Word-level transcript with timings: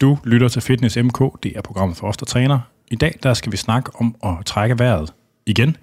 Du 0.00 0.18
lytter 0.24 0.48
til 0.48 0.62
Fitness 0.62 0.96
MK, 0.96 1.42
det 1.42 1.52
er 1.56 1.60
programmet 1.62 1.96
for 1.96 2.08
os, 2.08 2.16
der 2.16 2.26
træner. 2.26 2.60
I 2.90 2.96
dag 2.96 3.18
der 3.22 3.34
skal 3.34 3.52
vi 3.52 3.56
snakke 3.56 3.90
om 3.94 4.16
at 4.24 4.46
trække 4.46 4.78
vejret 4.78 5.14
igen. 5.46 5.76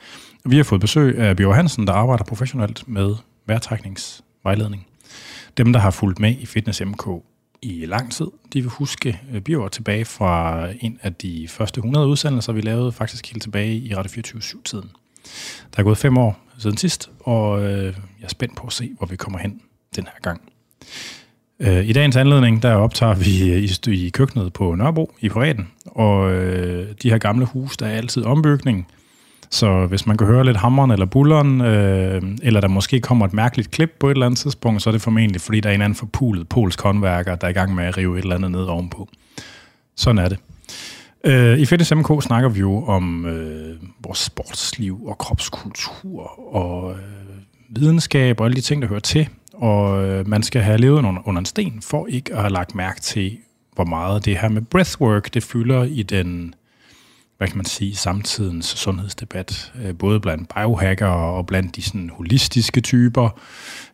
Vi 0.45 0.57
har 0.57 0.63
fået 0.63 0.81
besøg 0.81 1.17
af 1.17 1.37
Bjørn 1.37 1.55
Hansen, 1.55 1.87
der 1.87 1.93
arbejder 1.93 2.23
professionelt 2.23 2.87
med 2.87 3.15
vejrtrækningsvejledning. 3.45 4.87
Dem, 5.57 5.73
der 5.73 5.79
har 5.79 5.91
fulgt 5.91 6.19
med 6.19 6.35
i 6.39 6.45
Fitness 6.45 6.81
MK 6.85 7.07
i 7.61 7.85
lang 7.85 8.11
tid, 8.11 8.27
de 8.53 8.61
vil 8.61 8.69
huske 8.69 9.19
øh, 9.33 9.41
Bjørn 9.41 9.69
tilbage 9.69 10.05
fra 10.05 10.67
en 10.79 10.99
af 11.01 11.13
de 11.13 11.47
første 11.49 11.79
100 11.79 12.07
udsendelser, 12.07 12.53
vi 12.53 12.61
lavede 12.61 12.91
faktisk 12.91 13.31
helt 13.31 13.41
tilbage 13.41 13.75
i 13.75 13.95
Radio 13.95 14.21
24-7-tiden. 14.21 14.91
Der 15.73 15.79
er 15.79 15.83
gået 15.83 15.97
fem 15.97 16.17
år 16.17 16.39
siden 16.57 16.77
sidst, 16.77 17.11
og 17.19 17.63
øh, 17.63 17.85
jeg 18.19 18.23
er 18.23 18.27
spændt 18.27 18.55
på 18.55 18.67
at 18.67 18.73
se, 18.73 18.91
hvor 18.97 19.07
vi 19.07 19.15
kommer 19.15 19.39
hen 19.39 19.61
den 19.95 20.03
her 20.03 20.19
gang. 20.21 20.41
Øh, 21.59 21.85
I 21.85 21.93
dagens 21.93 22.15
anledning, 22.15 22.63
der 22.63 22.73
optager 22.73 23.13
vi 23.13 23.51
øh, 23.51 23.93
i, 23.93 24.05
i 24.05 24.09
køkkenet 24.09 24.53
på 24.53 24.75
Nørrebro 24.75 25.13
i 25.19 25.29
privaten, 25.29 25.67
og 25.85 26.31
øh, 26.31 26.87
de 27.03 27.09
her 27.09 27.17
gamle 27.17 27.45
hus, 27.45 27.77
der 27.77 27.85
er 27.85 27.91
altid 27.91 28.23
ombygning, 28.25 28.87
så 29.49 29.85
hvis 29.85 30.05
man 30.05 30.17
kan 30.17 30.27
høre 30.27 30.45
lidt 30.45 30.57
hammeren 30.57 30.91
eller 30.91 31.05
bulleren, 31.05 31.61
øh, 31.61 32.21
eller 32.43 32.61
der 32.61 32.67
måske 32.67 32.99
kommer 32.99 33.25
et 33.25 33.33
mærkeligt 33.33 33.71
klip 33.71 33.91
på 33.99 34.07
et 34.07 34.11
eller 34.11 34.25
andet 34.25 34.39
tidspunkt, 34.39 34.81
så 34.81 34.89
er 34.89 34.91
det 34.91 35.01
formentlig, 35.01 35.41
fordi 35.41 35.59
der 35.59 35.69
er 35.69 35.73
en 35.73 35.81
anden 35.81 35.95
forpulet 35.95 36.49
polsk 36.49 36.81
håndværker, 36.81 37.35
der 37.35 37.47
er 37.47 37.51
i 37.51 37.53
gang 37.53 37.75
med 37.75 37.85
at 37.85 37.97
rive 37.97 38.17
et 38.17 38.23
eller 38.23 38.35
andet 38.35 38.51
ned 38.51 38.63
ovenpå. 38.63 39.09
Sådan 39.95 40.17
er 40.17 40.29
det. 40.29 40.37
Øh, 41.23 41.59
I 41.59 41.65
Fitness 41.65 41.95
MK 41.95 42.23
snakker 42.23 42.49
vi 42.49 42.59
jo 42.59 42.85
om 42.85 43.25
øh, 43.25 43.75
vores 44.03 44.19
sportsliv 44.19 45.05
og 45.05 45.17
kropskultur 45.17 46.55
og 46.55 46.91
øh, 46.91 46.97
videnskab 47.69 48.39
og 48.39 48.45
alle 48.45 48.55
de 48.55 48.61
ting, 48.61 48.81
der 48.81 48.87
hører 48.87 48.99
til 48.99 49.29
og 49.53 50.05
øh, 50.05 50.27
man 50.27 50.43
skal 50.43 50.61
have 50.61 50.77
levet 50.77 50.97
under, 50.97 51.27
under 51.27 51.39
en 51.39 51.45
sten, 51.45 51.81
for 51.81 52.07
ikke 52.07 52.33
at 52.33 52.39
have 52.39 52.53
lagt 52.53 52.75
mærke 52.75 53.01
til, 53.01 53.37
hvor 53.75 53.85
meget 53.85 54.25
det 54.25 54.37
her 54.37 54.49
med 54.49 54.61
breathwork, 54.61 55.33
det 55.33 55.43
fylder 55.43 55.83
i 55.83 56.03
den, 56.03 56.55
hvad 57.37 57.47
kan 57.47 57.57
man 57.57 57.65
sige, 57.65 57.95
samtidens 57.95 58.65
sundhedsdebat, 58.65 59.73
øh, 59.83 59.95
både 59.95 60.19
blandt 60.19 60.53
biohacker 60.55 61.07
og 61.07 61.47
blandt 61.47 61.75
de 61.75 61.81
sådan 61.81 62.09
holistiske 62.13 62.81
typer. 62.81 63.39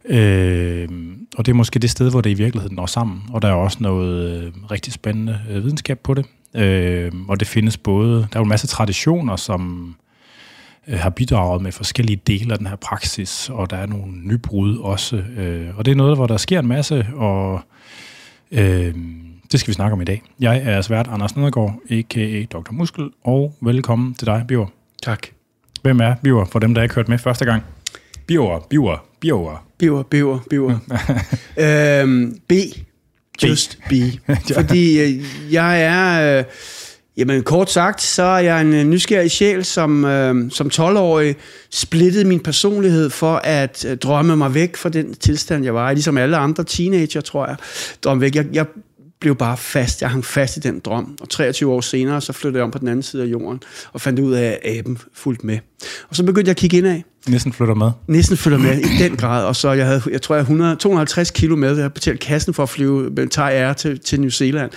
Øh, 0.06 0.90
og 1.38 1.46
det 1.46 1.52
er 1.52 1.56
måske 1.56 1.80
det 1.80 1.90
sted, 1.90 2.12
hvor 2.12 2.22
det 2.22 2.30
i 2.30 2.34
virkeligheden 2.34 2.76
når 2.76 2.86
sammen, 2.86 3.22
og 3.34 3.42
der 3.42 3.48
er 3.48 3.54
også 3.54 3.78
noget 3.82 4.44
øh, 4.44 4.54
rigtig 4.72 4.94
spændende 4.94 5.40
øh, 5.50 5.64
videnskab 5.64 6.00
på 6.00 6.14
det. 6.14 6.26
Øh, 6.56 7.12
og 7.28 7.40
det 7.40 7.48
findes 7.48 7.78
både, 7.78 8.16
der 8.16 8.28
er 8.36 8.40
jo 8.40 8.44
en 8.44 8.50
masse 8.50 8.68
traditioner, 8.68 9.36
som 9.36 9.96
har 10.98 11.10
bidraget 11.10 11.62
med 11.62 11.72
forskellige 11.72 12.22
dele 12.28 12.52
af 12.52 12.58
den 12.58 12.68
her 12.68 12.76
praksis, 12.76 13.50
og 13.50 13.70
der 13.70 13.78
er 13.78 13.86
nogle 13.86 14.14
nybrud 14.28 14.78
også. 14.78 15.16
Øh, 15.16 15.78
og 15.78 15.86
det 15.86 15.92
er 15.92 15.96
noget, 15.96 16.18
hvor 16.18 16.28
der 16.28 16.38
sker 16.38 16.60
en 16.60 16.68
masse, 16.68 17.08
og 17.16 17.62
øh, 18.52 18.96
det 19.52 19.60
skal 19.60 19.68
vi 19.68 19.74
snakke 19.74 19.94
om 19.94 20.02
i 20.02 20.06
dag. 20.06 20.22
Jeg 20.40 20.62
er 20.66 20.82
svært 20.82 21.08
Anders 21.08 21.36
Nedergaard, 21.36 21.76
a.k.a. 21.90 22.44
Dr. 22.52 22.72
Muskel, 22.72 23.10
og 23.24 23.56
velkommen 23.62 24.14
til 24.14 24.28
dig, 24.28 24.46
Biver. 24.48 24.68
Tak. 25.04 25.28
Hvem 25.82 26.00
er 26.00 26.16
Biver, 26.24 26.46
for 26.46 26.60
dem, 26.60 26.74
der 26.74 26.84
ikke 26.84 26.96
hørt 26.96 27.10
med 27.10 27.18
første 27.18 27.46
gang? 27.46 27.64
Biver, 28.28 28.60
Biver, 28.70 29.06
Biver. 29.20 29.66
Biver, 29.78 30.04
Biver, 30.04 30.40
Biver. 30.50 30.80
øhm, 32.04 32.40
B. 32.48 32.54
Just 33.44 33.80
B. 33.90 33.94
Fordi 34.58 35.00
øh, 35.00 35.24
jeg 35.54 35.84
er... 35.84 36.40
Øh, 36.40 36.46
Jamen 37.20 37.44
kort 37.44 37.72
sagt, 37.72 38.02
så 38.02 38.24
er 38.24 38.40
jeg 38.40 38.62
en 38.62 38.74
øh, 38.74 38.84
nysgerrig 38.84 39.32
sjæl, 39.32 39.66
som 39.66 40.06
øh, 40.06 40.52
som 40.52 40.68
12-årig 40.74 41.36
splittede 41.72 42.26
min 42.26 42.40
personlighed 42.40 43.10
for 43.10 43.42
at 43.44 43.86
øh, 43.90 43.98
drømme 43.98 44.36
mig 44.36 44.54
væk 44.54 44.76
fra 44.76 44.90
den 44.90 45.14
tilstand, 45.14 45.64
jeg 45.64 45.74
var 45.74 45.92
i. 45.92 45.94
Ligesom 45.94 46.18
alle 46.18 46.38
andre 46.38 46.64
teenager, 46.64 47.22
tror 47.22 47.48
jeg. 47.48 47.56
Drømme 48.04 48.22
væk. 48.22 48.36
Jeg, 48.36 48.46
jeg 48.54 48.66
blev 49.20 49.36
bare 49.36 49.58
fast. 49.58 50.02
Jeg 50.02 50.10
hang 50.10 50.26
fast 50.26 50.58
i 50.58 50.60
den 50.60 50.80
drøm. 50.80 51.18
Og 51.22 51.30
23 51.30 51.72
år 51.72 51.82
senere, 51.82 52.22
så 52.22 52.34
flyttede 52.34 52.58
jeg 52.58 52.64
om 52.64 52.72
på 52.72 52.80
den 52.80 52.88
anden 52.88 53.04
side 53.04 53.24
af 53.24 53.28
jorden, 53.28 53.60
og 53.94 54.02
fandt 54.02 54.20
ud 54.20 54.34
af, 54.34 54.60
at 54.64 54.78
aben 54.78 54.98
fulgte 55.14 55.46
med. 55.46 55.60
Og 56.10 56.16
så 56.16 56.24
begyndte 56.24 56.50
jeg 56.50 56.54
at 56.54 56.58
kigge 56.58 56.78
ind 56.78 56.88
af. 56.88 57.04
Næsten 57.28 57.54
flytter 57.54 57.76
med? 57.76 57.92
Næsten 58.08 58.38
flytter 58.38 58.60
med, 58.60 58.78
i 58.80 59.04
den 59.04 59.18
grad. 59.18 59.46
Og 59.46 59.56
så 59.56 59.72
jeg 59.72 59.86
havde, 59.86 60.02
jeg 60.12 60.22
tror, 60.22 60.36
jeg 60.36 60.40
havde 60.40 60.54
100, 60.54 60.76
250 60.76 61.32
kilo 61.32 61.56
med. 61.56 61.70
Jeg 61.70 61.78
havde 61.78 61.90
betalt 61.90 62.20
kassen 62.20 62.54
for 62.54 62.64
at 62.64 62.70
flyve 62.70 63.10
med 63.10 63.28
Thai 63.28 63.54
Air 63.54 63.74
til, 63.74 64.00
til 64.00 64.22
New 64.22 64.30
Zealand 64.30 64.72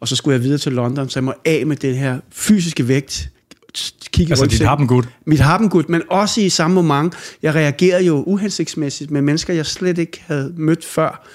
og 0.00 0.08
så 0.08 0.16
skulle 0.16 0.34
jeg 0.34 0.42
videre 0.42 0.58
til 0.58 0.72
London, 0.72 1.08
så 1.08 1.18
jeg 1.18 1.24
må 1.24 1.34
af 1.44 1.66
med 1.66 1.76
den 1.76 1.94
her 1.94 2.18
fysiske 2.30 2.88
vægt, 2.88 3.30
kigge 4.12 4.32
altså 4.32 4.46
dit 4.46 4.60
harpengud? 4.60 5.02
Mit 5.24 5.40
harpengud, 5.40 5.84
men 5.88 6.02
også 6.10 6.40
i 6.40 6.48
samme 6.48 6.82
moment, 6.82 7.14
jeg 7.42 7.54
reagerede 7.54 8.04
jo 8.04 8.22
uhensigtsmæssigt 8.22 9.10
med 9.10 9.22
mennesker, 9.22 9.54
jeg 9.54 9.66
slet 9.66 9.98
ikke 9.98 10.22
havde 10.26 10.54
mødt 10.56 10.84
før 10.84 11.26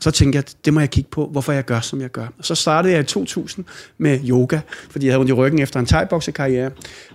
så 0.00 0.10
tænkte 0.10 0.36
jeg, 0.36 0.44
det 0.64 0.74
må 0.74 0.80
jeg 0.80 0.90
kigge 0.90 1.10
på, 1.10 1.26
hvorfor 1.26 1.52
jeg 1.52 1.64
gør, 1.64 1.80
som 1.80 2.00
jeg 2.00 2.10
gør. 2.10 2.26
Og 2.38 2.44
så 2.44 2.54
startede 2.54 2.92
jeg 2.92 3.00
i 3.00 3.04
2000 3.04 3.64
med 3.98 4.20
yoga, 4.28 4.60
fordi 4.90 5.06
jeg 5.06 5.12
havde 5.12 5.20
ondt 5.20 5.30
i 5.30 5.32
ryggen 5.32 5.60
efter 5.60 5.80
en 5.80 5.86
thai 5.86 6.06
karriere 6.34 6.70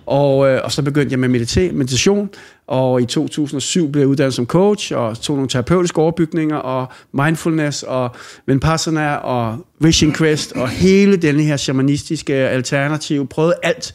og, 0.06 0.48
øh, 0.48 0.60
og 0.64 0.72
så 0.72 0.82
begyndte 0.82 1.12
jeg 1.12 1.18
med 1.18 1.28
meditation, 1.72 2.30
og 2.66 3.02
i 3.02 3.04
2007 3.04 3.92
blev 3.92 4.02
jeg 4.02 4.08
uddannet 4.08 4.34
som 4.34 4.46
coach, 4.46 4.92
og 4.94 5.20
tog 5.20 5.36
nogle 5.36 5.48
terapeutiske 5.48 5.98
overbygninger, 5.98 6.56
og 6.56 6.86
mindfulness, 7.12 7.82
og 7.82 8.10
vipassana, 8.46 9.14
og 9.14 9.66
vision 9.78 10.14
quest, 10.14 10.52
og 10.52 10.68
hele 10.68 11.16
denne 11.16 11.42
her 11.42 11.56
shamanistiske 11.56 12.34
alternativ, 12.34 13.28
prøvede 13.28 13.54
alt, 13.62 13.92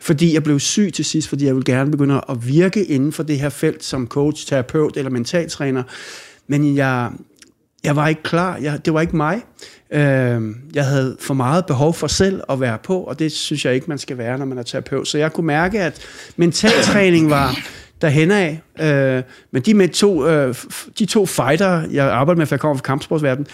fordi 0.00 0.34
jeg 0.34 0.42
blev 0.42 0.60
syg 0.60 0.92
til 0.94 1.04
sidst, 1.04 1.28
fordi 1.28 1.46
jeg 1.46 1.54
ville 1.54 1.72
gerne 1.72 1.90
begynde 1.90 2.20
at 2.28 2.46
virke 2.46 2.84
inden 2.84 3.12
for 3.12 3.22
det 3.22 3.38
her 3.38 3.48
felt 3.48 3.84
som 3.84 4.06
coach, 4.06 4.46
terapeut 4.46 4.96
eller 4.96 5.10
mentaltræner, 5.10 5.82
men 6.46 6.76
jeg, 6.76 7.10
jeg 7.84 7.96
var 7.96 8.08
ikke 8.08 8.22
klar. 8.22 8.56
Jeg, 8.56 8.84
det 8.84 8.94
var 8.94 9.00
ikke 9.00 9.16
mig. 9.16 9.42
Øh, 9.92 10.54
jeg 10.74 10.84
havde 10.84 11.16
for 11.20 11.34
meget 11.34 11.66
behov 11.66 11.94
for 11.94 12.06
selv 12.06 12.40
at 12.50 12.60
være 12.60 12.78
på, 12.82 13.00
og 13.00 13.18
det 13.18 13.32
synes 13.32 13.64
jeg 13.64 13.74
ikke, 13.74 13.86
man 13.88 13.98
skal 13.98 14.18
være, 14.18 14.38
når 14.38 14.44
man 14.44 14.58
er 14.58 14.62
terapeut. 14.62 15.08
Så 15.08 15.18
jeg 15.18 15.32
kunne 15.32 15.46
mærke, 15.46 15.80
at 15.80 16.00
mentaltræning 16.36 17.30
var 17.30 17.56
derhen 18.00 18.30
af. 18.30 18.60
Øh, 18.80 19.22
men 19.50 19.62
de, 19.62 19.74
med 19.74 19.88
to, 19.88 20.26
øh, 20.26 20.54
de 20.98 21.06
to 21.06 21.26
fighter, 21.26 21.82
jeg 21.90 22.06
arbejdede 22.06 22.38
med, 22.38 22.46
for 22.46 22.54
jeg 22.54 22.60
kommer 22.60 22.76
fra 22.76 22.82
kampsportsverdenen, 22.82 23.46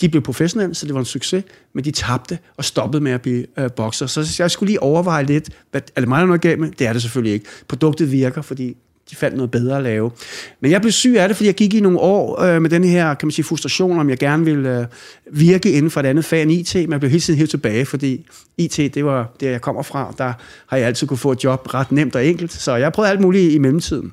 de 0.00 0.08
blev 0.08 0.22
professionelle, 0.22 0.74
så 0.74 0.86
det 0.86 0.94
var 0.94 1.00
en 1.00 1.06
succes, 1.06 1.44
men 1.74 1.84
de 1.84 1.90
tabte 1.90 2.38
og 2.56 2.64
stoppede 2.64 3.02
med 3.02 3.12
at 3.12 3.22
blive 3.22 3.46
øh, 3.58 3.70
bokser. 3.70 4.06
Så 4.06 4.36
jeg 4.38 4.50
skulle 4.50 4.68
lige 4.68 4.82
overveje 4.82 5.24
lidt, 5.24 5.50
hvad, 5.70 5.80
er 5.96 6.00
det 6.00 6.08
mig, 6.08 6.16
der 6.16 6.22
er 6.22 6.26
noget 6.26 6.40
galt 6.40 6.60
med? 6.60 6.70
Det 6.70 6.86
er 6.86 6.92
det 6.92 7.02
selvfølgelig 7.02 7.32
ikke. 7.32 7.46
Produktet 7.68 8.12
virker, 8.12 8.42
fordi 8.42 8.76
de 9.10 9.16
fandt 9.16 9.36
noget 9.36 9.50
bedre 9.50 9.76
at 9.76 9.82
lave. 9.82 10.10
Men 10.60 10.70
jeg 10.70 10.80
blev 10.80 10.92
syg 10.92 11.16
af 11.18 11.28
det, 11.28 11.36
fordi 11.36 11.46
jeg 11.46 11.54
gik 11.54 11.74
i 11.74 11.80
nogle 11.80 11.98
år 11.98 12.42
øh, 12.42 12.62
med 12.62 12.70
den 12.70 12.84
her, 12.84 13.14
kan 13.14 13.26
man 13.26 13.32
sige, 13.32 13.44
frustration, 13.44 13.98
om 13.98 14.10
jeg 14.10 14.18
gerne 14.18 14.44
ville 14.44 14.80
øh, 14.80 14.86
virke 15.32 15.72
inden 15.72 15.90
for 15.90 16.00
et 16.00 16.06
andet 16.06 16.24
fag 16.24 16.42
end 16.42 16.52
IT, 16.52 16.74
men 16.74 16.92
jeg 16.92 17.00
blev 17.00 17.10
hele 17.10 17.20
tiden 17.20 17.38
helt 17.38 17.50
tilbage, 17.50 17.86
fordi 17.86 18.26
IT, 18.58 18.76
det 18.76 19.04
var 19.04 19.32
det, 19.40 19.50
jeg 19.50 19.60
kommer 19.60 19.82
fra, 19.82 20.14
der 20.18 20.32
har 20.66 20.76
jeg 20.76 20.86
altid 20.86 21.06
kunne 21.06 21.16
få 21.16 21.32
et 21.32 21.44
job 21.44 21.74
ret 21.74 21.92
nemt 21.92 22.16
og 22.16 22.26
enkelt, 22.26 22.52
så 22.52 22.76
jeg 22.76 22.92
prøvede 22.92 23.10
alt 23.10 23.20
muligt 23.20 23.52
i 23.52 23.58
mellemtiden. 23.58 24.12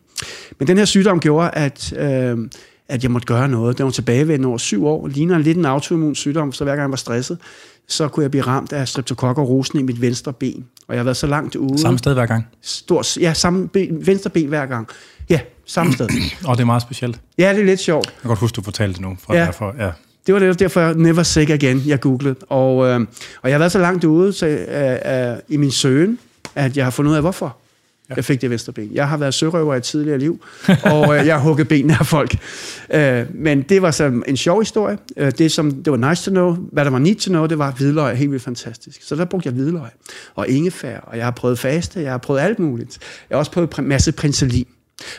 Men 0.60 0.68
den 0.68 0.78
her 0.78 0.86
sygdom 0.86 1.20
gjorde, 1.20 1.50
at, 1.50 1.94
øh, 1.98 2.38
at 2.90 3.04
jeg 3.04 3.12
måtte 3.12 3.26
gøre 3.28 3.48
noget. 3.48 3.78
Den 3.78 3.86
var 3.86 3.92
tilbagevendende 3.92 4.48
over 4.48 4.58
syv 4.58 4.86
år, 4.86 5.08
ligner 5.08 5.38
lidt 5.38 5.58
en 5.58 5.66
autoimmun 5.66 6.16
sygdom, 6.16 6.52
så 6.52 6.64
hver 6.64 6.74
gang 6.76 6.82
jeg 6.82 6.90
var 6.90 6.98
stresset, 6.98 7.38
så 7.88 8.08
kunne 8.08 8.24
jeg 8.24 8.32
blive 8.32 8.44
ramt 8.44 8.74
af 8.74 8.88
streptokokker 8.88 9.44
rosen 9.44 9.80
i 9.80 9.84
mit 9.84 10.02
venstre 10.02 10.34
ben. 10.34 10.66
Og 10.88 10.96
jeg 10.96 11.00
har 11.00 11.04
været 11.04 11.18
så 11.18 11.28
langt 11.28 11.56
ude. 11.56 11.78
Samme 11.80 12.00
sted 12.00 12.14
hver 12.14 12.26
gang? 12.26 12.48
Stort, 12.62 13.18
ja, 13.18 13.34
samme 13.34 13.68
ben, 13.68 14.08
venstre 14.08 14.30
ben 14.30 14.48
hver 14.48 14.66
gang. 14.66 14.88
Ja, 15.30 15.40
samme 15.66 15.94
sted. 15.94 16.08
og 16.48 16.58
det 16.58 16.62
er 16.62 16.66
meget 16.66 16.82
specielt. 16.82 17.20
Ja, 17.38 17.54
det 17.54 17.60
er 17.60 17.66
lidt 17.66 17.80
sjovt. 17.80 18.06
Jeg 18.06 18.22
kan 18.22 18.28
godt 18.28 18.40
huske, 18.40 18.56
du 18.56 18.62
fortalte 18.62 18.94
det 18.94 19.02
nu. 19.02 19.18
Fra 19.20 19.36
ja. 19.36 19.46
derfor, 19.46 19.76
ja. 19.80 19.92
Det 20.28 20.34
var 20.34 20.40
det, 20.40 20.60
derfor, 20.60 20.82
jeg 20.82 20.94
never 20.94 21.24
sick 21.24 21.50
again, 21.50 21.84
jeg 21.86 22.00
googlede. 22.00 22.36
Og, 22.50 22.86
øh, 22.86 23.00
og 23.42 23.50
jeg 23.50 23.54
har 23.54 23.60
været 23.60 23.72
så 23.72 23.80
langt 23.80 24.04
ude 24.04 24.34
så, 24.34 24.46
øh, 24.48 25.32
øh, 25.32 25.38
i 25.50 25.58
min 25.58 25.72
søgen, 25.72 26.20
at 26.56 26.78
jeg 26.78 26.86
har 26.86 26.92
fundet 26.92 27.12
ud 27.12 27.16
af, 27.16 27.22
hvorfor. 27.22 27.58
Ja. 28.10 28.16
Jeg 28.16 28.26
fik 28.26 28.42
det 28.42 28.50
venstre 28.50 28.74
ben. 28.74 28.90
Jeg 28.94 29.10
har 29.10 29.18
været 29.18 29.34
sørøver 29.34 29.76
i 29.76 29.82
tidligere 29.82 30.18
liv, 30.18 30.44
og 30.84 31.18
øh, 31.18 31.28
jeg 31.28 31.36
har 31.36 31.42
hugget 31.42 31.68
benene 31.68 31.98
af 32.00 32.06
folk. 32.06 32.38
Øh, 32.94 33.26
men 33.34 33.62
det 33.62 33.82
var 33.82 33.92
så 33.92 34.22
en 34.28 34.38
sjov 34.38 34.62
historie. 34.62 34.98
Øh, 35.18 35.32
det, 35.38 35.52
som, 35.52 35.72
det 35.72 35.92
var 35.92 36.10
nice 36.10 36.26
to 36.26 36.32
know. 36.32 36.58
Hvad 36.72 36.86
der 36.86 36.92
var 36.92 37.00
need 37.00 37.16
to 37.16 37.30
know, 37.30 37.46
det 37.46 37.58
var 37.58 37.72
hvidløg. 37.72 38.18
Helt 38.18 38.32
vildt 38.32 38.44
fantastisk. 38.44 39.02
Så 39.04 39.16
der 39.16 39.26
brugte 39.26 39.48
jeg 39.48 39.54
hvidløg 39.54 39.90
og 40.36 40.48
ingefær, 40.48 41.00
og 41.00 41.18
jeg 41.18 41.26
har 41.26 41.32
prøvet 41.32 41.60
faste, 41.60 42.02
jeg 42.02 42.12
har 42.12 42.18
prøvet 42.18 42.40
alt 42.40 42.60
muligt. 42.60 43.00
Jeg 43.30 43.36
har 43.36 43.40
også 43.40 43.52
prøvet 43.52 43.78
en 43.78 43.88
masse 43.88 44.12
penicillin 44.12 44.68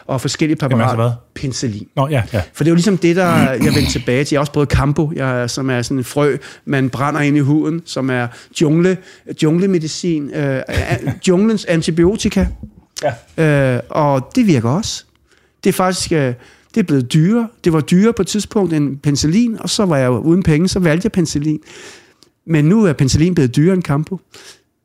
og 0.06 0.20
forskellige 0.20 0.56
præparater. 0.56 0.94
Hvad? 0.96 1.10
Penicillin. 1.34 1.88
Nå, 1.96 2.08
ja, 2.08 2.22
ja. 2.32 2.42
For 2.52 2.64
det 2.64 2.68
er 2.68 2.72
jo 2.72 2.74
ligesom 2.74 2.98
det, 2.98 3.16
der 3.16 3.50
jeg 3.50 3.74
vendte 3.74 3.92
tilbage 3.92 4.24
til. 4.24 4.34
Jeg 4.34 4.38
har 4.38 4.42
også 4.42 4.52
prøvet 4.52 4.68
Campo, 4.68 5.12
jeg, 5.14 5.50
som 5.50 5.70
er 5.70 5.82
sådan 5.82 5.98
en 5.98 6.04
frø, 6.04 6.36
man 6.64 6.90
brænder 6.90 7.20
ind 7.20 7.36
i 7.36 7.40
huden, 7.40 7.82
som 7.84 8.10
er 8.10 8.26
jungle, 8.60 8.96
junglemedicin, 9.42 10.30
øh, 10.34 10.62
junglens 11.28 11.64
antibiotika. 11.64 12.46
Ja. 13.02 13.74
Øh, 13.74 13.80
og 13.90 14.30
det 14.34 14.46
virker 14.46 14.70
også. 14.70 15.04
Det 15.64 15.70
er 15.70 15.74
faktisk 15.74 16.12
øh, 16.12 16.34
det 16.76 16.82
er 16.82 16.86
blevet 16.86 17.12
dyrere. 17.12 17.48
Det 17.64 17.72
var 17.72 17.80
dyrere 17.80 18.12
på 18.12 18.22
et 18.22 18.28
tidspunkt 18.28 18.72
end 18.72 18.98
penicillin, 18.98 19.60
og 19.60 19.70
så 19.70 19.84
var 19.84 19.96
jeg 19.96 20.10
uden 20.10 20.42
penge, 20.42 20.68
så 20.68 20.78
valgte 20.78 21.06
jeg 21.06 21.12
penicillin. 21.12 21.60
Men 22.46 22.64
nu 22.64 22.84
er 22.84 22.92
penicillin 22.92 23.34
blevet 23.34 23.56
dyrere 23.56 23.74
end 23.74 23.82
Campo. 23.82 24.20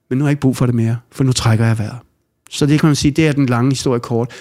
Men 0.10 0.18
nu 0.18 0.24
har 0.24 0.30
jeg 0.30 0.32
ikke 0.32 0.42
brug 0.42 0.58
for 0.58 0.66
det 0.66 0.76
mere, 0.76 0.98
for 1.12 1.24
nu 1.24 1.34
trækker 1.34 1.66
jeg 1.66 1.80
vejret. 1.80 1.98
Så 2.50 2.66
det 2.66 2.80
kan 2.80 2.88
man 2.88 2.96
sige, 2.96 3.12
det 3.12 3.28
er 3.28 3.32
den 3.32 3.46
lange 3.46 3.72
historie 3.72 4.00
kort. 4.00 4.32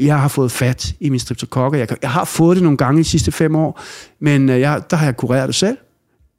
Jeg 0.00 0.20
har 0.20 0.28
fået 0.28 0.52
fat 0.52 0.94
i 1.00 1.08
min 1.08 1.20
streptokokker. 1.20 1.78
Jeg, 1.78 1.88
jeg 2.02 2.10
har 2.10 2.24
fået 2.24 2.56
det 2.56 2.62
nogle 2.62 2.78
gange 2.78 2.98
de 2.98 3.04
sidste 3.04 3.32
fem 3.32 3.56
år, 3.56 3.80
men 4.20 4.48
øh, 4.48 4.60
jeg, 4.60 4.82
der 4.90 4.96
har 4.96 5.04
jeg 5.04 5.16
kureret 5.16 5.46
det 5.46 5.54
selv. 5.54 5.76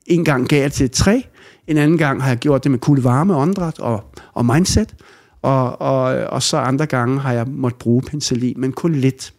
En 0.05 0.25
gang 0.25 0.47
gav 0.47 0.61
jeg 0.61 0.71
til 0.71 0.91
tre, 0.91 1.25
En 1.67 1.77
anden 1.77 1.97
gang 1.97 2.21
har 2.21 2.29
jeg 2.29 2.37
gjort 2.37 2.63
det 2.63 2.71
med 2.71 2.79
kulde 2.79 3.03
varme, 3.03 3.35
åndedræt 3.35 3.79
og, 3.79 4.13
og 4.33 4.45
mindset. 4.45 4.95
Og, 5.41 5.81
og, 5.81 6.03
og 6.03 6.43
så 6.43 6.57
andre 6.57 6.85
gange 6.85 7.19
har 7.19 7.33
jeg 7.33 7.47
måttet 7.47 7.79
bruge 7.79 8.01
penicillin, 8.01 8.53
men 8.57 8.71
kun 8.71 8.95
lidt. 8.95 9.33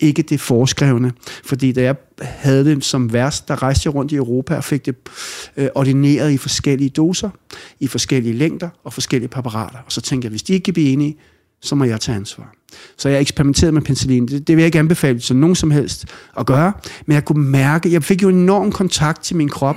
Ikke 0.00 0.22
det 0.22 0.40
forskrevne. 0.40 1.12
Fordi 1.44 1.72
da 1.72 1.82
jeg 1.82 1.96
havde 2.20 2.64
det 2.64 2.84
som 2.84 3.12
værst, 3.12 3.48
der 3.48 3.62
rejste 3.62 3.86
jeg 3.86 3.94
rundt 3.94 4.12
i 4.12 4.14
Europa 4.14 4.56
og 4.56 4.64
fik 4.64 4.86
det 4.86 4.96
øh, 5.56 5.68
ordineret 5.74 6.30
i 6.30 6.36
forskellige 6.36 6.90
doser, 6.90 7.30
i 7.80 7.86
forskellige 7.86 8.34
længder 8.34 8.68
og 8.84 8.92
forskellige 8.92 9.30
apparater. 9.32 9.78
Og 9.86 9.92
så 9.92 10.00
tænkte 10.00 10.26
jeg, 10.26 10.30
hvis 10.30 10.42
de 10.42 10.52
ikke 10.52 10.64
kan 10.64 10.74
blive 10.74 10.88
enige, 10.88 11.16
så 11.62 11.74
må 11.74 11.84
jeg 11.84 12.00
tage 12.00 12.16
ansvar. 12.16 12.54
Så 12.96 13.08
jeg 13.08 13.20
eksperimenterede 13.20 13.72
med 13.72 13.82
penicillin. 13.82 14.28
Det, 14.28 14.48
det 14.48 14.56
vil 14.56 14.62
jeg 14.62 14.66
ikke 14.66 14.78
anbefale 14.78 15.18
til 15.18 15.36
nogen 15.36 15.56
som 15.56 15.70
helst 15.70 16.06
at 16.38 16.46
gøre, 16.46 16.72
men 17.06 17.14
jeg 17.14 17.24
kunne 17.24 17.48
mærke, 17.48 17.92
jeg 17.92 18.04
fik 18.04 18.22
jo 18.22 18.28
enorm 18.28 18.72
kontakt 18.72 19.22
til 19.22 19.36
min 19.36 19.48
krop, 19.48 19.76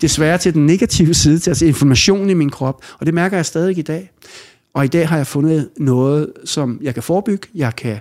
desværre 0.00 0.38
til 0.38 0.54
den 0.54 0.66
negative 0.66 1.14
side, 1.14 1.38
til 1.38 1.50
altså 1.50 1.66
information 1.66 2.30
i 2.30 2.34
min 2.34 2.50
krop, 2.50 2.84
og 2.98 3.06
det 3.06 3.14
mærker 3.14 3.36
jeg 3.36 3.46
stadig 3.46 3.78
i 3.78 3.82
dag. 3.82 4.10
Og 4.74 4.84
i 4.84 4.88
dag 4.88 5.08
har 5.08 5.16
jeg 5.16 5.26
fundet 5.26 5.70
noget, 5.78 6.32
som 6.44 6.78
jeg 6.82 6.94
kan 6.94 7.02
forebygge, 7.02 7.48
jeg 7.54 7.76
kan 7.76 8.00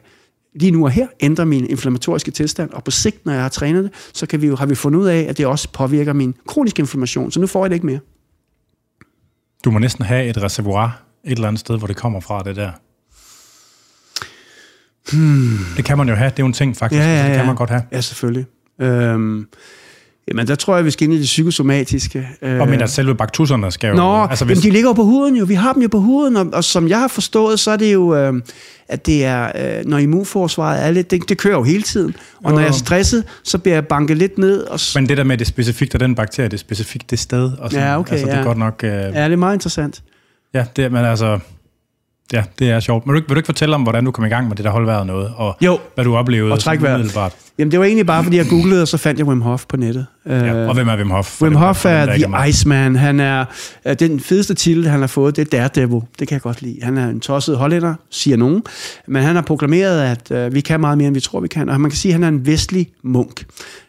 lige 0.55 0.71
nu 0.71 0.83
og 0.83 0.91
her 0.91 1.07
ændre 1.19 1.45
min 1.45 1.69
inflammatoriske 1.69 2.31
tilstand, 2.31 2.69
og 2.69 2.83
på 2.83 2.91
sigt, 2.91 3.25
når 3.25 3.33
jeg 3.33 3.41
har 3.41 3.49
trænet 3.49 3.83
det, 3.83 3.93
så 4.13 4.25
kan 4.25 4.41
vi 4.41 4.47
jo, 4.47 4.55
har 4.55 4.65
vi 4.65 4.75
fundet 4.75 4.99
ud 4.99 5.07
af, 5.07 5.25
at 5.29 5.37
det 5.37 5.45
også 5.45 5.71
påvirker 5.71 6.13
min 6.13 6.35
kroniske 6.47 6.79
inflammation, 6.79 7.31
så 7.31 7.39
nu 7.39 7.47
får 7.47 7.63
jeg 7.65 7.69
det 7.69 7.75
ikke 7.75 7.85
mere. 7.85 7.99
Du 9.65 9.71
må 9.71 9.79
næsten 9.79 10.05
have 10.05 10.25
et 10.25 10.43
reservoir 10.43 11.03
et 11.23 11.31
eller 11.31 11.47
andet 11.47 11.59
sted, 11.59 11.77
hvor 11.77 11.87
det 11.87 11.95
kommer 11.95 12.19
fra, 12.19 12.43
det 12.43 12.55
der. 12.55 12.71
Hmm. 15.11 15.57
Det 15.77 15.85
kan 15.85 15.97
man 15.97 16.09
jo 16.09 16.15
have, 16.15 16.29
det 16.29 16.39
er 16.39 16.43
jo 16.43 16.47
en 16.47 16.53
ting 16.53 16.77
faktisk, 16.77 16.99
Ja, 16.99 17.05
ja, 17.05 17.11
altså, 17.13 17.25
det 17.25 17.31
ja. 17.31 17.37
kan 17.37 17.45
man 17.45 17.55
godt 17.55 17.69
have. 17.69 17.83
Ja, 17.91 18.01
selvfølgelig. 18.01 18.45
Øhm, 18.81 19.47
jamen, 20.29 20.47
der 20.47 20.55
tror 20.55 20.75
jeg, 20.75 20.85
vi 20.85 20.91
skal 20.91 21.03
ind 21.05 21.13
i 21.13 21.17
det 21.17 21.25
psykosomatiske. 21.25 22.27
Øh, 22.41 22.61
Og 22.61 22.69
men 22.69 22.81
at 22.81 22.89
selve 22.89 23.15
baktusserne 23.15 23.71
skal 23.71 23.89
jo... 23.89 23.95
Nå, 23.95 24.15
altså, 24.29 24.45
hvis, 24.45 24.57
hvis... 24.57 24.65
de 24.65 24.71
ligger 24.71 24.89
jo 24.89 24.93
på 24.93 25.03
huden 25.03 25.35
jo. 25.35 25.45
Vi 25.45 25.53
har 25.53 25.73
dem 25.73 25.81
jo 25.81 25.87
på 25.87 25.99
huden, 25.99 26.35
og, 26.35 26.47
og 26.53 26.63
som 26.63 26.87
jeg 26.87 26.99
har 26.99 27.07
forstået, 27.07 27.59
så 27.59 27.71
er 27.71 27.77
det 27.77 27.93
jo, 27.93 28.15
øh, 28.15 28.33
at 28.89 29.05
det 29.05 29.25
er, 29.25 29.51
øh, 29.79 29.85
når 29.85 29.97
immunforsvaret 29.97 30.85
er 30.85 30.91
lidt, 30.91 31.11
det, 31.11 31.29
det 31.29 31.37
kører 31.37 31.53
jo 31.55 31.63
hele 31.63 31.83
tiden. 31.83 32.15
Og 32.43 32.51
når 32.51 32.59
jeg 32.59 32.67
er 32.67 32.71
stresset, 32.73 33.23
så 33.43 33.57
bliver 33.57 33.75
jeg 33.75 33.87
banket 33.87 34.17
lidt 34.17 34.37
ned. 34.37 34.61
Og, 34.63 34.79
men 34.95 35.09
det 35.09 35.17
der 35.17 35.23
med 35.23 35.37
det 35.37 35.47
specifikt, 35.47 35.93
og 35.93 35.99
den 35.99 36.15
bakterie, 36.15 36.49
det 36.49 36.53
er 36.53 36.57
specifikt 36.59 37.09
det 37.11 37.19
sted. 37.19 37.51
Og 37.59 37.71
sådan, 37.71 37.85
Ja, 37.87 37.99
okay, 37.99 38.11
altså, 38.11 38.25
det 38.27 38.33
er 38.33 38.37
ja. 38.37 38.43
godt 38.43 38.57
nok... 38.57 38.79
Øh, 38.83 38.89
ja, 38.91 39.23
det 39.25 39.31
er 39.31 39.35
meget 39.35 39.53
interessant. 39.55 40.01
Ja, 40.53 40.65
det, 40.75 40.85
er- 40.85 40.89
men 40.89 41.05
altså, 41.05 41.39
ja, 42.33 42.43
det 42.59 42.69
er 42.71 42.79
sjovt. 42.79 43.05
Vil 43.05 43.11
du, 43.11 43.15
ikke, 43.15 43.27
vil 43.27 43.35
du 43.35 43.39
ikke 43.39 43.45
fortælle 43.45 43.75
om, 43.75 43.81
hvordan 43.83 44.05
du 44.05 44.11
kom 44.11 44.25
i 44.25 44.29
gang 44.29 44.47
med 44.47 44.55
det 44.55 44.65
der 44.65 44.71
holdværet 44.71 45.07
noget, 45.07 45.31
og 45.35 45.57
Jo, 45.61 45.79
hvad 45.95 46.05
du 46.05 46.15
oplevede 46.15 46.51
Og 46.53 46.59
træk 46.59 46.75
sådan 46.77 46.83
vejret. 46.83 46.95
umiddelbart? 46.99 47.35
Jamen 47.59 47.71
det 47.71 47.79
var 47.79 47.85
egentlig 47.85 48.05
bare, 48.05 48.23
fordi 48.23 48.37
jeg 48.37 48.45
googlede, 48.49 48.81
og 48.81 48.87
så 48.87 48.97
fandt 48.97 49.19
jeg 49.19 49.27
Wim 49.27 49.41
Hof 49.41 49.65
på 49.69 49.77
nettet. 49.77 50.05
Ja, 50.25 50.67
og 50.67 50.73
hvem 50.73 50.87
er 50.87 50.97
Wim 50.97 51.09
Hof? 51.09 51.41
Wim 51.41 51.55
Hof 51.55 51.85
er 51.85 52.13
ikke 52.13 52.27
The? 52.27 52.49
Iceman. 52.49 52.95
Han 52.95 53.19
er 53.19 53.45
øh, 53.85 53.95
den 53.99 54.19
fedeste 54.19 54.53
titel, 54.53 54.87
han 54.87 54.99
har 54.99 55.07
fået, 55.07 55.35
det 55.35 55.53
er 55.53 55.57
Daredevil. 55.57 56.01
Det 56.19 56.27
kan 56.27 56.35
jeg 56.35 56.41
godt 56.41 56.61
lide. 56.61 56.79
Han 56.83 56.97
er 56.97 57.07
en 57.07 57.19
tosset 57.19 57.57
hollænder, 57.57 57.93
siger 58.09 58.37
nogen. 58.37 58.63
Men 59.07 59.23
han 59.23 59.35
har 59.35 59.41
proklameret, 59.41 60.01
at 60.01 60.31
øh, 60.31 60.53
vi 60.53 60.61
kan 60.61 60.79
meget 60.79 60.97
mere, 60.97 61.07
end 61.07 61.15
vi 61.15 61.19
tror, 61.19 61.39
vi 61.39 61.47
kan. 61.47 61.69
Og 61.69 61.81
man 61.81 61.91
kan 61.91 61.97
sige, 61.97 62.09
at 62.09 62.13
han 62.13 62.23
er 62.23 62.27
en 62.27 62.45
vestlig 62.45 62.89
munk. 63.03 63.45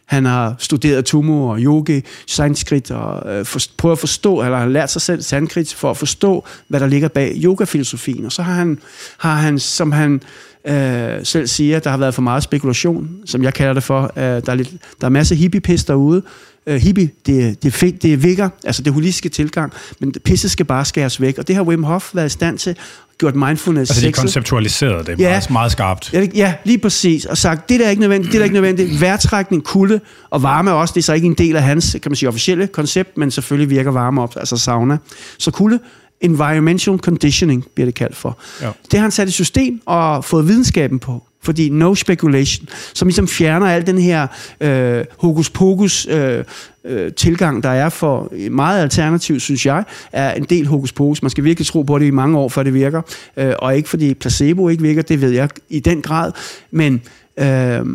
Han 0.06 0.24
har 0.24 0.54
studeret 0.58 1.04
tumo 1.04 1.48
og 1.48 1.58
yogi, 1.58 2.02
sanskrit, 2.26 2.90
og 2.90 3.32
øh, 3.32 3.46
for, 3.46 3.60
prøvet 3.76 3.92
at 3.92 3.98
forstå, 3.98 4.42
eller 4.42 4.58
har 4.58 4.66
lært 4.66 4.90
sig 4.90 5.02
selv 5.02 5.22
sanskrit 5.22 5.74
for 5.74 5.90
at 5.90 5.96
forstå, 5.96 6.44
hvad 6.68 6.80
der 6.80 6.86
ligger 6.86 7.08
bag 7.08 7.32
yogafilosofien. 7.36 8.24
Og 8.24 8.32
så 8.32 8.42
har 8.42 8.54
han, 8.54 8.78
har 9.18 9.34
han 9.34 9.58
som 9.58 9.92
han 9.92 10.22
øh, 10.66 11.24
selv 11.24 11.46
siger, 11.46 11.78
der 11.78 11.90
har 11.90 11.96
været 11.96 12.14
for 12.14 12.22
meget 12.22 12.42
spekulation, 12.42 13.08
som 13.26 13.42
jeg 13.42 13.54
kalder 13.54 13.72
det 13.72 13.82
for. 13.82 14.12
Øh, 14.16 14.22
der, 14.22 14.42
er 14.46 14.54
lidt, 14.54 14.70
der 15.00 15.06
er 15.06 15.10
masser 15.10 15.34
af 15.34 15.38
hippiepis 15.38 15.84
derude. 15.84 16.22
Øh, 16.66 16.76
hippie, 16.80 17.10
det, 17.26 17.62
det, 17.62 17.72
fedt, 17.74 18.02
det 18.02 18.12
er 18.12 18.16
vigger, 18.16 18.48
altså 18.64 18.82
det 18.82 18.92
holistiske 18.92 19.28
tilgang, 19.28 19.72
men 20.00 20.12
pisset 20.24 20.50
skal 20.50 20.66
bare 20.66 20.84
skæres 20.84 21.20
væk. 21.20 21.38
Og 21.38 21.48
det 21.48 21.56
har 21.56 21.62
Wim 21.62 21.82
Hof 21.82 22.10
været 22.14 22.26
i 22.26 22.28
stand 22.28 22.58
til, 22.58 22.76
gjort 23.18 23.34
mindfulness 23.36 23.90
Altså, 23.90 24.00
de 24.00 24.06
sexet. 24.06 24.20
konceptualiserede 24.22 25.04
det 25.04 25.20
Ja. 25.20 25.28
meget, 25.30 25.50
meget 25.50 25.72
skarpt. 25.72 26.12
Ja, 26.12 26.20
det- 26.20 26.34
Ja, 26.34 26.54
lige 26.64 26.78
præcis. 26.78 27.24
Og 27.24 27.36
sagt, 27.38 27.68
det 27.68 27.80
der 27.80 27.86
er 27.86 27.90
ikke 27.90 28.00
nødvendigt, 28.00 28.32
det 28.32 28.34
der 28.34 28.40
er 28.40 28.44
ikke 28.44 28.54
nødvendigt. 28.54 29.00
Vejrtrækning, 29.00 29.64
kulde 29.64 30.00
og 30.30 30.42
varme 30.42 30.72
også, 30.72 30.92
det 30.94 31.00
er 31.00 31.04
så 31.04 31.12
ikke 31.12 31.26
en 31.26 31.34
del 31.34 31.56
af 31.56 31.62
hans, 31.62 31.96
kan 32.02 32.10
man 32.10 32.16
sige, 32.16 32.28
officielle 32.28 32.66
koncept, 32.66 33.18
men 33.18 33.30
selvfølgelig 33.30 33.70
virker 33.70 33.90
varme 33.90 34.22
op, 34.22 34.36
altså 34.36 34.56
sauna. 34.56 34.98
Så 35.38 35.50
kulde, 35.50 35.78
environmental 36.20 36.98
conditioning 36.98 37.66
bliver 37.74 37.86
det 37.86 37.94
kaldt 37.94 38.16
for. 38.16 38.38
Ja. 38.62 38.70
Det 38.90 38.92
har 38.92 39.00
han 39.00 39.10
sat 39.10 39.28
i 39.28 39.32
system 39.32 39.80
og 39.86 40.24
fået 40.24 40.48
videnskaben 40.48 40.98
på. 40.98 41.22
Fordi 41.42 41.68
no 41.68 41.94
speculation, 41.94 42.68
som 42.94 43.08
ligesom 43.08 43.28
fjerner 43.28 43.66
al 43.66 43.86
den 43.86 43.98
her 43.98 44.26
øh, 44.60 45.04
hokus 45.18 45.50
pokus 45.50 46.06
øh, 46.10 46.44
øh, 46.84 47.12
tilgang, 47.12 47.62
der 47.62 47.68
er 47.68 47.88
for 47.88 48.32
meget 48.50 48.82
alternativ, 48.82 49.40
synes 49.40 49.66
jeg, 49.66 49.84
er 50.12 50.32
en 50.32 50.44
del 50.44 50.66
hokus 50.66 50.92
pokus. 50.92 51.22
Man 51.22 51.30
skal 51.30 51.44
virkelig 51.44 51.66
tro 51.66 51.82
på 51.82 51.98
det 51.98 52.06
i 52.06 52.10
mange 52.10 52.38
år, 52.38 52.48
før 52.48 52.62
det 52.62 52.74
virker. 52.74 53.02
Øh, 53.36 53.52
og 53.58 53.76
ikke 53.76 53.88
fordi 53.88 54.14
placebo 54.14 54.68
ikke 54.68 54.82
virker, 54.82 55.02
det 55.02 55.20
ved 55.20 55.30
jeg 55.30 55.48
i 55.68 55.80
den 55.80 56.02
grad. 56.02 56.32
Men, 56.70 57.02
øh, 57.36 57.86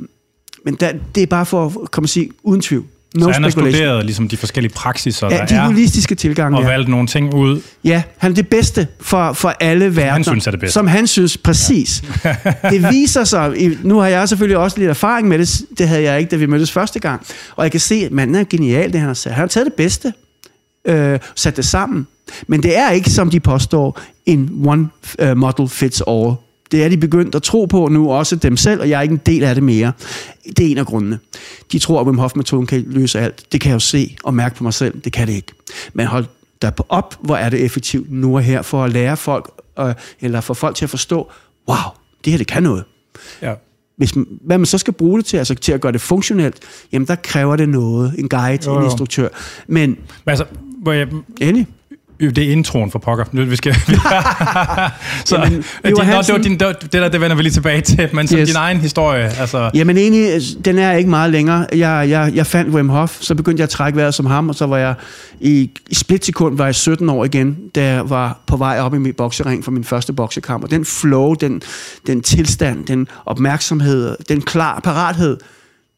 men 0.63 0.75
der, 0.79 0.93
det 1.15 1.23
er 1.23 1.27
bare 1.27 1.45
for, 1.45 1.87
kan 1.93 2.03
man 2.03 2.07
sige, 2.07 2.31
uden 2.43 2.61
tvivl. 2.61 2.85
No 3.15 3.25
så 3.25 3.31
han 3.31 3.43
har 3.43 3.49
studeret 3.49 4.05
ligesom, 4.05 4.27
de 4.27 4.37
forskellige 4.37 4.73
praksiser, 4.73 5.27
Ja, 5.31 5.37
der 5.37 5.45
de 5.45 5.55
er, 5.55 5.65
holistiske 5.65 6.15
tilgange. 6.15 6.57
og 6.57 6.63
ja. 6.63 6.69
valgt 6.69 6.89
nogle 6.89 7.07
ting 7.07 7.33
ud. 7.33 7.61
Ja, 7.83 8.03
han 8.17 8.31
er 8.31 8.35
det 8.35 8.47
bedste 8.47 8.87
for, 9.01 9.33
for 9.33 9.53
alle 9.59 9.95
verdener. 9.95 10.23
synes 10.23 10.47
er 10.47 10.51
det 10.51 10.59
bedste. 10.59 10.73
Som 10.73 10.87
han 10.87 11.07
synes, 11.07 11.37
præcis. 11.37 12.03
Ja. 12.25 12.35
det 12.71 12.89
viser 12.91 13.23
sig, 13.23 13.53
nu 13.83 13.99
har 13.99 14.07
jeg 14.07 14.29
selvfølgelig 14.29 14.57
også 14.57 14.79
lidt 14.79 14.89
erfaring 14.89 15.27
med 15.27 15.39
det, 15.39 15.61
det 15.77 15.87
havde 15.87 16.03
jeg 16.03 16.19
ikke, 16.19 16.31
da 16.31 16.35
vi 16.35 16.45
mødtes 16.45 16.71
første 16.71 16.99
gang. 16.99 17.25
Og 17.55 17.63
jeg 17.63 17.71
kan 17.71 17.79
se, 17.79 17.95
at 17.95 18.11
manden 18.11 18.35
er 18.35 18.43
genial, 18.49 18.91
det 18.91 18.99
han 18.99 19.07
har 19.07 19.13
sagt. 19.13 19.35
Han 19.35 19.41
har 19.41 19.47
taget 19.47 19.65
det 19.65 19.73
bedste, 19.73 20.13
øh, 20.87 21.19
sat 21.35 21.57
det 21.57 21.65
sammen. 21.65 22.07
Men 22.47 22.63
det 22.63 22.77
er 22.77 22.89
ikke, 22.89 23.09
som 23.09 23.29
de 23.29 23.39
påstår, 23.39 23.99
en 24.25 24.61
one 24.65 24.87
uh, 25.23 25.37
model 25.37 25.69
fits 25.69 26.03
all. 26.07 26.33
Det 26.71 26.83
er 26.83 26.89
de 26.89 26.97
begyndt 26.97 27.35
at 27.35 27.43
tro 27.43 27.65
på 27.65 27.87
nu, 27.87 28.11
også 28.11 28.35
dem 28.35 28.57
selv, 28.57 28.81
og 28.81 28.89
jeg 28.89 28.97
er 28.97 29.01
ikke 29.01 29.11
en 29.13 29.21
del 29.25 29.43
af 29.43 29.55
det 29.55 29.63
mere. 29.63 29.91
Det 30.57 30.59
er 30.67 30.71
en 30.71 30.77
af 30.77 30.85
grundene. 30.85 31.19
De 31.71 31.79
tror, 31.79 32.01
at 32.01 32.07
Wim 32.07 32.17
Hof-metoden 32.17 32.65
kan 32.67 32.83
løse 32.87 33.19
alt. 33.19 33.45
Det 33.51 33.61
kan 33.61 33.69
jeg 33.69 33.73
jo 33.75 33.79
se 33.79 34.15
og 34.23 34.33
mærke 34.33 34.55
på 34.55 34.63
mig 34.63 34.73
selv. 34.73 35.01
Det 35.01 35.13
kan 35.13 35.27
det 35.27 35.33
ikke. 35.33 35.51
Men 35.93 36.05
hold 36.07 36.25
der 36.61 36.69
på 36.69 36.85
op, 36.89 37.15
hvor 37.21 37.35
er 37.35 37.49
det 37.49 37.61
effektivt 37.65 38.11
nu 38.11 38.35
og 38.35 38.41
her, 38.43 38.61
for 38.61 38.83
at 38.83 38.91
lære 38.91 39.17
folk, 39.17 39.49
øh, 39.79 39.93
eller 40.21 40.41
få 40.41 40.53
folk 40.53 40.75
til 40.75 40.85
at 40.85 40.89
forstå, 40.89 41.31
wow, 41.69 41.77
det 42.25 42.31
her 42.33 42.37
det 42.37 42.47
kan 42.47 42.63
noget. 42.63 42.83
Ja. 43.41 43.53
Hvis, 43.97 44.15
man- 44.15 44.27
hvad 44.41 44.57
man 44.57 44.65
så 44.65 44.77
skal 44.77 44.93
bruge 44.93 45.17
det 45.19 45.25
til, 45.25 45.37
altså 45.37 45.55
til 45.55 45.71
at 45.71 45.81
gøre 45.81 45.91
det 45.91 46.01
funktionelt, 46.01 46.59
jamen 46.91 47.07
der 47.07 47.15
kræver 47.15 47.55
det 47.55 47.69
noget, 47.69 48.13
en 48.17 48.29
guide, 48.29 48.59
Jo, 48.65 48.73
en 48.73 48.79
jo. 48.79 48.85
instruktør. 48.85 49.27
Men 49.67 49.89
Men 49.89 49.97
altså, 50.25 50.45
hvor 50.81 50.91
jeg, 50.91 51.07
endelig, 51.41 51.67
det 52.19 52.37
er 52.37 52.51
introen 52.51 52.91
for 52.91 52.99
pokker. 52.99 53.25
Nu, 53.31 53.45
vi 53.45 53.55
skal, 53.55 53.75
så, 55.25 55.35
Jamen, 55.35 55.51
din, 55.51 55.91
Johan 55.91 56.15
nå, 56.15 56.21
det, 56.21 56.33
var 56.33 56.37
din, 56.37 56.59
det, 56.59 56.75
det 56.81 56.93
der, 56.93 57.09
det 57.09 57.21
vender 57.21 57.35
vi 57.35 57.41
lige 57.41 57.53
tilbage 57.53 57.81
til, 57.81 58.09
men 58.13 58.27
som 58.27 58.39
Yes. 58.39 58.47
din 58.47 58.55
egen 58.57 58.77
historie, 58.77 59.31
altså... 59.39 59.69
Jamen 59.73 59.97
egentlig, 59.97 60.41
den 60.65 60.77
er 60.79 60.91
ikke 60.91 61.09
meget 61.09 61.31
længere. 61.31 61.65
Jeg, 61.71 62.09
jeg, 62.09 62.31
jeg 62.35 62.47
fandt 62.47 62.75
Wim 62.75 62.89
Hof, 62.89 63.17
så 63.21 63.35
begyndte 63.35 63.61
jeg 63.61 63.63
at 63.63 63.69
trække 63.69 63.97
vejret 63.97 64.13
som 64.13 64.25
ham, 64.25 64.49
og 64.49 64.55
så 64.55 64.65
var 64.65 64.77
jeg 64.77 64.93
i, 65.39 65.69
i 65.89 65.95
splitsekund 65.95 66.57
var 66.57 66.65
jeg 66.65 66.75
17 66.75 67.09
år 67.09 67.25
igen, 67.25 67.57
da 67.75 67.83
jeg 67.83 68.09
var 68.09 68.39
på 68.47 68.57
vej 68.57 68.79
op 68.79 68.93
i 68.93 68.97
min 68.97 69.13
boksering 69.13 69.63
for 69.63 69.71
min 69.71 69.83
første 69.83 70.13
boksekamp. 70.13 70.63
Og 70.63 70.71
den 70.71 70.85
flow, 70.85 71.33
den, 71.33 71.61
den 72.07 72.21
tilstand, 72.21 72.85
den 72.85 73.07
opmærksomhed, 73.25 74.17
den 74.29 74.41
klar 74.41 74.79
parathed, 74.79 75.37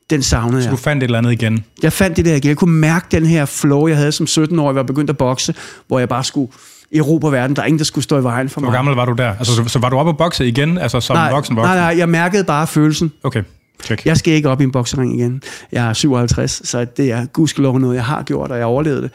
den 0.10 0.24
savnede 0.24 0.62
Så 0.62 0.68
jeg. 0.68 0.72
du 0.72 0.78
fandt 0.78 1.04
et 1.04 1.08
eller 1.08 1.18
andet 1.18 1.32
igen. 1.32 1.64
Jeg 1.84 1.94
fandt 1.94 2.18
det 2.18 2.26
der 2.26 2.36
igen. 2.36 2.48
Jeg 2.50 2.58
kunne 2.58 2.74
mærke 2.76 3.08
den 3.12 3.26
her 3.26 3.46
flow, 3.46 3.88
jeg 3.88 3.98
havde 3.98 4.12
som 4.12 4.26
17-årig, 4.30 4.72
hvor 4.72 4.74
jeg 4.82 4.86
begyndte 4.86 5.12
at 5.12 5.18
bokse, 5.18 5.56
hvor 5.88 6.00
jeg 6.00 6.10
bare 6.10 6.24
skulle 6.24 6.52
erobre 6.96 7.32
verden. 7.32 7.56
Der 7.56 7.62
er 7.62 7.66
ingen, 7.66 7.80
der 7.80 7.86
skulle 7.86 8.04
stå 8.04 8.20
i 8.20 8.24
vejen 8.24 8.50
for 8.50 8.60
Hvor 8.62 8.70
mig. 8.70 8.76
gammel 8.78 8.96
var 8.96 9.06
du 9.06 9.14
der? 9.14 9.30
Altså, 9.38 9.56
så, 9.56 9.64
så 9.68 9.80
var 9.80 9.90
du 9.90 9.98
oppe 9.98 10.12
og 10.12 10.18
bokse 10.18 10.48
igen, 10.48 10.78
altså 10.78 11.00
som 11.00 11.16
nej, 11.16 11.32
voksen 11.32 11.56
nej, 11.56 11.62
voksen? 11.64 11.78
nej, 11.78 11.96
jeg 11.98 12.10
mærkede 12.10 12.44
bare 12.44 12.68
følelsen. 12.68 13.12
Okay, 13.24 13.44
check. 13.84 14.06
Jeg 14.06 14.18
skal 14.18 14.34
ikke 14.34 14.50
op 14.50 14.62
i 14.62 14.64
en 14.64 14.72
boksering 14.72 15.20
igen. 15.20 15.42
Jeg 15.72 15.90
er 15.90 15.94
57, 15.94 16.62
så 16.68 16.86
det 16.98 17.12
er 17.12 17.26
gudskelov 17.26 17.80
noget, 17.80 17.96
jeg 17.96 18.06
har 18.06 18.24
gjort, 18.24 18.52
og 18.52 18.58
jeg 18.58 18.66
overlevede 18.66 19.02
det. 19.02 19.12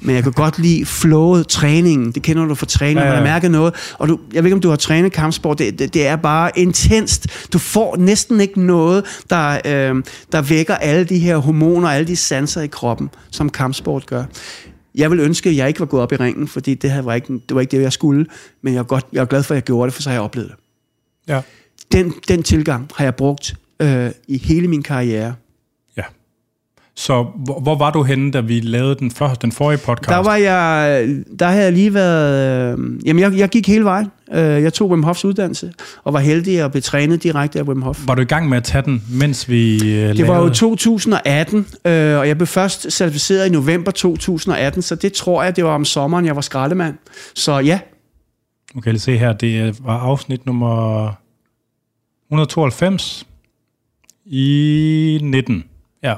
Men 0.00 0.14
jeg 0.14 0.22
kan 0.22 0.32
godt 0.32 0.58
lide 0.58 0.86
flowet, 0.86 1.48
træningen. 1.48 2.12
Det 2.12 2.22
kender 2.22 2.44
du 2.44 2.54
fra 2.54 2.66
træning, 2.66 2.98
Ja, 2.98 3.04
ja, 3.04 3.08
man 3.10 3.16
har 3.16 3.24
mærket 3.24 3.50
noget. 3.50 3.74
Og 3.98 4.08
du, 4.08 4.18
jeg 4.32 4.42
ved 4.44 4.48
ikke, 4.48 4.54
om 4.54 4.60
du 4.60 4.68
har 4.68 4.76
trænet 4.76 5.12
kampsport. 5.12 5.58
Det, 5.58 5.78
det, 5.78 5.94
det 5.94 6.06
er 6.06 6.16
bare 6.16 6.50
intenst. 6.58 7.26
Du 7.52 7.58
får 7.58 7.96
næsten 7.96 8.40
ikke 8.40 8.60
noget, 8.60 9.04
der, 9.30 9.48
øh, 9.64 10.02
der 10.32 10.42
vækker 10.42 10.74
alle 10.74 11.04
de 11.04 11.18
her 11.18 11.36
hormoner, 11.36 11.88
alle 11.88 12.06
de 12.06 12.16
sanser 12.16 12.60
i 12.60 12.66
kroppen, 12.66 13.10
som 13.30 13.50
kampsport 13.50 14.06
gør. 14.06 14.24
Jeg 14.94 15.10
vil 15.10 15.20
ønske, 15.20 15.50
at 15.50 15.56
jeg 15.56 15.68
ikke 15.68 15.80
var 15.80 15.86
gået 15.86 16.02
op 16.02 16.12
i 16.12 16.16
ringen, 16.16 16.48
fordi 16.48 16.74
det, 16.74 16.90
her 16.90 17.02
var, 17.02 17.14
ikke, 17.14 17.32
det 17.32 17.54
var 17.54 17.60
ikke 17.60 17.76
det, 17.76 17.82
jeg 17.82 17.92
skulle. 17.92 18.26
Men 18.62 18.72
jeg 18.74 18.80
er, 18.80 18.84
godt, 18.84 19.06
jeg 19.12 19.20
er 19.20 19.24
glad 19.24 19.42
for, 19.42 19.54
at 19.54 19.56
jeg 19.56 19.62
gjorde 19.62 19.86
det, 19.86 19.94
for 19.94 20.02
så 20.02 20.08
har 20.08 20.14
jeg 20.14 20.22
oplevet 20.22 20.48
det 20.48 20.56
Ja. 21.28 21.40
den, 21.92 22.14
den 22.28 22.42
tilgang 22.42 22.90
har 22.96 23.04
jeg 23.04 23.14
brugt 23.14 23.54
øh, 23.80 24.10
i 24.28 24.38
hele 24.38 24.68
min 24.68 24.82
karriere. 24.82 25.34
Så 26.98 27.26
hvor, 27.36 27.60
hvor 27.60 27.74
var 27.74 27.90
du 27.90 28.02
henne, 28.02 28.30
da 28.30 28.40
vi 28.40 28.60
lavede 28.60 28.94
den, 28.94 29.10
første, 29.10 29.42
den 29.42 29.52
forrige 29.52 29.78
podcast? 29.78 30.08
Der 30.08 30.16
var 30.16 30.36
jeg, 30.36 31.08
der 31.38 31.46
havde 31.46 31.64
jeg 31.64 31.72
lige 31.72 31.94
været, 31.94 32.78
øh, 32.78 33.06
jamen 33.06 33.22
jeg, 33.22 33.38
jeg 33.38 33.48
gik 33.48 33.68
hele 33.68 33.84
vejen. 33.84 34.06
Øh, 34.32 34.40
jeg 34.40 34.72
tog 34.72 34.90
Wim 34.90 35.02
Hofs 35.02 35.24
uddannelse, 35.24 35.72
og 36.04 36.12
var 36.12 36.18
heldig 36.18 36.60
at 36.60 36.70
blive 36.70 36.82
trænet 36.82 37.22
direkte 37.22 37.58
af 37.58 37.62
Wim 37.62 37.82
Hof. 37.82 38.06
Var 38.06 38.14
du 38.14 38.22
i 38.22 38.24
gang 38.24 38.48
med 38.48 38.56
at 38.56 38.64
tage 38.64 38.82
den, 38.82 39.04
mens 39.10 39.48
vi 39.48 39.74
øh, 39.74 39.78
Det 39.80 40.16
lavede? 40.16 40.28
var 40.28 40.42
jo 40.42 40.48
2018, 40.48 41.58
øh, 41.58 42.18
og 42.18 42.28
jeg 42.28 42.36
blev 42.38 42.46
først 42.46 42.92
certificeret 42.92 43.46
i 43.46 43.50
november 43.50 43.90
2018, 43.90 44.82
så 44.82 44.94
det 44.94 45.12
tror 45.12 45.42
jeg, 45.42 45.56
det 45.56 45.64
var 45.64 45.74
om 45.74 45.84
sommeren, 45.84 46.26
jeg 46.26 46.36
var 46.36 46.42
skraldemand. 46.42 46.94
Så 47.34 47.58
ja, 47.58 47.80
jeg 48.74 48.92
lige 48.92 48.98
se 48.98 49.18
her, 49.18 49.32
det 49.32 49.84
var 49.84 49.98
afsnit 49.98 50.46
nummer 50.46 51.08
192 52.28 53.26
i 54.26 55.20
19. 55.22 55.64
Ja, 56.02 56.14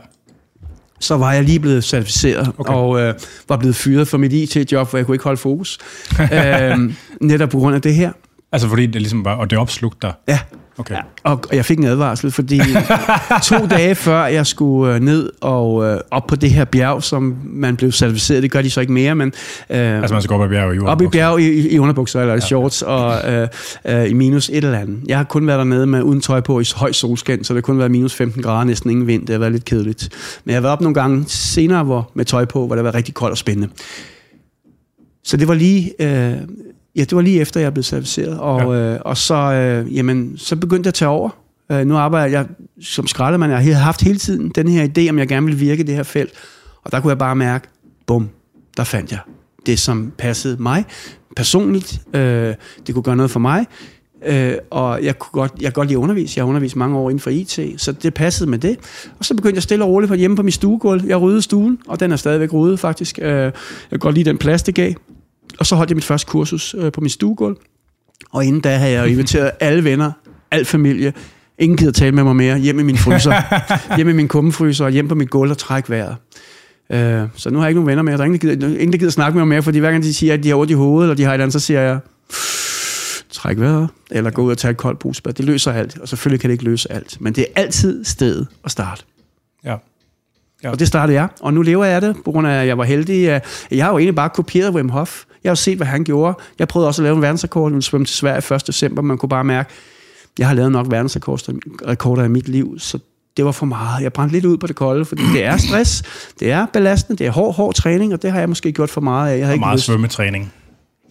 så 1.01 1.17
var 1.17 1.33
jeg 1.33 1.45
lige 1.45 1.61
blevet 1.61 1.85
certificeret, 1.85 2.53
Okay. 2.59 2.73
og 2.73 3.01
øh, 3.01 3.15
var 3.49 3.57
blevet 3.57 3.77
fyret 3.77 4.09
fra 4.09 4.19
mit 4.19 4.33
IT-job, 4.33 4.91
hvor 4.91 4.97
jeg 4.99 5.07
kunne 5.07 5.15
ikke 5.15 5.25
holde 5.25 5.37
fokus. 5.41 5.79
øh, 6.33 6.79
netop 7.21 7.49
på 7.49 7.59
grund 7.59 7.75
af 7.75 7.83
det 7.83 7.95
her. 7.95 8.13
altså 8.53 8.69
fordi 8.69 8.87
det 8.87 8.95
ligesom 9.01 9.25
var, 9.25 9.35
og 9.35 9.51
det 9.51 9.59
opslugte 9.59 9.99
dig. 10.07 10.13
Ja, 10.29 10.39
Okay. 10.79 10.95
Ja, 10.95 11.01
og 11.23 11.45
jeg 11.53 11.65
fik 11.65 11.79
en 11.79 11.85
advarsel, 11.85 12.31
fordi 12.31 12.61
to 13.45 13.67
dage 13.67 13.95
før 13.95 14.27
jeg 14.27 14.47
skulle 14.47 14.95
øh, 14.95 15.01
ned 15.01 15.31
og 15.41 15.85
øh, 15.85 16.01
op 16.11 16.27
på 16.27 16.37
det 16.37 16.51
her 16.51 16.65
bjerg, 16.65 17.03
som 17.03 17.37
man 17.45 17.77
blev 17.77 17.93
certificeret, 17.93 18.43
det 18.43 18.51
gør 18.51 18.63
de 18.63 18.71
så 18.71 18.81
ikke 18.81 18.93
mere, 18.93 19.15
men 19.15 19.33
øh, 19.71 19.79
Altså 20.01 20.15
man 20.15 20.23
skal 20.23 20.37
gå 20.37 20.43
op 20.43 20.43
ad 20.43 20.49
bjerg 20.49 20.73
i 20.73 20.77
jorden. 20.77 20.89
op 20.89 21.03
i 21.03 21.07
bjerg 21.07 21.41
i, 21.41 21.69
i 21.69 21.79
underbukser 21.79 22.21
eller 22.21 22.35
ja. 22.35 22.41
shorts 22.41 22.83
og 22.83 23.33
øh, 23.33 23.49
øh, 23.85 24.11
i 24.11 24.13
minus 24.13 24.49
et 24.49 24.57
eller 24.57 24.79
andet. 24.79 25.01
Jeg 25.07 25.17
har 25.17 25.25
kun 25.25 25.47
været 25.47 25.59
dernede 25.59 25.87
med 25.87 26.03
uden 26.03 26.21
tøj 26.21 26.41
på 26.41 26.61
i 26.61 26.65
høj 26.77 26.93
solskin, 26.93 27.45
så 27.45 27.55
det 27.55 27.59
har 27.59 27.63
kun 27.63 27.79
været 27.79 27.91
minus 27.91 28.15
15 28.15 28.43
grader, 28.43 28.65
næsten 28.65 28.91
ingen 28.91 29.07
vind. 29.07 29.27
Det 29.27 29.31
har 29.31 29.39
været 29.39 29.53
lidt 29.53 29.65
kedeligt. 29.65 30.09
Men 30.45 30.51
jeg 30.51 30.57
har 30.57 30.63
været 30.63 30.73
op 30.73 30.81
nogle 30.81 30.95
gange 30.95 31.25
senere 31.29 31.85
hvor, 31.85 32.11
med 32.15 32.25
tøj 32.25 32.45
på, 32.45 32.67
hvor 32.67 32.75
det 32.75 32.85
var 32.85 32.95
rigtig 32.95 33.15
koldt 33.15 33.33
og 33.33 33.39
spændende. 33.39 33.69
Så 35.25 35.37
det 35.37 35.49
var 35.49 35.55
lige... 35.55 35.93
Øh, 36.01 36.33
Ja, 36.97 37.01
det 37.01 37.17
var 37.17 37.23
lige 37.23 37.41
efter, 37.41 37.61
jeg 37.61 37.73
blev 37.73 37.83
certificeret, 37.83 38.39
og, 38.39 38.75
ja. 38.75 38.95
øh, 38.95 39.01
og 39.05 39.17
så, 39.17 39.35
øh, 39.35 39.97
jamen, 39.97 40.39
så 40.39 40.57
begyndte 40.57 40.87
jeg 40.87 40.91
at 40.91 40.95
tage 40.95 41.09
over. 41.09 41.31
Øh, 41.73 41.87
nu 41.87 41.97
arbejder 41.97 42.39
jeg 42.39 42.47
som 42.81 43.07
skraldemand. 43.07 43.53
Jeg 43.53 43.77
har 43.77 43.85
haft 43.85 44.03
hele 44.03 44.19
tiden 44.19 44.53
den 44.55 44.69
her 44.69 44.89
idé, 44.89 45.11
om 45.11 45.19
jeg 45.19 45.29
gerne 45.29 45.47
vil 45.47 45.61
virke 45.61 45.83
i 45.83 45.87
det 45.87 45.95
her 45.95 46.03
felt. 46.03 46.33
Og 46.85 46.93
der 46.93 47.01
kunne 47.01 47.11
jeg 47.11 47.19
bare 47.19 47.37
mærke, 47.37 47.69
bum, 48.07 48.29
der 48.77 48.85
fandt 48.85 49.11
jeg 49.11 49.19
det, 49.67 49.79
som 49.79 50.13
passede 50.19 50.63
mig 50.63 50.85
personligt. 51.37 52.01
Øh, 52.15 52.55
det 52.87 52.95
kunne 52.95 53.03
gøre 53.03 53.17
noget 53.17 53.31
for 53.31 53.41
mig. 53.41 53.67
Øh, 54.27 54.55
og 54.71 55.05
jeg 55.05 55.19
kunne 55.19 55.41
godt, 55.41 55.53
jeg 55.57 55.65
kan 55.65 55.73
godt 55.73 55.89
lide 55.89 55.99
at 55.99 56.03
undervise. 56.03 56.39
Jeg 56.39 56.45
har 56.45 56.49
undervist 56.49 56.77
mange 56.77 56.99
år 56.99 57.11
inden 57.11 57.21
for 57.21 57.31
IT, 57.31 57.61
så 57.77 57.93
det 57.93 58.15
passede 58.15 58.51
med 58.51 58.59
det. 58.59 58.79
Og 59.19 59.25
så 59.25 59.35
begyndte 59.35 59.57
jeg 59.57 59.63
stille 59.63 59.85
og 59.85 59.91
roligt 59.91 60.09
på 60.09 60.15
hjemme 60.15 60.37
på 60.37 60.43
min 60.43 60.53
stuegulv. 60.53 61.05
Jeg 61.07 61.21
ryddede 61.21 61.43
stuen, 61.43 61.79
og 61.89 62.01
den 62.01 62.13
er 62.13 62.17
stadigvæk 62.17 62.53
ryddet 62.53 62.81
faktisk. 62.81 63.19
Øh, 63.23 63.29
jeg 63.29 63.53
kan 63.91 63.99
godt 63.99 64.15
lide 64.15 64.31
den 64.31 64.39
plads, 64.39 64.63
det 64.63 64.75
gav. 64.75 64.93
Og 65.61 65.67
så 65.67 65.77
holdt 65.77 65.91
jeg 65.91 65.97
mit 65.97 66.05
første 66.05 66.27
kursus 66.27 66.75
øh, 66.79 66.93
på 66.93 67.01
min 67.01 67.11
stuegulv. 67.11 67.57
Og 68.33 68.45
inden 68.45 68.61
da 68.61 68.77
havde 68.77 68.93
jeg 68.93 69.05
jo 69.05 69.11
inviteret 69.11 69.51
alle 69.61 69.85
venner, 69.85 70.13
al 70.51 70.65
familie. 70.65 71.13
Ingen 71.59 71.77
gider 71.77 71.93
tale 71.93 72.13
med 72.13 72.25
mig 72.25 72.37
mere. 72.37 72.59
Hjem 72.59 72.79
i 72.79 72.83
min 72.83 72.97
fryser. 72.97 73.33
hjem 73.97 74.09
i 74.09 74.13
min 74.13 74.29
kummefryser 74.29 74.85
og 74.85 74.91
hjem 74.91 75.09
på 75.09 75.15
mit 75.15 75.31
gulv 75.31 75.51
og 75.51 75.59
træk 75.59 75.91
vejret. 75.91 76.17
Øh, 76.91 77.29
så 77.37 77.51
nu 77.51 77.59
har 77.59 77.67
jeg 77.67 77.71
ikke 77.71 77.79
nogen 77.79 77.87
venner 77.87 78.03
mere. 78.03 78.17
Der 78.17 78.21
er 78.21 78.25
ingen, 78.25 78.41
der 78.41 78.55
gider, 78.55 78.69
ingen, 78.69 78.93
der 78.93 78.99
gider 78.99 79.11
snakke 79.11 79.37
med 79.37 79.41
mig 79.41 79.49
mere, 79.49 79.63
fordi 79.63 79.79
hver 79.79 79.91
gang 79.91 80.03
de 80.03 80.15
siger, 80.15 80.35
at 80.35 80.43
de 80.43 80.49
har 80.49 80.57
ondt 80.57 80.71
i 80.71 80.75
hovedet, 80.75 81.05
eller 81.05 81.15
de 81.15 81.23
har 81.23 81.31
et 81.31 81.35
eller 81.35 81.45
andet, 81.45 81.53
så 81.53 81.67
siger 81.67 81.81
jeg, 81.81 81.99
træk 83.31 83.61
vejret, 83.61 83.89
eller 84.11 84.31
gå 84.31 84.43
ud 84.43 84.51
og 84.51 84.59
tage 84.59 84.71
et 84.71 84.77
koldt 84.77 84.99
brusbad. 84.99 85.33
Det 85.33 85.45
løser 85.45 85.73
alt, 85.73 85.99
og 85.99 86.09
selvfølgelig 86.09 86.41
kan 86.41 86.51
det 86.51 86.55
ikke 86.55 86.65
løse 86.65 86.93
alt. 86.93 87.21
Men 87.21 87.33
det 87.33 87.43
er 87.43 87.61
altid 87.63 88.05
stedet 88.05 88.47
at 88.65 88.71
starte. 88.71 89.03
Ja. 89.65 89.77
Ja. 90.63 90.71
Og 90.71 90.79
det 90.79 90.89
startede 90.89 91.19
jeg, 91.21 91.29
og 91.41 91.55
nu 91.55 91.63
lever 91.63 91.85
jeg 91.85 91.95
af 91.95 92.01
det, 92.01 92.17
på 92.25 92.33
grund 92.33 92.47
af, 92.47 92.61
at 92.61 92.67
jeg 92.67 92.79
var 92.79 92.85
heldig. 92.85 93.41
Jeg 93.71 93.85
har 93.85 93.91
jo 93.91 93.99
egentlig 93.99 94.15
bare 94.15 94.29
kopieret 94.29 94.75
Wim 94.75 94.89
Hof. 94.89 95.25
Jeg 95.45 95.51
har 95.51 95.55
set, 95.55 95.77
hvad 95.77 95.87
han 95.87 96.05
gjorde. 96.05 96.35
Jeg 96.59 96.69
prøvede 96.69 96.89
også 96.89 97.03
at 97.03 97.05
lave 97.05 97.17
en 97.17 97.23
verdensrekord, 97.23 97.73
en 97.73 97.83
svømme 97.83 98.05
til 98.05 98.17
Sverige 98.17 98.55
1. 98.55 98.67
december. 98.67 99.03
Man 99.03 99.19
kunne 99.19 99.29
bare 99.29 99.45
mærke, 99.45 99.71
jeg 100.39 100.47
har 100.49 100.55
lavet 100.55 100.73
nok 100.73 100.87
verdensrekorder 100.91 102.25
i 102.25 102.29
mit 102.29 102.49
liv, 102.49 102.75
så 102.79 102.99
det 103.37 103.45
var 103.45 103.53
for 103.53 103.67
meget. 103.67 104.03
Jeg 104.03 104.13
brændte 104.13 104.33
lidt 104.37 104.45
ud 104.45 104.57
på 104.57 104.67
det 104.67 104.77
kolde, 104.77 105.05
fordi 105.05 105.23
det 105.33 105.45
er 105.45 105.57
stress, 105.57 106.03
det 106.41 106.51
er 106.51 106.67
belastende, 106.73 107.19
det 107.19 107.27
er 107.27 107.31
hård, 107.31 107.55
hård 107.55 107.75
træning, 107.75 108.13
og 108.15 108.23
det 108.23 108.33
har 108.33 108.39
jeg 108.39 108.49
måske 108.49 108.73
gjort 108.73 108.91
for 108.91 109.01
meget 109.01 109.33
af. 109.33 109.37
Jeg 109.39 109.47
havde 109.47 109.51
Og 109.53 109.55
ikke 109.55 109.61
meget 109.61 109.77
lyst. 109.77 109.87
svømmetræning. 109.87 110.53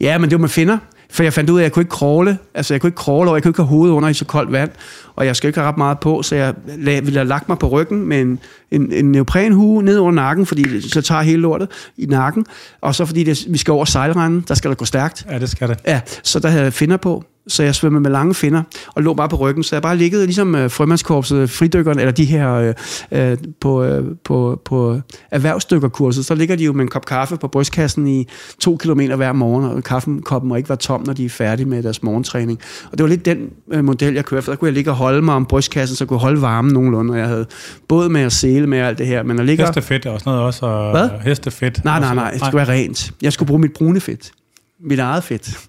Ja, 0.02 0.18
men 0.18 0.30
det 0.30 0.36
var 0.38 0.42
med 0.42 0.50
finder. 0.50 0.78
For 1.12 1.24
jeg 1.24 1.34
fandt 1.34 1.50
ud 1.50 1.58
af, 1.58 1.62
at 1.62 1.64
jeg 1.64 1.72
kunne 1.72 1.82
ikke 1.82 1.92
crawle. 1.92 2.38
Altså, 2.54 2.74
jeg 2.74 2.82
kunne 2.82 2.88
ikke 2.88 2.98
crawle, 2.98 3.30
og 3.30 3.36
jeg 3.36 3.44
kunne 3.44 3.50
ikke 3.50 3.62
have 3.62 3.68
hovedet 3.68 3.94
under 3.94 4.10
i 4.10 4.14
så 4.14 4.26
koldt 4.26 4.52
vand. 4.52 4.72
Og 5.16 5.26
jeg 5.26 5.36
skal 5.36 5.48
ikke 5.48 5.60
have 5.60 5.68
ret 5.68 5.78
meget 5.78 6.00
på, 6.00 6.22
så 6.22 6.36
jeg 6.36 6.54
lag, 6.78 7.06
ville 7.06 7.20
have 7.20 7.28
lagt 7.28 7.50
mig 7.50 7.60
på 7.60 7.68
ryggen 7.68 8.06
med 8.06 8.22
en, 8.22 8.40
en, 8.72 8.92
en 8.92 9.12
neoprenhue 9.12 9.84
ned 9.84 10.00
under 10.00 10.24
nakken, 10.24 10.46
fordi 10.46 10.62
det, 10.62 10.92
så 10.92 11.02
tager 11.02 11.22
hele 11.22 11.42
lortet 11.42 11.68
i 11.98 12.06
nakken. 12.06 12.46
Og 12.82 12.96
så 12.96 13.06
fordi 13.06 13.24
det, 13.24 13.46
vi 13.50 13.58
skal 13.58 13.72
over 13.72 13.86
sejlranden, 13.86 14.46
der 14.48 14.54
skal 14.54 14.70
der 14.70 14.76
gå 14.76 14.86
stærkt. 14.86 15.26
Ja, 15.32 15.40
det 15.40 15.50
skal 15.50 15.70
det. 15.70 15.78
Ja, 15.88 16.02
så 16.24 16.40
der 16.40 16.50
havde 16.50 16.64
jeg 16.64 16.74
finder 16.74 16.98
på, 16.98 17.24
så 17.50 17.64
jeg 17.64 17.76
svømmede 17.76 18.02
med 18.02 18.12
lange 18.12 18.34
finder 18.34 18.64
og 18.96 19.04
lå 19.04 19.14
bare 19.14 19.30
på 19.30 19.36
ryggen. 19.36 19.64
Så 19.64 19.76
jeg 19.76 19.82
bare 19.82 19.98
liggede 19.98 20.26
ligesom 20.26 20.56
øh, 20.56 20.72
frømandskorpset, 20.72 21.50
fridykkerne, 21.50 22.02
eller 22.02 22.12
de 22.12 22.26
her 22.26 22.54
øh, 22.54 22.74
øh, 23.12 23.38
på, 23.60 23.84
øh, 23.84 24.06
på, 24.24 24.62
på 24.66 25.00
erhvervsdykkerkurset. 25.32 26.26
Så 26.26 26.36
ligger 26.36 26.56
de 26.56 26.64
jo 26.64 26.74
med 26.74 26.82
en 26.82 26.88
kop 26.88 27.06
kaffe 27.06 27.38
på 27.38 27.48
brystkassen 27.48 28.08
i 28.08 28.28
to 28.60 28.78
kilometer 28.78 29.16
hver 29.16 29.34
morgen, 29.34 29.66
og 29.66 29.84
kaffekoppen 29.84 30.50
må 30.50 30.56
ikke 30.56 30.70
være 30.70 30.78
tom, 30.78 31.04
når 31.06 31.14
de 31.14 31.26
er 31.26 31.30
færdige 31.30 31.66
med 31.66 31.84
deres 31.84 32.04
morgentræning. 32.04 32.60
Og 32.92 32.98
det 32.98 33.04
var 33.04 33.10
lidt 33.10 33.26
den 33.26 33.50
øh, 33.72 33.84
model, 33.84 34.14
jeg 34.14 34.26
kørte, 34.26 34.42
for 34.42 34.52
der 34.52 34.58
kunne 34.58 34.68
jeg 34.68 34.74
ligge 34.74 34.92
og 34.92 34.96
holde 34.96 35.22
mig 35.22 35.36
om 35.36 35.46
brystkassen, 35.46 35.96
så 35.96 36.04
jeg 36.04 36.10
kunne 36.10 36.20
holde 36.20 36.42
varmen 36.42 36.74
nogenlunde, 36.74 37.12
og 37.12 37.20
jeg 37.20 37.28
havde 37.28 37.46
både 37.88 38.10
med 38.10 38.22
at 38.22 38.32
sele 38.32 38.68
med 38.68 38.78
alt 38.78 38.98
det 38.98 39.08
her, 39.08 39.24
men 39.24 39.40
at 39.40 39.46
ligge... 39.46 39.66
Hestefedt 39.66 40.06
er 40.06 40.10
også 40.10 40.30
noget 40.30 40.42
også. 40.42 40.66
Og 40.66 40.92
Hvad? 40.92 41.10
Hestefedt. 41.24 41.84
Nej, 41.86 42.00
nej, 42.00 42.16
nej, 42.16 42.32
det 42.32 42.40
skulle 42.40 42.58
være 42.58 42.70
rent. 42.70 43.12
Jeg 43.22 43.34
skulle 43.34 43.48
bruge 43.48 43.62
mit 43.62 43.74
brune 43.74 44.00
fedt. 44.00 44.32
Mit 44.80 45.00
eget 45.00 45.24
fedt. 45.24 45.60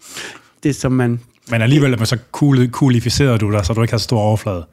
Det, 0.63 0.77
som 0.77 0.93
man 0.93 1.21
Men 1.51 1.63
alligevel 1.63 1.97
men 1.99 2.07
så 2.07 2.19
cool, 2.33 2.69
coolificerede 2.71 3.39
du 3.39 3.53
dig, 3.53 3.67
så 3.67 3.73
du 3.73 3.83
ikke 3.83 3.93
har 3.93 3.99
så 3.99 4.05
stor 4.05 4.21
overflade. 4.21 4.67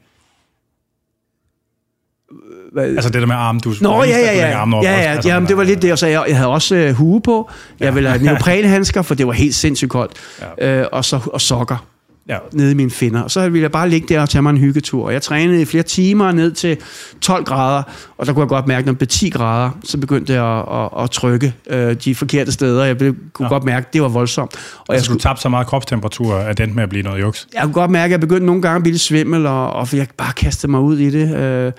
Hvad- 2.74 2.86
Altså 2.96 3.10
det 3.10 3.22
der 3.22 3.28
med 3.28 3.36
armen, 3.36 3.60
du 3.62 3.74
Nå, 3.82 4.04
ja, 4.04 4.10
ja, 4.18 4.34
ja. 4.50 4.58
armen 4.58 4.84
ja, 4.84 4.92
ja, 4.92 4.98
altså, 4.98 5.30
jamen, 5.30 5.50
det 5.50 5.58
var 5.58 5.64
lidt 5.64 5.82
det, 5.82 5.92
og 5.92 6.00
så 6.00 6.08
jeg, 6.08 6.26
jeg 6.28 6.38
havde 6.38 6.50
også 6.50 6.76
øh, 6.76 6.94
hue 6.94 7.22
på. 7.22 7.50
Jeg 7.80 7.96
ville 7.96 8.10
have 8.10 8.24
neoprenhandsker, 8.26 9.02
for 9.02 9.16
det 9.16 9.28
var 9.28 9.34
helt 9.34 9.56
sindssygt 9.56 9.92
koldt. 9.92 10.14
Ja. 10.60 10.80
Øh, 10.82 10.88
og, 10.92 11.06
så, 11.06 11.20
og 11.34 11.42
sokker 11.42 11.86
Ja. 12.30 12.38
nede 12.54 12.72
i 12.72 12.74
mine 12.74 12.90
finder. 12.90 13.22
Og 13.22 13.32
så 13.32 13.42
ville 13.50 13.62
jeg 13.64 13.72
bare 13.72 13.90
ligge 13.90 14.08
der 14.16 14.22
og 14.22 14.30
tage 14.30 14.42
mig 14.42 14.50
en 14.50 14.58
hyggetur. 14.58 15.06
Og 15.06 15.14
jeg 15.14 15.22
trænede 15.22 15.62
i 15.62 15.66
flere 15.66 15.84
timer 15.84 16.32
ned 16.32 16.52
til 16.52 16.78
12 17.22 17.46
grader, 17.46 17.84
og 18.18 18.26
der 18.26 18.34
kunne 18.34 18.42
jeg 18.42 18.50
godt 18.50 18.68
mærke, 18.68 18.86
når 18.86 18.92
det 18.92 18.98
blev 19.00 19.08
10 19.08 19.30
grader, 19.30 19.70
så 19.84 19.98
begyndte 19.98 20.34
jeg 20.34 20.46
at, 20.46 20.66
at, 20.98 21.04
at 21.04 21.12
trykke 21.12 21.54
øh, 21.70 21.96
de 22.06 22.16
forkerte 22.16 22.52
steder. 22.52 22.86
Jeg 22.86 22.98
blev, 22.98 23.16
kunne 23.34 23.46
Ja. 23.46 23.50
godt 23.54 23.64
mærke, 23.64 23.88
at 23.88 23.94
det 23.94 24.02
var 24.02 24.08
voldsomt. 24.08 24.52
Og 24.56 24.86
jeg, 24.88 24.94
Altså, 24.96 25.04
du 25.04 25.06
skulle, 25.06 25.22
tabte 25.22 25.42
så 25.42 25.50
meget 25.50 25.68
kropstemperatur, 25.68 26.36
at 26.36 26.58
det 26.58 26.64
endte 26.64 26.76
med 26.76 26.84
at 26.84 26.90
blive 26.90 27.04
noget 27.04 27.22
juks. 27.22 27.48
jeg 27.54 27.62
kunne 27.64 27.74
godt 27.74 27.92
mærke, 27.92 28.06
at 28.06 28.12
jeg 28.12 28.20
begyndte 28.20 28.46
nogle 28.46 28.62
gange 28.62 28.76
at 28.76 28.82
blive 28.84 28.94
lidt 28.94 29.02
svimmel, 29.02 29.46
og, 29.46 29.74
og 29.74 29.88
jeg 29.94 30.08
bare 30.18 30.34
kastede 30.34 30.72
mig 30.72 30.80
ud 30.82 30.98
i 30.98 31.10
det. 31.10 31.36
Øh, 31.38 31.72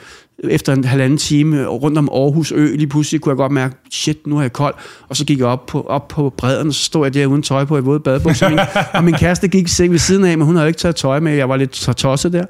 efter 0.45 0.73
en 0.73 0.85
halvanden 0.85 1.19
time 1.19 1.67
rundt 1.67 1.99
om 1.99 2.09
Aarhus 2.13 2.53
Ø, 2.53 2.75
lige 2.77 2.87
pludselig 2.87 3.21
kunne 3.21 3.31
jeg 3.31 3.37
godt 3.37 3.53
mærke, 3.53 3.75
shit, 3.91 4.27
nu 4.27 4.37
er 4.39 4.41
jeg 4.43 4.53
kold. 4.53 4.75
Og 5.09 5.17
så 5.17 5.25
gik 5.25 5.39
jeg 5.39 5.47
op 5.47 5.67
på, 5.67 5.81
op 5.83 6.09
på 6.09 6.35
bredden, 6.37 6.69
og 6.69 6.75
så 6.75 6.85
stod 6.85 7.07
jeg 7.07 7.15
der 7.15 7.27
uden 7.27 7.43
tøj 7.43 7.65
på 7.65 7.79
i 7.79 7.81
våde 7.81 8.01
badebukser. 8.01 8.49
Min- 8.49 8.59
og 8.95 9.05
min 9.05 9.15
kæreste 9.15 9.49
gik 9.49 9.65
i 9.67 9.71
seng 9.71 9.93
ved 9.93 9.99
siden 9.99 10.25
af, 10.25 10.39
men 10.39 10.47
hun 10.47 10.57
havde 10.57 10.69
ikke 10.69 10.79
taget 10.79 10.97
tøj 10.97 11.21
med. 11.21 11.33
Jeg 11.33 11.49
var 11.49 11.57
lidt 11.57 11.71
tosset 11.73 12.33
der. 12.33 12.45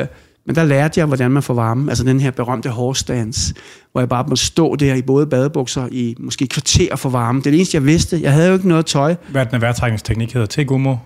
Øh, 0.00 0.06
men 0.46 0.54
der 0.56 0.64
lærte 0.64 1.00
jeg, 1.00 1.06
hvordan 1.06 1.30
man 1.30 1.42
får 1.42 1.54
varme. 1.54 1.90
Altså 1.90 2.04
den 2.04 2.20
her 2.20 2.30
berømte 2.30 2.68
horse 2.68 3.04
dance, 3.08 3.54
hvor 3.92 4.00
jeg 4.00 4.08
bare 4.08 4.24
måtte 4.28 4.44
stå 4.44 4.76
der 4.76 4.94
i 4.94 5.02
både 5.02 5.26
badebukser 5.26 5.88
i 5.90 6.14
måske 6.18 6.42
et 6.44 6.50
kvarter 6.50 6.96
for 6.96 7.08
varme. 7.10 7.38
Det 7.38 7.46
er 7.46 7.50
det 7.50 7.56
eneste, 7.58 7.76
jeg 7.76 7.84
vidste. 7.86 8.18
Jeg 8.22 8.32
havde 8.32 8.48
jo 8.48 8.54
ikke 8.54 8.68
noget 8.68 8.86
tøj. 8.86 9.14
Hvad 9.28 9.42
er 9.46 9.50
den 9.50 9.60
vejrtrækningsteknik 9.60 10.32
hedder? 10.32 10.46
Tegumo? 10.46 10.96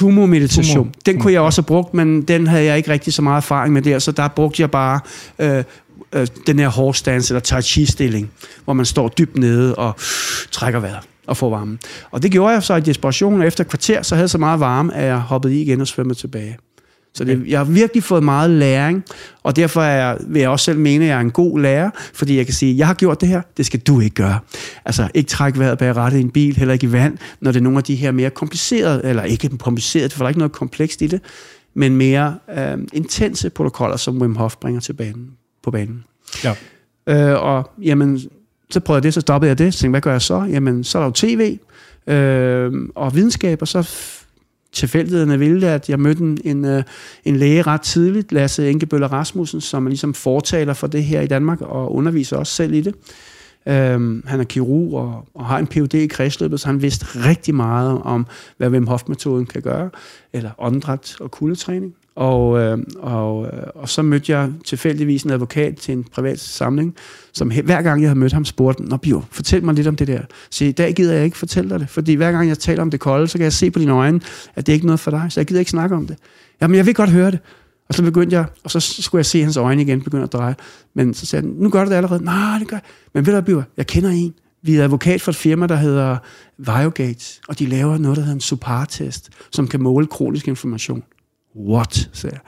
Tumo-meditation. 0.00 0.84
Tumo. 0.84 0.90
Den 1.06 1.20
kunne 1.20 1.32
jeg 1.32 1.40
også 1.40 1.62
have 1.62 1.66
brugt, 1.66 1.94
men 1.94 2.22
den 2.22 2.46
havde 2.46 2.64
jeg 2.64 2.76
ikke 2.76 2.90
rigtig 2.90 3.12
så 3.12 3.22
meget 3.22 3.36
erfaring 3.36 3.74
med 3.74 3.82
der, 3.82 3.98
så 3.98 4.12
der 4.12 4.28
brugte 4.28 4.62
jeg 4.62 4.70
bare 4.70 5.00
øh, 5.38 5.64
øh, 6.12 6.26
den 6.46 6.58
her 6.58 6.68
horse 6.68 7.04
dance, 7.04 7.34
eller 7.34 7.40
tai 7.40 7.62
chi-stilling, 7.62 8.30
hvor 8.64 8.72
man 8.72 8.86
står 8.86 9.08
dybt 9.08 9.38
nede 9.38 9.74
og 9.74 9.94
trækker 10.50 10.80
vejret 10.80 11.04
og 11.26 11.36
får 11.36 11.50
varmen. 11.50 11.78
Og 12.10 12.22
det 12.22 12.30
gjorde 12.30 12.54
jeg 12.54 12.62
så 12.62 12.74
i 12.74 12.80
desperation, 12.80 13.40
og 13.40 13.46
efter 13.46 13.64
et 13.64 13.70
kvarter, 13.70 14.02
så 14.02 14.14
havde 14.14 14.22
jeg 14.22 14.30
så 14.30 14.38
meget 14.38 14.60
varme, 14.60 14.94
at 14.94 15.04
jeg 15.04 15.18
hoppede 15.18 15.56
i 15.56 15.62
igen 15.62 15.80
og 15.80 15.86
svømmede 15.86 16.18
tilbage. 16.18 16.56
Så 17.14 17.24
det, 17.24 17.42
jeg 17.46 17.58
har 17.58 17.64
virkelig 17.64 18.02
fået 18.02 18.22
meget 18.22 18.50
læring, 18.50 19.04
og 19.42 19.56
derfor 19.56 19.82
er 19.82 20.06
jeg, 20.06 20.18
vil 20.26 20.40
jeg 20.40 20.50
også 20.50 20.64
selv 20.64 20.78
mene, 20.78 21.04
at 21.04 21.08
jeg 21.08 21.16
er 21.16 21.20
en 21.20 21.30
god 21.30 21.60
lærer, 21.60 21.90
fordi 22.14 22.36
jeg 22.36 22.46
kan 22.46 22.54
sige, 22.54 22.76
jeg 22.76 22.86
har 22.86 22.94
gjort 22.94 23.20
det 23.20 23.28
her, 23.28 23.42
det 23.56 23.66
skal 23.66 23.80
du 23.80 24.00
ikke 24.00 24.14
gøre. 24.14 24.38
Altså 24.84 25.08
ikke 25.14 25.28
trække 25.28 25.58
vejret 25.58 25.78
bag 25.78 25.96
rattet 25.96 26.18
i 26.18 26.20
en 26.20 26.30
bil, 26.30 26.56
heller 26.56 26.74
ikke 26.74 26.86
i 26.86 26.92
vand, 26.92 27.18
når 27.40 27.52
det 27.52 27.58
er 27.58 27.62
nogle 27.62 27.78
af 27.78 27.84
de 27.84 27.94
her 27.94 28.10
mere 28.10 28.30
komplicerede, 28.30 29.00
eller 29.04 29.22
ikke 29.22 29.58
komplicerede, 29.58 30.10
for 30.10 30.18
der 30.18 30.24
er 30.24 30.28
ikke 30.28 30.38
noget 30.38 30.52
komplekst 30.52 31.02
i 31.02 31.06
det, 31.06 31.20
men 31.74 31.96
mere 31.96 32.38
øh, 32.58 32.78
intense 32.92 33.50
protokoller, 33.50 33.96
som 33.96 34.20
Wim 34.22 34.36
Hof 34.36 34.56
bringer 34.56 34.80
til 34.80 34.92
banen, 34.92 35.30
på 35.62 35.70
banen. 35.70 36.04
Ja. 36.44 36.54
Øh, 37.06 37.42
og 37.42 37.70
jamen, 37.82 38.20
så 38.70 38.80
prøvede 38.80 38.98
jeg 38.98 39.02
det, 39.02 39.14
så 39.14 39.20
stoppede 39.20 39.48
jeg 39.48 39.58
det. 39.58 39.74
Så 39.74 39.80
tænkte, 39.80 39.92
hvad 39.92 40.00
gør 40.00 40.12
jeg 40.12 40.22
så? 40.22 40.42
Jamen, 40.50 40.84
så 40.84 40.98
er 40.98 41.02
der 41.02 41.08
jo 41.08 41.12
tv 41.12 41.58
øh, 42.06 42.72
og 42.94 43.14
videnskab, 43.14 43.62
og 43.62 43.68
så 43.68 43.90
tilfældighederne 44.72 45.38
ville, 45.38 45.68
at 45.68 45.88
jeg 45.88 46.00
mødte 46.00 46.22
en, 46.22 46.38
en, 46.44 46.64
øh, 46.64 46.82
en 47.24 47.36
læge 47.36 47.62
ret 47.62 47.80
tidligt, 47.80 48.32
Lasse 48.32 48.70
Enkebøller 48.70 49.08
Rasmussen, 49.08 49.60
som 49.60 49.86
er 49.86 49.88
ligesom 49.88 50.14
fortaler 50.14 50.74
for 50.74 50.86
det 50.86 51.04
her 51.04 51.20
i 51.20 51.26
Danmark, 51.26 51.60
og 51.60 51.94
underviser 51.94 52.36
også 52.36 52.54
selv 52.54 52.74
i 52.74 52.80
det. 52.80 52.94
Øhm, 53.66 54.22
han 54.26 54.40
er 54.40 54.44
kirurg 54.44 54.94
og, 54.94 55.28
og 55.34 55.46
har 55.46 55.58
en 55.58 55.66
Ph.D. 55.66 55.94
i 55.94 56.06
kredsløbet, 56.06 56.60
så 56.60 56.66
han 56.66 56.82
vidste 56.82 57.06
rigtig 57.28 57.54
meget 57.54 58.02
om, 58.02 58.26
hvad 58.56 58.68
Wim 58.70 58.86
Hof-metoden 58.86 59.46
kan 59.46 59.62
gøre, 59.62 59.90
eller 60.32 60.50
åndedræt 60.58 61.16
og 61.20 61.30
kuldetræning. 61.30 61.94
Og, 62.20 62.58
øh, 62.58 62.78
og, 62.98 63.46
øh, 63.46 63.62
og 63.74 63.88
så 63.88 64.02
mødte 64.02 64.32
jeg 64.32 64.50
tilfældigvis 64.64 65.22
en 65.22 65.30
advokat 65.30 65.76
til 65.76 65.92
en 65.92 66.04
privat 66.04 66.40
samling, 66.40 66.94
som 67.32 67.50
hver 67.64 67.82
gang 67.82 68.00
jeg 68.02 68.08
havde 68.08 68.18
mødt 68.18 68.32
ham, 68.32 68.44
spurgte, 68.44 68.82
Nå 68.82 68.96
Bio, 68.96 69.22
fortæl 69.30 69.64
mig 69.64 69.74
lidt 69.74 69.86
om 69.86 69.96
det 69.96 70.08
der. 70.08 70.20
Så 70.50 70.64
i 70.64 70.72
dag 70.72 70.94
gider 70.94 71.14
jeg 71.14 71.24
ikke 71.24 71.38
fortælle 71.38 71.70
dig 71.70 71.80
det, 71.80 71.88
fordi 71.88 72.14
hver 72.14 72.32
gang 72.32 72.48
jeg 72.48 72.58
taler 72.58 72.82
om 72.82 72.90
det 72.90 73.00
kolde, 73.00 73.28
så 73.28 73.38
kan 73.38 73.44
jeg 73.44 73.52
se 73.52 73.70
på 73.70 73.78
dine 73.78 73.92
øjne, 73.92 74.20
at 74.54 74.66
det 74.66 74.72
er 74.72 74.74
ikke 74.74 74.86
noget 74.86 75.00
for 75.00 75.10
dig, 75.10 75.26
så 75.28 75.40
jeg 75.40 75.46
gider 75.46 75.60
ikke 75.60 75.70
snakke 75.70 75.96
om 75.96 76.06
det. 76.06 76.16
Jamen, 76.60 76.76
jeg 76.76 76.86
vil 76.86 76.94
godt 76.94 77.10
høre 77.10 77.30
det. 77.30 77.38
Og 77.88 77.94
så 77.94 78.02
begyndte 78.02 78.36
jeg, 78.36 78.44
og 78.64 78.70
så 78.70 78.80
skulle 78.80 79.18
jeg 79.18 79.26
se 79.26 79.42
hans 79.42 79.56
øjne 79.56 79.82
igen 79.82 80.02
begynde 80.02 80.22
at 80.22 80.32
dreje. 80.32 80.54
Men 80.94 81.14
så 81.14 81.26
sagde 81.26 81.46
han, 81.46 81.54
nu 81.58 81.70
gør 81.70 81.84
du 81.84 81.90
det 81.90 81.96
allerede. 81.96 82.24
Nej, 82.24 82.58
det 82.58 82.68
gør 82.68 82.76
jeg. 82.76 82.82
Men 83.14 83.26
ved 83.26 83.42
du 83.42 83.52
hvad, 83.52 83.64
jeg 83.76 83.86
kender 83.86 84.10
en. 84.10 84.34
Vi 84.62 84.76
er 84.76 84.84
advokat 84.84 85.20
for 85.20 85.30
et 85.30 85.36
firma, 85.36 85.66
der 85.66 85.76
hedder 85.76 86.16
Viogate, 86.58 87.24
og 87.48 87.58
de 87.58 87.66
laver 87.66 87.98
noget, 87.98 88.16
der 88.16 88.22
hedder 88.22 88.34
en 88.34 88.40
SUPAR-test, 88.40 89.30
som 89.50 89.68
kan 89.68 89.82
måle 89.82 90.06
kronisk 90.06 90.48
inflammation. 90.48 91.02
What, 91.56 92.10
sagde 92.12 92.34
jeg. 92.34 92.40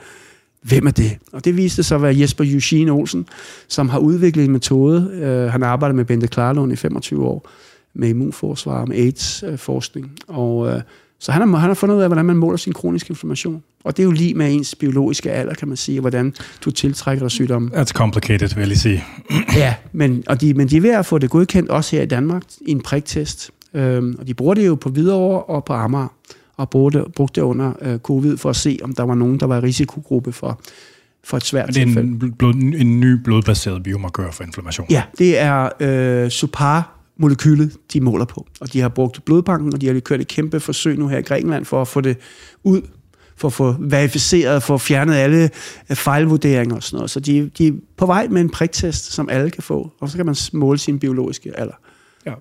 Hvem 0.61 0.87
er 0.87 0.91
det? 0.91 1.17
Og 1.31 1.45
det 1.45 1.57
viste 1.57 1.83
sig 1.83 1.95
at 1.95 2.01
være 2.01 2.19
Jesper 2.19 2.43
Eugene 2.43 2.91
Olsen, 2.91 3.25
som 3.67 3.89
har 3.89 3.99
udviklet 3.99 4.45
en 4.45 4.51
metode. 4.51 5.09
Uh, 5.13 5.51
han 5.51 5.61
har 5.61 5.69
arbejdet 5.69 5.95
med 5.95 6.05
Bente 6.05 6.27
Klarlund 6.27 6.73
i 6.73 6.75
25 6.75 7.25
år, 7.25 7.49
med 7.93 8.09
immunforsvar 8.09 8.81
og 8.81 8.87
med 8.87 8.97
AIDS-forskning. 8.97 10.11
Og 10.27 10.57
uh, 10.57 10.81
så 11.19 11.31
han 11.31 11.41
har, 11.41 11.57
han 11.57 11.69
har 11.69 11.73
fundet 11.73 11.95
ud 11.95 12.01
af, 12.01 12.09
hvordan 12.09 12.25
man 12.25 12.37
måler 12.37 12.57
sin 12.57 12.73
kroniske 12.73 13.11
inflammation. 13.11 13.63
Og 13.83 13.97
det 13.97 14.03
er 14.03 14.05
jo 14.05 14.11
lige 14.11 14.33
med 14.33 14.53
ens 14.53 14.75
biologiske 14.75 15.31
alder, 15.31 15.53
kan 15.53 15.67
man 15.67 15.77
sige, 15.77 15.99
hvordan 15.99 16.33
du 16.65 16.71
tiltrækker 16.71 17.23
dig 17.23 17.31
sygdommen. 17.31 17.71
That's 17.73 17.91
complicated, 17.91 18.55
vil 18.55 18.67
jeg 18.67 18.77
sige. 18.77 19.03
ja, 19.55 19.75
men, 19.91 20.23
og 20.27 20.41
de, 20.41 20.53
men 20.53 20.67
de 20.67 20.77
er 20.77 20.81
ved 20.81 20.89
at 20.89 21.05
få 21.05 21.17
det 21.17 21.29
godkendt 21.29 21.69
også 21.69 21.95
her 21.95 22.03
i 22.03 22.05
Danmark 22.05 22.43
i 22.61 22.71
en 22.71 22.81
priktest. 22.81 23.51
Øhm, 23.73 24.15
og 24.19 24.27
de 24.27 24.33
bruger 24.33 24.53
det 24.53 24.67
jo 24.67 24.75
på 24.75 24.89
Hvidovre 24.89 25.43
og 25.43 25.65
på 25.65 25.73
Amager 25.73 26.07
og 26.57 26.69
brugte 26.69 27.03
brugte 27.15 27.41
det 27.41 27.45
under 27.45 27.73
øh, 27.81 27.99
covid 27.99 28.37
for 28.37 28.49
at 28.49 28.55
se, 28.55 28.79
om 28.83 28.93
der 28.93 29.03
var 29.03 29.15
nogen, 29.15 29.39
der 29.39 29.45
var 29.45 29.57
i 29.57 29.59
risikogruppe 29.59 30.31
for, 30.31 30.61
for 31.23 31.37
et 31.37 31.43
svært 31.43 31.73
tilfælde. 31.73 32.11
Det 32.11 32.21
er 32.21 32.25
en, 32.25 32.33
blod, 32.39 32.53
en 32.53 32.99
ny 32.99 33.11
blodbaseret 33.23 33.83
biomarkør 33.83 34.31
for 34.31 34.43
inflammation. 34.43 34.87
Ja, 34.89 35.03
det 35.17 35.39
er 35.39 35.69
øh, 35.79 36.29
SUPAR 36.29 36.99
molekylet, 37.17 37.77
de 37.93 38.01
måler 38.01 38.25
på. 38.25 38.47
Og 38.61 38.73
de 38.73 38.79
har 38.79 38.89
brugt 38.89 39.25
blodbanken, 39.25 39.73
og 39.73 39.81
de 39.81 39.87
har 39.87 39.99
kørt 39.99 40.21
et 40.21 40.27
kæmpe 40.27 40.59
forsøg 40.59 40.97
nu 40.97 41.07
her 41.07 41.17
i 41.17 41.21
Grækenland 41.21 41.65
for 41.65 41.81
at 41.81 41.87
få 41.87 42.01
det 42.01 42.17
ud, 42.63 42.81
for 43.35 43.47
at 43.47 43.53
få 43.53 43.75
verificeret, 43.79 44.63
for 44.63 44.73
at 44.73 44.81
fjerne 44.81 45.17
alle 45.17 45.49
øh, 45.89 45.95
fejlvurderinger 45.95 46.75
og 46.75 46.83
sådan 46.83 46.97
noget. 46.97 47.11
Så 47.11 47.19
de, 47.19 47.49
de 47.57 47.67
er 47.67 47.71
på 47.97 48.05
vej 48.05 48.27
med 48.27 48.41
en 48.41 48.49
priktest, 48.49 49.11
som 49.11 49.29
alle 49.29 49.49
kan 49.49 49.63
få, 49.63 49.91
og 49.99 50.09
så 50.09 50.17
kan 50.17 50.25
man 50.25 50.35
måle 50.53 50.77
sin 50.77 50.99
biologiske 50.99 51.59
alder. 51.59 51.75
Ja. 52.25 52.33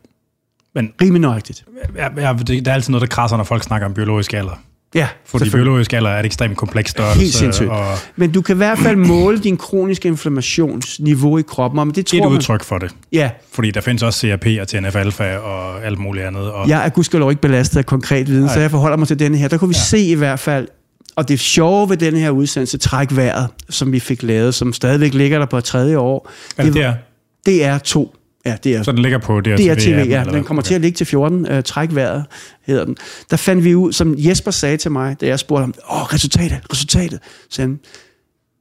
Men, 0.74 0.92
Rimelig 1.02 1.20
nøjagtigt. 1.20 1.64
Ja, 1.96 2.28
ja, 2.28 2.34
det, 2.46 2.68
er 2.68 2.72
altid 2.72 2.90
noget, 2.90 3.00
der 3.00 3.14
krasser, 3.14 3.36
når 3.36 3.44
folk 3.44 3.62
snakker 3.62 3.86
om 3.86 3.94
biologisk 3.94 4.34
alder. 4.34 4.54
Ja, 4.94 5.08
Fordi 5.24 5.50
biologisk 5.50 5.92
alder 5.92 6.10
er 6.10 6.20
et 6.20 6.26
ekstremt 6.26 6.56
kompleks 6.56 6.90
størrelse. 6.90 7.20
Helt 7.20 7.34
sindssygt. 7.34 7.68
Og... 7.68 7.96
Men 8.16 8.32
du 8.32 8.42
kan 8.42 8.56
i 8.56 8.56
hvert 8.56 8.78
fald 8.78 8.96
måle 8.96 9.38
din 9.38 9.56
kroniske 9.56 10.08
inflammationsniveau 10.08 11.38
i 11.38 11.42
kroppen. 11.42 11.78
Og 11.78 11.96
det 11.96 12.06
tror 12.06 12.26
et 12.26 12.32
udtryk 12.32 12.60
man... 12.60 12.64
for 12.64 12.78
det. 12.78 12.94
Ja. 13.12 13.30
Fordi 13.52 13.70
der 13.70 13.80
findes 13.80 14.02
også 14.02 14.20
CRP 14.20 14.46
og 14.60 14.68
TNF-alfa 14.68 15.36
og 15.36 15.84
alt 15.84 15.98
muligt 15.98 16.26
andet. 16.26 16.50
Og... 16.52 16.68
Jeg 16.68 16.84
er 16.84 16.88
gudskelov 16.88 17.30
ikke 17.30 17.42
belastet 17.42 17.78
af 17.78 17.86
konkret 17.86 18.28
viden, 18.28 18.44
Nej. 18.44 18.54
så 18.54 18.60
jeg 18.60 18.70
forholder 18.70 18.96
mig 18.96 19.08
til 19.08 19.18
denne 19.18 19.38
her. 19.38 19.48
Der 19.48 19.58
kunne 19.58 19.68
vi 19.68 19.74
ja. 19.74 19.80
se 19.80 19.98
i 19.98 20.14
hvert 20.14 20.40
fald, 20.40 20.68
og 21.16 21.28
det 21.28 21.40
sjove 21.40 21.90
ved 21.90 21.96
denne 21.96 22.18
her 22.18 22.30
udsendelse, 22.30 22.78
Træk 22.78 23.16
vejret, 23.16 23.48
som 23.70 23.92
vi 23.92 24.00
fik 24.00 24.22
lavet, 24.22 24.54
som 24.54 24.72
stadigvæk 24.72 25.14
ligger 25.14 25.38
der 25.38 25.46
på 25.46 25.58
et 25.58 25.64
tredje 25.64 25.98
år. 25.98 26.30
det, 26.56 26.74
det 26.74 26.82
er? 26.82 26.94
Det 27.46 27.64
er 27.64 27.78
to 27.78 28.14
Ja, 28.46 28.56
det 28.64 28.76
er, 28.76 28.82
så 28.82 28.92
den 28.92 29.02
ligger 29.02 29.18
på 29.18 29.40
DRTV? 29.40 29.56
DRTV, 29.56 30.08
ja. 30.08 30.24
Den 30.24 30.44
kommer 30.44 30.62
okay. 30.62 30.68
til 30.68 30.74
at 30.74 30.80
ligge 30.80 30.96
til 30.96 31.06
14. 31.06 31.46
Uh, 31.46 31.56
øh, 31.56 31.62
træk 31.62 31.94
vejret, 31.94 32.24
hedder 32.66 32.84
den. 32.84 32.96
Der 33.30 33.36
fandt 33.36 33.64
vi 33.64 33.74
ud, 33.74 33.92
som 33.92 34.14
Jesper 34.18 34.50
sagde 34.50 34.76
til 34.76 34.90
mig, 34.90 35.20
da 35.20 35.26
jeg 35.26 35.38
spurgte 35.38 35.60
ham, 35.60 35.74
åh, 35.90 36.12
resultatet, 36.14 36.60
resultatet. 36.72 37.20
Så 37.50 37.62
han, 37.62 37.70
det 37.70 37.78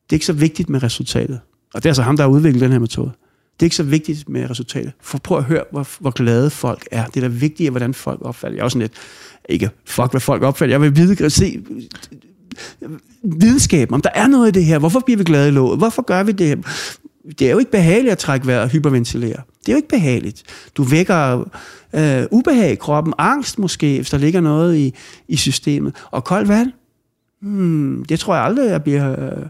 er 0.09 0.13
ikke 0.13 0.25
så 0.25 0.33
vigtigt 0.33 0.69
med 0.69 0.83
resultatet. 0.83 1.39
Og 1.73 1.83
det 1.83 1.85
er 1.85 1.89
altså 1.89 2.01
ham, 2.01 2.17
der 2.17 2.23
har 2.23 2.29
udviklet 2.29 2.61
den 2.61 2.71
her 2.71 2.79
metode. 2.79 3.11
Det 3.53 3.63
er 3.63 3.67
ikke 3.67 3.75
så 3.75 3.83
vigtigt 3.83 4.29
med 4.29 4.49
resultatet. 4.49 4.91
For 5.01 5.17
prøv 5.17 5.37
at 5.37 5.43
høre, 5.43 5.63
hvor, 5.71 5.87
hvor 5.99 6.11
glade 6.11 6.49
folk 6.49 6.87
er. 6.91 7.05
Det 7.05 7.17
er 7.17 7.21
da 7.21 7.27
vigtigt, 7.27 7.69
hvordan 7.69 7.93
folk 7.93 8.19
opfatter. 8.21 8.55
Jeg 8.55 8.61
er 8.61 8.63
også 8.63 8.75
sådan 8.75 8.81
lidt, 8.81 8.93
ikke 9.49 9.69
fuck, 9.85 10.11
hvad 10.11 10.21
folk 10.21 10.43
opfatter. 10.43 10.73
Jeg 10.73 10.81
vil 10.81 10.95
vide, 10.95 11.29
se 11.29 11.63
videnskaben, 13.23 13.93
om 13.93 14.01
der 14.01 14.09
er 14.15 14.27
noget 14.27 14.47
i 14.47 14.51
det 14.51 14.65
her. 14.65 14.79
Hvorfor 14.79 14.99
bliver 14.99 15.17
vi 15.17 15.23
glade 15.23 15.47
i 15.47 15.51
låget? 15.51 15.77
Hvorfor 15.77 16.01
gør 16.01 16.23
vi 16.23 16.31
det 16.31 16.47
her? 16.47 16.55
Det 17.39 17.47
er 17.47 17.51
jo 17.51 17.57
ikke 17.57 17.71
behageligt 17.71 18.11
at 18.11 18.17
trække 18.17 18.47
vejret 18.47 18.61
og 18.61 18.69
hyperventilere. 18.69 19.41
Det 19.59 19.69
er 19.69 19.73
jo 19.73 19.75
ikke 19.75 19.87
behageligt. 19.87 20.43
Du 20.77 20.83
vækker 20.83 21.49
øh, 21.95 22.23
ubehag 22.31 22.71
i 22.71 22.75
kroppen, 22.75 23.13
angst 23.17 23.59
måske, 23.59 23.95
hvis 23.95 24.09
der 24.09 24.17
ligger 24.17 24.41
noget 24.41 24.77
i, 24.77 24.95
i 25.27 25.35
systemet. 25.35 25.95
Og 26.11 26.23
koldt 26.23 26.47
vand, 26.47 26.71
hmm, 27.41 28.05
det 28.05 28.19
tror 28.19 28.35
jeg 28.35 28.43
aldrig, 28.43 28.69
jeg 28.69 28.83
bliver... 28.83 29.11
Øh, 29.11 29.45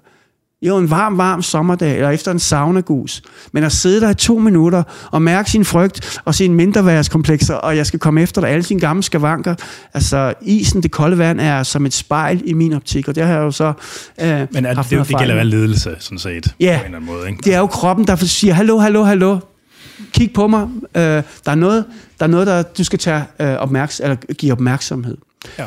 jo, 0.62 0.78
en 0.78 0.89
varm, 0.89 1.17
varm 1.17 1.41
sommerdag, 1.41 1.95
eller 1.95 2.10
efter 2.10 2.32
en 2.32 2.39
saunagus. 2.39 3.21
Men 3.52 3.63
at 3.63 3.71
sidde 3.71 4.02
der 4.02 4.10
i 4.10 4.13
to 4.13 4.38
minutter 4.38 4.84
og 5.12 5.21
mærke 5.21 5.52
sin 5.52 5.65
frygt 5.65 6.19
og 6.26 6.36
sine 6.36 6.56
mindreværdskomplekser, 6.56 7.56
og 7.56 7.78
jeg 7.78 7.86
skal 7.86 8.00
komme 8.00 8.21
efter 8.21 8.41
dig, 8.41 8.50
alle 8.50 8.63
sine 8.63 8.80
gamle 8.80 9.04
skavanker. 9.04 9.56
Altså, 9.93 10.34
isen, 10.41 10.84
det 10.84 10.91
kolde 10.91 11.17
vand, 11.17 11.39
er 11.39 11.63
som 11.63 11.86
et 11.86 11.93
spejl 11.93 12.41
i 12.45 12.54
min 12.54 12.74
optik, 12.74 13.08
og 13.08 13.15
det 13.15 13.24
har 13.24 13.34
jeg 13.34 13.41
jo 13.41 13.52
så 13.52 13.74
øh, 14.21 14.47
Men 14.52 14.65
er, 14.65 14.74
det, 14.74 15.08
det 15.08 15.17
gælder 15.17 15.36
vel 15.36 15.47
ledelse, 15.47 15.95
sådan 16.00 16.19
set, 16.19 16.56
ja, 16.60 16.78
på 16.78 16.80
en 16.80 16.86
eller 16.86 16.97
anden 16.97 17.06
måde, 17.06 17.30
ikke? 17.30 17.41
det 17.43 17.54
er 17.54 17.60
jo 17.60 17.67
kroppen, 17.67 18.08
der 18.08 18.15
siger, 18.15 18.54
hallo, 18.54 18.78
hallo, 18.78 19.04
hallo, 19.04 19.38
kig 20.13 20.34
på 20.34 20.47
mig. 20.47 20.67
Øh, 20.95 21.02
der, 21.02 21.24
er 21.45 21.56
noget, 21.56 21.86
der 22.19 22.26
er 22.26 22.30
noget, 22.30 22.47
der 22.47 22.62
du 22.62 22.84
skal 22.84 23.00
tage 23.00 23.24
øh, 23.39 23.56
opmærks- 23.62 24.00
eller 24.04 24.15
give 24.15 24.52
opmærksomhed. 24.52 25.17
Ja. 25.60 25.65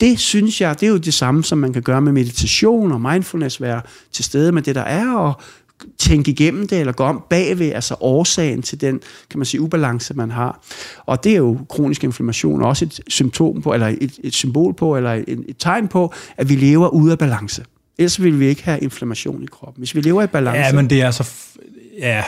Det 0.00 0.18
synes 0.18 0.60
jeg, 0.60 0.80
det 0.80 0.86
er 0.86 0.90
jo 0.90 0.96
det 0.96 1.14
samme, 1.14 1.44
som 1.44 1.58
man 1.58 1.72
kan 1.72 1.82
gøre 1.82 2.00
med 2.00 2.12
meditation 2.12 2.92
og 2.92 3.00
mindfulness, 3.00 3.60
være 3.60 3.80
til 4.12 4.24
stede 4.24 4.52
med 4.52 4.62
det, 4.62 4.74
der 4.74 4.80
er, 4.80 5.14
og 5.14 5.40
tænke 5.98 6.30
igennem 6.30 6.68
det, 6.68 6.80
eller 6.80 6.92
gå 6.92 7.04
om 7.04 7.24
bagved, 7.30 7.72
altså 7.72 7.96
årsagen 8.00 8.62
til 8.62 8.80
den, 8.80 9.00
kan 9.30 9.38
man 9.38 9.46
sige, 9.46 9.60
ubalance, 9.60 10.14
man 10.14 10.30
har. 10.30 10.60
Og 11.06 11.24
det 11.24 11.32
er 11.32 11.36
jo 11.36 11.58
kronisk 11.68 12.04
inflammation, 12.04 12.62
også 12.62 12.84
et 12.84 13.00
symptom 13.08 13.62
på, 13.62 13.72
eller 13.72 13.86
et, 13.86 14.18
et 14.24 14.34
symbol 14.34 14.74
på, 14.74 14.96
eller 14.96 15.12
et, 15.12 15.44
et 15.48 15.56
tegn 15.58 15.88
på, 15.88 16.12
at 16.36 16.48
vi 16.48 16.54
lever 16.54 16.88
ude 16.88 17.12
af 17.12 17.18
balance. 17.18 17.64
Ellers 17.98 18.22
vil 18.22 18.40
vi 18.40 18.46
ikke 18.46 18.64
have 18.64 18.80
inflammation 18.80 19.42
i 19.42 19.46
kroppen. 19.46 19.80
Hvis 19.80 19.94
vi 19.94 20.00
lever 20.00 20.22
i 20.22 20.26
balance... 20.26 20.60
Ja, 20.60 20.72
men 20.72 20.90
det 20.90 21.02
er 21.02 21.10
så... 21.10 21.30
Ja, 21.98 22.24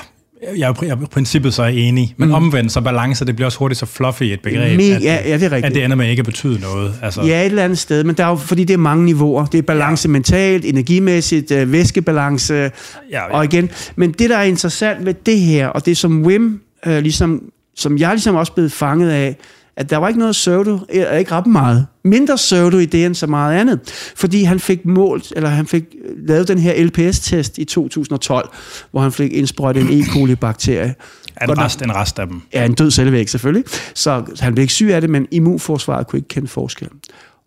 jeg 0.57 0.69
er, 0.69 0.83
er 0.83 1.03
i 1.03 1.07
princippet 1.11 1.55
så 1.55 1.65
enig, 1.65 2.15
men 2.17 2.29
mm. 2.29 2.35
omvendt 2.35 2.73
så 2.73 2.81
balance, 2.81 3.25
det 3.25 3.37
bliver 3.37 3.47
også 3.47 3.59
hurtigt 3.59 3.79
så 3.79 3.87
fluffy 3.87 4.23
et 4.23 4.41
begreb, 4.41 4.77
Me, 4.77 4.85
at, 4.85 5.03
ja, 5.03 5.29
ja, 5.29 5.35
det 5.35 5.43
er 5.43 5.53
rigtigt. 5.53 5.65
at 5.65 5.75
det 5.75 5.85
ender 5.85 5.97
med 5.97 6.11
ikke 6.11 6.21
at 6.21 6.27
betyde 6.27 6.61
noget. 6.61 6.95
Altså. 7.03 7.23
Ja, 7.23 7.41
et 7.41 7.47
eller 7.47 7.65
andet 7.65 7.79
sted, 7.79 8.05
men 8.05 8.15
der 8.15 8.25
er 8.25 8.29
jo, 8.29 8.37
fordi 8.37 8.65
det 8.65 8.75
er 8.75 8.79
mange 8.79 9.05
niveauer. 9.05 9.47
Det 9.47 9.59
er 9.59 9.63
balance 9.63 10.09
ja. 10.09 10.13
mentalt, 10.13 10.65
energimæssigt, 10.65 11.51
øh, 11.51 11.73
væskebalance, 11.73 12.55
ja, 12.55 12.71
ja. 13.11 13.37
og 13.37 13.45
igen. 13.45 13.71
Men 13.97 14.13
det, 14.13 14.31
der 14.31 14.37
er 14.37 14.43
interessant 14.43 15.07
ved 15.07 15.15
det 15.27 15.41
her, 15.41 15.69
og 15.69 15.87
det 15.87 15.97
som 15.97 16.27
Wim, 16.27 16.61
øh, 16.87 16.99
ligesom, 16.99 17.43
som 17.77 17.99
jeg 17.99 18.11
ligesom 18.11 18.35
også 18.35 18.53
blevet 18.53 18.73
fanget 18.73 19.11
af, 19.11 19.37
at 19.77 19.91
der 19.91 19.97
var 19.97 20.09
ikke 20.09 20.21
noget 20.21 20.33
pseudo, 20.33 20.79
ikke 20.91 21.33
ret 21.33 21.47
meget. 21.47 21.87
Mindre 22.05 22.37
pseudo 22.37 22.79
i 22.79 22.87
det 22.87 23.07
end 23.07 23.15
så 23.15 23.27
meget 23.27 23.61
andet. 23.61 23.81
Fordi 24.17 24.43
han 24.43 24.61
fik 24.61 24.85
målt, 24.85 25.33
eller 25.37 25.49
han 25.49 25.67
fik 25.67 25.85
lavet 26.17 26.49
den 26.49 26.59
her 26.59 26.85
LPS-test 26.85 27.59
i 27.59 27.65
2012, 27.65 28.49
hvor 28.91 29.01
han 29.01 29.13
fik 29.13 29.33
indsprøjtet 29.33 29.83
en 29.83 30.01
E. 30.01 30.05
coli-bakterie. 30.05 30.95
En 31.43 31.59
rest, 31.59 31.83
en 31.83 31.95
rest 31.95 32.19
af 32.19 32.27
dem. 32.27 32.43
Ja, 32.53 32.65
en 32.65 32.75
død 32.75 32.91
cellevæg 32.91 33.29
selvfølgelig. 33.29 33.65
Så 33.95 34.23
han 34.41 34.55
blev 34.55 34.63
ikke 34.63 34.73
syg 34.73 34.91
af 34.93 35.01
det, 35.01 35.11
men 35.11 35.27
immunforsvaret 35.31 36.07
kunne 36.07 36.19
ikke 36.19 36.29
kende 36.29 36.49
forskel. 36.49 36.89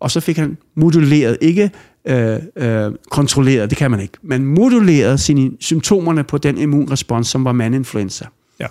Og 0.00 0.10
så 0.10 0.20
fik 0.20 0.36
han 0.36 0.56
moduleret, 0.76 1.38
ikke 1.40 1.70
øh, 2.04 2.36
øh, 2.56 2.92
kontrolleret, 3.10 3.70
det 3.70 3.78
kan 3.78 3.90
man 3.90 4.00
ikke, 4.00 4.18
men 4.22 4.44
moduleret 4.44 5.20
sine 5.20 5.50
symptomerne 5.60 6.24
på 6.24 6.38
den 6.38 6.58
immunrespons, 6.58 7.28
som 7.28 7.44
var 7.44 7.52
mandinfluenza. 7.52 8.24
Ja. 8.60 8.66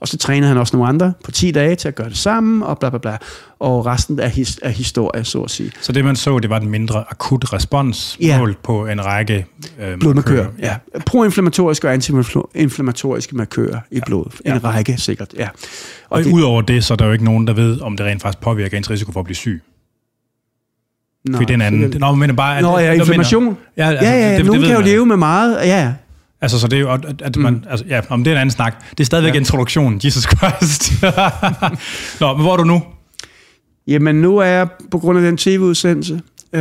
Og 0.00 0.08
så 0.08 0.16
trænede 0.16 0.48
han 0.48 0.58
også 0.58 0.76
nogle 0.76 0.88
andre 0.88 1.12
på 1.24 1.30
10 1.30 1.50
dage 1.50 1.76
til 1.76 1.88
at 1.88 1.94
gøre 1.94 2.08
det 2.08 2.16
sammen, 2.16 2.62
og 2.62 2.78
bla 2.78 2.90
bla 2.90 2.98
bla. 2.98 3.16
Og 3.58 3.86
resten 3.86 4.20
er, 4.20 4.28
his, 4.28 4.58
er 4.62 4.68
historie, 4.68 5.24
så 5.24 5.42
at 5.42 5.50
sige. 5.50 5.72
Så 5.80 5.92
det 5.92 6.04
man 6.04 6.16
så, 6.16 6.38
det 6.38 6.50
var 6.50 6.60
en 6.60 6.68
mindre 6.68 7.04
akut 7.10 7.52
respons 7.52 8.18
ja. 8.20 8.38
målt 8.38 8.62
på 8.62 8.86
en 8.86 9.04
række 9.04 9.46
øh, 9.80 9.98
blodmarkører. 9.98 10.46
Ja. 10.58 10.76
Proinflammatoriske 11.06 11.88
og 11.88 11.94
antiinflammatoriske 11.94 13.36
markører 13.36 13.80
i 13.90 13.96
ja. 13.96 14.00
blodet. 14.06 14.32
En 14.44 14.52
ja. 14.52 14.58
række 14.58 14.96
sikkert, 14.98 15.34
ja. 15.36 15.48
Og, 15.48 16.18
og 16.18 16.24
det, 16.24 16.32
udover 16.32 16.62
det, 16.62 16.84
så 16.84 16.94
er 16.94 16.96
der 16.96 17.06
jo 17.06 17.12
ikke 17.12 17.24
nogen, 17.24 17.46
der 17.46 17.52
ved, 17.52 17.80
om 17.80 17.96
det 17.96 18.06
rent 18.06 18.22
faktisk 18.22 18.40
påvirker 18.40 18.76
ens 18.76 18.90
risiko 18.90 19.12
for 19.12 19.20
at 19.20 19.26
blive 19.26 19.36
syg. 19.36 19.62
Nå, 21.24 21.36
Fordi 21.36 21.52
den 21.52 21.62
anden... 21.62 22.00
Nå, 22.00 22.14
men 22.14 22.36
bare... 22.36 22.62
Nå, 22.62 22.78
ja, 22.78 22.92
inflammation. 22.92 23.56
Ja, 23.76 23.88
altså, 23.88 24.06
ja, 24.06 24.12
ja, 24.12 24.36
det, 24.36 24.46
nogen 24.46 24.60
det 24.60 24.68
kan 24.68 24.78
jo 24.78 24.84
leve 24.84 25.06
med 25.06 25.16
meget, 25.16 25.66
ja. 25.66 25.92
Altså, 26.40 26.60
så 26.60 26.68
det 26.68 26.76
er 26.76 26.80
jo, 26.80 26.92
at, 26.92 27.22
at 27.22 27.36
man, 27.36 27.54
mm. 27.54 27.64
altså, 27.70 27.86
ja, 27.88 28.00
om 28.08 28.24
det 28.24 28.30
er 28.30 28.34
en 28.34 28.40
anden 28.40 28.50
snak. 28.50 28.74
Det 28.90 29.00
er 29.00 29.04
stadigvæk 29.04 29.34
ja. 29.34 29.38
introduktion, 29.38 30.00
Jesus 30.04 30.24
Christ. 30.24 30.92
Nå, 32.20 32.32
men 32.32 32.42
hvor 32.42 32.52
er 32.52 32.56
du 32.56 32.64
nu? 32.64 32.82
Jamen, 33.86 34.16
nu 34.16 34.38
er 34.38 34.46
jeg 34.46 34.68
på 34.90 34.98
grund 34.98 35.18
af 35.18 35.24
den 35.24 35.36
tv-udsendelse, 35.36 36.20
øh, 36.52 36.60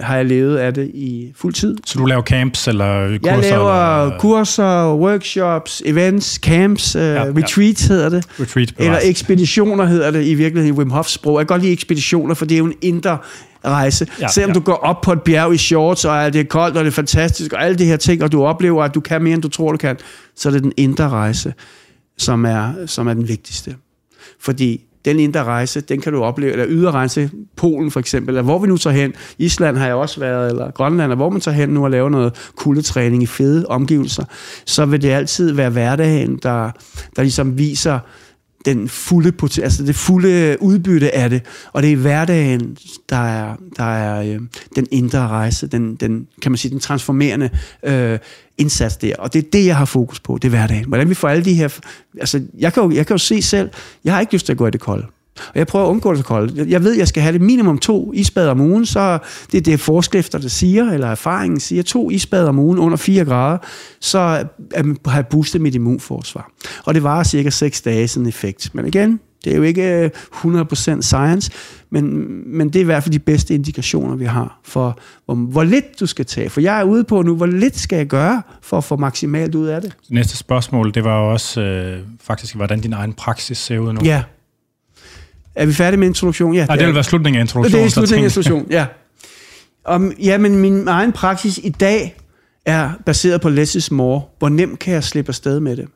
har 0.00 0.16
jeg 0.16 0.24
levet 0.24 0.56
af 0.56 0.74
det 0.74 0.90
i 0.94 1.32
fuld 1.36 1.54
tid. 1.54 1.76
Så 1.86 1.98
du 1.98 2.04
laver 2.04 2.22
camps 2.22 2.68
eller 2.68 3.18
kurser? 3.18 3.32
Jeg 3.32 3.50
laver 3.50 4.02
eller, 4.04 4.18
kurser, 4.18 4.94
workshops, 4.94 5.82
events, 5.84 6.34
camps, 6.34 6.96
øh, 6.96 7.02
ja. 7.02 7.12
ja, 7.12 7.32
retreats 7.36 7.86
hedder 7.86 8.08
det. 8.08 8.24
Retreat 8.40 8.74
Eller 8.78 8.98
ekspeditioner 9.02 9.84
hedder 9.84 10.10
det 10.10 10.26
i 10.26 10.34
virkeligheden 10.34 10.76
i 10.76 10.78
Wim 10.78 10.90
Hofs 10.90 11.12
sprog. 11.12 11.38
Jeg 11.38 11.46
kan 11.46 11.54
godt 11.54 11.62
lide 11.62 11.72
ekspeditioner, 11.72 12.34
for 12.34 12.44
det 12.44 12.54
er 12.54 12.58
jo 12.58 12.66
en 12.66 12.74
indre 12.82 13.18
rejse. 13.64 14.06
Ja, 14.18 14.24
Ja, 14.24 14.28
Selvom 14.28 14.48
ja. 14.48 14.50
ja. 14.50 14.54
du 14.54 14.64
går 14.64 14.74
op 14.74 15.00
på 15.00 15.12
et 15.12 15.22
bjerg 15.22 15.54
i 15.54 15.58
shorts, 15.58 16.04
og 16.04 16.32
det 16.32 16.40
er 16.40 16.44
koldt, 16.44 16.76
og 16.76 16.84
det 16.84 16.90
er 16.90 16.94
fantastisk, 16.94 17.52
og 17.52 17.64
alle 17.64 17.78
de 17.78 17.84
her 17.84 17.96
ting, 17.96 18.22
og 18.22 18.32
du 18.32 18.44
oplever, 18.44 18.84
at 18.84 18.94
du 18.94 19.00
kan 19.00 19.22
mere, 19.22 19.34
end 19.34 19.42
du 19.42 19.48
tror, 19.48 19.72
du 19.72 19.78
kan, 19.78 19.96
så 20.36 20.48
er 20.48 20.52
det 20.52 20.62
den 20.62 20.72
indre 20.76 21.08
rejse, 21.08 21.54
som 22.18 22.44
er, 22.44 22.72
som 22.86 23.06
er 23.06 23.14
den 23.14 23.28
vigtigste. 23.28 23.76
Fordi 24.40 24.80
den 25.06 25.20
indre 25.20 25.44
rejse, 25.44 25.80
den 25.80 26.00
kan 26.00 26.12
du 26.12 26.22
opleve, 26.22 26.52
eller 26.52 26.66
ydre 26.68 26.90
rejse, 26.90 27.30
Polen 27.56 27.90
for 27.90 28.00
eksempel, 28.00 28.28
eller 28.28 28.42
hvor 28.42 28.58
vi 28.58 28.66
nu 28.66 28.76
tager 28.76 28.96
hen. 28.96 29.12
Island 29.38 29.76
har 29.76 29.86
jeg 29.86 29.94
også 29.94 30.20
været, 30.20 30.50
eller 30.50 30.70
Grønland, 30.70 31.02
eller 31.02 31.16
hvor 31.16 31.30
man 31.30 31.40
tager 31.40 31.54
hen 31.54 31.68
nu 31.68 31.84
og 31.84 31.90
laver 31.90 32.08
noget 32.08 32.50
kuldetræning 32.56 33.22
i 33.22 33.26
fede 33.26 33.66
omgivelser, 33.66 34.24
så 34.64 34.84
vil 34.84 35.02
det 35.02 35.10
altid 35.10 35.52
være 35.52 35.70
hverdagen, 35.70 36.38
der, 36.42 36.70
der 37.16 37.22
ligesom 37.22 37.58
viser 37.58 37.98
den 38.66 38.88
fulde, 38.88 39.32
altså 39.62 39.82
det 39.82 39.94
fulde 39.94 40.56
udbytte 40.60 41.14
af 41.14 41.30
det. 41.30 41.42
Og 41.72 41.82
det 41.82 41.92
er 41.92 41.96
hverdagen, 41.96 42.76
der 43.08 43.16
er, 43.16 43.56
der 43.76 43.84
er 43.84 44.22
øh, 44.22 44.40
den 44.76 44.86
indre 44.90 45.28
rejse, 45.28 45.66
den, 45.66 45.94
den, 45.94 46.26
kan 46.42 46.52
man 46.52 46.58
sige, 46.58 46.72
den 46.72 46.80
transformerende 46.80 47.50
øh, 47.82 48.18
indsats 48.58 48.96
der. 48.96 49.16
Og 49.18 49.32
det 49.32 49.44
er 49.44 49.50
det, 49.52 49.66
jeg 49.66 49.76
har 49.76 49.84
fokus 49.84 50.20
på, 50.20 50.38
det 50.42 50.44
er 50.44 50.50
hverdagen. 50.50 50.84
Hvordan 50.88 51.08
vi 51.08 51.14
får 51.14 51.28
alle 51.28 51.44
de 51.44 51.54
her... 51.54 51.78
Altså, 52.20 52.42
jeg 52.58 52.72
kan 52.72 52.82
jo, 52.82 52.90
jeg 52.90 53.06
kan 53.06 53.14
jo 53.14 53.18
se 53.18 53.42
selv, 53.42 53.70
jeg 54.04 54.12
har 54.12 54.20
ikke 54.20 54.32
lyst 54.32 54.46
til 54.46 54.52
at 54.52 54.58
gå 54.58 54.66
i 54.66 54.70
det 54.70 54.80
kolde. 54.80 55.06
Og 55.48 55.58
jeg 55.58 55.66
prøver 55.66 55.84
at 55.84 55.90
undgå 55.90 56.14
det 56.14 56.24
kolde. 56.24 56.66
Jeg 56.68 56.84
ved, 56.84 56.96
jeg 56.96 57.08
skal 57.08 57.22
have 57.22 57.32
det 57.32 57.40
minimum 57.40 57.78
to 57.78 58.12
isbad 58.12 58.48
om 58.48 58.60
ugen, 58.60 58.86
så 58.86 59.18
det 59.52 59.58
er 59.58 59.62
det 59.62 59.80
forskrifter, 59.80 60.38
der 60.38 60.48
siger, 60.48 60.92
eller 60.92 61.06
erfaringen 61.06 61.60
siger, 61.60 61.82
to 61.82 62.10
isbad 62.10 62.44
om 62.44 62.58
ugen 62.58 62.78
under 62.78 62.96
4 62.96 63.24
grader, 63.24 63.58
så 64.00 64.18
har 65.06 65.14
jeg 65.14 65.26
boostet 65.26 65.60
mit 65.60 65.74
immunforsvar. 65.74 66.50
Og 66.84 66.94
det 66.94 67.02
varer 67.02 67.24
cirka 67.24 67.50
6 67.50 67.80
dage 67.80 68.08
sådan 68.08 68.28
effekt. 68.28 68.70
Men 68.74 68.86
igen, 68.86 69.20
det 69.46 69.52
er 69.52 69.56
jo 69.56 69.62
ikke 69.62 70.04
øh, 70.04 70.10
100% 70.32 71.00
science, 71.00 71.50
men, 71.90 72.26
men 72.58 72.68
det 72.68 72.76
er 72.76 72.80
i 72.80 72.84
hvert 72.84 73.02
fald 73.02 73.12
de 73.12 73.18
bedste 73.18 73.54
indikationer, 73.54 74.16
vi 74.16 74.24
har 74.24 74.60
for, 74.64 74.98
hvor, 75.24 75.34
hvor 75.34 75.64
lidt 75.64 76.00
du 76.00 76.06
skal 76.06 76.26
tage. 76.26 76.50
For 76.50 76.60
jeg 76.60 76.80
er 76.80 76.84
ude 76.84 77.04
på 77.04 77.22
nu, 77.22 77.36
hvor 77.36 77.46
lidt 77.46 77.78
skal 77.78 77.96
jeg 77.96 78.06
gøre 78.06 78.42
for 78.62 78.78
at 78.78 78.84
få 78.84 78.96
maksimalt 78.96 79.54
ud 79.54 79.66
af 79.66 79.82
det. 79.82 79.96
Næste 80.10 80.36
spørgsmål, 80.36 80.94
det 80.94 81.04
var 81.04 81.18
også 81.18 81.60
øh, 81.60 82.00
faktisk, 82.20 82.54
hvordan 82.54 82.80
din 82.80 82.92
egen 82.92 83.12
praksis 83.12 83.58
ser 83.58 83.78
ud 83.78 83.92
nu. 83.92 84.00
Ja. 84.04 84.22
Er 85.56 85.66
vi 85.66 85.72
færdige 85.72 86.00
med 86.00 86.06
introduktion? 86.08 86.54
Ja, 86.54 86.66
Nej, 86.66 86.76
det 86.76 86.82
er- 86.82 86.86
vil 86.86 86.94
være 86.94 87.04
slutningen 87.04 87.38
af 87.40 87.44
introduktionen. 87.44 87.82
det 87.82 87.86
er 87.86 87.90
slutningen 87.90 88.24
af 88.24 88.30
tænk- 88.32 88.46
introduktion, 88.46 88.70
ja. 88.72 88.86
Om, 89.84 90.12
ja, 90.18 90.38
men 90.38 90.56
min 90.58 90.88
egen 90.88 91.12
praksis 91.12 91.60
i 91.62 91.68
dag 91.68 92.16
er 92.66 92.90
baseret 93.06 93.40
på 93.40 93.48
less 93.48 93.74
is 93.74 93.90
more. 93.90 94.22
Hvor 94.38 94.48
nemt 94.48 94.78
kan 94.78 94.94
jeg 94.94 95.04
slippe 95.04 95.28
afsted 95.30 95.60
med 95.60 95.76
det? 95.76 95.88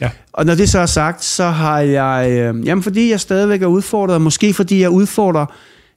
Ja. 0.00 0.10
Og 0.32 0.46
når 0.46 0.54
det 0.54 0.68
så 0.70 0.78
er 0.78 0.86
sagt, 0.86 1.24
så 1.24 1.44
har 1.46 1.78
jeg... 1.80 2.30
Øh, 2.30 2.66
jamen, 2.66 2.82
fordi 2.82 3.10
jeg 3.10 3.20
stadigvæk 3.20 3.62
er 3.62 3.66
udfordret, 3.66 4.14
og 4.14 4.22
måske 4.22 4.54
fordi 4.54 4.80
jeg 4.80 4.90
udfordrer 4.90 5.46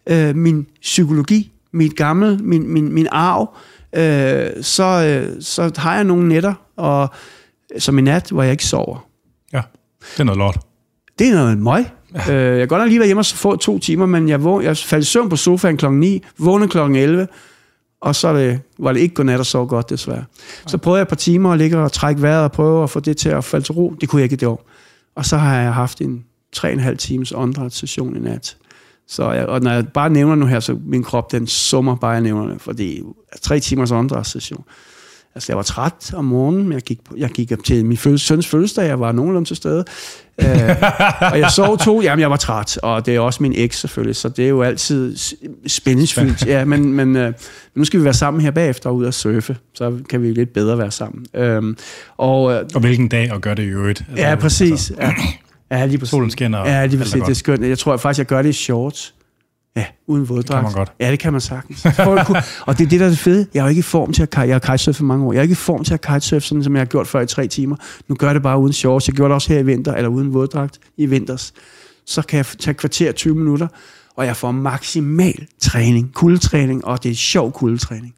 øh, 0.09 0.35
min 0.35 0.67
psykologi, 0.81 1.51
mit 1.73 1.95
gamle, 1.95 2.37
min, 2.37 2.69
min, 2.69 2.93
min 2.93 3.07
arv, 3.11 3.55
øh, 3.95 4.63
så, 4.63 4.83
øh, 4.83 5.41
så 5.41 5.71
har 5.77 5.95
jeg 5.95 6.03
nogle 6.03 6.27
nætter, 6.27 6.53
og, 6.77 7.09
som 7.77 7.97
i 7.99 8.01
nat, 8.01 8.29
hvor 8.31 8.43
jeg 8.43 8.51
ikke 8.51 8.65
sover. 8.65 9.07
Ja, 9.53 9.61
det 10.13 10.19
er 10.19 10.23
noget 10.23 10.37
lort. 10.37 10.57
Det 11.19 11.27
er 11.27 11.33
noget 11.33 11.57
møg. 11.57 11.85
Ja. 12.13 12.33
Øh, 12.33 12.59
jeg 12.59 12.67
godt 12.67 12.81
nok 12.81 12.89
lige 12.89 12.99
være 12.99 13.07
hjemme 13.07 13.21
og 13.21 13.25
få 13.25 13.55
to 13.55 13.79
timer, 13.79 14.05
men 14.05 14.29
jeg, 14.29 14.43
våg, 14.43 14.63
jeg 14.63 14.77
faldt 14.77 15.05
i 15.05 15.07
søvn 15.07 15.29
på 15.29 15.35
sofaen 15.35 15.77
klokken 15.77 15.99
9, 15.99 16.23
vågnede 16.37 16.69
klokken 16.69 16.95
11, 16.95 17.27
og 18.01 18.15
så 18.15 18.33
det, 18.33 18.59
var 18.79 18.93
det 18.93 18.99
ikke 18.99 19.15
godnat 19.15 19.39
og 19.39 19.45
sove 19.45 19.67
godt, 19.67 19.89
desværre. 19.89 20.23
Så 20.67 20.77
prøvede 20.77 20.97
jeg 20.97 21.01
et 21.01 21.07
par 21.07 21.15
timer 21.15 21.51
at 21.51 21.57
ligge 21.57 21.77
og 21.77 21.91
trække 21.91 22.21
vejret 22.21 22.43
og 22.43 22.51
prøve 22.51 22.83
at 22.83 22.89
få 22.89 22.99
det 22.99 23.17
til 23.17 23.29
at 23.29 23.43
falde 23.43 23.65
til 23.65 23.73
ro. 23.73 23.93
Det 24.01 24.09
kunne 24.09 24.19
jeg 24.19 24.23
ikke 24.23 24.35
det 24.35 24.47
år. 24.47 24.69
Og 25.15 25.25
så 25.25 25.37
har 25.37 25.61
jeg 25.61 25.73
haft 25.73 26.01
en 26.01 26.25
3,5 26.57 26.95
times 26.95 27.33
åndedrætssession 27.35 28.15
i 28.15 28.19
nat. 28.19 28.57
Så 29.07 29.31
jeg, 29.31 29.45
og 29.45 29.61
når 29.61 29.71
jeg 29.71 29.87
bare 29.87 30.09
nævner 30.09 30.35
nu 30.35 30.45
her, 30.45 30.59
så 30.59 30.77
min 30.85 31.03
krop, 31.03 31.31
den 31.31 31.47
summer 31.47 31.95
bare, 31.95 32.11
jeg 32.11 32.21
nævner 32.21 32.47
det, 32.47 32.61
fordi 32.61 33.01
tre 33.41 33.59
timers 33.59 33.91
åndedrætssession. 33.91 34.63
Altså, 35.37 35.51
jeg 35.51 35.57
var 35.57 35.63
træt 35.63 36.13
om 36.13 36.25
morgenen, 36.25 36.63
men 36.63 36.73
jeg 36.73 36.81
gik, 36.81 36.99
jeg 37.17 37.29
gik 37.29 37.51
op 37.51 37.63
til 37.63 37.85
min 37.85 37.97
fødsels, 37.97 38.21
søns 38.21 38.47
fødselsdag, 38.47 38.87
jeg 38.87 38.99
var 38.99 39.11
nogenlunde 39.11 39.49
til 39.49 39.55
stede. 39.55 39.85
øh, 40.41 40.47
og 41.31 41.39
jeg 41.39 41.51
sov 41.55 41.77
to, 41.77 42.01
jamen 42.01 42.21
jeg 42.21 42.29
var 42.29 42.37
træt, 42.37 42.77
og 42.77 43.05
det 43.05 43.15
er 43.15 43.19
også 43.19 43.43
min 43.43 43.53
eks 43.55 43.79
selvfølgelig, 43.79 44.15
så 44.15 44.29
det 44.29 44.45
er 44.45 44.49
jo 44.49 44.61
altid 44.61 45.17
spændingsfyldt. 45.67 46.45
Ja, 46.45 46.65
men, 46.65 46.93
men 46.93 47.15
øh, 47.15 47.33
nu 47.75 47.85
skal 47.85 47.99
vi 47.99 48.03
være 48.03 48.13
sammen 48.13 48.41
her 48.41 48.51
bagefter 48.51 48.89
og 48.89 48.95
ud 48.95 49.05
og 49.05 49.13
surfe, 49.13 49.57
så 49.73 49.97
kan 50.09 50.21
vi 50.21 50.31
lidt 50.31 50.53
bedre 50.53 50.77
være 50.77 50.91
sammen. 50.91 51.25
Øhm, 51.33 51.77
og, 52.17 52.53
øh, 52.53 52.65
Og 52.73 52.79
hvilken 52.79 53.07
dag 53.07 53.31
at 53.31 53.41
gøre 53.41 53.55
det 53.55 53.63
i 53.63 53.67
øvrigt. 53.67 54.03
Altså, 54.09 54.25
ja, 54.25 54.35
præcis. 54.35 54.91
Ja, 54.97 55.13
ja 55.71 55.85
lige 55.85 55.97
præcis. 55.97 56.11
Solen 56.11 56.31
skinner, 56.31 56.57
og 56.57 56.67
Ja, 56.67 56.85
lige 56.85 56.97
præcis. 56.97 57.13
Det 57.13 57.29
er 57.29 57.33
skønt. 57.33 57.61
Jeg 57.61 57.79
tror 57.79 57.97
faktisk, 57.97 58.17
jeg 58.17 58.25
gør 58.25 58.41
det 58.41 58.49
i 58.49 58.53
shorts. 58.53 59.13
Ja, 59.77 59.85
uden 60.07 60.29
våddragt. 60.29 60.47
kan 60.49 60.63
man 60.63 60.73
godt. 60.73 60.91
Ja, 60.99 61.11
det 61.11 61.19
kan 61.19 61.31
man 61.31 61.41
sagtens. 61.41 61.87
Kunne, 62.03 62.25
og 62.65 62.77
det 62.77 62.85
er 62.85 62.89
det, 62.89 62.99
der 62.99 63.05
er 63.05 63.09
det 63.09 63.19
fede. 63.19 63.47
Jeg 63.53 63.59
er 63.59 63.63
jo 63.63 63.69
ikke 63.69 63.79
i 63.79 63.81
form 63.81 64.13
til 64.13 64.23
at 64.23 64.29
kite, 64.29 64.41
jeg 64.41 64.55
har 64.55 64.59
kitesurfet 64.59 64.95
for 64.97 65.03
mange 65.03 65.25
år. 65.25 65.33
Jeg 65.33 65.39
er 65.39 65.43
ikke 65.43 65.51
i 65.51 65.55
form 65.55 65.83
til 65.83 65.93
at 65.93 66.01
kitesurfe, 66.01 66.47
sådan 66.47 66.63
som 66.63 66.75
jeg 66.75 66.79
har 66.79 66.85
gjort 66.85 67.07
før 67.07 67.21
i 67.21 67.27
tre 67.27 67.47
timer. 67.47 67.75
Nu 68.07 68.15
gør 68.15 68.27
jeg 68.27 68.35
det 68.35 68.43
bare 68.43 68.59
uden 68.59 68.73
shorts. 68.73 69.07
Jeg 69.07 69.15
gjorde 69.15 69.29
det 69.29 69.35
også 69.35 69.53
her 69.53 69.59
i 69.59 69.65
vinter, 69.65 69.93
eller 69.93 70.09
uden 70.09 70.33
våddragt 70.33 70.79
i 70.97 71.05
vinters. 71.05 71.53
Så 72.05 72.21
kan 72.21 72.37
jeg 72.37 72.45
tage 72.45 72.73
kvarter 72.73 73.11
20 73.11 73.35
minutter, 73.35 73.67
og 74.15 74.25
jeg 74.25 74.35
får 74.35 74.51
maksimal 74.51 75.47
træning, 75.61 76.13
kuldetræning, 76.13 76.85
og 76.85 77.03
det 77.03 77.11
er 77.11 77.15
sjov 77.15 77.51
kuldetræning. 77.51 78.13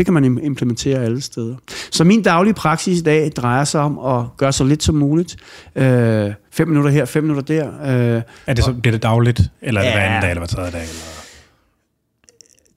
Det 0.00 0.06
kan 0.06 0.14
man 0.14 0.24
im- 0.24 0.44
implementere 0.44 0.98
alle 1.04 1.20
steder. 1.20 1.56
Så 1.90 2.04
min 2.04 2.22
daglige 2.22 2.54
praksis 2.54 2.98
i 2.98 3.02
dag 3.02 3.30
drejer 3.36 3.64
sig 3.64 3.80
om 3.80 3.98
at 3.98 4.26
gøre 4.36 4.52
så 4.52 4.64
lidt 4.64 4.82
som 4.82 4.94
muligt. 4.94 5.36
Øh, 5.76 6.30
fem 6.52 6.68
minutter 6.68 6.90
her, 6.90 7.04
fem 7.04 7.24
minutter 7.24 7.42
der. 7.54 7.68
Øh, 8.16 8.22
Er 8.46 8.54
det 8.54 8.64
så, 8.64 8.72
bliver 8.72 8.92
det 8.92 9.02
dagligt, 9.02 9.40
eller 9.62 9.80
er 9.80 9.84
det 9.84 9.90
Ja. 9.90 9.96
hver 9.96 10.04
anden 10.06 10.22
dag, 10.22 10.30
eller 10.30 10.40
hver 10.40 10.46
tredje 10.46 10.70
dag? 10.70 10.80
Eller? 10.80 10.92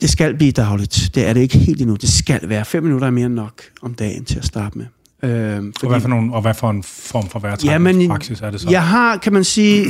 det 0.01 0.09
skal 0.09 0.35
blive 0.37 0.51
dagligt. 0.51 1.11
Det 1.15 1.27
er 1.27 1.33
det 1.33 1.41
ikke 1.41 1.57
helt 1.57 1.81
endnu. 1.81 1.95
Det 1.95 2.09
skal 2.09 2.49
være 2.49 2.65
fem 2.65 2.83
minutter 2.83 3.07
er 3.07 3.11
mere 3.11 3.25
end 3.25 3.33
nok 3.33 3.61
om 3.81 3.93
dagen 3.93 4.25
til 4.25 4.37
at 4.39 4.45
starte 4.45 4.77
med. 4.77 4.85
Øh, 5.23 5.63
Og 5.83 5.89
hvad, 5.89 6.01
for 6.01 6.07
nogle, 6.07 6.33
og 6.33 6.41
hvad 6.41 6.53
for 6.53 6.69
en 6.69 6.83
form 6.83 7.29
for 7.29 7.39
Jamen, 7.63 7.85
vejrtrækningspraksis 7.85 8.41
er 8.41 8.51
det 8.51 8.61
så? 8.61 8.69
jeg 8.69 8.83
har, 8.87 9.17
kan 9.17 9.33
man 9.33 9.43
sige, 9.43 9.85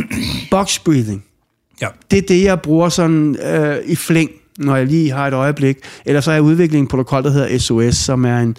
box 0.52 0.80
breathing. 0.84 1.24
ja. 1.82 1.88
Det 2.12 2.18
er 2.18 2.22
det, 2.28 2.44
jeg 2.44 2.62
bruger 2.62 2.90
sådan 2.90 3.36
øh, 3.44 3.78
i 3.86 3.96
flæng, 3.96 4.30
når 4.60 4.76
jeg 4.76 4.88
lige 4.88 5.12
har 5.12 5.28
et 5.28 5.34
øjeblik. 5.34 5.78
Eller 6.06 6.22
så 6.22 6.30
har 6.30 6.36
jeg 6.36 6.44
udviklet 6.44 6.80
en 6.80 6.88
protokol, 6.88 7.24
der 7.24 7.30
hedder 7.32 7.58
SOS, 7.58 7.96
som 7.96 8.26
er 8.26 8.38
en, 8.40 8.56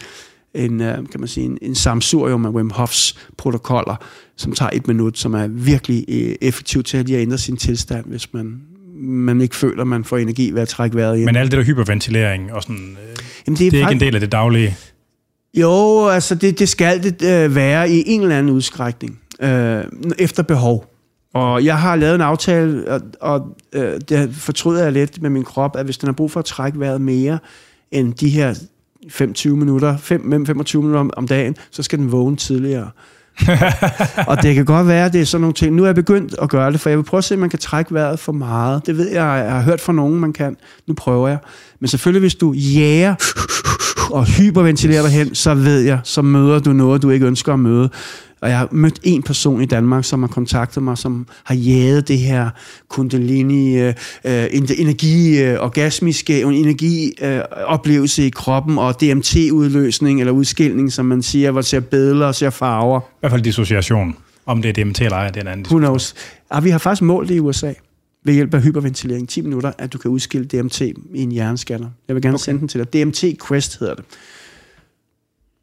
en 0.54 0.80
øh, 0.80 0.94
kan 0.96 1.20
man 1.20 1.28
sige, 1.28 1.46
en, 1.46 1.58
en 1.62 1.74
samsurium 1.74 2.46
af 2.46 2.50
Wim 2.50 2.70
Hofs 2.70 3.16
protokoller, 3.36 3.96
som 4.36 4.52
tager 4.52 4.70
et 4.72 4.88
minut, 4.88 5.18
som 5.18 5.34
er 5.34 5.46
virkelig 5.48 6.04
øh, 6.08 6.34
effektivt 6.40 6.86
til 6.86 6.96
at 6.96 7.06
lige 7.06 7.18
ændre 7.18 7.38
sin 7.38 7.56
tilstand, 7.56 8.04
hvis 8.06 8.32
man, 8.32 8.60
man 9.02 9.40
ikke 9.40 9.56
føler, 9.56 9.84
man 9.84 10.04
får 10.04 10.16
energi 10.16 10.50
ved 10.50 10.62
at 10.62 10.68
trække 10.68 10.96
vejret 10.96 11.16
ind. 11.16 11.24
Men 11.24 11.36
alt 11.36 11.50
det 11.50 11.58
der 11.58 11.64
hyperventilering, 11.64 12.52
og 12.52 12.62
sådan, 12.62 12.76
øh, 13.10 13.16
Jamen, 13.46 13.58
det 13.58 13.60
er 13.60 13.64
ikke 13.64 13.78
fakt- 13.84 13.92
en 13.92 14.00
del 14.00 14.14
af 14.14 14.20
det 14.20 14.32
daglige. 14.32 14.76
Jo, 15.54 16.06
altså 16.08 16.34
det, 16.34 16.58
det 16.58 16.68
skal 16.68 17.02
det 17.02 17.44
øh, 17.44 17.54
være 17.54 17.90
i 17.90 18.02
en 18.06 18.22
eller 18.22 18.38
anden 18.38 18.52
udstrækning, 18.52 19.18
øh, 19.42 19.84
efter 20.18 20.42
behov. 20.42 20.93
Og 21.34 21.64
jeg 21.64 21.78
har 21.78 21.96
lavet 21.96 22.14
en 22.14 22.20
aftale, 22.20 22.88
og, 22.88 23.00
og 23.20 23.56
øh, 23.72 24.00
det 24.08 24.34
fortryder 24.34 24.82
jeg 24.82 24.92
lidt 24.92 25.22
med 25.22 25.30
min 25.30 25.44
krop, 25.44 25.76
at 25.76 25.84
hvis 25.84 25.98
den 25.98 26.06
har 26.06 26.12
brug 26.12 26.30
for 26.30 26.40
at 26.40 26.46
trække 26.46 26.80
vejret 26.80 27.00
mere 27.00 27.38
end 27.90 28.14
de 28.14 28.28
her 28.28 28.54
25 29.10 29.56
minutter, 29.56 29.96
5, 29.96 30.20
mellem 30.24 30.46
25 30.46 30.82
minutter 30.82 31.00
om, 31.00 31.10
om 31.16 31.28
dagen, 31.28 31.56
så 31.70 31.82
skal 31.82 31.98
den 31.98 32.12
vågne 32.12 32.36
tidligere. 32.36 32.90
og 34.28 34.42
det 34.42 34.54
kan 34.54 34.64
godt 34.64 34.86
være, 34.86 35.06
at 35.06 35.12
det 35.12 35.20
er 35.20 35.24
sådan 35.24 35.40
nogle 35.40 35.54
ting. 35.54 35.74
Nu 35.74 35.82
er 35.82 35.86
jeg 35.86 35.94
begyndt 35.94 36.34
at 36.42 36.50
gøre 36.50 36.72
det, 36.72 36.80
for 36.80 36.88
jeg 36.88 36.98
vil 36.98 37.04
prøve 37.04 37.18
at 37.18 37.24
se, 37.24 37.34
om 37.34 37.40
man 37.40 37.50
kan 37.50 37.58
trække 37.58 37.94
vejret 37.94 38.18
for 38.18 38.32
meget. 38.32 38.86
Det 38.86 38.98
ved 38.98 39.08
jeg, 39.08 39.44
jeg 39.44 39.52
har 39.52 39.62
hørt 39.62 39.80
fra 39.80 39.92
nogen, 39.92 40.20
man 40.20 40.32
kan. 40.32 40.56
Nu 40.86 40.94
prøver 40.94 41.28
jeg. 41.28 41.38
Men 41.80 41.88
selvfølgelig, 41.88 42.20
hvis 42.20 42.34
du 42.34 42.52
jager 42.52 43.14
og 44.10 44.24
hyperventilerer 44.24 45.02
dig 45.02 45.10
hen, 45.10 45.34
så 45.34 45.54
ved 45.54 45.80
jeg, 45.80 46.00
så 46.04 46.22
møder 46.22 46.58
du 46.58 46.72
noget, 46.72 47.02
du 47.02 47.10
ikke 47.10 47.26
ønsker 47.26 47.52
at 47.52 47.60
møde. 47.60 47.90
Og 48.44 48.50
jeg 48.50 48.58
har 48.58 48.68
mødt 48.70 49.00
en 49.02 49.22
person 49.22 49.62
i 49.62 49.66
Danmark, 49.66 50.04
som 50.04 50.22
har 50.22 50.28
kontaktet 50.28 50.82
mig, 50.82 50.98
som 50.98 51.26
har 51.44 51.54
jaget 51.54 52.08
det 52.08 52.18
her 52.18 52.50
kundalini, 52.88 53.78
øh, 53.78 53.94
øh, 54.24 54.46
energi, 54.78 55.42
øh, 55.42 55.60
orgasmiske 55.60 56.40
energioplevelse 56.40 57.26
øh, 57.26 57.42
oplevelse 57.66 58.26
i 58.26 58.30
kroppen, 58.30 58.78
og 58.78 59.00
DMT-udløsning 59.00 60.20
eller 60.20 60.32
udskilning, 60.32 60.92
som 60.92 61.06
man 61.06 61.22
siger, 61.22 61.50
hvor 61.50 61.60
ser 61.60 61.80
billeder 61.80 62.26
og 62.26 62.34
ser 62.34 62.50
farver. 62.50 63.00
I 63.00 63.04
hvert 63.20 63.32
fald 63.32 63.42
dissociation. 63.42 64.16
Om 64.46 64.62
det 64.62 64.78
er 64.78 64.84
DMT 64.84 65.00
eller 65.00 65.16
ej, 65.16 65.28
det 65.28 65.36
er 65.36 65.40
en 65.40 65.46
anden 65.46 65.66
Who 65.66 65.78
knows? 65.78 66.14
Og 66.48 66.64
vi 66.64 66.70
har 66.70 66.78
faktisk 66.78 67.02
målt 67.02 67.28
det 67.28 67.34
i 67.34 67.40
USA 67.40 67.72
ved 68.24 68.34
hjælp 68.34 68.54
af 68.54 68.62
hyperventilering. 68.62 69.28
10 69.28 69.40
minutter, 69.40 69.72
at 69.78 69.92
du 69.92 69.98
kan 69.98 70.10
udskille 70.10 70.46
DMT 70.46 70.80
i 70.80 70.94
en 71.14 71.32
hjernescanner. 71.32 71.88
Jeg 72.08 72.16
vil 72.16 72.22
gerne 72.22 72.34
okay. 72.34 72.44
sende 72.44 72.60
den 72.60 72.68
til 72.68 72.80
dig. 72.80 72.92
DMT 72.92 73.24
Quest 73.48 73.78
hedder 73.78 73.94
det. 73.94 74.04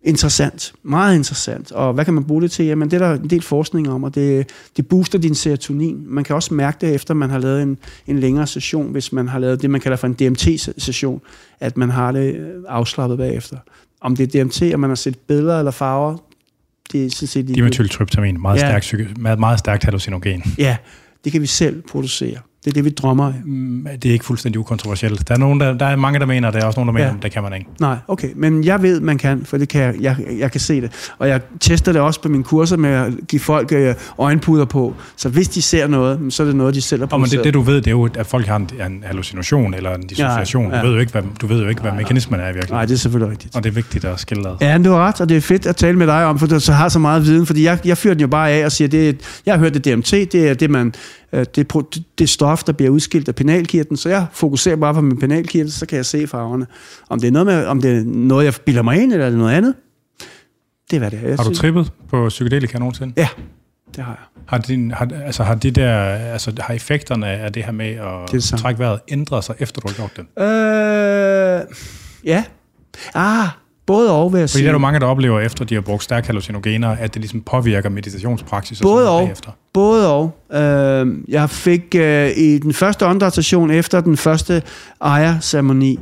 Interessant. 0.04 0.74
Meget 0.84 1.16
interessant. 1.16 1.72
Og 1.72 1.94
hvad 1.94 2.06
kan 2.06 2.14
man 2.14 2.24
bruge 2.24 2.42
det 2.42 2.52
til? 2.52 2.66
Jamen, 2.66 2.92
det 2.92 3.02
er 3.02 3.08
der 3.08 3.22
en 3.22 3.30
del 3.30 3.42
forskning 3.42 3.90
om, 3.90 4.04
og 4.04 4.16
det, 4.16 4.50
det 4.78 4.88
booster 4.88 5.20
din 5.20 5.36
serotonin. 5.36 6.04
Man 6.08 6.24
kan 6.24 6.36
også 6.36 6.54
mærke 6.54 6.78
det, 6.82 6.96
efter 6.96 7.14
man 7.14 7.30
har 7.30 7.40
lavet 7.40 7.62
en, 7.62 7.78
en 8.08 8.20
længere 8.20 8.48
session, 8.48 8.92
hvis 8.92 9.14
man 9.14 9.28
har 9.28 9.40
lavet 9.40 9.62
det, 9.62 9.70
man 9.70 9.82
kalder 9.82 9.98
for 9.98 10.08
en 10.08 10.14
DMT-session, 10.14 11.22
at 11.60 11.78
man 11.78 11.90
har 11.90 12.12
det 12.12 12.36
øh, 12.36 12.64
afslappet 12.68 13.18
bagefter. 13.18 13.58
Om 14.02 14.16
det 14.16 14.36
er 14.36 14.44
DMT, 14.44 14.62
og 14.74 14.80
man 14.80 14.90
har 14.90 14.96
set 14.96 15.20
billeder 15.20 15.60
eller 15.60 15.72
farver, 15.72 16.18
det 16.92 17.06
er 17.06 17.10
sådan 17.10 17.28
set... 17.28 17.48
Dimethyltryptamin, 17.48 18.42
meget, 18.42 18.60
ja. 18.60 18.80
stærkt, 18.80 19.18
meget, 19.18 19.40
meget 19.40 19.60
stærkt 19.60 19.84
hallucinogen. 19.84 20.44
Ja, 20.58 20.78
det 21.24 21.32
kan 21.32 21.42
vi 21.42 21.48
selv 21.48 21.82
producere. 21.82 22.38
Det 22.66 22.72
er 22.72 22.74
det, 22.74 22.86
vi 22.86 22.90
drømmer 22.90 23.28
af. 23.28 23.34
Mm, 23.46 23.88
det 24.02 24.10
er 24.10 24.14
ikke 24.14 24.26
fuldstændig 24.26 24.60
ukontroversielt. 24.60 25.28
Der 25.28 25.34
er, 25.34 25.38
nogen, 25.38 25.60
der, 25.60 25.74
der 25.74 25.86
er 25.86 25.96
mange, 25.96 26.20
der 26.20 26.26
mener, 26.26 26.48
og 26.48 26.54
der 26.54 26.60
er 26.60 26.66
også 26.66 26.80
nogen, 26.80 26.88
der 26.88 26.94
mener, 26.94 27.08
ja. 27.08 27.14
det 27.22 27.32
kan 27.32 27.44
man 27.44 27.54
ikke. 27.54 27.66
Nej, 27.80 27.96
okay. 28.08 28.30
Men 28.36 28.64
jeg 28.64 28.82
ved, 28.82 29.00
man 29.00 29.18
kan, 29.18 29.46
for 29.46 29.58
det 29.58 29.70
kan 29.70 29.82
jeg, 29.82 29.96
jeg, 30.02 30.16
jeg 30.40 30.52
kan 30.52 30.62
se 30.62 30.82
det. 30.82 31.12
Og 31.18 31.28
jeg 31.28 31.42
tester 31.60 31.92
det 31.92 32.02
også 32.02 32.22
på 32.22 32.30
mine 32.30 32.44
kurser 32.44 32.78
med 32.78 32.90
at 32.90 33.14
give 33.28 33.40
folk 33.40 33.72
øh, 33.72 33.96
øjenpuder 34.18 34.66
på. 34.66 34.96
Så 35.16 35.30
hvis 35.30 35.48
de 35.48 35.62
ser 35.62 35.88
noget, 35.88 36.34
så 36.34 36.44
er 36.44 36.48
det 36.48 36.56
noget, 36.56 36.76
de 36.76 36.82
selv 36.82 37.02
har 37.02 37.08
produceret. 37.08 37.32
men 37.32 37.38
det, 37.38 37.46
det, 37.46 37.54
du 37.54 37.62
ved, 37.62 37.76
det 37.76 37.88
er 37.88 37.92
jo, 37.92 38.10
at 38.18 38.28
folk 38.28 38.48
har 38.48 38.56
en, 38.56 38.70
en 38.88 39.04
hallucination 39.06 39.74
eller 39.74 39.96
en 39.96 40.08
dissociation. 40.08 40.70
Ja, 40.70 40.76
ja. 40.76 40.82
Du 40.82 40.88
ved 40.88 40.94
jo 40.94 41.00
ikke, 41.00 41.12
hvad, 41.12 41.24
du 41.42 41.48
ved 41.48 41.62
jo 41.62 41.68
ikke, 41.70 41.82
hvad 41.82 41.92
mekanismen 41.92 42.40
er 42.40 42.44
i 42.44 42.46
virkeligheden. 42.46 42.76
Nej, 42.76 42.86
det 42.86 42.94
er 42.94 42.98
selvfølgelig 42.98 43.32
rigtigt. 43.32 43.56
Og 43.56 43.64
det 43.64 43.70
er 43.70 43.74
vigtigt 43.74 44.06
at 44.06 44.20
skille 44.20 44.50
ad. 44.50 44.56
Ja, 44.62 44.78
du 44.78 44.92
har 44.92 45.08
ret, 45.08 45.22
og 45.22 45.30
det 45.30 45.38
er 45.38 45.42
fedt 45.42 45.66
at 45.66 45.76
tale 45.76 45.98
med 45.98 46.08
dig 46.08 46.26
om, 46.26 46.40
for 46.40 46.48
du 46.48 46.60
så 46.60 46.74
har 46.74 46.90
så 46.90 47.00
meget 47.00 47.26
viden. 47.26 47.46
Fordi 47.46 47.64
jeg, 47.64 47.80
jeg 47.86 47.98
fyrer 47.98 48.14
den 48.14 48.22
jo 48.22 48.28
bare 48.28 48.50
af 48.50 48.66
og 48.66 48.72
siger, 48.72 48.88
det, 48.88 49.42
jeg 49.46 49.54
har 49.54 49.60
hørt 49.60 49.74
det 49.74 49.86
DMT, 49.86 50.12
det 50.12 50.50
er 50.50 50.54
det, 50.54 50.70
man 50.70 50.94
det, 51.32 52.04
det 52.20 52.30
stof, 52.30 52.64
der 52.64 52.74
bliver 52.74 52.90
udskilt 52.90 53.28
af 53.28 53.36
penalkirten, 53.36 53.98
så 53.98 54.10
jeg 54.10 54.26
fokuserer 54.32 54.76
bare 54.76 54.94
på 54.94 55.02
min 55.02 55.20
penalkirtel, 55.20 55.72
så 55.72 55.86
kan 55.86 55.96
jeg 55.96 56.06
se 56.06 56.28
farverne. 56.28 56.68
Om 57.10 57.20
det 57.20 57.28
er 57.28 57.32
noget, 57.32 57.46
med, 57.46 57.66
om 57.66 57.82
det 57.82 57.98
er 57.98 58.04
noget 58.06 58.46
jeg 58.46 58.54
bilder 58.66 58.82
mig 58.82 59.02
ind, 59.02 59.14
eller 59.14 59.26
er 59.26 59.30
det 59.30 59.40
noget 59.40 59.54
andet, 59.54 59.76
det 60.92 60.98
er, 60.98 61.00
hvad 61.00 61.12
det 61.12 61.20
er. 61.24 61.28
Jeg 61.28 61.38
har 61.38 61.44
du 61.44 61.54
trippet 61.54 61.92
på 62.10 62.30
psykedelika 62.30 62.80
nogensinde? 62.80 63.14
Ja, 63.18 63.28
det 63.96 64.04
har 64.04 64.12
jeg. 64.12 64.44
Har, 64.46 64.58
din, 64.58 64.92
har, 64.92 65.10
altså, 65.26 65.44
har, 65.44 65.56
de 65.56 65.72
der, 65.72 65.98
altså, 66.16 66.54
har 66.60 66.74
effekterne 66.74 67.28
af 67.28 67.54
det 67.54 67.64
her 67.64 67.72
med 67.72 67.86
at 67.86 68.32
det 68.32 68.44
trække 68.44 68.80
vejret 68.80 69.00
ændret 69.08 69.44
sig, 69.44 69.56
efter 69.60 69.82
du 69.82 69.88
har 69.88 69.96
gjort 69.96 70.12
det? 70.16 70.26
Øh, 70.44 71.76
ja. 72.26 72.44
Ah, 73.14 73.48
Både 73.86 74.12
og, 74.12 74.34
vil 74.34 74.40
jeg 74.40 74.50
sige. 74.50 74.60
Fordi 74.60 74.64
der 74.64 74.70
er 74.70 74.74
jo 74.74 74.80
mange, 74.80 75.00
der 75.00 75.06
oplever, 75.06 75.40
efter 75.40 75.66
de 75.66 75.74
har 75.74 75.82
brugt 75.82 76.04
stærke 76.04 76.28
hallucinogener, 76.28 76.90
at 76.90 77.14
det 77.14 77.22
ligesom 77.22 77.42
påvirker 77.42 77.90
meditationspraksis. 77.90 78.82
Både 78.82 79.10
og. 79.10 79.22
Bagefter. 79.22 79.52
Både 79.74 80.14
og. 80.14 80.32
Øh, 80.54 81.18
jeg 81.28 81.50
fik 81.50 81.96
øh, 81.96 82.30
i 82.38 82.58
den 82.58 82.74
første 82.74 83.06
åndedrætsstation, 83.06 83.72
efter 83.72 84.02
den 84.02 84.18
første 84.18 84.62
ejerceremoni, 85.02 86.00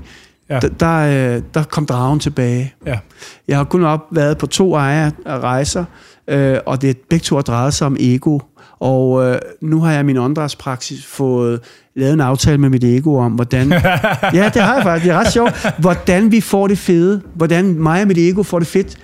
ja. 0.50 0.60
der, 0.60 0.70
der, 0.70 1.36
øh, 1.36 1.42
der 1.54 1.64
kom 1.64 1.86
dragen 1.86 2.20
tilbage. 2.20 2.74
Ja. 2.86 3.00
Jeg 3.48 3.58
har 3.58 3.64
kun 3.64 3.84
op 3.84 4.06
været 4.12 4.38
på 4.38 4.48
to 4.48 4.76
ejerrejser, 4.76 5.86
øh, 6.28 6.58
og 6.66 6.82
det 6.82 6.98
begge 7.10 7.24
to 7.24 7.36
har 7.36 7.42
drejet 7.42 7.74
sig 7.74 7.88
om 7.88 7.98
ego. 8.00 8.40
Og 8.80 9.26
øh, 9.26 9.40
nu 9.62 9.82
har 9.82 9.92
jeg 9.92 10.06
min 10.06 10.18
åndedrætspraksis 10.18 11.06
fået 11.06 11.60
lavet 11.96 12.14
en 12.14 12.22
aftale 12.22 12.58
med 12.58 12.70
mit 12.70 12.84
ego 12.84 13.16
om, 13.16 13.32
hvordan... 13.32 13.72
ja, 14.34 14.50
det 14.54 14.62
har 14.62 14.76
jeg 14.76 14.84
faktisk. 14.84 15.06
Det 15.06 15.14
er 15.14 15.20
ret 15.20 15.32
sjovt. 15.32 15.74
Hvordan 15.78 16.32
vi 16.32 16.42
får 16.42 16.68
det 16.68 16.78
fede. 16.78 17.22
Hvordan 17.36 17.66
mig 17.66 18.02
og 18.02 18.08
mit 18.08 18.18
ego 18.18 18.44
får 18.44 18.60
det 18.60 18.68
fedt 18.68 18.98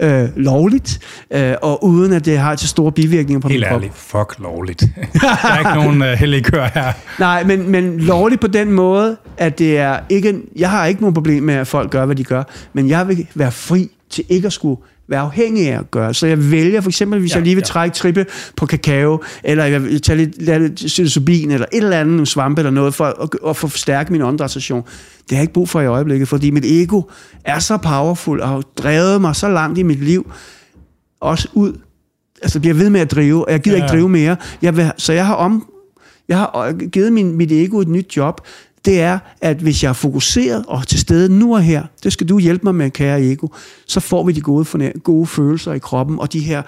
øh, 0.00 0.28
lovligt, 0.36 1.00
øh, 1.30 1.54
og 1.62 1.84
uden 1.84 2.12
at 2.12 2.24
det 2.24 2.38
har 2.38 2.54
til 2.54 2.68
store 2.68 2.92
bivirkninger 2.92 3.40
på 3.40 3.48
Helt 3.48 3.60
min 3.60 3.68
krop. 3.68 3.80
Helt 3.80 3.94
fuck 3.94 4.34
lovligt. 4.38 4.80
der 5.12 5.52
er 5.52 5.58
ikke 5.58 5.84
nogen 5.84 6.02
øh, 6.02 6.12
heldige 6.12 6.42
kør 6.42 6.70
her. 6.74 6.92
Nej, 7.18 7.44
men, 7.44 7.70
men 7.70 7.98
lovligt 8.00 8.40
på 8.40 8.46
den 8.46 8.72
måde, 8.72 9.16
at 9.36 9.58
det 9.58 9.78
er 9.78 9.98
ikke... 10.08 10.40
Jeg 10.56 10.70
har 10.70 10.86
ikke 10.86 11.00
nogen 11.00 11.14
problem 11.14 11.42
med, 11.42 11.54
at 11.54 11.66
folk 11.66 11.90
gør, 11.90 12.06
hvad 12.06 12.16
de 12.16 12.24
gør, 12.24 12.42
men 12.72 12.88
jeg 12.88 13.08
vil 13.08 13.26
være 13.34 13.52
fri 13.52 13.90
til 14.10 14.24
ikke 14.28 14.46
at 14.46 14.52
skulle 14.52 14.80
være 15.10 15.20
afhængig 15.20 15.68
af 15.68 15.78
at 15.78 15.90
gøre. 15.90 16.14
Så 16.14 16.26
jeg 16.26 16.50
vælger 16.50 16.80
for 16.80 16.90
eksempel, 16.90 17.20
hvis 17.20 17.30
ja, 17.30 17.36
jeg 17.36 17.44
lige 17.44 17.54
vil 17.54 17.62
ja. 17.62 17.66
trække 17.66 17.94
trippe 17.94 18.26
på 18.56 18.66
kakao, 18.66 19.22
eller 19.44 19.64
jeg 19.64 19.82
vil 19.82 20.02
tage 20.02 20.16
lidt, 20.16 20.42
lidt 20.42 20.74
psilocybin, 20.74 21.50
eller 21.50 21.66
et 21.72 21.82
eller 21.82 22.00
andet, 22.00 22.28
svampe 22.28 22.60
eller 22.60 22.70
noget, 22.70 22.94
for 22.94 23.04
at, 23.04 23.28
at 23.48 23.56
forstærke 23.56 24.12
min 24.12 24.22
åndedrætsstation. 24.22 24.82
Det 24.82 25.30
har 25.30 25.36
jeg 25.36 25.42
ikke 25.42 25.52
brug 25.52 25.68
for 25.68 25.80
i 25.80 25.86
øjeblikket, 25.86 26.28
fordi 26.28 26.50
mit 26.50 26.64
ego 26.64 27.02
er 27.44 27.58
så 27.58 27.76
powerful, 27.76 28.40
og 28.40 28.48
har 28.48 28.62
drevet 28.76 29.20
mig 29.20 29.36
så 29.36 29.48
langt 29.48 29.78
i 29.78 29.82
mit 29.82 30.04
liv, 30.04 30.32
også 31.20 31.48
ud. 31.54 31.72
Altså 32.42 32.60
bliver 32.60 32.74
ved 32.74 32.90
med 32.90 33.00
at 33.00 33.10
drive, 33.10 33.46
og 33.46 33.52
jeg 33.52 33.60
gider 33.60 33.76
ja. 33.76 33.84
ikke 33.84 33.92
drive 33.92 34.08
mere. 34.08 34.36
Jeg 34.62 34.76
vil, 34.76 34.92
så 34.96 35.12
jeg 35.12 35.26
har 35.26 35.34
om, 35.34 35.66
jeg 36.28 36.38
har 36.38 36.72
givet 36.88 37.12
min, 37.12 37.36
mit 37.36 37.52
ego 37.52 37.78
et 37.78 37.88
nyt 37.88 38.16
job, 38.16 38.40
det 38.84 39.00
er, 39.00 39.18
at 39.40 39.56
hvis 39.56 39.82
jeg 39.82 39.88
er 39.88 39.92
fokuseret 39.92 40.64
og 40.68 40.86
til 40.86 40.98
stede 40.98 41.38
nu 41.38 41.54
og 41.54 41.62
her, 41.62 41.84
det 42.02 42.12
skal 42.12 42.28
du 42.28 42.38
hjælpe 42.38 42.64
mig 42.64 42.74
med, 42.74 42.90
kære 42.90 43.22
ego, 43.22 43.46
så 43.86 44.00
får 44.00 44.24
vi 44.24 44.32
de 44.32 44.40
gode, 44.40 44.92
gode 45.02 45.26
følelser 45.26 45.72
i 45.72 45.78
kroppen, 45.78 46.18
og 46.18 46.32
de 46.32 46.40
her 46.40 46.62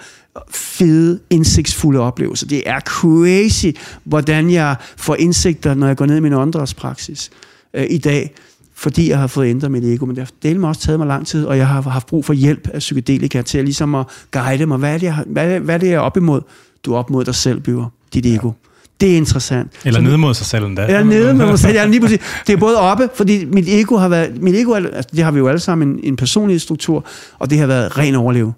fede, 0.49 1.19
indsigtsfulde 1.29 1.99
oplevelser. 1.99 2.47
Det 2.47 2.63
er 2.65 2.79
crazy, 2.79 3.67
hvordan 4.03 4.49
jeg 4.49 4.75
får 4.97 5.15
indsigter, 5.15 5.73
når 5.73 5.87
jeg 5.87 5.97
går 5.97 6.05
ned 6.05 6.17
i 6.17 6.19
min 6.19 6.33
åndedrætspraksis 6.33 7.29
øh, 7.73 7.85
i 7.89 7.97
dag, 7.97 8.33
fordi 8.73 9.09
jeg 9.09 9.19
har 9.19 9.27
fået 9.27 9.47
ændret 9.47 9.71
mit 9.71 9.83
ego. 9.83 10.05
Men 10.05 10.15
det 10.15 10.23
har 10.23 10.31
delt 10.43 10.59
mig 10.59 10.69
også 10.69 10.81
taget 10.81 10.99
mig 10.99 11.07
lang 11.07 11.27
tid, 11.27 11.45
og 11.45 11.57
jeg 11.57 11.67
har 11.67 11.81
haft 11.81 12.07
brug 12.07 12.25
for 12.25 12.33
hjælp 12.33 12.67
af 12.67 12.79
psykedelika 12.79 13.41
til 13.41 13.57
at, 13.57 13.63
ligesom 13.63 13.95
at 13.95 14.05
guide 14.31 14.65
mig. 14.65 14.77
Hvad 14.77 14.93
er 14.93 14.97
det, 14.97 15.05
jeg, 15.05 15.23
hvad, 15.27 15.59
hvad 15.59 15.75
er 15.75 15.79
det, 15.79 15.87
jeg 15.87 15.95
er 15.95 15.99
op 15.99 16.17
imod? 16.17 16.41
Du 16.83 16.93
er 16.93 16.97
op 16.97 17.09
mod 17.09 17.25
dig 17.25 17.35
selv, 17.35 17.59
bygger 17.59 17.85
dit 18.13 18.25
ego. 18.25 18.47
Ja. 18.47 18.53
Det 19.03 19.11
er 19.13 19.17
interessant. 19.17 19.71
Eller 19.85 20.01
ned 20.01 20.17
mod 20.17 20.33
sig 20.33 20.45
selv 20.45 20.65
endda. 20.65 20.85
Eller 20.85 21.03
nede 21.03 21.33
mod 21.45 21.47
sig 21.47 21.59
selv. 21.59 21.73
Ja, 21.73 21.85
lige 21.85 22.01
præcis. 22.01 22.19
Det 22.47 22.53
er 22.53 22.57
både 22.57 22.79
oppe, 22.79 23.09
fordi 23.15 23.45
mit 23.45 23.65
ego 23.67 23.97
har 23.97 24.07
været... 24.07 24.41
Mit 24.41 24.55
ego, 24.55 24.73
altså, 24.73 25.09
det 25.15 25.23
har 25.23 25.31
vi 25.31 25.39
jo 25.39 25.47
alle 25.47 25.59
sammen 25.59 25.89
en, 25.89 25.99
en 26.03 26.15
personlig 26.15 26.61
struktur, 26.61 27.05
og 27.39 27.49
det 27.49 27.57
har 27.57 27.67
været 27.67 27.97
ren 27.97 28.15
overleve, 28.15 28.53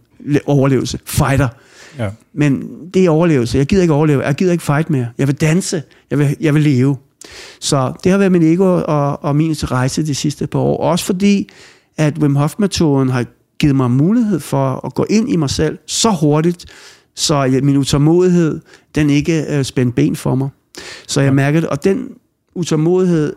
overlevelse. 0.46 1.00
Fighter. 1.06 1.48
Ja. 2.00 2.10
Men 2.34 2.64
det 2.94 3.06
er 3.06 3.10
overlevelse. 3.10 3.58
Jeg 3.58 3.66
gider 3.66 3.82
ikke 3.82 3.94
overleve. 3.94 4.24
Jeg 4.24 4.36
gider 4.36 4.52
ikke 4.52 4.64
fight 4.64 4.90
mere. 4.90 5.08
Jeg 5.18 5.28
vil 5.28 5.36
danse. 5.36 5.84
Jeg 6.12 6.20
vil, 6.20 6.36
jeg 6.42 6.54
vil 6.54 6.62
leve. 6.62 6.98
Så 7.60 7.94
det 8.04 8.12
har 8.12 8.20
været 8.20 8.32
min 8.32 8.54
ego 8.54 8.82
og, 8.88 9.24
og 9.24 9.36
min 9.36 9.56
rejse 9.64 10.06
de 10.06 10.16
sidste 10.16 10.48
par 10.48 10.60
år. 10.60 10.78
Også 10.78 11.06
fordi, 11.06 11.50
at 11.98 12.18
Wim 12.18 12.36
Hof-metoden 12.36 13.10
har 13.10 13.26
givet 13.60 13.76
mig 13.76 13.92
mulighed 13.92 14.40
for 14.40 14.86
at 14.86 14.94
gå 14.94 15.06
ind 15.10 15.30
i 15.30 15.36
mig 15.36 15.50
selv 15.50 15.78
så 15.88 16.12
hurtigt, 16.12 16.66
så 17.16 17.60
min 17.64 17.78
utålmodighed, 17.78 18.62
den 18.96 19.10
ikke 19.10 19.46
øh, 19.50 19.64
spændte 19.64 19.96
ben 19.96 20.16
for 20.16 20.36
mig. 20.36 20.50
Så 21.08 21.22
jeg 21.22 21.34
mærkede, 21.34 21.70
og 21.70 21.84
den 21.84 22.10
utålmodighed 22.56 23.36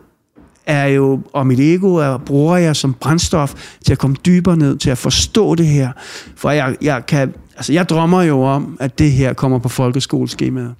er 0.66 0.86
jo, 0.86 1.20
og 1.32 1.46
mit 1.46 1.60
ego 1.60 1.94
er, 1.94 2.18
bruger 2.18 2.56
jeg 2.56 2.76
som 2.76 2.94
brændstof 2.94 3.54
til 3.84 3.92
at 3.92 3.98
komme 3.98 4.16
dybere 4.26 4.56
ned, 4.56 4.76
til 4.76 4.90
at 4.90 4.98
forstå 4.98 5.54
det 5.54 5.66
her. 5.66 5.92
For 6.36 6.50
jeg, 6.50 6.76
jeg 6.82 7.06
kan, 7.06 7.34
altså 7.56 7.72
jeg 7.72 7.88
drømmer 7.88 8.22
jo 8.22 8.42
om, 8.42 8.76
at 8.80 8.98
det 8.98 9.12
her 9.12 9.32
kommer 9.32 9.58
på 9.58 9.68
folkeskoleskemaet, 9.68 10.74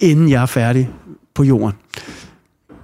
inden 0.00 0.30
jeg 0.30 0.42
er 0.42 0.46
færdig 0.46 0.90
på 1.34 1.44
jorden. 1.44 1.76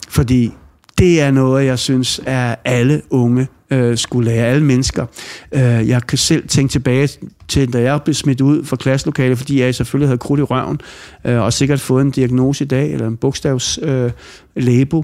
Fordi 0.08 0.52
det 1.00 1.20
er 1.20 1.30
noget, 1.30 1.66
jeg 1.66 1.78
synes, 1.78 2.20
er 2.26 2.54
alle 2.64 3.02
unge 3.10 3.48
øh, 3.70 3.98
skulle 3.98 4.30
lære, 4.30 4.46
alle 4.46 4.64
mennesker. 4.64 5.06
Øh, 5.52 5.88
jeg 5.88 6.06
kan 6.06 6.18
selv 6.18 6.48
tænke 6.48 6.70
tilbage 6.70 7.08
til, 7.48 7.72
da 7.72 7.80
jeg 7.82 8.02
blev 8.02 8.14
smidt 8.14 8.40
ud 8.40 8.64
fra 8.64 8.76
klasselokalet, 8.76 9.38
fordi 9.38 9.60
jeg 9.60 9.74
selvfølgelig 9.74 10.08
havde 10.08 10.18
krudt 10.18 10.40
i 10.40 10.42
røven, 10.42 10.80
øh, 11.24 11.40
og 11.40 11.52
sikkert 11.52 11.80
fået 11.80 12.02
en 12.02 12.10
diagnose 12.10 12.64
i 12.64 12.66
dag, 12.66 12.92
eller 12.92 13.06
en 13.06 13.16
bogstavs 13.16 13.78
øh, 13.82 14.10
label. 14.56 15.02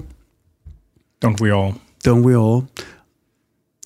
Don't 1.25 1.41
we 1.41 1.55
all. 1.55 1.73
Don't 2.07 2.25
we 2.25 2.33
all. 2.33 2.61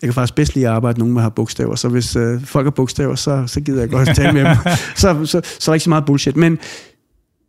Jeg 0.02 0.08
kan 0.08 0.14
faktisk 0.14 0.36
bedst 0.36 0.56
lide 0.56 0.68
at 0.68 0.74
arbejde 0.74 0.98
med 0.98 1.06
nogen, 1.06 1.16
der 1.16 1.22
har 1.22 1.30
bogstaver, 1.30 1.76
så 1.76 1.90
hvis 1.90 2.16
øh, 2.16 2.42
folk 2.46 2.66
har 2.66 2.72
bogstaver, 2.72 3.16
så, 3.16 3.44
så 3.48 3.62
gider 3.62 3.80
jeg 3.80 3.90
godt 3.90 4.16
tale 4.16 4.34
med 4.34 4.46
dem. 4.46 4.58
så, 4.96 5.26
så, 5.26 5.42
så 5.60 5.72
er 5.72 5.72
der 5.72 5.74
ikke 5.74 5.84
så 5.84 5.90
meget 5.90 6.06
bullshit. 6.06 6.36
Men 6.36 6.60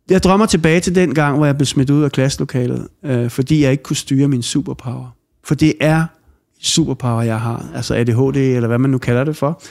jeg 0.09 0.23
drømmer 0.23 0.45
tilbage 0.45 0.79
til 0.79 0.95
den 0.95 1.13
gang, 1.13 1.37
hvor 1.37 1.45
jeg 1.45 1.57
blev 1.57 1.65
smidt 1.65 1.89
ud 1.89 2.03
af 2.03 2.11
klasselokalet, 2.11 2.87
øh, 3.05 3.29
fordi 3.29 3.63
jeg 3.63 3.71
ikke 3.71 3.83
kunne 3.83 3.95
styre 3.95 4.27
min 4.27 4.41
superpower. 4.41 5.15
For 5.43 5.55
det 5.55 5.73
er 5.79 6.05
superpower, 6.61 7.21
jeg 7.21 7.39
har. 7.39 7.65
Altså 7.75 7.95
ADHD, 7.95 8.37
eller 8.37 8.67
hvad 8.67 8.77
man 8.77 8.89
nu 8.89 8.97
kalder 8.97 9.23
det 9.23 9.37
for. 9.37 9.61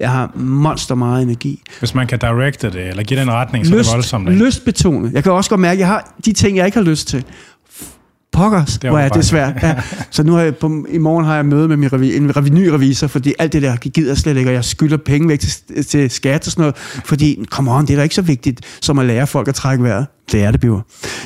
Jeg 0.00 0.10
har 0.10 0.32
monster 0.34 0.94
meget 0.94 1.22
energi. 1.22 1.62
Hvis 1.78 1.94
man 1.94 2.06
kan 2.06 2.18
directe 2.18 2.70
det, 2.70 2.88
eller 2.88 3.02
give 3.02 3.20
det 3.20 3.26
en 3.26 3.32
retning, 3.32 3.66
så 3.66 3.76
lyst, 3.76 3.88
er 3.88 3.92
det 3.92 3.96
voldsomt. 3.96 4.28
Ikke? 4.28 4.44
Lystbetonet. 4.44 5.12
Jeg 5.12 5.22
kan 5.22 5.32
også 5.32 5.50
godt 5.50 5.60
mærke, 5.60 5.72
at 5.72 5.78
jeg 5.78 5.86
har 5.86 6.14
de 6.24 6.32
ting, 6.32 6.56
jeg 6.56 6.66
ikke 6.66 6.78
har 6.78 6.84
lyst 6.84 7.08
til 7.08 7.24
pokkers, 8.36 8.78
det 8.78 8.90
hvor 8.90 8.98
er 8.98 9.08
det 9.08 9.24
svært. 9.24 9.54
Ja. 9.62 9.74
Så 10.10 10.22
nu 10.22 10.32
har 10.32 10.40
jeg, 10.40 10.56
på, 10.56 10.86
i 10.90 10.98
morgen 10.98 11.24
har 11.24 11.34
jeg 11.34 11.46
møde 11.46 11.68
med 11.68 11.76
min 11.76 11.92
revi, 11.92 12.16
en 12.16 12.36
revi, 12.36 12.50
ny 12.50 12.68
revisor, 12.68 13.06
fordi 13.06 13.34
alt 13.38 13.52
det 13.52 13.62
der 13.62 13.76
gider 13.76 14.10
jeg 14.10 14.16
slet 14.16 14.36
ikke, 14.36 14.50
og 14.50 14.54
jeg 14.54 14.64
skylder 14.64 14.96
penge 14.96 15.28
væk 15.28 15.40
til, 15.40 15.84
til 15.86 16.10
skat 16.10 16.46
og 16.46 16.52
sådan 16.52 16.62
noget, 16.62 16.76
fordi, 17.04 17.44
come 17.50 17.72
on, 17.72 17.86
det 17.86 17.90
er 17.90 17.96
da 17.96 18.02
ikke 18.02 18.14
så 18.14 18.22
vigtigt, 18.22 18.60
som 18.80 18.98
at 18.98 19.06
lære 19.06 19.26
folk 19.26 19.48
at 19.48 19.54
trække 19.54 19.84
vejret. 19.84 20.06
Det 20.32 20.42
er 20.42 20.50
det, 20.50 20.60
Biver. 20.60 20.80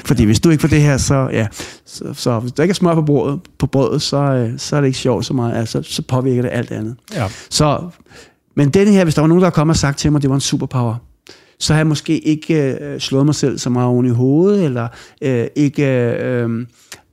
Fordi 0.05 0.25
hvis 0.25 0.41
du 0.41 0.51
ikke 0.51 0.61
får 0.61 0.69
det 0.69 0.83
her, 0.83 0.97
så, 0.97 1.29
ja, 1.33 1.47
så, 1.87 2.05
så 2.13 2.39
hvis 2.39 2.53
der 2.53 2.63
ikke 2.63 2.73
er 2.73 2.75
smør 2.75 2.95
på 2.95 3.03
brødet, 3.03 3.41
på 3.59 3.67
brødet 3.67 4.03
så, 4.03 4.17
øh, 4.17 4.51
så 4.57 4.77
er 4.77 4.81
det 4.81 4.89
ikke 4.89 4.99
sjovt 4.99 5.27
så 5.27 5.35
meget, 5.35 5.57
altså, 5.57 5.83
så 5.83 6.03
påvirker 6.03 6.43
det 6.43 6.51
alt 6.53 6.71
andet. 6.71 6.97
Ja. 7.15 7.27
Så, 7.51 7.81
men 8.57 8.71
den 8.71 8.89
her, 8.89 9.05
hvis 9.05 9.15
der 9.15 9.23
var 9.23 9.29
nogen, 9.29 9.45
der 9.45 9.51
kom 9.51 9.69
og 9.69 9.77
sagt 9.77 9.99
til 9.99 10.13
mig, 10.13 10.23
det 10.23 10.31
var 10.31 10.35
en 10.35 10.41
superpower, 10.41 10.95
så 11.59 11.73
har 11.73 11.81
jeg 11.81 11.87
måske 11.87 12.19
ikke 12.19 12.79
øh, 12.81 13.01
slået 13.01 13.27
mig 13.27 13.35
selv 13.35 13.59
så 13.59 13.71
meget 13.71 13.89
oven 13.89 14.07
i 14.07 14.11
hovedet, 14.11 14.65
eller 14.65 14.89
øh, 15.23 15.47
ikke 15.57 15.87
øh, 15.87 16.67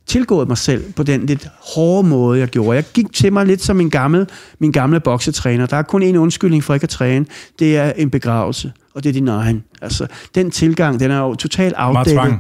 tilgået 0.08 0.48
mig 0.48 0.58
selv 0.58 0.94
på 0.94 1.04
den 1.04 1.26
lidt 1.26 1.48
hårde 1.76 2.08
måde, 2.08 2.40
jeg 2.40 2.48
gjorde. 2.48 2.76
Jeg 2.76 2.84
gik 2.94 3.14
til 3.14 3.34
mig 3.34 3.46
lidt 3.46 3.62
som 3.62 3.76
min 3.76 3.90
gamle, 3.90 4.28
min 4.60 4.72
gamle 4.72 5.00
boksetræner. 5.00 5.66
Der 5.66 5.78
er 5.78 5.82
kun 5.82 6.04
en 6.04 6.16
undskyldning 6.16 6.64
for 6.64 6.74
ikke 6.74 6.84
at 6.84 6.90
træne. 6.90 7.26
Det 7.60 7.78
er 7.78 7.92
en 7.98 8.10
begravelse, 8.10 8.72
og 8.94 9.04
det 9.04 9.10
er 9.10 9.14
din 9.14 9.28
egen. 9.28 9.64
Altså, 9.82 10.08
den 10.36 10.52
tilgang, 10.52 11.00
den 11.00 11.12
er 11.12 11.20
jo 11.20 11.36
totalt 11.36 11.74
afdækket. 11.78 12.38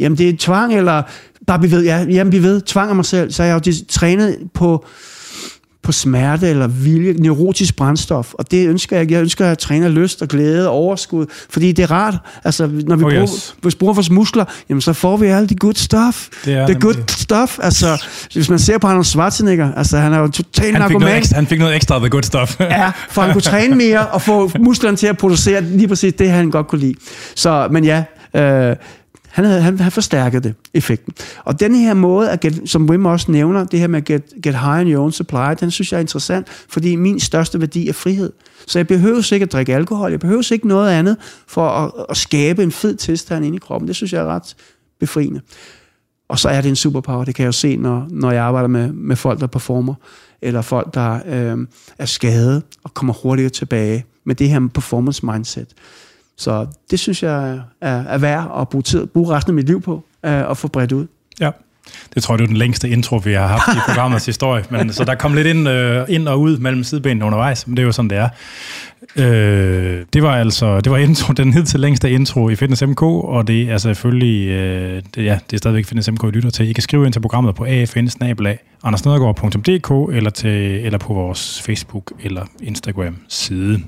Jamen, 0.00 0.18
det 0.18 0.28
er 0.28 0.32
tvang, 0.38 0.74
eller 0.74 1.02
bare 1.46 1.60
vi 1.60 1.70
ved, 1.70 1.84
ja, 1.84 2.06
jamen, 2.08 2.32
vi 2.32 2.42
ved, 2.42 2.60
tvang 2.60 2.90
af 2.90 2.96
mig 2.96 3.04
selv, 3.04 3.32
så 3.32 3.42
jeg 3.42 3.66
jo 3.66 3.72
trænet 3.88 4.38
på 4.54 4.86
på 5.82 5.92
smerte 5.92 6.48
eller 6.48 6.66
vilje, 6.66 7.12
neurotisk 7.12 7.76
brændstof. 7.76 8.34
Og 8.34 8.50
det 8.50 8.68
ønsker 8.68 8.96
jeg. 8.96 9.10
Jeg 9.10 9.20
ønsker 9.20 9.46
at 9.46 9.58
træne 9.58 9.88
lyst 9.88 10.22
og 10.22 10.28
glæde 10.28 10.68
og 10.68 10.74
overskud, 10.74 11.26
fordi 11.50 11.72
det 11.72 11.82
er 11.82 11.90
rart. 11.90 12.14
Altså, 12.44 12.66
når 12.66 12.96
vi, 12.96 13.04
Oh, 13.04 13.10
bruger, 13.10 13.22
yes. 13.22 13.56
hvis 13.62 13.74
vi 13.74 13.78
bruger 13.78 13.94
vores 13.94 14.10
muskler, 14.10 14.44
jamen, 14.68 14.80
så 14.80 14.92
får 14.92 15.16
vi 15.16 15.26
alle 15.26 15.48
de 15.48 15.54
good 15.54 15.74
stuff. 15.74 16.28
Det 16.44 16.54
er 16.54 16.66
the 16.66 16.80
good 16.80 16.94
det. 16.94 17.10
stuff. 17.10 17.58
Altså, 17.62 18.02
hvis 18.32 18.48
man 18.48 18.58
ser 18.58 18.78
på 18.78 18.86
Arnold 18.86 19.04
Schwarzenegger, 19.04 19.74
altså, 19.74 19.98
han 19.98 20.12
er 20.12 20.18
jo 20.18 20.28
totalt 20.28 20.72
narkoman. 20.78 21.22
han 21.32 21.46
fik 21.46 21.58
noget 21.58 21.76
ekstra 21.76 21.98
the 21.98 22.08
good 22.08 22.22
stuff. 22.22 22.60
Ja, 22.60 22.90
for 23.10 23.22
han 23.22 23.32
kunne 23.32 23.42
træne 23.42 23.76
mere 23.76 24.06
og 24.06 24.22
få 24.22 24.50
musklerne 24.58 24.96
til 24.96 25.06
at 25.06 25.18
producere 25.18 25.60
lige 25.60 25.88
præcis 25.88 26.14
det, 26.14 26.30
han 26.30 26.50
godt 26.50 26.68
kunne 26.68 26.80
lide. 26.80 26.94
Så, 27.34 27.68
men 27.70 27.84
ja, 27.84 28.04
øh, 28.36 28.76
han, 29.32 29.44
havde, 29.44 29.60
han, 29.60 29.78
han 29.80 29.92
forstærkede 29.92 30.42
det, 30.42 30.54
effekten. 30.74 31.14
Og 31.44 31.60
den 31.60 31.74
her 31.74 31.94
måde, 31.94 32.30
at 32.30 32.40
get, 32.40 32.62
som 32.64 32.90
Wim 32.90 33.06
også 33.06 33.30
nævner, 33.30 33.64
det 33.64 33.80
her 33.80 33.86
med 33.86 33.98
at 33.98 34.04
get, 34.04 34.22
get 34.42 34.54
high 34.54 34.80
on 34.80 34.86
your 34.86 35.02
own 35.02 35.12
supply, 35.12 35.54
den 35.60 35.70
synes 35.70 35.92
jeg 35.92 35.98
er 35.98 36.00
interessant, 36.00 36.48
fordi 36.68 36.96
min 36.96 37.20
største 37.20 37.60
værdi 37.60 37.88
er 37.88 37.92
frihed. 37.92 38.32
Så 38.66 38.78
jeg 38.78 38.86
behøver 38.86 39.32
ikke 39.32 39.44
at 39.44 39.52
drikke 39.52 39.74
alkohol, 39.74 40.10
jeg 40.10 40.20
behøver 40.20 40.52
ikke 40.52 40.68
noget 40.68 40.90
andet 40.90 41.16
for 41.46 41.68
at, 41.68 41.92
at 42.08 42.16
skabe 42.16 42.62
en 42.62 42.72
fed 42.72 42.96
tilstand 42.96 43.44
inde 43.44 43.56
i 43.56 43.58
kroppen. 43.58 43.88
Det 43.88 43.96
synes 43.96 44.12
jeg 44.12 44.20
er 44.22 44.26
ret 44.26 44.56
befriende. 45.00 45.40
Og 46.28 46.38
så 46.38 46.48
er 46.48 46.60
det 46.60 46.68
en 46.68 46.76
superpower, 46.76 47.24
det 47.24 47.34
kan 47.34 47.42
jeg 47.42 47.46
jo 47.46 47.52
se, 47.52 47.76
når, 47.76 48.06
når 48.10 48.30
jeg 48.30 48.44
arbejder 48.44 48.68
med, 48.68 48.92
med 48.92 49.16
folk, 49.16 49.40
der 49.40 49.46
performer, 49.46 49.94
eller 50.42 50.62
folk, 50.62 50.94
der 50.94 51.20
øh, 51.26 51.66
er 51.98 52.06
skadet 52.06 52.62
og 52.84 52.94
kommer 52.94 53.14
hurtigere 53.14 53.50
tilbage 53.50 54.04
med 54.24 54.34
det 54.34 54.48
her 54.48 54.68
performance 54.74 55.26
mindset. 55.26 55.68
Så 56.42 56.66
det 56.90 56.98
synes 56.98 57.22
jeg 57.22 57.60
er, 57.80 58.02
er 58.02 58.18
værd 58.18 58.52
at 58.60 58.68
bruge, 58.68 58.82
tid, 58.82 59.06
bruge 59.06 59.34
resten 59.34 59.50
af 59.50 59.54
mit 59.54 59.66
liv 59.66 59.82
på, 59.82 60.04
øh, 60.24 60.50
at 60.50 60.56
få 60.56 60.68
bredt 60.68 60.92
ud. 60.92 61.06
Ja. 61.40 61.50
Det 62.14 62.22
tror 62.22 62.34
jeg, 62.34 62.38
det 62.38 62.44
er 62.44 62.48
den 62.48 62.56
længste 62.56 62.90
intro, 62.90 63.16
vi 63.16 63.32
har 63.32 63.46
haft 63.46 63.76
i 63.76 63.80
programmets 63.88 64.26
historie. 64.26 64.64
Men, 64.70 64.92
så 64.92 65.04
der 65.04 65.14
kom 65.14 65.34
lidt 65.34 65.46
ind, 65.46 65.68
øh, 65.68 66.06
ind 66.08 66.28
og 66.28 66.40
ud 66.40 66.58
mellem 66.58 66.84
sidebenene 66.84 67.24
undervejs, 67.24 67.66
men 67.66 67.76
det 67.76 67.82
er 67.82 67.86
jo 67.86 67.92
sådan, 67.92 68.10
det 68.10 68.18
er. 68.18 68.28
Øh, 69.16 70.04
det 70.12 70.22
var 70.22 70.36
altså 70.36 70.80
det 70.80 70.92
var 70.92 70.98
intro, 70.98 71.32
den 71.32 71.52
hidtil 71.52 71.80
længste 71.80 72.10
intro 72.10 72.48
i 72.48 72.56
Fitness 72.56 72.82
MK, 72.82 73.02
og 73.02 73.48
det 73.48 73.62
er 73.70 73.78
selvfølgelig, 73.78 74.48
øh, 74.48 75.02
det, 75.14 75.24
ja, 75.24 75.38
det 75.50 75.56
er 75.56 75.58
stadigvæk 75.58 75.84
Fitness 75.86 76.10
MK, 76.10 76.22
I 76.24 76.26
lytter 76.26 76.50
til. 76.50 76.68
I 76.68 76.72
kan 76.72 76.82
skrive 76.82 77.04
ind 77.04 77.12
til 77.12 77.20
programmet 77.20 77.54
på 77.54 77.64
afn 77.64 78.58
andersnedergaard.dk 78.84 80.16
eller, 80.16 80.30
til, 80.30 80.86
eller 80.86 80.98
på 80.98 81.14
vores 81.14 81.62
Facebook 81.62 82.12
eller 82.22 82.44
Instagram 82.62 83.16
side. 83.28 83.80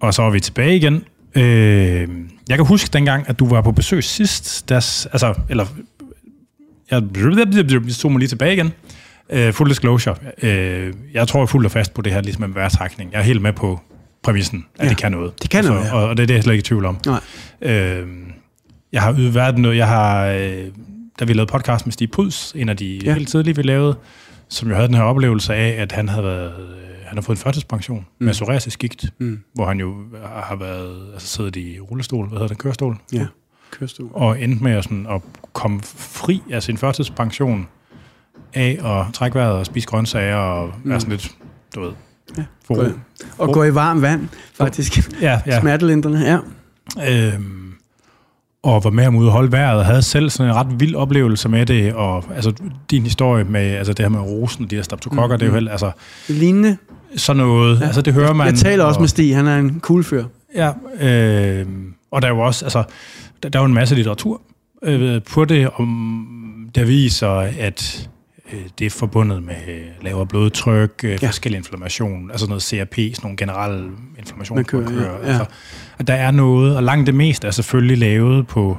Og 0.00 0.14
så 0.14 0.22
er 0.22 0.30
vi 0.30 0.40
tilbage 0.40 0.76
igen. 0.76 1.04
Øh, 1.34 2.08
jeg 2.48 2.56
kan 2.58 2.66
huske 2.66 2.90
dengang, 2.92 3.28
at 3.28 3.38
du 3.38 3.48
var 3.48 3.60
på 3.60 3.72
besøg 3.72 4.04
sidst. 4.04 4.68
Der, 4.68 4.74
altså, 5.12 5.34
eller, 5.48 5.66
jeg, 6.90 7.02
jeg 7.56 7.82
tog 7.98 8.12
mig 8.12 8.18
lige 8.18 8.28
tilbage 8.28 8.52
igen. 8.52 8.72
Øh, 9.30 9.52
full 9.52 9.70
disclosure. 9.70 10.16
Øh, 10.42 10.94
jeg 11.14 11.28
tror 11.28 11.46
fuldt 11.46 11.66
og 11.66 11.72
fast 11.72 11.94
på 11.94 12.02
det 12.02 12.12
her 12.12 12.20
ligesom 12.20 12.40
med 12.42 12.48
vejrtrækning. 12.54 13.12
Jeg 13.12 13.18
er 13.18 13.22
helt 13.22 13.42
med 13.42 13.52
på 13.52 13.80
præmissen, 14.22 14.66
at 14.78 14.84
Ja, 14.84 14.88
det 14.88 14.96
kan 14.98 15.12
noget. 15.12 15.42
det 15.42 15.50
kan 15.50 15.64
noget, 15.64 15.84
ja. 15.84 15.92
og, 15.94 16.08
og 16.08 16.16
det 16.16 16.22
er 16.22 16.26
det, 16.26 16.34
jeg 16.34 16.42
slet 16.42 16.52
ikke 16.54 16.62
i 16.62 16.64
tvivl 16.64 16.84
om. 16.84 16.98
Nej. 17.06 17.20
Øh, 17.62 18.06
jeg 18.92 19.02
har 19.02 19.12
været 19.32 19.58
noget, 19.58 19.76
jeg 19.76 19.88
har, 19.88 20.26
øh, 20.26 20.64
da 21.20 21.24
vi 21.24 21.32
lavede 21.32 21.50
podcast 21.52 21.86
med 21.86 21.92
Stig 21.92 22.10
Pryds, 22.10 22.52
en 22.56 22.68
af 22.68 22.76
de 22.76 22.86
Ja. 22.86 23.00
ja. 23.10 23.14
helt 23.14 23.28
tidlige, 23.28 23.56
vi 23.56 23.62
lavede, 23.62 23.96
som 24.48 24.68
jo 24.68 24.74
havde 24.74 24.86
den 24.88 24.94
her 24.96 25.02
oplevelse 25.02 25.54
af, 25.54 25.82
at 25.82 25.92
han 25.92 26.08
havde 26.08 26.24
været, 26.24 26.52
øh, 26.60 26.89
han 27.10 27.16
har 27.18 27.22
fået 27.22 27.36
en 27.36 27.40
førtidspension 27.42 28.06
mm. 28.18 28.24
med 28.24 28.32
psoriasis 28.32 28.76
gigt, 28.76 29.04
Mm. 29.18 29.38
hvor 29.54 29.66
han 29.66 29.80
jo 29.80 29.94
har 30.24 30.56
været, 30.56 31.12
altså 31.12 31.28
siddet 31.28 31.56
i 31.56 31.80
rullestol, 31.80 32.28
hvad 32.28 32.38
hedder 32.38 32.48
det, 32.48 32.58
kørestol, 32.58 32.96
Ja, 33.12 33.26
kørestol. 33.70 34.10
og 34.12 34.42
endte 34.42 34.64
med 34.64 34.72
at, 34.72 34.84
sådan, 34.84 35.06
at 35.10 35.20
komme 35.52 35.80
fri 35.84 36.42
af 36.50 36.62
sin 36.62 36.76
førtidspension 36.76 37.68
af 38.54 38.78
at 39.08 39.14
trække 39.14 39.34
vejret 39.38 39.52
og 39.52 39.66
spise 39.66 39.86
grøntsager 39.86 40.36
og 40.36 40.72
mm. 40.84 40.90
være 40.90 41.00
sådan 41.00 41.10
lidt, 41.12 41.36
du 41.74 41.80
ved, 41.80 41.92
Ja, 42.38 42.44
for 42.64 42.92
Og 43.38 43.52
gå 43.52 43.64
i 43.64 43.74
varmt 43.74 44.02
vand, 44.02 44.28
faktisk. 44.54 45.12
Ja, 45.20 45.30
ja. 45.30 45.40
Ja. 45.46 45.60
Smertelindrende, 45.60 46.40
ja. 46.98 47.32
Øhm, 47.34 47.69
og 48.62 48.84
var 48.84 48.90
med 48.90 49.04
ham 49.04 49.16
ude 49.16 49.28
og 49.28 49.32
holde 49.32 49.52
vejret, 49.52 49.78
og 49.78 49.84
havde 49.84 50.02
selv 50.02 50.30
sådan 50.30 50.50
en 50.50 50.56
ret 50.56 50.80
vild 50.80 50.94
oplevelse 50.94 51.48
med 51.48 51.66
det, 51.66 51.92
og 51.94 52.24
altså 52.34 52.52
din 52.90 53.02
historie 53.02 53.44
med 53.44 53.60
altså 53.60 53.92
det 53.92 54.04
her 54.04 54.10
med 54.10 54.20
rosen 54.20 54.64
og 54.64 54.70
de 54.70 54.76
her 54.76 54.82
streptokokker, 54.82 55.24
mm-hmm. 55.26 55.38
det 55.38 55.46
er 55.46 55.50
jo 55.50 55.54
helt, 55.54 55.70
altså 55.70 55.90
Lignende. 56.28 56.76
sådan 57.16 57.42
noget, 57.42 57.80
ja. 57.80 57.84
altså 57.86 58.02
det 58.02 58.14
hører 58.14 58.32
man. 58.32 58.46
Jeg 58.46 58.54
taler 58.54 58.84
også 58.84 58.98
og, 58.98 59.02
med 59.02 59.08
Stig, 59.08 59.36
han 59.36 59.46
er 59.46 59.58
en 59.58 59.80
cool 59.80 60.04
fyr. 60.04 60.24
Ja, 60.54 60.70
øh, 61.00 61.66
og 62.10 62.22
der 62.22 62.28
er 62.28 62.32
jo 62.32 62.40
også, 62.40 62.64
altså, 62.64 62.82
der, 63.42 63.48
der 63.48 63.58
er 63.58 63.62
jo 63.62 63.66
en 63.66 63.74
masse 63.74 63.94
litteratur 63.94 64.40
øh, 64.82 65.22
på 65.30 65.44
det, 65.44 65.70
om, 65.74 66.26
der 66.74 66.84
viser, 66.84 67.28
at 67.58 68.08
øh, 68.52 68.58
det 68.78 68.86
er 68.86 68.90
forbundet 68.90 69.42
med 69.42 69.54
øh, 69.68 69.80
lavere 70.04 70.26
blodtryk, 70.26 71.00
øh, 71.04 71.18
Ja. 71.22 71.28
forskellig 71.28 71.56
inflammation, 71.58 72.30
altså 72.30 72.46
noget 72.46 72.62
CRP, 72.62 72.94
sådan 72.94 73.14
nogle 73.22 73.36
generelle 73.36 73.90
inflammation, 74.18 74.56
Man 74.56 74.64
kører, 74.64 74.92
ja, 74.92 75.02
ja. 75.02 75.26
Altså, 75.26 75.44
der 76.06 76.14
er 76.14 76.30
noget, 76.30 76.76
og 76.76 76.82
langt 76.82 77.06
det 77.06 77.14
meste 77.14 77.46
er 77.46 77.50
selvfølgelig 77.50 77.98
lavet 77.98 78.46
på 78.46 78.78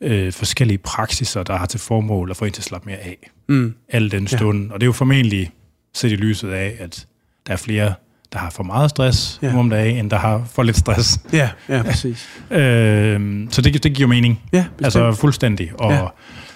øh, 0.00 0.32
forskellige 0.32 0.78
praksiser, 0.78 1.42
der 1.42 1.56
har 1.56 1.66
til 1.66 1.80
formål 1.80 2.30
at 2.30 2.36
få 2.36 2.44
en 2.44 2.52
til 2.52 2.60
at 2.60 2.64
slappe 2.64 2.86
mere 2.88 2.98
af 2.98 3.30
Mm. 3.48 3.74
al 3.88 4.10
den 4.10 4.26
stund. 4.28 4.66
Ja. 4.68 4.72
Og 4.74 4.80
det 4.80 4.84
er 4.84 4.88
jo 4.88 4.92
formentlig 4.92 5.50
set 5.94 6.12
i 6.12 6.16
lyset 6.16 6.50
af, 6.50 6.76
at 6.78 7.06
der 7.46 7.52
er 7.52 7.56
flere, 7.56 7.94
der 8.32 8.38
har 8.38 8.50
for 8.50 8.62
meget 8.62 8.90
stress 8.90 9.38
Ja. 9.42 9.56
om 9.58 9.70
dagen, 9.70 9.96
end 9.96 10.10
der 10.10 10.18
har 10.18 10.42
for 10.52 10.62
lidt 10.62 10.76
stress. 10.76 11.20
Ja, 11.32 11.48
ja, 11.68 11.82
præcis. 11.82 12.28
Øh, 12.50 13.46
så 13.50 13.62
det, 13.62 13.82
det 13.82 13.94
giver 13.94 14.08
mening. 14.08 14.40
Ja, 14.52 14.58
bestemt. 14.78 14.84
Altså 14.84 15.12
fuldstændig. 15.20 15.70
Og 15.80 15.92
Ja. 15.92 16.06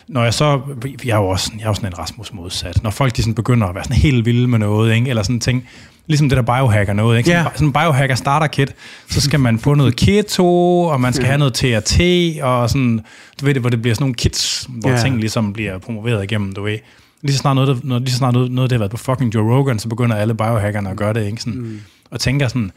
Når 0.08 0.24
jeg 0.24 0.34
så, 0.34 0.60
vi 1.02 1.08
er 1.08 1.16
jo 1.16 1.26
også, 1.28 1.50
jeg 1.58 1.64
er 1.64 1.68
jo 1.68 1.74
sådan 1.74 1.88
en 1.88 1.98
Rasmus 1.98 2.32
modsat, 2.32 2.82
når 2.82 2.90
folk 2.90 3.16
de 3.16 3.22
sådan 3.22 3.34
begynder 3.34 3.66
at 3.66 3.74
være 3.74 3.84
sådan 3.84 3.96
helt 3.96 4.26
vilde 4.26 4.48
med 4.48 4.58
noget, 4.58 4.94
ikke? 4.94 5.08
eller 5.10 5.22
sådan 5.22 5.40
ting, 5.40 5.68
ligesom 6.06 6.28
det 6.28 6.36
der 6.36 6.42
biohacker 6.42 6.92
noget, 6.92 7.18
ikke? 7.18 7.30
Ja. 7.30 7.44
Sådan, 7.54 7.68
en 7.68 7.72
biohacker 7.72 8.14
starter 8.14 8.46
kit, 8.46 8.74
så 9.10 9.20
skal 9.20 9.40
man 9.40 9.58
få 9.58 9.74
noget 9.74 9.96
keto, 9.96 10.80
og 10.80 11.00
man 11.00 11.12
skal 11.12 11.22
Ja. 11.24 11.28
have 11.28 11.38
noget 11.38 11.54
TRT, 11.54 12.00
og 12.42 12.70
sådan, 12.70 13.00
du 13.40 13.44
ved 13.44 13.54
det, 13.54 13.62
hvor 13.62 13.70
det 13.70 13.82
bliver 13.82 13.94
sådan 13.94 14.02
nogle 14.02 14.14
kits, 14.14 14.66
hvor 14.68 14.90
ja. 14.90 14.96
ting 14.96 15.18
ligesom 15.20 15.52
bliver 15.52 15.78
promoveret 15.78 16.22
igennem, 16.24 16.52
du 16.52 16.62
ved. 16.62 16.78
Lige 17.22 17.32
så 17.32 17.38
snart 17.38 17.56
noget, 17.56 17.84
når, 17.84 17.98
lige 17.98 18.10
så 18.10 18.16
snart 18.16 18.34
noget, 18.34 18.50
noget 18.52 18.70
det 18.70 18.76
har 18.76 18.78
været 18.78 18.90
på 18.90 18.96
fucking 18.96 19.34
Joe 19.34 19.54
Rogan, 19.56 19.78
så 19.78 19.88
begynder 19.88 20.16
alle 20.16 20.34
biohackerne 20.34 20.90
at 20.90 20.96
gøre 20.96 21.12
det, 21.14 21.26
ikke? 21.26 21.42
Sådan, 21.42 21.58
mm. 21.60 21.80
Og 22.10 22.20
tænker 22.20 22.48
sådan, 22.48 22.70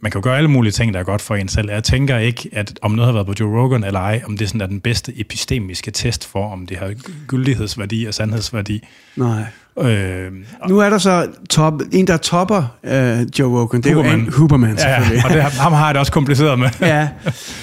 man 0.00 0.10
kan 0.12 0.18
jo 0.20 0.24
gøre 0.24 0.36
alle 0.36 0.50
mulige 0.50 0.72
ting, 0.72 0.94
der 0.94 1.00
er 1.00 1.04
godt 1.04 1.22
for 1.22 1.34
en 1.34 1.48
selv. 1.48 1.70
Jeg 1.70 1.84
tænker 1.84 2.18
ikke, 2.18 2.48
at 2.52 2.78
om 2.82 2.90
noget 2.90 3.06
har 3.06 3.12
været 3.12 3.26
på 3.26 3.32
Joe 3.40 3.60
Rogan 3.62 3.84
eller 3.84 4.00
ej, 4.00 4.22
om 4.26 4.36
det 4.38 4.48
sådan 4.48 4.60
er 4.60 4.66
den 4.66 4.80
bedste 4.80 5.12
epistemiske 5.20 5.90
test 5.90 6.26
for, 6.26 6.52
om 6.52 6.66
det 6.66 6.76
har 6.76 6.92
gyldighedsværdi 7.26 8.04
og 8.04 8.14
sandhedsværdi. 8.14 8.82
Nej. 9.16 9.42
Øh, 9.80 10.32
Nu 10.68 10.78
er 10.78 10.90
der 10.90 10.98
så 10.98 11.26
top, 11.50 11.74
en, 11.92 12.06
der 12.06 12.16
topper 12.16 12.76
uh, 12.84 13.38
Joe 13.38 13.60
Rogan. 13.60 13.80
Det 13.80 13.90
er 13.90 13.94
Huberman. 13.94 14.20
jo 14.20 14.26
en, 14.26 14.32
Huberman, 14.32 14.78
selvfølgelig. 14.78 15.16
ja, 15.18 15.24
og 15.28 15.34
det, 15.34 15.42
ham 15.42 15.72
har 15.72 15.86
jeg 15.86 15.94
det 15.94 16.00
også 16.00 16.12
kompliceret 16.12 16.58
med. 16.58 16.68
ja, 16.80 17.08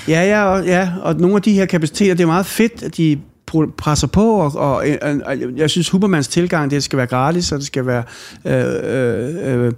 ja, 0.08 0.24
ja, 0.24 0.44
og, 0.44 0.66
ja, 0.66 0.90
og 1.02 1.16
nogle 1.16 1.36
af 1.36 1.42
de 1.42 1.54
her 1.54 1.66
kapaciteter, 1.66 2.14
det 2.14 2.24
er 2.24 2.28
meget 2.28 2.46
fedt, 2.46 2.84
at 2.84 2.98
de 2.98 3.20
pr- 3.56 3.72
presser 3.78 4.08
på, 4.08 4.32
og, 4.36 4.52
og, 4.56 4.86
og, 5.02 5.20
og 5.26 5.36
jeg 5.58 5.70
synes, 5.70 5.90
Hubermans 5.90 6.28
tilgang, 6.28 6.72
det 6.72 6.84
skal 6.84 6.98
være 6.98 7.08
gratis, 7.08 7.52
og 7.52 7.58
det 7.60 7.68
skal 7.68 7.86
være 7.86 8.04
øh, 8.46 9.56
øh, 9.56 9.66
øh, 9.66 9.72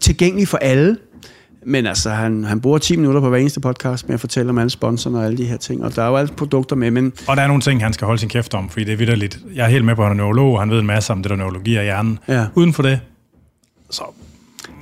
tilgængeligt 0.00 0.50
for 0.50 0.58
alle. 0.58 0.96
Men 1.68 1.86
altså, 1.86 2.10
han, 2.10 2.44
han 2.44 2.60
bruger 2.60 2.78
10 2.78 2.96
minutter 2.96 3.20
på 3.20 3.28
hver 3.28 3.38
eneste 3.38 3.60
podcast 3.60 4.06
med 4.08 4.14
at 4.14 4.20
fortælle 4.20 4.50
om 4.50 4.58
alle 4.58 4.70
sponsorerne 4.70 5.18
og 5.18 5.24
alle 5.24 5.38
de 5.38 5.44
her 5.44 5.56
ting, 5.56 5.84
og 5.84 5.96
der 5.96 6.02
er 6.02 6.08
jo 6.08 6.16
alle 6.16 6.32
produkter 6.36 6.76
med, 6.76 6.90
men 6.90 7.12
Og 7.26 7.36
der 7.36 7.42
er 7.42 7.46
nogle 7.46 7.62
ting, 7.62 7.82
han 7.82 7.92
skal 7.92 8.04
holde 8.06 8.20
sin 8.20 8.28
kæft 8.28 8.54
om, 8.54 8.68
fordi 8.68 8.84
det 8.84 8.92
er 8.92 8.96
vidderligt. 8.96 9.38
Jeg 9.54 9.64
er 9.64 9.68
helt 9.68 9.84
med 9.84 9.94
på, 9.96 10.02
at 10.02 10.08
han 10.08 10.16
er 10.16 10.22
neurolog, 10.22 10.52
og 10.52 10.60
han 10.60 10.70
ved 10.70 10.78
en 10.78 10.86
masse 10.86 11.12
om 11.12 11.22
det 11.22 11.30
der 11.30 11.36
neurologi 11.36 11.76
af 11.76 11.84
hjernen. 11.84 12.18
Ja. 12.28 12.46
Uden 12.54 12.72
for 12.72 12.82
det, 12.82 13.00
så 13.90 14.02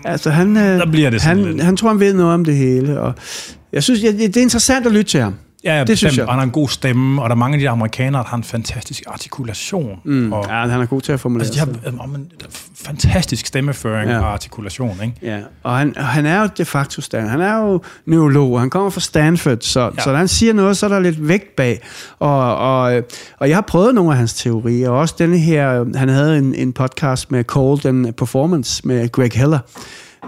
altså, 0.04 0.30
han, 0.30 0.56
øh, 0.56 0.62
Der 0.62 0.90
bliver 0.90 1.10
det 1.10 1.22
han, 1.22 1.42
lidt. 1.44 1.62
han 1.62 1.76
tror, 1.76 1.88
han 1.88 2.00
ved 2.00 2.14
noget 2.14 2.34
om 2.34 2.44
det 2.44 2.56
hele, 2.56 3.00
og 3.00 3.14
jeg 3.72 3.82
synes, 3.82 4.02
ja, 4.02 4.12
det 4.12 4.36
er 4.36 4.40
interessant 4.42 4.86
at 4.86 4.92
lytte 4.92 5.10
til 5.10 5.20
ham. 5.20 5.34
Ja, 5.64 5.84
Det 5.84 5.98
synes 5.98 6.16
jeg. 6.16 6.24
Og 6.26 6.32
han 6.32 6.38
har 6.38 6.44
en 6.44 6.50
god 6.50 6.68
stemme, 6.68 7.22
og 7.22 7.28
der 7.30 7.34
er 7.34 7.38
mange 7.38 7.54
af 7.54 7.60
de 7.60 7.68
amerikanere, 7.68 8.22
der 8.22 8.28
har 8.28 8.36
en 8.36 8.44
fantastisk 8.44 9.02
artikulation. 9.06 10.00
Mm. 10.04 10.32
Og, 10.32 10.44
Ja, 10.48 10.68
han 10.68 10.80
er 10.80 10.86
god 10.86 11.00
til 11.00 11.12
at 11.12 11.20
formulere 11.20 11.46
altså, 11.46 11.66
de 11.66 11.90
har 11.92 12.02
øh, 12.04 12.10
men, 12.12 12.26
fantastisk 12.74 13.46
stemmeføring 13.46 14.10
Ja. 14.10 14.18
og 14.18 14.32
artikulation, 14.32 14.96
ikke? 15.02 15.14
Ja, 15.22 15.38
og 15.62 15.78
han, 15.78 15.94
han 15.96 16.26
er 16.26 16.40
jo 16.40 16.48
de 16.58 16.64
facto 16.64 17.02
Stan. 17.02 17.28
Han 17.28 17.40
er 17.40 17.56
jo 17.58 17.82
neurolog, 18.06 18.52
og 18.52 18.60
han 18.60 18.70
kommer 18.70 18.90
fra 18.90 19.00
Stanford, 19.00 19.58
så, 19.60 19.80
ja. 19.80 20.02
Så 20.02 20.10
når 20.10 20.16
han 20.18 20.28
siger 20.28 20.52
noget, 20.52 20.76
så 20.76 20.86
er 20.86 20.90
der 20.90 21.00
lidt 21.00 21.28
vægt 21.28 21.56
bag. 21.56 21.80
Og, 22.18 22.56
og, 22.56 23.02
og 23.38 23.48
jeg 23.48 23.56
har 23.56 23.62
prøvet 23.62 23.94
nogle 23.94 24.10
af 24.10 24.16
hans 24.16 24.34
teorier, 24.34 24.90
og 24.90 24.98
også 24.98 25.14
denne 25.18 25.38
her, 25.38 25.84
han 25.98 26.08
havde 26.08 26.38
en, 26.38 26.54
en 26.54 26.72
podcast 26.72 27.30
med 27.30 27.44
Call 27.44 27.82
den 27.82 28.12
Performance 28.12 28.86
med 28.86 29.12
Greg 29.12 29.30
Heller, 29.34 29.58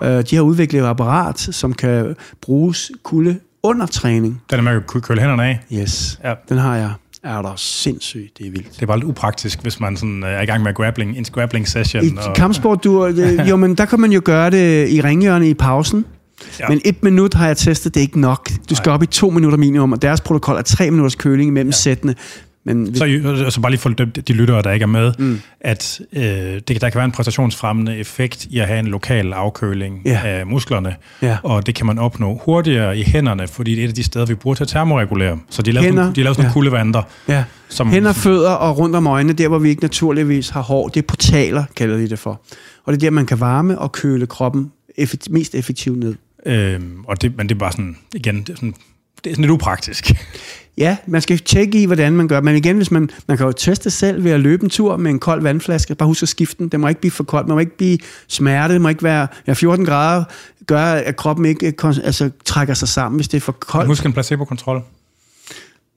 Øh, 0.02 0.24
de 0.30 0.36
har 0.36 0.42
udviklet 0.42 0.80
et 0.82 0.86
apparat, 0.86 1.38
som 1.38 1.72
kan 1.72 2.16
bruges 2.42 2.90
kulde 3.02 3.38
under 3.62 3.86
træning. 3.86 4.42
Den 4.50 4.58
er 4.58 4.62
med 4.62 4.72
at 4.72 4.86
kunne 4.86 5.00
køle 5.00 5.20
hænderne 5.20 5.44
af. 5.44 5.60
Yes, 5.72 6.20
Ja. 6.24 6.34
den 6.48 6.58
har 6.58 6.76
jeg. 6.76 6.90
Er 7.24 7.42
der 7.42 7.52
sindssygt, 7.56 8.38
det 8.38 8.46
er 8.46 8.50
vildt. 8.50 8.74
Det 8.74 8.82
er 8.82 8.86
bare 8.86 8.98
lidt 8.98 9.08
upraktisk, 9.08 9.62
hvis 9.62 9.80
man 9.80 9.96
sådan 9.96 10.24
øh, 10.24 10.30
er 10.30 10.40
i 10.40 10.44
gang 10.46 10.62
med 10.62 10.74
grappling, 10.74 11.16
en 11.18 11.24
grappling 11.24 11.68
session. 11.68 12.04
I 12.04 12.10
kampsport, 12.34 12.84
du, 12.84 13.06
det, 13.16 13.40
jo, 13.50 13.56
men 13.56 13.74
der 13.74 13.84
kan 13.84 14.00
man 14.00 14.12
jo 14.12 14.20
gøre 14.24 14.50
det 14.50 14.88
i 14.88 15.00
ringhjørnet 15.00 15.46
i 15.46 15.54
pausen. 15.54 16.04
Ja. 16.60 16.68
Men 16.68 16.80
et 16.84 17.02
minut 17.02 17.34
har 17.34 17.46
jeg 17.46 17.56
testet, 17.56 17.94
det 17.94 18.00
er 18.00 18.02
ikke 18.02 18.20
nok. 18.20 18.50
Du 18.70 18.74
skal 18.74 18.88
Nej. 18.90 18.94
op 18.94 19.02
i 19.02 19.06
to 19.06 19.30
minutter 19.30 19.58
minimum, 19.58 19.92
og 19.92 20.02
deres 20.02 20.20
protokol 20.20 20.56
er 20.56 20.62
tre 20.62 20.90
minutters 20.90 21.14
køling 21.14 21.52
mellem 21.52 21.68
ja. 21.70 21.76
sættene. 21.76 22.14
Men 22.68 22.82
hvis, 22.86 22.98
Så 22.98 23.04
altså 23.44 23.60
bare 23.60 23.72
lige 23.72 23.80
for 23.80 23.88
de, 23.88 24.32
lyttere, 24.32 24.62
der 24.62 24.70
ikke 24.72 24.82
er 24.82 24.86
med, 24.86 25.12
mm. 25.18 25.40
at 25.60 26.00
øh, 26.12 26.22
det, 26.22 26.68
der 26.68 26.90
kan 26.90 26.94
være 26.94 27.04
en 27.04 27.12
præstationsfremmende 27.12 27.96
effekt 27.96 28.44
i 28.50 28.58
at 28.58 28.66
have 28.66 28.78
en 28.78 28.86
lokal 28.86 29.32
afkøling 29.32 30.02
Ja. 30.04 30.20
af 30.24 30.46
musklerne, 30.46 30.96
Ja. 31.22 31.36
og 31.42 31.66
det 31.66 31.74
kan 31.74 31.86
man 31.86 31.98
opnå 31.98 32.40
hurtigere 32.44 32.98
i 32.98 33.02
hænderne, 33.02 33.48
fordi 33.48 33.70
det 33.74 33.80
er 33.80 33.84
et 33.84 33.88
af 33.88 33.94
de 33.94 34.02
steder, 34.02 34.26
vi 34.26 34.34
bruger 34.34 34.54
til 34.54 34.64
at 34.64 34.68
termoregulere. 34.68 35.38
Så 35.50 35.62
de 35.62 35.72
laver 35.72 35.82
sådan, 35.82 35.92
Hænder, 35.92 36.02
nogle- 36.02 36.14
de 36.16 36.22
laver 36.22 36.32
sådan 36.34 36.42
nogle 36.42 36.48
ja. 36.50 36.52
kuldevanter. 36.52 37.02
ja. 37.28 37.44
Som, 37.68 37.88
Hænder, 37.90 38.12
fødder 38.12 38.50
og 38.50 38.78
rundt 38.78 38.96
om 38.96 39.06
øjnene, 39.06 39.32
der 39.32 39.48
hvor 39.48 39.58
vi 39.58 39.68
ikke 39.68 39.82
naturligvis 39.82 40.48
har 40.48 40.60
hår, 40.62 40.88
det 40.88 41.02
er 41.02 41.06
portaler, 41.06 41.64
kalder 41.76 41.96
de 41.96 42.10
det 42.10 42.18
for. 42.18 42.40
Og 42.84 42.92
det 42.92 42.96
er 42.96 43.06
der, 43.06 43.10
man 43.10 43.26
kan 43.26 43.40
varme 43.40 43.78
og 43.78 43.92
køle 43.92 44.26
kroppen 44.26 44.72
effekt, 44.98 45.30
mest 45.30 45.54
effektivt 45.54 45.98
ned. 45.98 46.14
Øhm, 46.46 47.04
og 47.04 47.22
det, 47.22 47.36
men 47.36 47.48
det 47.48 47.54
er 47.54 47.58
bare 47.58 47.72
sådan, 47.72 47.96
igen, 48.14 48.36
det 48.40 48.48
er 48.48 48.54
sådan, 48.54 48.74
det 49.24 49.30
er 49.30 49.34
sådan 49.34 49.42
lidt 49.42 49.50
upraktisk. 49.52 50.12
Ja, 50.78 50.96
man 51.06 51.20
skal 51.20 51.38
tjekke 51.38 51.82
i, 51.82 51.84
hvordan 51.84 52.12
man 52.12 52.28
gør. 52.28 52.40
Men 52.40 52.56
igen, 52.56 52.76
hvis 52.76 52.90
man, 52.90 53.10
man 53.28 53.36
kan 53.36 53.46
jo 53.46 53.52
teste 53.52 53.90
selv 53.90 54.24
ved 54.24 54.30
at 54.30 54.40
løbe 54.40 54.64
en 54.64 54.70
tur 54.70 54.96
med 54.96 55.10
en 55.10 55.18
kold 55.18 55.42
vandflaske. 55.42 55.94
Bare 55.94 56.06
husk 56.06 56.22
at 56.22 56.28
skifte 56.28 56.58
den. 56.58 56.68
Den 56.68 56.80
må 56.80 56.88
ikke 56.88 57.00
blive 57.00 57.10
for 57.10 57.24
kold. 57.24 57.46
Man 57.46 57.54
må 57.54 57.60
ikke 57.60 57.76
blive 57.76 57.98
smerte. 58.28 58.74
Det 58.74 58.80
må 58.80 58.88
ikke 58.88 59.02
være 59.02 59.26
ja, 59.46 59.52
14 59.52 59.86
grader. 59.86 60.24
Gør, 60.66 60.84
at 60.84 61.16
kroppen 61.16 61.46
ikke 61.46 61.74
altså, 61.82 62.30
trækker 62.44 62.74
sig 62.74 62.88
sammen, 62.88 63.16
hvis 63.16 63.28
det 63.28 63.36
er 63.36 63.40
for 63.40 63.52
koldt. 63.52 63.86
Husk 63.86 64.06
en 64.06 64.12
placebo-kontrol. 64.12 64.82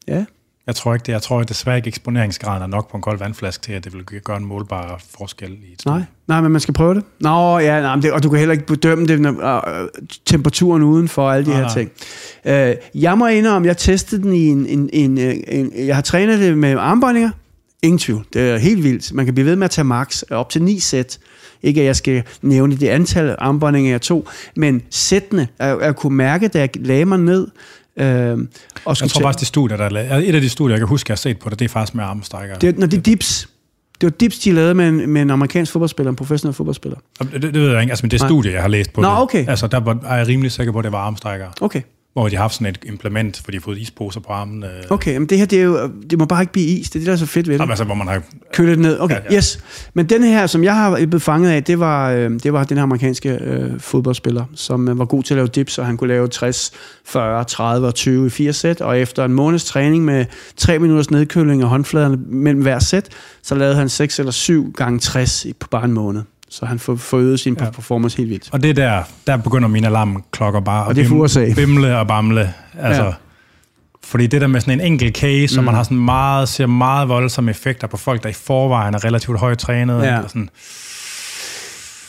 Ja. 0.07 0.25
Jeg 0.67 0.75
tror 0.75 0.93
ikke 0.93 1.03
det. 1.03 1.11
Jeg 1.13 1.21
tror 1.21 1.39
at 1.39 1.49
desværre 1.49 1.77
ikke, 1.77 1.87
eksponeringsgraden 1.87 2.63
er 2.63 2.67
nok 2.67 2.91
på 2.91 2.97
en 2.97 3.03
kold 3.03 3.19
vandflaske 3.19 3.63
til, 3.63 3.73
at 3.73 3.83
det 3.83 3.93
vil 3.93 4.03
gøre 4.23 4.37
en 4.37 4.45
målbar 4.45 5.01
forskel 5.17 5.49
i 5.51 5.73
et 5.73 5.85
Nej, 5.85 6.01
nej, 6.27 6.41
men 6.41 6.51
man 6.51 6.61
skal 6.61 6.73
prøve 6.73 6.95
det. 6.95 7.03
Nå, 7.19 7.59
ja, 7.59 7.81
nej, 7.81 7.95
det, 7.95 8.11
og 8.11 8.23
du 8.23 8.29
kan 8.29 8.39
heller 8.39 8.53
ikke 8.53 8.65
bedømme 8.65 9.07
det, 9.07 9.21
når, 9.21 9.69
øh, 9.81 9.87
temperaturen 10.25 10.83
udenfor 10.83 11.23
og 11.23 11.35
alle 11.35 11.45
de 11.45 11.49
Nej, 11.49 11.57
her 11.59 11.65
nej. 11.65 11.73
ting. 11.73 11.91
Øh, 12.45 13.01
jeg 13.01 13.17
må 13.17 13.27
indrømme, 13.27 13.67
jeg 13.67 13.77
testede 13.77 14.21
den 14.21 14.33
i 14.33 14.47
en, 14.47 14.65
en, 14.65 14.89
en, 14.93 15.17
øh, 15.17 15.35
en... 15.47 15.71
Jeg 15.75 15.95
har 15.95 16.01
trænet 16.01 16.39
det 16.39 16.57
med 16.57 16.75
armbåndinger. 16.77 17.29
Ingen 17.81 17.99
tvivl. 17.99 18.25
Det 18.33 18.49
er 18.49 18.57
helt 18.57 18.83
vildt. 18.83 19.13
Man 19.13 19.25
kan 19.25 19.33
blive 19.33 19.45
ved 19.47 19.55
med 19.55 19.65
at 19.65 19.71
tage 19.71 19.85
max 19.85 20.21
op 20.31 20.49
til 20.49 20.61
9 20.63 20.79
sæt. 20.79 21.19
Ikke 21.63 21.81
at 21.81 21.87
jeg 21.87 21.95
skal 21.95 22.23
nævne 22.41 22.75
det 22.75 22.87
antal 22.87 23.35
armbåndinger, 23.39 23.91
jeg 23.91 24.01
tog, 24.01 24.27
men 24.55 24.81
sættene, 24.89 25.47
jeg, 25.59 25.77
jeg 25.81 25.95
kunne 25.95 26.17
mærke, 26.17 26.47
da 26.47 26.59
jeg 26.59 26.69
lagde 26.75 27.05
mig 27.05 27.19
ned, 27.19 27.47
øh, 27.97 28.37
og 28.85 28.95
Jeg 29.01 29.09
tror 29.09 29.21
faktisk, 29.21 29.39
det 29.39 29.47
studie, 29.47 29.77
der 29.77 29.83
er 29.83 30.17
et 30.17 30.35
af 30.35 30.41
de 30.41 30.49
studier, 30.49 30.73
jeg 30.73 30.79
kan 30.79 30.87
huske, 30.87 31.11
jeg 31.11 31.15
har 31.15 31.17
set 31.17 31.39
på 31.39 31.49
det, 31.49 31.59
det 31.59 31.65
er 31.65 31.69
faktisk 31.69 31.95
med 31.95 32.03
armstrækker. 32.03 32.55
det, 32.55 32.77
når 32.77 32.87
det 32.87 32.97
er 32.97 33.01
dips. 33.01 33.49
Det 34.01 34.07
var 34.07 34.17
dips, 34.19 34.39
de 34.39 34.51
lavede 34.51 34.73
med 34.73 34.87
en, 34.89 35.09
med 35.09 35.21
en 35.21 35.29
amerikansk 35.29 35.71
fodboldspiller, 35.71 36.09
en 36.09 36.15
professionel 36.15 36.53
fodboldspiller. 36.53 36.97
Det, 37.19 37.31
det, 37.33 37.41
det 37.41 37.53
ved 37.53 37.71
jeg 37.71 37.81
ikke, 37.81 37.91
altså, 37.91 38.05
men 38.05 38.11
det 38.11 38.19
studie, 38.19 38.51
jeg 38.51 38.61
har 38.61 38.69
læst 38.69 38.93
på 38.93 39.01
Nå, 39.01 39.09
det. 39.09 39.17
okay. 39.17 39.47
Altså, 39.47 39.67
der 39.67 39.79
var, 39.79 39.99
er 40.05 40.15
jeg 40.15 40.27
rimelig 40.27 40.51
sikker 40.51 40.73
på, 40.73 40.79
at 40.79 40.83
det 40.83 40.91
var 40.91 40.99
armstrækker. 40.99 41.47
Okay. 41.61 41.81
Hvor 42.13 42.29
de 42.29 42.35
har 42.35 42.41
haft 42.43 42.53
sådan 42.53 42.67
et 42.67 42.79
implement, 42.85 43.41
for 43.43 43.51
de 43.51 43.57
har 43.57 43.61
fået 43.61 43.77
isposer 43.77 44.19
på 44.19 44.31
armen. 44.33 44.63
Øh, 44.63 44.69
Okay, 44.89 45.17
men 45.17 45.27
det 45.29 45.37
her, 45.37 45.45
det, 45.45 45.59
er 45.59 45.63
jo, 45.63 45.91
det 46.09 46.19
må 46.19 46.25
bare 46.25 46.41
ikke 46.41 46.53
blive 46.53 46.67
is. 46.67 46.89
Det 46.89 46.95
er 46.95 46.99
det, 46.99 47.07
der 47.07 47.13
er 47.13 47.17
så 47.17 47.25
fedt 47.25 47.47
ved 47.47 47.53
det. 47.53 47.59
Jamen, 47.59 47.71
altså, 47.71 47.83
hvor 47.83 47.95
man 47.95 48.07
har... 48.07 48.21
Køle 48.53 48.71
det 48.71 48.79
ned. 48.79 48.99
Okay, 48.99 49.15
Ja, 49.15 49.21
ja, 49.31 49.37
yes. 49.37 49.59
Men 49.93 50.05
den 50.09 50.23
her, 50.23 50.47
som 50.47 50.63
jeg 50.63 50.75
har 50.75 50.95
blevet 50.95 51.21
fanget 51.21 51.49
af, 51.51 51.63
det 51.63 51.79
var, 51.79 52.11
øh, 52.11 52.31
det 52.43 52.53
var 52.53 52.63
den 52.63 52.77
her 52.77 52.83
amerikanske 52.83 53.29
øh, 53.29 53.79
fodboldspiller, 53.79 54.45
som 54.55 54.89
øh, 54.89 54.99
var 54.99 55.05
god 55.05 55.23
til 55.23 55.33
at 55.33 55.35
lave 55.35 55.47
dips, 55.47 55.77
og 55.77 55.85
han 55.85 55.97
kunne 55.97 56.07
lave 56.07 56.27
60, 56.27 56.71
40, 57.05 57.43
30 57.43 57.87
og 57.87 57.95
20 57.95 58.27
i 58.27 58.29
fire 58.29 58.53
sæt. 58.53 58.81
Og 58.81 58.99
efter 58.99 59.25
en 59.25 59.33
måneds 59.33 59.65
træning 59.65 60.05
med 60.05 60.25
3 60.57 60.79
minutters 60.79 61.11
nedkøling 61.11 61.61
af 61.61 61.67
håndfladerne 61.69 62.17
mellem 62.27 62.61
hver 62.61 62.79
sæt, 62.79 63.09
så 63.43 63.55
lavede 63.55 63.75
han 63.75 63.89
6 63.89 64.19
eller 64.19 64.31
7 64.31 64.71
gange 64.77 64.99
60 64.99 65.45
i- 65.45 65.53
på 65.53 65.67
bare 65.71 65.85
en 65.85 65.93
måned. 65.93 66.21
Så 66.51 66.65
han 66.65 66.79
får 66.79 66.95
forøget 66.95 67.39
sin 67.39 67.55
Ja. 67.59 67.63
ja. 67.65 67.69
performance 67.71 68.17
helt 68.17 68.29
vildt. 68.29 68.49
Og 68.51 68.63
det 68.63 68.69
er 68.69 68.73
der, 68.73 69.03
der 69.27 69.37
begynder 69.37 69.67
mine 69.67 69.87
alarmklokker 69.87 70.59
bare 70.59 70.85
Og 70.85 70.95
det 70.95 71.03
er 71.05 71.07
for 71.07 71.27
bim- 71.27 71.55
bimle 71.55 71.97
og 71.97 72.07
bamle. 72.07 72.53
Altså, 72.79 73.01
ja. 73.01 73.07
Ja. 73.07 73.13
Fordi 74.03 74.27
det 74.27 74.41
der 74.41 74.47
med 74.47 74.61
sådan 74.61 74.79
en 74.79 74.85
enkelt 74.85 75.17
case, 75.17 75.55
mm. 75.55 75.57
og 75.59 75.63
man 75.65 75.73
har 75.75 75.83
sådan 75.83 75.97
meget, 75.97 76.49
ser 76.49 76.65
meget 76.65 77.09
voldsomme 77.09 77.51
effekter 77.51 77.87
på 77.87 77.97
folk, 77.97 78.23
der 78.23 78.29
i 78.29 78.33
forvejen 78.33 78.93
er 78.93 79.05
relativt 79.05 79.39
højt 79.39 79.57
trænet. 79.59 80.03
Ja. 80.03 80.19
Og 80.19 80.29
Sådan, 80.29 80.49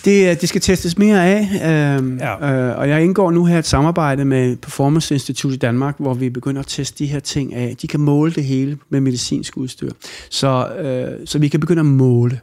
Det, 0.05 0.31
øh, 0.31 0.41
det 0.41 0.49
skal 0.49 0.61
testes 0.61 0.99
mere 0.99 1.27
af, 1.27 1.41
øh, 1.55 2.19
Ja. 2.19 2.47
ja. 2.49 2.53
øh, 2.53 2.79
og 2.79 2.89
jeg 2.89 3.03
indgår 3.05 3.31
nu 3.31 3.45
her 3.45 3.59
et 3.59 3.67
samarbejde 3.67 4.25
med 4.25 4.57
Performance 4.57 5.15
Institute 5.15 5.55
i 5.55 5.59
Danmark, 5.59 5.95
hvor 5.99 6.15
vi 6.15 6.31
begynder 6.31 6.61
at 6.61 6.67
teste 6.69 6.99
de 7.05 7.07
her 7.09 7.21
ting 7.21 7.55
af. 7.55 7.77
De 7.83 7.87
kan 7.87 8.01
måle 8.01 8.33
det 8.33 8.45
hele 8.45 8.79
med 8.91 9.01
medicinsk 9.01 9.57
udstyr, 9.57 9.91
så, 10.31 10.69
øh, 10.69 11.27
så 11.27 11.39
vi 11.39 11.49
kan 11.49 11.61
begynde 11.61 11.81
at 11.81 11.87
måle, 11.87 12.41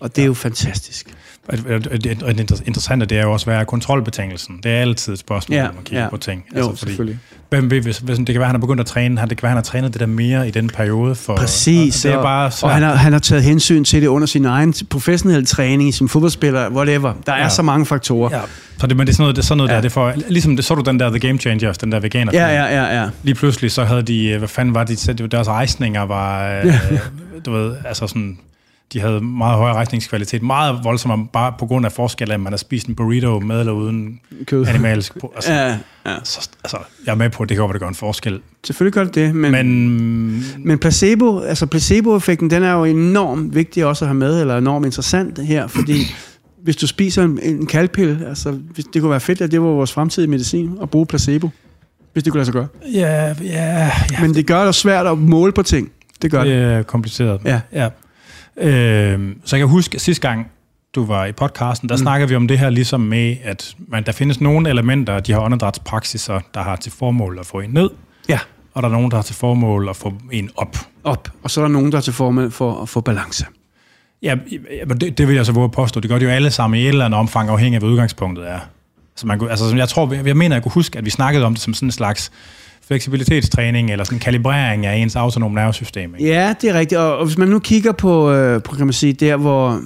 og 0.00 0.16
det 0.16 0.22
er 0.22 0.26
jo 0.26 0.34
fantastisk. 0.34 1.14
Det, 1.50 2.62
interessante 2.66 3.06
det 3.06 3.18
er 3.18 3.22
jo 3.22 3.32
også, 3.32 3.46
hvad 3.46 3.56
er 3.56 3.64
kontrolbetingelsen? 3.64 4.60
Det 4.62 4.72
er 4.72 4.80
altid 4.80 5.12
et 5.12 5.18
spørgsmål, 5.18 5.56
Ja, 5.56 5.64
når 5.66 5.72
man 5.72 5.84
kigger 5.84 6.02
ja. 6.02 6.08
på 6.10 6.16
ting. 6.16 6.44
Jo, 6.58 6.76
selvfølgelig. 6.76 7.18
Hvem 7.50 7.70
ved, 7.70 7.80
hvis, 7.80 7.98
hvis, 7.98 8.16
det 8.18 8.26
kan 8.26 8.34
være, 8.34 8.44
han 8.46 8.54
har 8.54 8.60
begyndt 8.60 8.80
at 8.80 8.86
træne, 8.86 9.20
han, 9.20 9.28
det 9.28 9.36
kan 9.38 9.42
være, 9.42 9.50
han 9.50 9.56
har 9.56 9.62
trænet 9.62 9.92
det 9.92 10.00
der 10.00 10.06
mere 10.06 10.48
i 10.48 10.50
den 10.50 10.68
periode. 10.68 11.14
For, 11.14 11.36
Præcis, 11.36 12.04
Og 12.04 12.08
det 12.12 12.18
er 12.18 12.22
bare 12.22 12.50
og 12.62 12.70
han 12.70 12.82
har, 12.82 12.94
han 12.94 13.12
har 13.12 13.18
taget 13.20 13.42
hensyn 13.44 13.84
til 13.84 14.02
det 14.02 14.06
under 14.08 14.26
sin 14.26 14.44
egen 14.44 14.74
professionelle 14.90 15.46
træning, 15.46 15.94
som 15.94 16.08
fodboldspiller, 16.08 16.70
whatever. 16.70 17.12
Der 17.26 17.32
er 17.32 17.42
Ja. 17.42 17.48
så 17.48 17.62
mange 17.62 17.86
faktorer. 17.86 18.36
Ja. 18.36 18.40
Så 18.78 18.86
det, 18.86 18.96
men 18.96 19.06
det 19.06 19.12
er 19.12 19.14
sådan 19.14 19.22
noget, 19.22 19.36
det 19.36 19.42
er 19.42 19.46
sådan 19.46 19.56
noget 19.58 19.70
Ja. 19.70 19.74
der, 19.74 19.80
det 19.80 19.92
for, 19.92 20.12
ligesom 20.28 20.56
det, 20.56 20.64
så 20.64 20.74
du 20.74 20.80
den 20.82 21.00
der 21.00 21.10
The 21.10 21.18
Game 21.18 21.38
Changers, 21.38 21.78
den 21.78 21.92
der 21.92 22.00
veganer 22.00 22.32
Ja, 22.34 22.46
ja, 22.46 22.64
ja, 22.82 23.02
ja. 23.02 23.08
Lige 23.22 23.34
pludselig 23.34 23.70
så 23.70 23.84
havde 23.84 24.02
de, 24.02 24.26
øh, 24.28 24.38
hvad 24.38 24.48
fanden 24.48 24.74
var 24.74 24.84
det, 24.84 25.18
de 25.18 25.28
deres 25.28 25.48
rejsninger 25.48 26.02
var, 26.02 26.48
øh, 26.58 26.66
Ja. 26.66 26.78
du 27.46 27.52
ved, 27.52 27.76
altså 27.84 28.06
sådan, 28.06 28.38
de 28.92 29.00
havde 29.00 29.20
meget 29.20 29.56
højere 29.58 29.74
rejsningskvalitet, 29.74 30.42
meget 30.42 30.78
voldsomt, 30.84 31.32
bare 31.32 31.54
på 31.58 31.66
grund 31.66 31.86
af 31.86 31.92
forskel 31.92 32.30
at 32.32 32.40
man 32.40 32.52
har 32.52 32.56
spist 32.56 32.86
en 32.86 32.94
burrito 32.94 33.40
med 33.40 33.60
eller 33.60 33.72
uden 33.72 34.20
Kød. 34.46 34.66
animalsk. 34.66 35.12
Altså, 35.34 35.52
Ja, 35.52 35.68
ja. 36.06 36.14
så, 36.24 36.48
altså, 36.64 36.78
jeg 37.06 37.12
er 37.12 37.16
med 37.16 37.30
på, 37.30 37.42
at 37.42 37.48
det 37.48 37.54
kan 37.56 37.62
godt 37.62 37.68
være, 37.68 37.74
det 37.74 37.80
gør 37.80 37.88
en 37.88 37.94
forskel. 37.94 38.40
Selvfølgelig 38.64 38.92
gør 38.94 39.04
det 39.04 39.14
det, 39.14 39.34
men, 39.34 39.52
Men 39.52 40.44
Men 40.58 40.78
placebo, 40.78 41.40
altså 41.40 41.66
placeboeffekten, 41.66 42.50
den 42.50 42.62
er 42.62 42.72
jo 42.72 42.84
enormt 42.84 43.54
vigtig 43.54 43.84
også 43.86 44.04
at 44.04 44.08
have 44.08 44.18
med, 44.18 44.40
eller 44.40 44.58
enormt 44.58 44.86
interessant 44.86 45.38
her, 45.38 45.66
fordi 45.66 45.94
hvis 46.64 46.76
du 46.76 46.86
spiser 46.86 47.22
en, 47.22 47.38
en 47.42 47.66
kalkpille, 47.66 48.26
altså 48.28 48.58
det 48.94 49.00
kunne 49.02 49.10
være 49.10 49.20
fedt, 49.20 49.40
at 49.40 49.50
det 49.50 49.60
var 49.60 49.66
vores 49.68 49.92
fremtidige 49.92 50.30
medicin, 50.30 50.70
at 50.82 50.90
bruge 50.90 51.06
placebo, 51.06 51.48
hvis 52.12 52.24
det 52.24 52.32
kunne 52.32 52.38
lade 52.38 52.44
sig 52.46 52.52
gøre. 52.54 52.66
ja, 52.94 53.34
ja, 53.42 53.90
ja 54.12 54.20
Men 54.20 54.34
det 54.34 54.46
gør 54.46 54.64
det 54.64 54.74
svært 54.74 55.06
at 55.06 55.18
måle 55.18 55.52
på 55.52 55.62
ting. 55.62 55.90
Det 56.22 56.30
gør 56.30 56.44
det 56.44 56.52
det. 56.52 56.72
er 56.72 56.82
kompliceret. 56.82 57.40
Ja. 57.44 57.60
ja. 57.72 57.88
Øh, 58.56 59.34
så 59.44 59.56
jeg 59.56 59.60
kan 59.60 59.68
huske, 59.68 59.94
at 59.94 60.00
sidste 60.00 60.28
gang, 60.28 60.46
du 60.94 61.04
var 61.04 61.24
i 61.26 61.32
podcasten, 61.32 61.88
der 61.88 61.94
mm. 61.94 61.98
snakkede 61.98 62.28
vi 62.28 62.36
om 62.36 62.48
det 62.48 62.58
her 62.58 62.70
ligesom 62.70 63.00
med, 63.00 63.36
at 63.44 63.74
man, 63.88 64.04
der 64.06 64.12
findes 64.12 64.40
nogle 64.40 64.70
elementer 64.70 65.14
af 65.14 65.22
de 65.22 65.32
her 65.32 65.40
åndedrætspraksiser, 65.40 66.40
der 66.54 66.62
har 66.62 66.76
til 66.76 66.92
formål 66.92 67.38
at 67.40 67.46
få 67.46 67.60
en 67.60 67.70
ned, 67.70 67.90
Ja, 68.28 68.38
og 68.74 68.82
der 68.82 68.88
er 68.88 68.92
nogen, 68.92 69.10
der 69.10 69.16
har 69.16 69.22
til 69.22 69.34
formål 69.34 69.88
at 69.88 69.96
få 69.96 70.14
en 70.32 70.50
op. 70.56 70.76
op. 71.04 71.28
Og 71.42 71.50
så 71.50 71.60
er 71.60 71.64
der 71.64 71.72
nogen, 71.72 71.92
der 71.92 71.98
er 71.98 72.02
til 72.02 72.12
formål 72.12 72.50
for 72.50 72.82
at 72.82 72.88
få 72.88 73.00
balance. 73.00 73.46
Ja, 74.22 74.34
men 74.86 75.00
det, 75.00 75.18
det 75.18 75.28
vil 75.28 75.36
jeg 75.36 75.46
så 75.46 75.52
våge 75.52 75.64
at 75.64 75.72
påstå. 75.72 76.00
Det 76.00 76.10
gør 76.10 76.18
de 76.18 76.24
jo 76.24 76.30
alle 76.30 76.50
sammen 76.50 76.80
i 76.80 76.82
et 76.82 76.88
eller 76.88 77.04
andet 77.04 77.18
omfang, 77.20 77.48
afhængig 77.48 77.76
af, 77.76 77.80
hvad 77.80 77.90
udgangspunktet 77.90 78.48
er. 78.50 78.58
Så 79.16 79.26
man, 79.26 79.38
kunne- 79.38 79.50
altså, 79.50 79.76
jeg 79.76 79.88
tror, 79.88 80.12
jeg, 80.14 80.26
jeg 80.26 80.36
mener, 80.36 80.56
jeg 80.56 80.62
kunne 80.62 80.72
huske, 80.72 80.98
at 80.98 81.04
vi 81.04 81.10
snakkede 81.10 81.44
om 81.44 81.54
det 81.54 81.62
som 81.62 81.74
sådan 81.74 81.86
en 81.88 81.92
slags 81.92 82.32
fleksibilitetstræning, 82.86 83.90
eller 83.90 84.04
sådan 84.04 84.16
en 84.16 84.20
kalibrering 84.20 84.86
af 84.86 84.96
ens 84.96 85.16
autonome 85.16 85.54
nervesystem. 85.54 86.14
Ikke? 86.14 86.30
Ja, 86.30 86.54
det 86.60 86.70
er 86.70 86.74
rigtigt. 86.74 87.00
Og, 87.00 87.18
og 87.18 87.26
hvis 87.26 87.38
man 87.38 87.48
nu 87.48 87.58
kigger 87.58 87.92
på, 87.92 88.32
øh, 88.32 88.62
på 88.62 88.74
kan 88.74 88.86
man 88.86 88.92
sige, 88.92 89.12
der 89.12 89.36
hvor, 89.36 89.80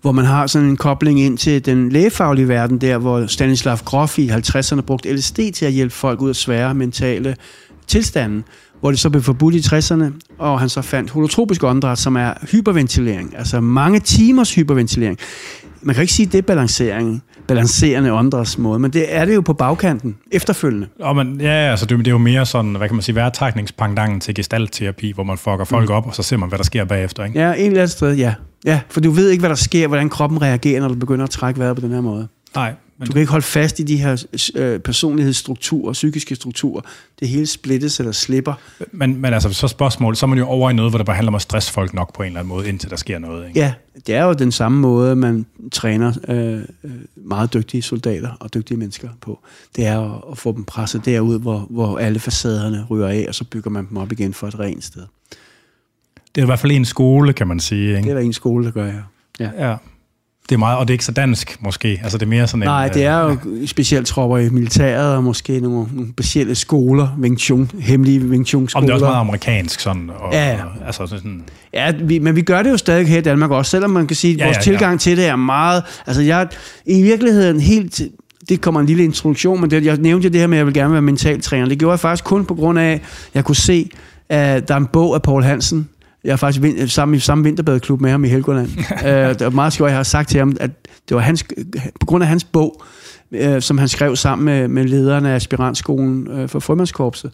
hvor 0.00 0.12
man 0.12 0.24
har 0.24 0.46
sådan 0.46 0.68
en 0.68 0.76
kobling 0.76 1.20
ind 1.20 1.38
til 1.38 1.66
den 1.66 1.88
lægefaglige 1.88 2.48
verden, 2.48 2.78
der 2.78 2.98
hvor 2.98 3.26
Stanislav 3.26 3.78
Grof 3.84 4.18
i 4.18 4.28
50'erne 4.28 4.80
brugte 4.80 5.12
LSD 5.12 5.38
til 5.54 5.66
at 5.66 5.72
hjælpe 5.72 5.94
folk 5.94 6.20
ud 6.20 6.28
af 6.28 6.36
svære 6.36 6.74
mentale 6.74 7.36
tilstande, 7.86 8.42
hvor 8.80 8.90
det 8.90 9.00
så 9.00 9.10
blev 9.10 9.22
forbudt 9.22 9.54
i 9.54 9.58
60'erne, 9.58 10.36
og 10.38 10.60
han 10.60 10.68
så 10.68 10.82
fandt 10.82 11.10
holotropisk 11.10 11.64
åndedræt, 11.64 11.98
som 11.98 12.16
er 12.16 12.34
hyperventilering, 12.50 13.34
altså 13.38 13.60
mange 13.60 14.00
timers 14.00 14.54
hyperventilering. 14.54 15.18
Man 15.82 15.94
kan 15.94 16.02
ikke 16.02 16.14
sige, 16.14 16.26
at 16.26 16.32
det 16.32 16.38
er 16.38 16.42
balancering, 16.42 17.22
balancerende 17.48 18.12
åndedrætsmåde, 18.12 18.78
men 18.78 18.90
det 18.90 19.14
er 19.14 19.24
det 19.24 19.34
jo 19.34 19.40
på 19.40 19.52
bagkanten, 19.52 20.16
efterfølgende. 20.32 20.86
Og 21.00 21.16
man, 21.16 21.40
ja, 21.40 21.70
altså 21.70 21.86
det, 21.86 21.98
det 21.98 22.06
er 22.06 22.10
jo 22.10 22.18
mere 22.18 22.46
sådan, 22.46 22.74
hvad 22.74 22.88
kan 22.88 22.94
man 22.94 23.02
sige, 23.02 23.14
værtrækningspangdangen 23.14 24.20
til 24.20 24.34
gestaltterapi, 24.34 25.12
hvor 25.12 25.24
man 25.24 25.38
fucker 25.38 25.64
folk 25.64 25.90
op, 25.90 26.06
og 26.06 26.14
så 26.14 26.22
ser 26.22 26.36
man, 26.36 26.48
hvad 26.48 26.58
der 26.58 26.64
sker 26.64 26.84
bagefter. 26.84 27.24
Ikke? 27.24 27.40
Ja, 27.40 27.52
en 27.52 27.66
eller 27.66 27.80
andet 27.80 27.90
sted, 27.90 28.14
ja. 28.14 28.34
Ja, 28.64 28.80
for 28.88 29.00
du 29.00 29.10
ved 29.10 29.30
ikke, 29.30 29.40
hvad 29.40 29.50
der 29.50 29.56
sker, 29.56 29.86
hvordan 29.86 30.08
kroppen 30.08 30.42
reagerer, 30.42 30.80
når 30.80 30.88
du 30.88 30.94
begynder 30.94 31.24
at 31.24 31.30
trække 31.30 31.60
vejret 31.60 31.76
på 31.76 31.80
den 31.80 31.90
her 31.90 32.00
måde. 32.00 32.28
Nej, 32.54 32.72
Du 33.00 33.12
kan 33.12 33.20
ikke 33.20 33.30
holde 33.30 33.46
fast 33.46 33.80
i 33.80 33.82
de 33.82 33.96
her 33.96 34.24
øh, 34.54 34.80
personlighedsstrukturer, 34.80 35.92
psykiske 35.92 36.34
strukturer. 36.34 36.80
Det 37.20 37.28
hele 37.28 37.46
splittes 37.46 38.00
eller 38.00 38.12
slipper. 38.12 38.54
Men, 38.92 39.20
men 39.20 39.34
altså, 39.34 39.52
så 39.52 39.68
spørgsmål, 39.68 40.16
så 40.16 40.26
er 40.26 40.28
man 40.28 40.38
jo 40.38 40.46
over 40.46 40.70
i 40.70 40.72
noget, 40.72 40.92
hvor 40.92 40.98
det 40.98 41.06
bare 41.06 41.16
handler 41.16 41.30
om 41.30 41.34
at 41.34 41.42
stresse 41.42 41.72
folk 41.72 41.94
nok 41.94 42.14
på 42.14 42.22
en 42.22 42.26
eller 42.26 42.40
anden 42.40 42.48
måde, 42.48 42.68
indtil 42.68 42.90
der 42.90 42.96
sker 42.96 43.18
noget. 43.18 43.48
Ikke? 43.48 43.60
Ja, 43.60 43.74
det 44.06 44.14
er 44.14 44.24
jo 44.24 44.32
den 44.32 44.52
samme 44.52 44.78
måde, 44.78 45.16
man 45.16 45.46
træner 45.72 46.12
øh, 46.28 46.62
øh 46.84 46.90
meget 47.16 47.54
dygtige 47.54 47.82
soldater 47.82 48.30
og 48.40 48.54
dygtige 48.54 48.78
mennesker 48.78 49.08
på. 49.20 49.38
Det 49.76 49.86
er 49.86 50.00
at, 50.00 50.22
at 50.30 50.38
få 50.38 50.52
dem 50.52 50.64
presset 50.64 51.04
derud, 51.04 51.40
hvor, 51.40 51.66
hvor 51.70 51.98
alle 51.98 52.18
facaderne 52.18 52.86
ryger 52.90 53.08
af, 53.08 53.24
og 53.28 53.34
så 53.34 53.44
bygger 53.44 53.70
man 53.70 53.88
dem 53.88 53.96
op 53.96 54.12
igen 54.12 54.34
for 54.34 54.46
et 54.46 54.58
rent 54.58 54.84
sted. 54.84 55.02
Det 56.34 56.40
er 56.40 56.42
i 56.42 56.46
hvert 56.46 56.58
fald 56.58 56.72
en 56.72 56.84
skole, 56.84 57.32
kan 57.32 57.48
man 57.48 57.60
sige. 57.60 57.88
Ikke? 57.88 58.02
Det 58.02 58.10
er 58.10 58.14
der 58.14 58.20
en 58.20 58.32
skole, 58.32 58.64
der 58.64 58.70
gør, 58.70 58.86
ja. 58.86 59.02
ja. 59.40 59.68
ja. 59.68 59.76
Det 60.48 60.54
er 60.54 60.58
meget, 60.58 60.78
og 60.78 60.88
det 60.88 60.92
er 60.92 60.94
ikke 60.94 61.04
så 61.04 61.12
dansk, 61.12 61.56
måske. 61.60 62.00
Altså, 62.02 62.18
det 62.18 62.26
er 62.26 62.30
mere 62.30 62.46
sådan 62.46 62.66
Nej, 62.66 62.86
en, 62.86 62.94
det 62.94 63.04
er 63.04 63.18
jo 63.20 63.28
ja. 63.28 63.66
specielt 63.66 64.06
tropper 64.06 64.38
i 64.38 64.48
militæret, 64.48 65.16
og 65.16 65.24
måske 65.24 65.60
nogle, 65.60 65.86
nogle 65.92 66.10
specielle 66.10 66.54
skoler, 66.54 67.08
Wing 67.20 67.38
Chun, 67.38 67.70
hemmelige 67.78 68.26
Wing 68.26 68.46
Chun-skoler. 68.46 68.82
Om 68.82 68.86
det 68.86 68.90
er 68.90 68.94
også 68.94 69.04
meget 69.04 69.20
amerikansk, 69.20 69.80
sådan. 69.80 70.10
Og, 70.18 70.32
ja, 70.32 70.50
ja. 70.50 70.64
Og, 70.64 70.86
altså, 70.86 71.06
sådan. 71.06 71.42
ja 71.74 71.92
vi, 72.02 72.18
men 72.18 72.36
vi 72.36 72.42
gør 72.42 72.62
det 72.62 72.70
jo 72.70 72.76
stadig 72.76 73.08
her 73.08 73.18
i 73.18 73.22
Danmark 73.22 73.50
også, 73.50 73.70
selvom 73.70 73.90
man 73.90 74.06
kan 74.06 74.16
sige, 74.16 74.34
at 74.34 74.40
ja, 74.40 74.44
vores 74.44 74.56
ja, 74.56 74.62
tilgang 74.62 74.92
ja. 74.92 74.98
til 74.98 75.16
det 75.16 75.26
er 75.26 75.36
meget... 75.36 75.82
Altså, 76.06 76.22
jeg 76.22 76.48
i 76.86 77.02
virkeligheden 77.02 77.60
helt 77.60 78.00
det 78.48 78.60
kommer 78.60 78.80
en 78.80 78.86
lille 78.86 79.04
introduktion, 79.04 79.60
men 79.60 79.70
det, 79.70 79.84
jeg 79.84 79.96
nævnte 79.96 80.28
det 80.28 80.40
her 80.40 80.46
med, 80.46 80.56
at 80.56 80.58
jeg 80.58 80.66
vil 80.66 80.74
gerne 80.74 80.92
være 80.92 81.02
mentaltræner. 81.02 81.68
Det 81.68 81.78
gjorde 81.78 81.92
jeg 81.92 82.00
faktisk 82.00 82.24
kun 82.24 82.44
på 82.44 82.54
grund 82.54 82.78
af, 82.78 82.92
at 82.92 83.00
jeg 83.34 83.44
kunne 83.44 83.56
se, 83.56 83.90
at 84.28 84.68
der 84.68 84.74
er 84.74 84.78
en 84.78 84.86
bog 84.86 85.14
af 85.14 85.22
Paul 85.22 85.42
Hansen, 85.42 85.88
jeg 86.26 86.32
er 86.32 86.36
faktisk 86.36 86.62
vin, 86.62 86.88
sammen 86.88 87.16
i 87.16 87.18
samme 87.18 87.44
vinterbadeklub 87.44 88.00
med 88.00 88.10
ham 88.10 88.24
i 88.24 88.28
Helgoland. 88.28 88.68
uh, 88.78 89.04
det 89.38 89.40
var 89.40 89.50
meget 89.50 89.72
sjovt, 89.72 89.90
jeg 89.90 89.96
har 89.96 90.02
sagt 90.02 90.28
til 90.28 90.38
ham, 90.38 90.56
at 90.60 90.70
det 91.08 91.14
var 91.14 91.20
hans, 91.20 91.44
på 92.00 92.06
grund 92.06 92.24
af 92.24 92.28
hans 92.28 92.44
bog, 92.44 92.82
uh, 93.30 93.60
som 93.60 93.78
han 93.78 93.88
skrev 93.88 94.16
sammen 94.16 94.44
med, 94.44 94.68
med 94.68 94.84
lederne 94.84 95.30
af 95.30 95.34
aspirantskolen 95.34 96.28
uh, 96.28 96.48
for 96.48 96.58
frømandskorpset, 96.58 97.30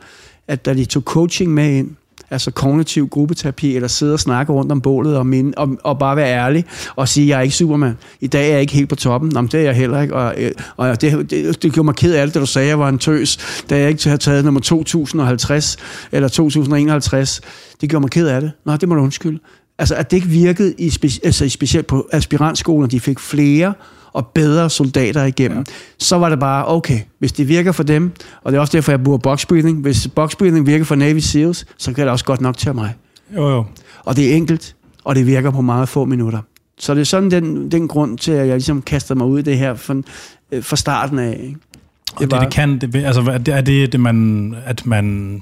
at 0.49 0.67
da 0.67 0.75
de 0.75 0.85
tog 0.85 1.03
coaching 1.03 1.55
med 1.55 1.71
ind, 1.71 1.97
altså 2.33 2.51
kognitiv 2.51 3.09
gruppeterapi, 3.09 3.77
eller 3.77 3.89
sidde 3.89 4.13
og 4.13 4.21
snakke 4.21 4.53
rundt 4.53 4.73
om 4.73 4.81
bålet 4.81 5.17
og, 5.17 5.27
minde, 5.27 5.53
og, 5.57 5.69
og 5.85 5.99
bare 5.99 6.17
være 6.17 6.29
ærlig 6.29 6.65
og 6.97 7.09
sige, 7.09 7.29
jeg 7.29 7.39
er 7.39 7.43
ikke 7.43 7.57
Superman. 7.57 7.99
I 8.21 8.27
dag 8.27 8.49
er 8.49 8.53
jeg 8.53 8.61
ikke 8.61 8.73
helt 8.73 8.89
på 8.89 8.97
toppen. 8.97 9.31
Nå, 9.35 9.43
det 9.43 9.55
er 9.55 9.61
jeg 9.61 9.75
heller 9.75 10.03
ikke. 10.03 10.15
Og, 10.15 10.35
øh, 10.39 10.53
og 10.77 11.01
det, 11.01 11.31
det, 11.31 11.63
det 11.63 11.73
gjorde 11.73 11.85
mig 11.85 11.95
ked 11.95 12.15
af 12.15 12.21
alt, 12.21 12.35
det, 12.35 12.41
du 12.41 12.47
sagde, 12.47 12.69
jeg 12.69 12.79
var 12.79 12.89
en 12.89 12.99
tøs, 12.99 13.63
da 13.71 13.79
jeg 13.79 13.89
ikke 13.89 14.05
havde 14.05 14.19
taget 14.19 14.45
nummer 14.45 14.61
2050 14.61 15.77
eller 16.13 16.29
2051. 16.29 17.41
Det 17.81 17.91
gjorde 17.91 18.01
mig 18.01 18.11
ked 18.11 18.27
af 18.27 18.41
det. 18.41 18.53
Nå, 18.67 18.77
det 18.77 18.89
må 18.89 18.95
du 18.95 19.01
undskylde. 19.01 19.39
Altså, 19.83 19.95
at 19.95 20.11
det 20.11 20.17
ikke 20.17 20.29
virkede, 20.29 20.75
i 20.79 20.89
speci- 20.89 21.21
altså, 21.25 21.49
specielt 21.49 21.87
på 21.87 22.09
aspirantskolen, 22.13 22.91
de 22.91 23.01
fik 23.01 23.19
flere 23.19 23.75
og 24.13 24.27
bedre 24.27 24.71
soldater 24.71 25.25
igennem, 25.25 25.59
ja. 25.59 25.65
så 25.99 26.19
var 26.19 26.29
det 26.29 26.39
bare, 26.39 26.69
okay, 26.69 27.01
hvis 27.19 27.33
det 27.33 27.49
virker 27.49 27.73
for 27.73 27.83
dem, 27.83 28.13
og 28.43 28.53
det 28.53 28.57
er 28.57 28.61
også 28.61 28.77
derfor, 28.77 28.93
jeg 28.93 29.05
bruger 29.05 29.19
boxbreathing, 29.19 29.81
hvis 29.81 30.09
boxbreathing 30.09 30.67
virker 30.67 30.85
for 30.85 30.95
Navy 30.95 31.19
SEALs, 31.19 31.67
så 31.79 31.93
kan 31.93 32.05
det 32.05 32.13
også 32.13 32.25
godt 32.25 32.41
nok 32.41 32.57
til 32.57 32.75
mig. 32.75 32.95
Jo, 33.37 33.49
jo. 33.49 33.65
Og 34.05 34.17
det 34.17 34.33
er 34.33 34.37
enkelt, 34.37 34.77
og 35.05 35.15
det 35.15 35.27
virker 35.27 35.51
på 35.51 35.61
meget 35.61 35.89
få 35.89 36.05
minutter. 36.05 36.41
Så 36.79 36.95
det 36.95 37.01
er 37.01 37.05
sådan 37.05 37.31
den, 37.31 37.71
den 37.71 37.89
grund 37.89 38.19
til, 38.19 38.33
at 38.33 38.47
jeg 38.47 38.57
ligesom 38.57 38.83
kaster 38.83 39.15
mig 39.15 39.27
ud 39.27 39.39
i 39.39 39.43
det 39.43 39.59
her 39.59 39.75
fra, 39.75 39.95
øh, 40.53 40.65
fra 40.65 40.77
starten 40.77 41.19
af. 41.19 41.41
Ikke? 41.43 41.57
Det, 42.19 42.33
og 42.33 42.41
det, 42.41 42.41
det 42.41 42.55
kan, 42.55 42.79
det, 42.79 43.05
altså, 43.05 43.41
er 43.49 43.61
det, 43.61 43.93
det 43.93 44.01
man, 44.01 44.55
at 44.65 44.87
man 44.87 45.39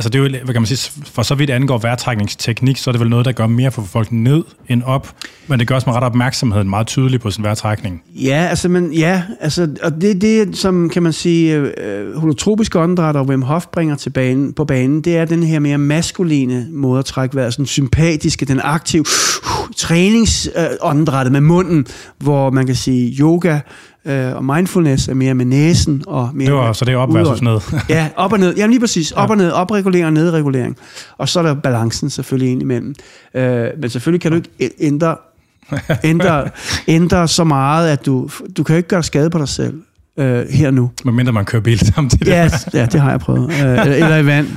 Altså 0.00 0.08
det 0.08 0.18
er 0.18 0.22
jo, 0.22 0.44
hvad 0.44 0.54
kan 0.54 0.62
man 0.62 0.66
sige, 0.66 0.92
for 1.04 1.22
så 1.22 1.34
vidt 1.34 1.50
angår 1.50 1.78
vejrtrækningsteknik, 1.78 2.76
så 2.76 2.90
er 2.90 2.92
det 2.92 3.00
vel 3.00 3.08
noget, 3.08 3.26
der 3.26 3.32
gør 3.32 3.46
mere 3.46 3.70
for 3.70 3.82
folk 3.82 4.12
ned 4.12 4.44
end 4.68 4.82
op, 4.82 5.14
men 5.46 5.58
det 5.58 5.68
gør 5.68 5.74
også 5.74 5.90
med 5.90 5.96
ret 5.96 6.04
opmærksomheden 6.04 6.70
meget 6.70 6.86
tydelig 6.86 7.20
på 7.20 7.30
sin 7.30 7.44
vejrtrækning. 7.44 8.02
Ja, 8.14 8.46
altså, 8.50 8.68
men, 8.68 8.92
ja, 8.92 9.22
altså, 9.40 9.68
og 9.82 10.00
det 10.00 10.20
det, 10.20 10.56
som 10.56 10.90
kan 10.90 11.02
man 11.02 11.12
sige, 11.12 11.54
øh, 11.54 11.70
øh, 11.76 12.16
holotropisk 12.16 12.76
åndedræt 12.76 13.16
og 13.16 13.26
Wim 13.26 13.42
Hof 13.42 13.66
bringer 13.66 13.96
til 13.96 14.10
banen, 14.10 14.52
på 14.52 14.64
banen, 14.64 15.00
det 15.00 15.16
er 15.16 15.24
den 15.24 15.42
her 15.42 15.58
mere 15.58 15.78
maskuline 15.78 16.66
måde 16.70 16.98
at 16.98 17.04
trække 17.04 17.36
vejret, 17.36 17.52
sådan 17.52 17.66
sympatiske, 17.66 18.46
den 18.46 18.60
aktive 18.64 19.00
uh, 19.00 19.70
træningsåndedrættet 19.76 21.30
øh, 21.30 21.32
med 21.32 21.40
munden, 21.40 21.86
hvor 22.18 22.50
man 22.50 22.66
kan 22.66 22.74
sige 22.74 23.16
yoga, 23.20 23.58
øh, 24.04 24.36
og 24.36 24.44
mindfulness 24.44 25.08
er 25.08 25.14
mere 25.14 25.34
med 25.34 25.44
næsen. 25.44 26.04
Og 26.06 26.30
mere 26.34 26.46
det 26.46 26.54
var, 26.54 26.72
så 26.72 26.84
det 26.84 26.92
er 26.92 26.96
op 26.96 27.14
versus 27.14 27.42
ned. 27.42 27.60
ja, 27.88 28.08
op 28.16 28.32
og 28.32 28.38
ned. 28.38 28.56
Jamen 28.56 28.70
lige 28.70 28.80
præcis. 28.80 29.12
Op 29.12 29.28
ja. 29.28 29.30
og 29.30 29.36
ned. 29.36 29.50
Opregulering 29.50 30.06
og 30.06 30.12
nedregulering. 30.12 30.76
Og 31.18 31.28
så 31.28 31.38
er 31.38 31.42
der 31.42 31.54
balancen 31.54 32.10
selvfølgelig 32.10 32.52
ind 32.52 32.62
imellem. 32.62 32.94
Øh, 33.34 33.66
men 33.80 33.90
selvfølgelig 33.90 34.20
kan 34.20 34.30
du 34.30 34.36
ikke 34.58 34.74
ændre, 34.80 35.16
ændre, 36.04 36.48
ændre 36.88 37.28
så 37.28 37.44
meget, 37.44 37.88
at 37.88 38.06
du, 38.06 38.28
du 38.56 38.62
kan 38.62 38.76
ikke 38.76 38.88
gøre 38.88 39.02
skade 39.02 39.30
på 39.30 39.38
dig 39.38 39.48
selv 39.48 39.74
øh, 40.20 40.48
her 40.48 40.70
nu. 40.70 40.90
Men 41.04 41.14
mindre 41.14 41.32
man 41.32 41.44
kører 41.44 41.62
bil 41.62 41.78
samtidig. 41.94 42.26
Ja, 42.26 42.50
ja 42.74 42.86
det 42.86 43.00
har 43.00 43.10
jeg 43.10 43.20
prøvet. 43.20 43.50
Øh, 43.50 43.86
eller 43.86 44.16
i 44.16 44.26
vand. 44.26 44.48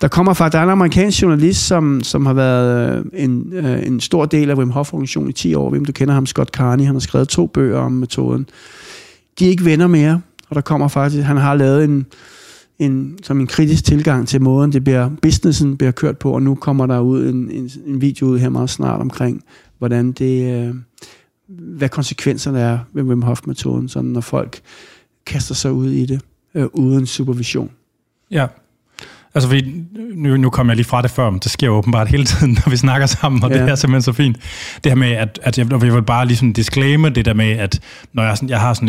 Der 0.00 0.08
kommer 0.08 0.34
faktisk, 0.34 0.52
der 0.52 0.58
er 0.58 0.62
en 0.64 0.70
amerikansk 0.70 1.22
journalist, 1.22 1.66
som, 1.66 2.02
som 2.02 2.26
har 2.26 2.32
været 2.32 2.96
øh, 2.96 3.04
en, 3.14 3.52
øh, 3.52 3.86
en 3.86 4.00
stor 4.00 4.24
del 4.24 4.50
af 4.50 4.54
Wim 4.54 4.70
Hof-organisationen 4.70 5.30
i 5.30 5.32
10 5.32 5.54
år. 5.54 5.70
Hvem 5.70 5.84
du 5.84 5.92
kender 5.92 6.14
ham, 6.14 6.26
Scott 6.26 6.50
Carney. 6.50 6.84
Han 6.84 6.94
har 6.94 7.00
skrevet 7.00 7.28
to 7.28 7.46
bøger 7.46 7.78
om 7.78 7.92
metoden 7.92 8.46
de 9.38 9.46
er 9.46 9.50
ikke 9.50 9.64
venner 9.64 9.86
mere, 9.86 10.20
og 10.48 10.54
der 10.54 10.60
kommer 10.60 10.88
faktisk, 10.88 11.22
han 11.22 11.36
har 11.36 11.54
lavet 11.54 11.84
en, 11.84 12.06
en, 12.78 13.18
som 13.22 13.40
en 13.40 13.46
kritisk 13.46 13.84
tilgang 13.84 14.28
til 14.28 14.42
måden, 14.42 14.72
det 14.72 14.84
bliver, 14.84 15.10
businessen 15.22 15.76
bliver 15.76 15.90
kørt 15.90 16.18
på, 16.18 16.32
og 16.32 16.42
nu 16.42 16.54
kommer 16.54 16.86
der 16.86 17.00
ud 17.00 17.26
en, 17.28 17.50
en, 17.50 17.70
en 17.86 18.00
video 18.00 18.26
ud 18.26 18.38
her 18.38 18.48
meget 18.48 18.70
snart 18.70 19.00
omkring, 19.00 19.44
hvordan 19.78 20.12
det, 20.12 20.54
øh, 20.54 20.74
hvad 21.48 21.88
konsekvenserne 21.88 22.60
er 22.60 22.78
ved 22.92 23.02
Wim 23.02 23.22
Hof-metoden, 23.22 23.88
sådan 23.88 24.10
når 24.10 24.20
folk 24.20 24.60
kaster 25.26 25.54
sig 25.54 25.72
ud 25.72 25.90
i 25.90 26.06
det, 26.06 26.20
øh, 26.54 26.66
uden 26.72 27.06
supervision. 27.06 27.70
Ja, 28.30 28.46
Altså, 29.34 29.48
fordi 29.48 29.84
nu, 30.14 30.36
nu 30.36 30.50
kom 30.50 30.68
jeg 30.68 30.76
lige 30.76 30.86
fra 30.86 31.02
det 31.02 31.10
før, 31.10 31.30
men 31.30 31.40
det 31.40 31.50
sker 31.50 31.66
jo 31.66 31.72
åbenbart 31.72 32.08
hele 32.08 32.24
tiden, 32.24 32.52
når 32.64 32.70
vi 32.70 32.76
snakker 32.76 33.06
sammen, 33.06 33.44
og 33.44 33.50
ja. 33.50 33.62
det 33.62 33.70
er 33.70 33.74
simpelthen 33.74 34.02
så 34.02 34.12
fint. 34.12 34.36
Det 34.84 34.92
her 34.92 34.96
med, 34.96 35.12
at, 35.12 35.40
at 35.42 35.58
jeg, 35.58 35.70
jeg 35.70 35.94
vil 35.94 36.02
bare 36.02 36.26
ligesom 36.26 36.52
disclaimer 36.52 37.08
det 37.08 37.24
der 37.24 37.34
med, 37.34 37.50
at 37.50 37.80
når 38.12 38.22
jeg, 38.22 38.36
sådan, 38.36 38.48
jeg 38.48 38.60
har 38.60 38.74
sådan 38.74 38.88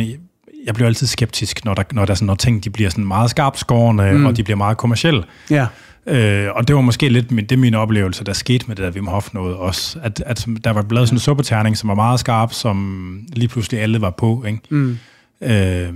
jeg 0.66 0.74
bliver 0.74 0.88
altid 0.88 1.07
skeptisk, 1.07 1.66
når 1.66 1.74
der, 1.74 1.84
når 1.91 2.05
der 2.05 2.14
sådan, 2.14 2.26
når 2.26 2.36
ting 2.36 2.64
de 2.64 2.70
bliver 2.70 2.89
sådan 2.89 3.05
meget 3.05 3.30
skarpskårende, 3.30 4.14
mm. 4.14 4.26
og 4.26 4.38
de 4.38 4.43
bliver 4.43 4.57
meget 4.57 4.78
kommersielle. 4.78 5.24
Ja. 5.49 5.68
Øh, 6.07 6.47
og 6.55 6.68
det 6.68 6.76
var 6.76 6.82
måske 6.82 7.09
lidt 7.09 7.32
min, 7.32 7.45
det 7.45 7.59
min 7.59 7.74
oplevelse, 7.74 8.24
der 8.24 8.34
skete 8.34 8.66
med 8.68 8.76
det 8.76 8.84
der 8.84 8.91
Wim 8.91 9.07
Hof 9.07 9.34
noget 9.34 9.55
også. 9.55 9.99
At, 10.03 10.24
at 10.26 10.47
der 10.64 10.74
var 10.74 10.82
blevet 10.82 11.07
sådan 11.07 11.16
en 11.16 11.20
suppeterning, 11.20 11.78
som 11.78 11.88
var 11.88 11.95
meget 11.95 12.20
skarp, 12.20 12.53
som 12.53 13.20
lige 13.34 13.47
pludselig 13.47 13.82
alle 13.82 14.01
var 14.01 14.09
på. 14.09 14.43
Ikke? 14.47 14.59
Mm. 14.70 14.97
Øh, 15.41 15.93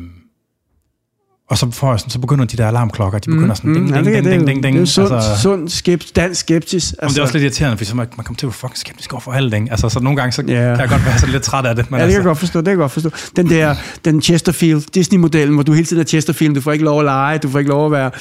og 1.49 1.57
så, 1.57 1.71
får 1.71 1.91
jeg 1.91 1.99
sådan, 1.99 2.11
så 2.11 2.19
begynder 2.19 2.45
de 2.45 2.57
der 2.57 2.67
alarmklokker, 2.67 3.19
de 3.19 3.29
begynder 3.29 3.55
sådan, 3.55 3.71
mm, 3.71 3.75
ding, 3.75 4.05
ding, 4.05 4.05
ding, 4.05 4.25
ding, 4.25 4.47
ding, 4.47 4.63
ding. 4.63 4.75
Det 4.75 4.81
er 4.81 4.85
sund, 4.85 5.13
altså, 5.13 5.41
sund 5.41 5.69
skept, 5.69 6.15
dansk 6.15 6.39
skeptis. 6.39 6.95
Altså. 6.99 7.15
det 7.15 7.17
er 7.17 7.21
også 7.21 7.33
lidt 7.33 7.43
irriterende, 7.43 7.77
fordi 7.77 7.89
så 7.89 7.95
man, 7.95 8.07
man 8.17 8.23
kommer 8.23 8.37
til 8.37 8.45
at 8.45 8.47
være 8.47 8.53
fucking 8.53 8.77
skeptisk 8.77 9.13
over 9.13 9.21
for 9.21 9.31
alt, 9.31 9.53
ikke? 9.53 9.67
Altså, 9.71 9.89
så 9.89 9.99
nogle 9.99 10.17
gange, 10.17 10.31
så 10.31 10.41
yeah. 10.41 10.77
kan 10.77 10.79
jeg 10.79 10.89
godt 10.89 11.05
være 11.05 11.19
så 11.19 11.27
lidt 11.27 11.43
træt 11.43 11.65
af 11.65 11.75
det. 11.75 11.91
Men 11.91 11.99
ja, 11.99 12.05
det 12.05 12.13
altså. 12.13 12.17
kan 12.17 12.23
jeg 12.23 12.29
godt 12.29 12.37
forstå, 12.37 12.59
det 12.59 12.65
kan 12.65 12.71
jeg 12.71 12.77
godt 12.77 12.91
forstå. 12.91 13.09
Den 13.35 13.49
der, 13.49 13.75
den 14.05 14.21
Chesterfield, 14.21 14.81
Disney-modellen, 14.93 15.53
hvor 15.53 15.63
du 15.63 15.73
hele 15.73 15.85
tiden 15.85 16.01
er 16.01 16.05
Chesterfield, 16.05 16.55
du 16.55 16.61
får 16.61 16.71
ikke 16.71 16.85
lov 16.85 16.99
at 16.99 17.05
lege, 17.05 17.37
du 17.37 17.49
får 17.49 17.59
ikke 17.59 17.71
lov 17.71 17.85
at 17.85 17.91
være 17.91 18.11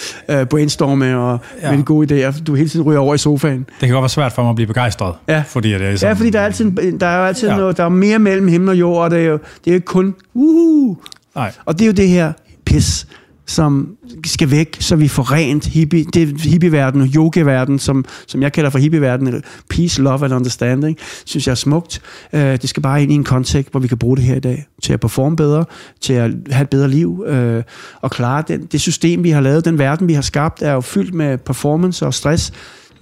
uh, 0.42 0.48
brainstorme 0.48 1.18
og 1.18 1.38
ja. 1.62 1.70
med 1.70 1.78
de 1.78 1.82
gode 1.82 2.28
idéer, 2.28 2.44
du 2.44 2.54
hele 2.54 2.68
tiden 2.68 2.86
ryger 2.86 3.00
over 3.00 3.14
i 3.14 3.18
sofaen. 3.18 3.58
Det 3.58 3.68
kan 3.80 3.90
godt 3.90 4.02
være 4.02 4.08
svært 4.08 4.32
for 4.32 4.42
mig 4.42 4.50
at 4.50 4.56
blive 4.56 4.66
begejstret. 4.66 5.14
Ja, 5.28 5.42
fordi 5.46 5.72
det 5.72 5.82
er 5.82 5.96
sådan, 5.96 6.16
ja, 6.16 6.18
fordi 6.18 6.30
der 6.30 6.40
er, 6.40 6.44
altid, 6.44 6.98
der 7.00 7.06
er 7.06 7.18
jo 7.18 7.24
altid 7.24 7.48
ja. 7.48 7.56
noget, 7.56 7.76
der 7.76 7.84
er 7.84 7.88
mere 7.88 8.18
mellem 8.18 8.48
himmel 8.48 8.68
og 8.68 8.76
jord, 8.76 9.04
og 9.04 9.10
det 9.10 9.18
er 9.18 9.24
jo, 9.24 9.38
det 9.64 9.70
er 9.70 9.74
jo 9.74 9.80
kun, 9.86 10.14
uh, 10.34 10.96
Nej. 11.36 11.52
Og 11.64 11.78
det 11.78 11.84
er 11.84 11.86
jo 11.86 11.92
det 11.92 12.08
her 12.08 12.32
pis, 12.66 13.06
som 13.46 13.96
skal 14.26 14.50
væk, 14.50 14.76
så 14.80 14.96
vi 14.96 15.08
får 15.08 15.32
rent 15.32 15.66
hippie, 15.66 16.04
det 16.14 16.40
hippieverden 16.40 17.00
og 17.00 17.08
yogaverden, 17.14 17.78
som, 17.78 18.04
som 18.26 18.42
jeg 18.42 18.52
kalder 18.52 18.70
for 18.70 18.78
hippieverden, 18.78 19.26
eller 19.26 19.40
peace, 19.70 20.02
love 20.02 20.24
and 20.24 20.34
understanding, 20.34 20.98
synes 21.24 21.46
jeg 21.46 21.50
er 21.50 21.56
smukt. 21.56 22.00
Uh, 22.32 22.40
det 22.40 22.68
skal 22.68 22.82
bare 22.82 23.02
ind 23.02 23.12
i 23.12 23.14
en 23.14 23.24
kontekst, 23.24 23.70
hvor 23.70 23.80
vi 23.80 23.88
kan 23.88 23.98
bruge 23.98 24.16
det 24.16 24.24
her 24.24 24.36
i 24.36 24.40
dag, 24.40 24.66
til 24.82 24.92
at 24.92 25.00
performe 25.00 25.36
bedre, 25.36 25.64
til 26.00 26.12
at 26.12 26.30
have 26.50 26.62
et 26.62 26.70
bedre 26.70 26.88
liv, 26.88 27.24
uh, 27.28 27.62
og 28.00 28.10
klare 28.10 28.44
den, 28.48 28.66
det 28.72 28.80
system, 28.80 29.24
vi 29.24 29.30
har 29.30 29.40
lavet, 29.40 29.64
den 29.64 29.78
verden, 29.78 30.08
vi 30.08 30.14
har 30.14 30.22
skabt, 30.22 30.62
er 30.62 30.72
jo 30.72 30.80
fyldt 30.80 31.14
med 31.14 31.38
performance 31.38 32.06
og 32.06 32.14
stress, 32.14 32.52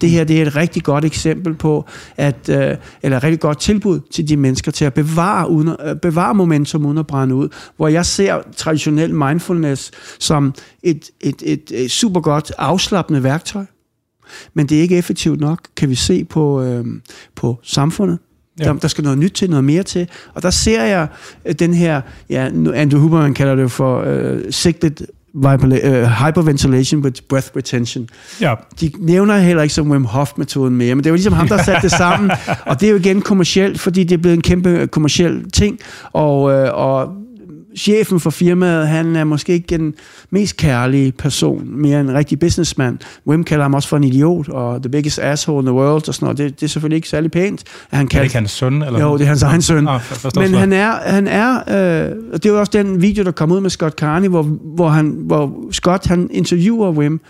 det 0.01 0.11
her 0.11 0.25
det 0.25 0.39
er 0.39 0.47
et 0.47 0.57
rigtig 0.57 0.83
godt 0.83 1.05
eksempel 1.05 1.55
på, 1.55 1.85
at, 2.17 2.49
øh, 2.49 2.77
eller 3.03 3.17
et 3.17 3.25
rigtig 3.25 3.41
godt 3.41 3.61
tilbud 3.61 4.01
til 4.11 4.29
de 4.29 4.37
mennesker 4.37 4.73
til 4.73 4.85
at 4.85 4.95
bevare, 4.95 5.51
uden, 5.51 5.77
øh, 5.87 5.97
bevare 5.97 6.35
momentum 6.35 6.87
uden 6.87 6.99
at 6.99 7.07
brænde 7.07 7.35
ud. 7.35 7.49
Hvor 7.77 7.89
jeg 7.89 8.07
ser 8.07 8.39
traditionel 8.57 9.15
mindfulness 9.15 9.91
som 10.19 10.55
et, 10.83 11.11
et, 11.21 11.43
et, 11.43 11.73
et 11.75 11.91
super 11.91 12.21
godt 12.21 12.53
afslappende 12.59 13.23
værktøj. 13.23 13.65
Men 14.55 14.67
det 14.67 14.79
er 14.79 14.83
ikke 14.83 14.97
effektivt 14.97 15.41
nok, 15.41 15.59
kan 15.77 15.89
vi 15.89 15.95
se 15.95 16.25
på, 16.25 16.63
øh, 16.63 16.85
på 17.35 17.59
samfundet. 17.63 18.19
Ja. 18.61 18.65
Der, 18.65 18.73
der 18.73 18.89
skal 18.89 19.05
noget 19.05 19.19
nyt 19.19 19.33
til, 19.33 19.51
noget 19.51 19.65
mere 19.65 19.83
til. 19.83 20.09
Og 20.35 20.43
der 20.43 20.51
ser 20.51 20.83
jeg 20.83 21.09
øh, 21.45 21.55
den 21.55 21.75
her, 21.75 22.01
ja, 22.31 22.51
Andrew 22.75 23.01
Huberman 23.01 23.35
kalder 23.35 23.55
det 23.55 23.71
for 23.71 24.03
uh, 24.03 24.41
sigtet 24.51 25.07
hyperventilation 25.35 27.01
with 27.01 27.23
breath 27.29 27.57
retention. 27.57 28.09
Ja. 28.41 28.55
De 28.81 28.91
nævner 28.99 29.39
heller 29.39 29.63
ikke 29.63 29.75
som 29.75 29.91
Wim 29.91 30.05
Hof-metoden 30.05 30.77
mere, 30.77 30.95
men 30.95 31.05
det 31.05 31.11
jo 31.11 31.15
ligesom 31.15 31.33
ham, 31.33 31.49
der 31.49 31.57
har 31.57 31.65
sat 31.65 31.83
det 31.83 31.91
sammen, 31.91 32.31
og 32.67 32.81
det 32.81 32.87
er 32.87 32.91
jo 32.91 32.97
igen 32.97 33.23
kommercielt, 33.23 33.81
fordi 33.81 34.05
det 34.05 34.15
er 34.15 34.19
blevet 34.19 34.37
en 34.37 34.43
kæmpe 34.43 34.87
kommersiel 34.87 35.51
ting, 35.51 35.79
og, 36.13 36.43
uh, 36.43 36.75
og 36.75 37.24
chefen 37.77 38.21
for 38.21 38.31
firmaet, 38.31 38.89
han 38.89 39.17
er 39.17 39.25
måske 39.25 39.53
ikke 39.53 39.67
den 39.67 39.95
mest 40.31 40.57
kærlige 40.57 41.13
person, 41.13 41.81
mere 41.81 42.01
en 42.01 42.15
rigtig 42.15 42.39
businessman. 42.39 42.99
Wim 43.27 43.45
kalder 43.45 43.65
ham 43.65 43.75
også 43.75 43.89
for 43.89 43.97
en 43.97 44.05
idiot, 44.05 44.49
og 44.49 44.83
the 44.83 44.91
biggest 44.91 45.19
asshole 45.19 45.61
in 45.61 45.67
the 45.67 45.75
world, 45.75 46.09
og 46.09 46.15
sådan 46.15 46.27
noget. 46.27 46.39
Det, 46.39 46.61
det 46.61 46.67
er 46.67 46.71
selvfølgelig 46.71 46.97
ikke 46.97 47.09
særlig 47.09 47.31
pænt. 47.31 47.65
At 47.91 47.99
han 47.99 48.07
kalder... 48.07 48.21
Er 48.21 48.23
det 48.23 48.27
ikke 48.27 48.37
hans 48.37 48.51
søn? 48.51 48.83
Eller? 48.83 49.01
Jo, 49.01 49.17
det 49.19 49.23
er 49.23 49.29
hans 49.29 49.43
egen 49.43 49.63
søn. 49.63 49.89
Oh, 49.89 50.01
Men 50.37 50.55
han 50.55 50.73
er, 50.73 50.91
han 50.91 51.29
er 51.29 51.55
øh, 51.57 52.13
og 52.33 52.43
det 52.43 52.49
er 52.49 52.53
jo 52.53 52.61
også 52.61 52.73
den 52.73 53.03
video, 53.03 53.25
der 53.25 53.31
kom 53.31 53.53
ud 53.53 53.61
med 53.61 53.71
Scott 53.71 53.95
Carney, 53.95 54.29
hvor, 54.29 54.43
hvor, 54.75 54.89
han, 54.89 55.15
hvor 55.19 55.73
Scott 55.73 56.07
han 56.07 56.29
interviewer 56.33 56.91
Wim, 56.91 57.21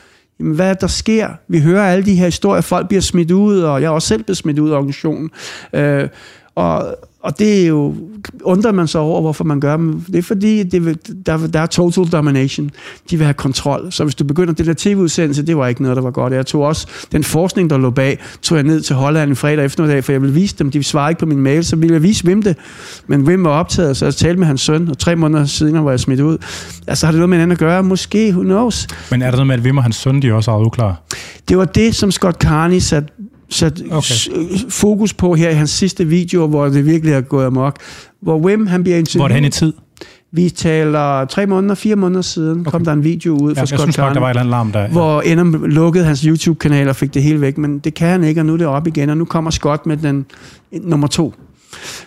Jamen, 0.41 0.55
hvad 0.55 0.75
der 0.75 0.87
sker? 0.87 1.29
Vi 1.49 1.61
hører 1.61 1.93
alle 1.93 2.05
de 2.05 2.15
her 2.15 2.25
historier, 2.25 2.61
folk 2.61 2.89
bliver 2.89 3.01
smidt 3.01 3.31
ud, 3.31 3.61
og 3.61 3.83
jeg 3.83 3.87
er 3.87 3.91
også 3.91 4.09
selv 4.09 4.23
blevet 4.23 4.37
smidt 4.37 4.59
ud 4.59 4.71
af 4.71 4.77
organisationen. 4.77 5.31
Øh, 5.73 6.09
og, 6.55 6.97
og 7.25 7.39
det 7.39 7.63
er 7.63 7.67
jo, 7.67 7.95
undrer 8.43 8.73
man 8.73 8.89
sig 8.89 9.01
over, 9.01 9.21
hvorfor 9.21 9.45
man 9.45 9.61
gør 9.61 9.77
dem. 9.77 10.01
Det 10.01 10.19
er 10.19 10.23
fordi, 10.23 10.63
det 10.63 10.87
vil, 10.87 10.99
der, 11.27 11.47
der 11.47 11.61
er 11.61 11.67
total 11.67 12.05
domination. 12.05 12.71
De 13.11 13.17
vil 13.17 13.25
have 13.25 13.35
kontrol. 13.35 13.93
Så 13.93 14.05
hvis 14.05 14.15
du 14.15 14.25
begynder 14.25 14.55
det 14.55 14.67
der 14.67 14.75
tv-udsendelse, 14.77 15.47
det 15.47 15.57
var 15.57 15.67
ikke 15.67 15.83
noget, 15.83 15.97
der 15.97 16.03
var 16.03 16.11
godt. 16.11 16.33
Jeg 16.33 16.47
tog 16.47 16.63
også 16.63 16.87
den 17.13 17.25
forskning, 17.25 17.71
der 17.71 17.79
lå 17.79 17.91
bag, 17.91 18.19
tog 18.43 18.57
jeg 18.57 18.65
ned 18.65 18.81
til 18.81 18.97
Holland 18.97 19.31
en 19.31 19.37
fredag 19.37 19.65
eftermiddag, 19.65 20.05
for 20.05 20.13
jeg 20.13 20.23
ville 20.23 20.35
vise 20.35 20.57
dem. 20.59 20.71
De 20.71 20.83
svarede 20.83 21.11
ikke 21.11 21.21
på 21.21 21.27
min 21.27 21.41
mail, 21.41 21.65
så 21.65 21.77
ville 21.77 21.95
jeg 21.95 22.03
vise 22.03 22.27
Wim 22.27 22.43
det. 22.43 22.57
Men 23.07 23.23
Wim 23.23 23.45
var 23.45 23.51
optaget, 23.51 23.97
så 23.97 24.05
jeg 24.05 24.15
talte 24.15 24.39
med 24.39 24.47
hans 24.47 24.61
søn, 24.61 24.89
og 24.89 24.99
tre 24.99 25.17
måneder 25.17 25.45
siden 25.45 25.85
var 25.85 25.91
jeg 25.91 26.01
smidt 26.01 26.21
ud. 26.21 26.39
Altså 26.87 27.07
har 27.07 27.13
det 27.13 27.19
noget 27.19 27.29
med 27.29 27.39
hinanden 27.39 27.53
at 27.53 27.59
gøre? 27.59 27.83
Måske, 27.83 28.31
who 28.31 28.43
knows? 28.43 28.87
Men 29.11 29.23
er 29.23 29.31
der 29.31 29.37
noget 29.37 29.47
med, 29.47 29.55
at 29.55 29.61
Wim 29.61 29.77
og 29.77 29.83
hans 29.83 29.97
søn, 29.97 30.23
de 30.23 30.33
også 30.33 30.51
er 30.51 30.67
uklar? 30.67 31.03
Det 31.49 31.59
var 31.59 31.65
det, 31.65 31.95
som 31.95 32.11
Scott 32.11 32.37
Carney 32.37 32.79
satte 32.79 33.09
sat 33.55 33.83
okay. 33.91 34.15
fokus 34.69 35.15
på 35.15 35.35
her 35.35 35.51
i 35.51 35.55
hans 35.55 35.71
sidste 35.71 36.05
video, 36.07 36.47
hvor 36.47 36.69
det 36.69 36.87
virkelig 36.87 37.15
er 37.15 37.21
gået 37.21 37.47
amok. 37.47 37.77
Hvor 38.21 38.39
Wim, 38.39 38.67
han 38.67 38.83
bliver 38.83 38.99
interviewet. 38.99 39.21
Hvor 39.21 39.25
er 39.25 39.29
det 39.29 39.35
hen 39.35 39.45
i 39.45 39.51
tid? 39.51 39.73
Vi 40.33 40.51
taler 40.51 41.25
tre 41.25 41.47
måneder, 41.47 41.75
fire 41.75 41.97
måneder 41.97 42.23
siden, 42.23 42.61
okay. 42.61 42.71
kom 42.71 42.85
der 42.85 42.93
en 42.93 43.05
video 43.05 43.37
ud 43.37 43.55
ja, 43.55 43.61
fra 43.61 43.67
Scott 43.67 43.81
synes 43.81 43.99
nok, 43.99 44.15
der 44.15 44.21
var 44.21 44.31
et 44.31 44.37
eller 44.37 44.51
larm 44.51 44.73
der. 44.73 44.81
Ja. 44.81 44.89
Hvor 44.89 45.21
Enum 45.21 45.65
lukkede 45.65 46.05
hans 46.05 46.21
YouTube-kanal 46.21 46.89
og 46.89 46.97
fik 46.97 47.15
det 47.15 47.23
hele 47.23 47.41
væk, 47.41 47.59
men 47.59 47.79
det 47.79 47.95
kan 47.95 48.09
han 48.09 48.25
ikke, 48.25 48.41
og 48.41 48.47
nu 48.47 48.53
er 48.53 48.57
det 48.57 48.67
op 48.67 48.87
igen, 48.87 49.11
og 49.11 49.17
nu 49.17 49.25
kommer 49.25 49.51
Scott 49.51 49.87
med 49.87 49.97
den 49.97 50.27
nummer 50.73 51.07
to. 51.07 51.35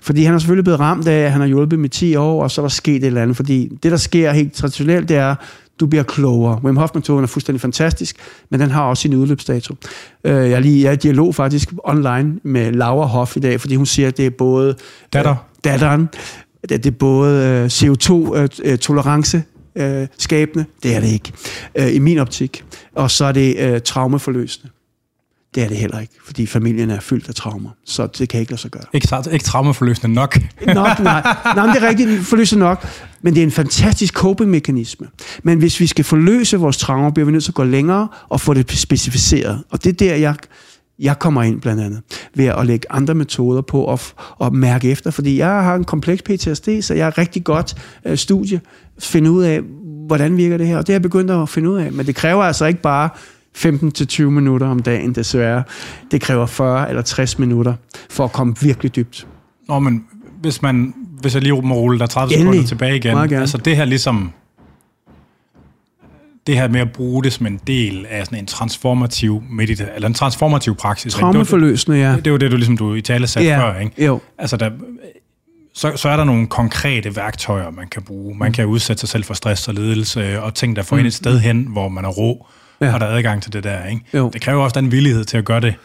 Fordi 0.01 0.23
han 0.23 0.35
er 0.35 0.39
selvfølgelig 0.39 0.63
blevet 0.63 0.79
ramt 0.79 1.07
af, 1.07 1.25
at 1.25 1.31
han 1.31 1.41
har 1.41 1.47
hjulpet 1.47 1.79
med 1.79 1.89
10 1.89 2.15
år, 2.15 2.43
og 2.43 2.51
så 2.51 2.61
er 2.61 2.63
der 2.63 2.69
sket 2.69 2.95
et 2.95 3.03
eller 3.03 3.21
andet. 3.21 3.35
Fordi 3.35 3.77
det, 3.83 3.91
der 3.91 3.97
sker 3.97 4.31
helt 4.31 4.53
traditionelt, 4.53 5.09
det 5.09 5.17
er, 5.17 5.35
du 5.79 5.85
bliver 5.87 6.03
klogere. 6.03 6.59
Wim 6.63 6.77
Hof-metoden 6.77 7.23
er 7.23 7.27
fuldstændig 7.27 7.61
fantastisk, 7.61 8.15
men 8.49 8.59
den 8.59 8.71
har 8.71 8.83
også 8.83 9.01
sin 9.01 9.13
udløbsdato. 9.13 9.75
Øh, 10.23 10.33
jeg 10.33 10.51
er 10.51 10.59
lige 10.59 10.83
jeg 10.83 10.89
er 10.89 10.93
i 10.93 10.95
dialog 10.95 11.35
faktisk 11.35 11.69
online 11.83 12.39
med 12.43 12.71
Laura 12.71 13.05
Hoff 13.05 13.37
i 13.37 13.39
dag, 13.39 13.61
fordi 13.61 13.75
hun 13.75 13.85
siger, 13.85 14.07
at 14.07 14.17
det 14.17 14.25
er 14.25 14.29
både... 14.29 14.75
Datter. 15.13 15.31
Øh, 15.31 15.37
datteren. 15.63 16.09
Det 16.69 16.85
er 16.85 16.91
både 16.91 17.45
øh, 17.45 17.65
CO2-tolerance, 17.65 19.43
øh, 19.75 20.07
skabende. 20.17 20.65
Det 20.83 20.95
er 20.95 20.99
det 20.99 21.07
ikke, 21.07 21.33
i 21.95 21.99
min 21.99 22.17
optik. 22.17 22.63
Og 22.95 23.11
så 23.11 23.25
er 23.25 23.31
det 23.31 23.83
traumeforløsende. 23.83 24.69
Det 25.57 25.63
er 25.63 25.67
det 25.67 25.77
heller 25.77 25.99
ikke, 25.99 26.13
fordi 26.25 26.45
familien 26.45 26.89
er 26.89 26.99
fyldt 26.99 27.29
af 27.29 27.35
traumer, 27.35 27.69
så 27.85 28.07
det 28.07 28.29
kan 28.29 28.39
ikke 28.39 28.51
lade 28.51 28.61
sig 28.61 28.71
gøre. 28.71 28.83
Ikke, 28.93 29.07
ikke 29.31 29.45
traumaforløsende 29.45 30.13
nok? 30.13 30.39
nok, 30.67 30.99
nej. 30.99 31.21
nej 31.55 31.65
men 31.65 31.75
det 31.75 31.83
er 31.83 31.87
rigtigt 31.87 32.25
forløsende 32.25 32.65
nok, 32.65 32.87
men 33.21 33.33
det 33.33 33.39
er 33.39 33.43
en 33.43 33.51
fantastisk 33.51 34.13
coping-mekanisme. 34.13 35.07
Men 35.43 35.57
hvis 35.59 35.79
vi 35.79 35.87
skal 35.87 36.05
forløse 36.05 36.57
vores 36.57 36.77
traumer, 36.77 37.11
bliver 37.11 37.25
vi 37.25 37.31
nødt 37.31 37.43
til 37.43 37.51
at 37.51 37.55
gå 37.55 37.63
længere 37.63 38.07
og 38.29 38.41
få 38.41 38.53
det 38.53 38.71
specificeret. 38.71 39.63
Og 39.69 39.83
det 39.83 39.89
er 39.89 39.93
der, 39.93 40.15
jeg, 40.15 40.35
jeg 40.99 41.19
kommer 41.19 41.43
ind 41.43 41.61
blandt 41.61 41.81
andet, 41.81 42.01
ved 42.35 42.45
at 42.45 42.65
lægge 42.65 42.91
andre 42.91 43.13
metoder 43.13 43.61
på 43.61 43.93
at, 43.93 44.13
at 44.41 44.53
mærke 44.53 44.91
efter, 44.91 45.11
fordi 45.11 45.37
jeg 45.37 45.63
har 45.63 45.75
en 45.75 45.83
kompleks 45.83 46.21
PTSD, 46.21 46.69
så 46.81 46.93
jeg 46.93 47.07
er 47.07 47.17
rigtig 47.17 47.43
godt 47.43 47.75
uh, 48.09 48.15
studie 48.15 48.61
finde 48.99 49.31
ud 49.31 49.43
af, 49.43 49.61
hvordan 50.07 50.37
virker 50.37 50.57
det 50.57 50.67
her, 50.67 50.77
og 50.77 50.87
det 50.87 50.93
har 50.93 50.95
jeg 50.95 51.01
begyndt 51.01 51.31
at 51.31 51.49
finde 51.49 51.69
ud 51.69 51.77
af, 51.77 51.91
men 51.91 52.05
det 52.05 52.15
kræver 52.15 52.43
altså 52.43 52.65
ikke 52.65 52.81
bare 52.81 53.09
15-20 53.57 54.23
minutter 54.23 54.67
om 54.67 54.79
dagen, 54.79 55.15
desværre. 55.15 55.63
Det 56.11 56.21
kræver 56.21 56.45
40 56.45 56.89
eller 56.89 57.01
60 57.01 57.39
minutter 57.39 57.73
for 58.09 58.25
at 58.25 58.31
komme 58.31 58.55
virkelig 58.61 58.95
dybt. 58.95 59.27
Nå, 59.67 59.79
men 59.79 60.05
hvis, 60.41 60.61
man, 60.61 60.93
hvis 61.21 61.33
jeg 61.33 61.43
lige 61.43 61.61
må 61.61 61.75
rulle 61.75 61.99
der 61.99 62.05
30 62.05 62.33
Endelig. 62.33 62.53
sekunder 62.53 62.67
tilbage 62.67 62.95
igen. 62.95 63.33
Altså 63.39 63.57
det 63.57 63.75
her 63.75 63.85
ligesom, 63.85 64.31
det 66.47 66.55
her 66.55 66.67
med 66.67 66.79
at 66.79 66.91
bruge 66.91 67.23
det 67.23 67.33
som 67.33 67.45
en 67.45 67.59
del 67.67 68.05
af 68.09 68.25
sådan 68.25 68.39
en 68.39 68.45
transformativ 68.45 69.43
medita- 69.49 69.95
eller 69.95 70.07
en 70.07 70.13
transformativ 70.13 70.75
praksis. 70.75 71.13
Traumeforløsende, 71.13 71.97
ja. 71.97 72.11
Det, 72.11 72.17
det 72.17 72.27
er 72.27 72.31
jo 72.31 72.37
det, 72.37 72.51
du 72.51 72.55
ligesom 72.55 72.77
du 72.77 72.93
i 72.93 73.01
tale 73.01 73.27
satte 73.27 73.49
ja. 73.49 73.59
før, 73.59 73.79
ikke? 73.79 74.05
Jo. 74.05 74.19
Altså 74.37 74.57
der, 74.57 74.71
så, 75.73 75.91
så 75.95 76.09
er 76.09 76.17
der 76.17 76.23
nogle 76.23 76.47
konkrete 76.47 77.15
værktøjer, 77.15 77.69
man 77.71 77.87
kan 77.87 78.03
bruge. 78.03 78.37
Man 78.37 78.51
kan 78.51 78.65
udsætte 78.65 78.99
sig 78.99 79.09
selv 79.09 79.23
for 79.23 79.33
stress 79.33 79.67
og 79.67 79.73
ledelse, 79.73 80.41
og 80.41 80.53
ting, 80.53 80.75
der 80.75 80.81
får 80.81 80.95
mm. 80.95 80.99
ind 80.99 81.07
et 81.07 81.13
sted 81.13 81.39
hen, 81.39 81.67
hvor 81.71 81.89
man 81.89 82.05
er 82.05 82.09
ro 82.09 82.47
ja. 82.81 82.89
har 82.89 82.99
der 82.99 83.05
adgang 83.05 83.43
til 83.43 83.53
det 83.53 83.63
der. 83.63 83.85
Ikke? 83.85 84.01
Jo. 84.13 84.29
Det 84.33 84.41
kræver 84.41 84.63
også 84.63 84.79
den 84.81 84.91
villighed 84.91 85.25
til 85.25 85.37
at 85.37 85.45
gøre 85.45 85.61
det. 85.61 85.75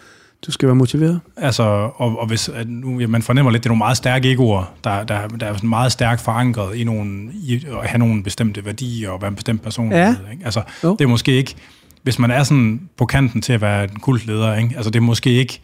Du 0.47 0.53
skal 0.53 0.67
være 0.67 0.77
motiveret. 0.77 1.21
Altså, 1.37 1.63
og, 1.97 2.19
og 2.19 2.27
hvis, 2.27 2.49
at 2.49 2.69
nu, 2.69 3.01
ja, 3.01 3.07
man 3.07 3.23
fornemmer 3.23 3.51
lidt, 3.53 3.63
det 3.63 3.69
er 3.69 3.71
nogle 3.71 3.79
meget 3.79 3.97
stærke 3.97 4.33
egoer, 4.33 4.75
der, 4.85 5.05
der, 5.05 5.29
der 5.29 5.47
er 5.47 5.55
sådan 5.55 5.69
meget 5.69 5.93
stærkt 5.93 6.21
forankret 6.21 6.77
i, 6.77 6.85
nogle, 6.85 7.31
i 7.33 7.67
at 7.83 7.89
have 7.89 7.99
nogle 7.99 8.23
bestemte 8.23 8.65
værdier 8.65 9.11
og 9.11 9.23
være 9.23 9.29
en 9.29 9.35
bestemt 9.35 9.63
person. 9.63 9.93
Ja. 9.93 10.15
Ikke? 10.33 10.45
Altså, 10.45 10.63
jo. 10.85 10.97
det 10.99 11.05
er 11.05 11.09
måske 11.09 11.33
ikke, 11.33 11.55
hvis 12.03 12.19
man 12.19 12.31
er 12.31 12.43
sådan 12.43 12.81
på 12.97 13.07
kanten 13.07 13.43
til 13.43 13.53
at 13.53 13.61
være 13.61 13.85
en 13.85 14.01
kultleder, 14.01 14.57
ikke? 14.57 14.73
Altså, 14.77 14.91
det 14.91 14.99
er 14.99 15.03
måske 15.03 15.31
ikke, 15.31 15.61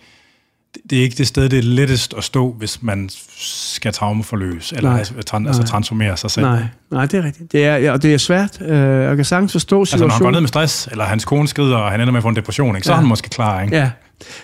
det 0.91 0.99
er 0.99 1.03
ikke 1.03 1.17
det 1.17 1.27
sted, 1.27 1.49
det 1.49 1.59
er 1.59 1.63
lettest 1.63 2.15
at 2.17 2.25
stå, 2.25 2.53
hvis 2.53 2.83
man 2.83 3.09
skal 3.39 3.93
traumeforløse, 3.93 4.77
eller 4.77 4.91
nej, 4.91 4.99
altså, 4.99 5.15
tran, 5.27 5.47
altså 5.47 5.63
transformere 5.63 6.17
sig 6.17 6.31
selv. 6.31 6.47
Nej, 6.47 6.63
nej, 6.91 7.07
det 7.07 7.19
er 7.19 7.25
rigtigt. 7.25 7.53
Det 7.53 7.65
er, 7.65 7.77
ja, 7.77 7.93
og 7.93 8.03
det 8.03 8.15
er 8.15 8.19
svært. 8.19 8.63
Øh, 8.63 8.79
jeg 8.79 9.17
kan 9.17 9.25
sagtens 9.25 9.53
forstå 9.53 9.85
situationen. 9.85 10.11
Altså, 10.11 10.19
når 10.19 10.25
han 10.25 10.25
går 10.25 10.31
ned 10.31 10.41
med 10.41 10.49
stress, 10.49 10.89
eller 10.91 11.05
hans 11.05 11.25
kone 11.25 11.49
skrider, 11.49 11.77
og 11.77 11.91
han 11.91 12.01
ender 12.01 12.13
med 12.13 12.19
at 12.19 12.23
få 12.23 12.29
en 12.29 12.37
depression, 12.37 12.77
ikke, 12.77 12.87
så 12.87 12.93
ja. 12.93 12.97
er 12.97 13.01
han 13.01 13.09
måske 13.09 13.29
klar. 13.29 13.63
Ikke? 13.63 13.77
Ja, 13.77 13.91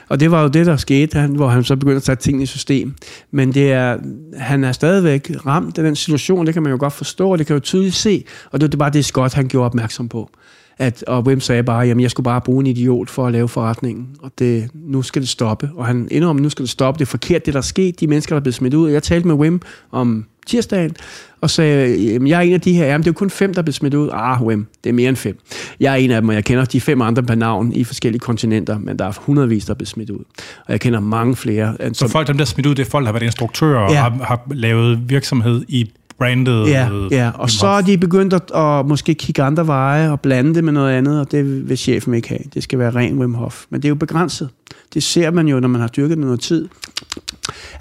og 0.09 0.20
det 0.20 0.30
var 0.30 0.43
jo 0.43 0.49
det, 0.49 0.66
der 0.66 0.76
skete, 0.76 1.18
han, 1.18 1.30
hvor 1.30 1.49
han 1.49 1.64
så 1.64 1.76
begyndte 1.76 1.97
at 1.97 2.03
tage 2.03 2.16
tingene 2.16 2.43
i 2.43 2.47
system. 2.47 2.95
Men 3.30 3.55
det 3.55 3.72
er, 3.72 3.99
han 4.39 4.64
er 4.64 4.72
stadigvæk 4.72 5.30
ramt 5.47 5.78
af 5.78 5.85
den 5.85 5.97
situation, 5.97 6.47
det 6.47 6.55
kan 6.55 6.62
man 6.62 6.72
jo 6.72 6.78
godt 6.80 6.93
forstå, 6.93 7.32
og 7.32 7.39
det 7.39 7.47
kan 7.47 7.55
jo 7.55 7.61
tydeligt 7.61 7.95
se, 7.95 8.24
og 8.51 8.61
det 8.61 8.74
er 8.74 8.78
bare 8.78 8.91
det 8.91 9.05
Scott, 9.05 9.35
han 9.35 9.49
gjorde 9.49 9.66
opmærksom 9.66 10.09
på 10.09 10.30
at, 10.78 11.02
og 11.02 11.26
Wim 11.26 11.40
sagde 11.40 11.62
bare, 11.62 11.86
jamen 11.86 12.02
jeg 12.02 12.10
skulle 12.10 12.24
bare 12.24 12.40
bruge 12.40 12.60
en 12.60 12.66
idiot 12.66 13.10
for 13.10 13.26
at 13.26 13.32
lave 13.32 13.48
forretningen, 13.48 14.08
og 14.22 14.32
det, 14.38 14.68
nu 14.74 15.02
skal 15.02 15.22
det 15.22 15.28
stoppe. 15.28 15.70
Og 15.76 15.86
han 15.86 16.08
indrømmer, 16.10 16.42
nu 16.42 16.50
skal 16.50 16.62
det 16.62 16.70
stoppe, 16.70 16.98
det 16.98 17.04
er 17.04 17.10
forkert, 17.10 17.46
det 17.46 17.54
der 17.54 17.60
er 17.60 17.62
sket, 17.62 18.00
de 18.00 18.06
mennesker, 18.06 18.34
der 18.34 18.40
er 18.40 18.42
blevet 18.42 18.54
smidt 18.54 18.74
ud. 18.74 18.90
Jeg 18.90 19.02
talte 19.02 19.28
med 19.28 19.34
Wim 19.34 19.60
om 19.90 20.24
tirsdagen, 20.46 20.96
og 21.40 21.50
sagde, 21.50 21.96
jamen, 22.12 22.28
jeg 22.28 22.36
er 22.36 22.40
en 22.40 22.52
af 22.52 22.60
de 22.60 22.72
her, 22.72 22.86
jamen 22.86 23.00
det 23.00 23.06
er 23.06 23.10
jo 23.10 23.18
kun 23.18 23.30
fem, 23.30 23.54
der 23.54 23.60
er 23.60 23.62
blevet 23.62 23.74
smidt 23.74 23.94
ud. 23.94 24.08
Ah, 24.12 24.42
Wim, 24.42 24.66
det 24.84 24.90
er 24.90 24.94
mere 24.94 25.08
end 25.08 25.16
fem. 25.16 25.38
Jeg 25.80 25.92
er 25.92 25.96
en 25.96 26.10
af 26.10 26.20
dem, 26.20 26.28
og 26.28 26.34
jeg 26.34 26.44
kender 26.44 26.64
de 26.64 26.80
fem 26.80 27.02
andre 27.02 27.22
på 27.22 27.34
navn 27.34 27.72
i 27.72 27.84
forskellige 27.84 28.20
kontinenter, 28.20 28.78
men 28.78 28.98
der 28.98 29.04
er 29.04 29.12
hundredvis, 29.20 29.64
der 29.64 29.70
er 29.70 29.74
blevet 29.74 29.88
smidt 29.88 30.10
ud. 30.10 30.24
Og 30.66 30.72
jeg 30.72 30.80
kender 30.80 31.00
mange 31.00 31.36
flere. 31.36 31.76
Så 31.80 31.90
som, 31.94 32.08
folk, 32.08 32.26
dem 32.26 32.36
der 32.36 32.44
er 32.44 32.46
smidt 32.46 32.66
ud, 32.66 32.74
det 32.74 32.86
er 32.86 32.90
folk, 32.90 33.02
der 33.02 33.06
har 33.06 33.12
været 33.12 33.26
instruktører 33.26 33.80
ja. 33.80 33.86
og 33.86 33.96
har, 33.96 34.24
har 34.24 34.40
lavet 34.50 35.10
virksomhed 35.10 35.64
i 35.68 35.90
brandet. 36.18 36.68
Ja, 36.68 36.88
ja. 37.10 37.30
og 37.34 37.50
så 37.50 37.66
er 37.66 37.80
de 37.80 37.98
begyndt 37.98 38.34
at, 38.34 38.50
at 38.54 38.86
måske 38.86 39.14
kigge 39.14 39.42
andre 39.42 39.66
veje 39.66 40.10
og 40.10 40.20
blande 40.20 40.54
det 40.54 40.64
med 40.64 40.72
noget 40.72 40.92
andet, 40.92 41.20
og 41.20 41.30
det 41.30 41.68
vil 41.68 41.78
chefen 41.78 42.14
ikke 42.14 42.28
have. 42.28 42.40
Det 42.54 42.62
skal 42.62 42.78
være 42.78 42.90
ren 42.90 43.18
Wim 43.18 43.34
Hof. 43.34 43.64
Men 43.70 43.82
det 43.82 43.88
er 43.88 43.90
jo 43.90 43.94
begrænset. 43.94 44.48
Det 44.94 45.02
ser 45.02 45.30
man 45.30 45.48
jo, 45.48 45.60
når 45.60 45.68
man 45.68 45.80
har 45.80 45.88
dyrket 45.88 46.16
det 46.16 46.24
noget 46.24 46.40
tid. 46.40 46.68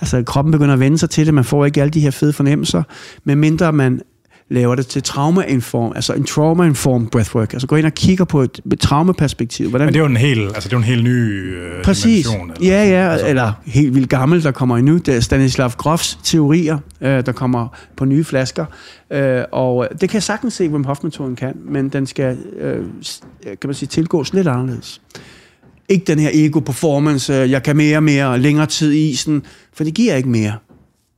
Altså, 0.02 0.24
kroppen 0.24 0.52
begynder 0.52 0.74
at 0.74 0.80
vende 0.80 0.98
sig 0.98 1.10
til 1.10 1.26
det. 1.26 1.34
Man 1.34 1.44
får 1.44 1.66
ikke 1.66 1.82
alle 1.82 1.92
de 1.92 2.00
her 2.00 2.12
fede 2.12 2.34
fornemmelser, 2.34 2.84
medmindre 3.24 3.74
man 3.74 4.02
laver 4.50 4.76
det 4.76 4.88
til 4.88 5.04
trauma-inform, 5.04 5.92
altså 5.96 6.14
en 6.14 6.24
trauma-informed 6.24 7.08
breathwork. 7.08 7.54
Altså 7.54 7.68
gå 7.68 7.76
ind 7.76 7.86
og 7.86 7.94
kigger 7.94 8.26
på 8.26 8.42
et, 8.42 8.60
et 8.74 8.80
traumaperspektiv. 8.80 9.70
Hvordan... 9.70 9.86
Men 9.86 9.94
det 9.94 10.00
er 10.00 10.04
jo 10.04 10.10
en 10.10 10.18
helt, 10.18 10.42
altså 10.42 10.70
det 10.70 10.74
er 10.74 10.78
en 10.78 10.84
helt 10.84 11.04
ny 11.04 11.56
øh, 11.56 11.84
Præcis. 11.84 12.26
Eller, 12.26 12.54
ja, 12.62 12.90
ja, 12.90 13.12
altså. 13.12 13.28
eller 13.28 13.52
helt 13.66 13.96
vildt 13.96 14.10
gammel, 14.10 14.44
der 14.44 14.52
kommer 14.52 14.78
endnu. 14.78 14.98
Det 14.98 15.16
er 15.16 15.20
Stanislav 15.20 15.70
Grofs 15.70 16.20
teorier, 16.24 16.78
øh, 17.02 17.26
der 17.26 17.32
kommer 17.32 17.68
på 17.98 18.06
nye 18.06 18.24
flasker. 18.24 18.66
Øh, 19.12 19.44
og 19.52 19.88
det 19.92 20.10
kan 20.10 20.14
jeg 20.14 20.24
sagtens 20.24 20.54
se, 20.54 20.70
Wim 20.70 20.84
Hof-metoden 20.84 21.36
kan, 21.36 21.54
men 21.66 21.90
den 21.90 22.08
skal, 22.08 22.38
øh, 22.60 22.86
kan 23.44 23.58
man 23.66 23.74
sige, 23.74 23.88
tilgås 23.88 24.34
lidt 24.34 24.48
anderledes. 24.48 25.02
Ikke 25.90 26.06
den 26.06 26.20
her 26.20 26.30
ego-performance, 26.34 27.34
øh, 27.34 27.52
jeg 27.52 27.64
kan 27.64 27.78
mere 27.78 27.98
og 27.98 28.04
mere, 28.04 28.40
længere 28.40 28.66
tid 28.66 28.92
i 28.92 29.10
isen, 29.10 29.44
for 29.74 29.84
det 29.84 29.94
giver 29.94 30.16
ikke 30.16 30.30
mere. 30.30 30.54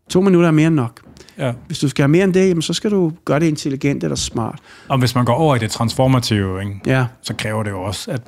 To 0.09 0.21
minutter 0.21 0.47
er 0.47 0.51
mere 0.51 0.67
end 0.67 0.75
nok. 0.75 1.04
Ja. 1.37 1.51
Hvis 1.67 1.79
du 1.79 1.89
skal 1.89 2.03
have 2.03 2.09
mere 2.09 2.23
end 2.23 2.33
det, 2.33 2.49
jamen, 2.49 2.61
så 2.61 2.73
skal 2.73 2.91
du 2.91 3.11
gøre 3.25 3.39
det 3.39 3.45
intelligent 3.45 4.03
eller 4.03 4.15
smart. 4.15 4.59
Og 4.87 4.97
hvis 4.97 5.15
man 5.15 5.25
går 5.25 5.33
over 5.33 5.55
i 5.55 5.59
det 5.59 5.71
transformative, 5.71 6.61
ikke, 6.61 6.79
ja. 6.85 7.05
så 7.21 7.33
kræver 7.33 7.63
det 7.63 7.71
jo 7.71 7.81
også, 7.81 8.11
at 8.11 8.21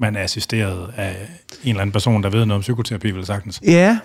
man 0.00 0.16
er 0.16 0.22
assisteret 0.22 0.94
af 0.96 1.16
en 1.64 1.70
eller 1.70 1.80
anden 1.80 1.92
person, 1.92 2.22
der 2.22 2.30
ved 2.30 2.46
noget 2.46 2.58
om 2.58 2.60
psykoterapi, 2.60 3.10
vil 3.10 3.26
sagtens. 3.26 3.60
Ja, 3.64 3.98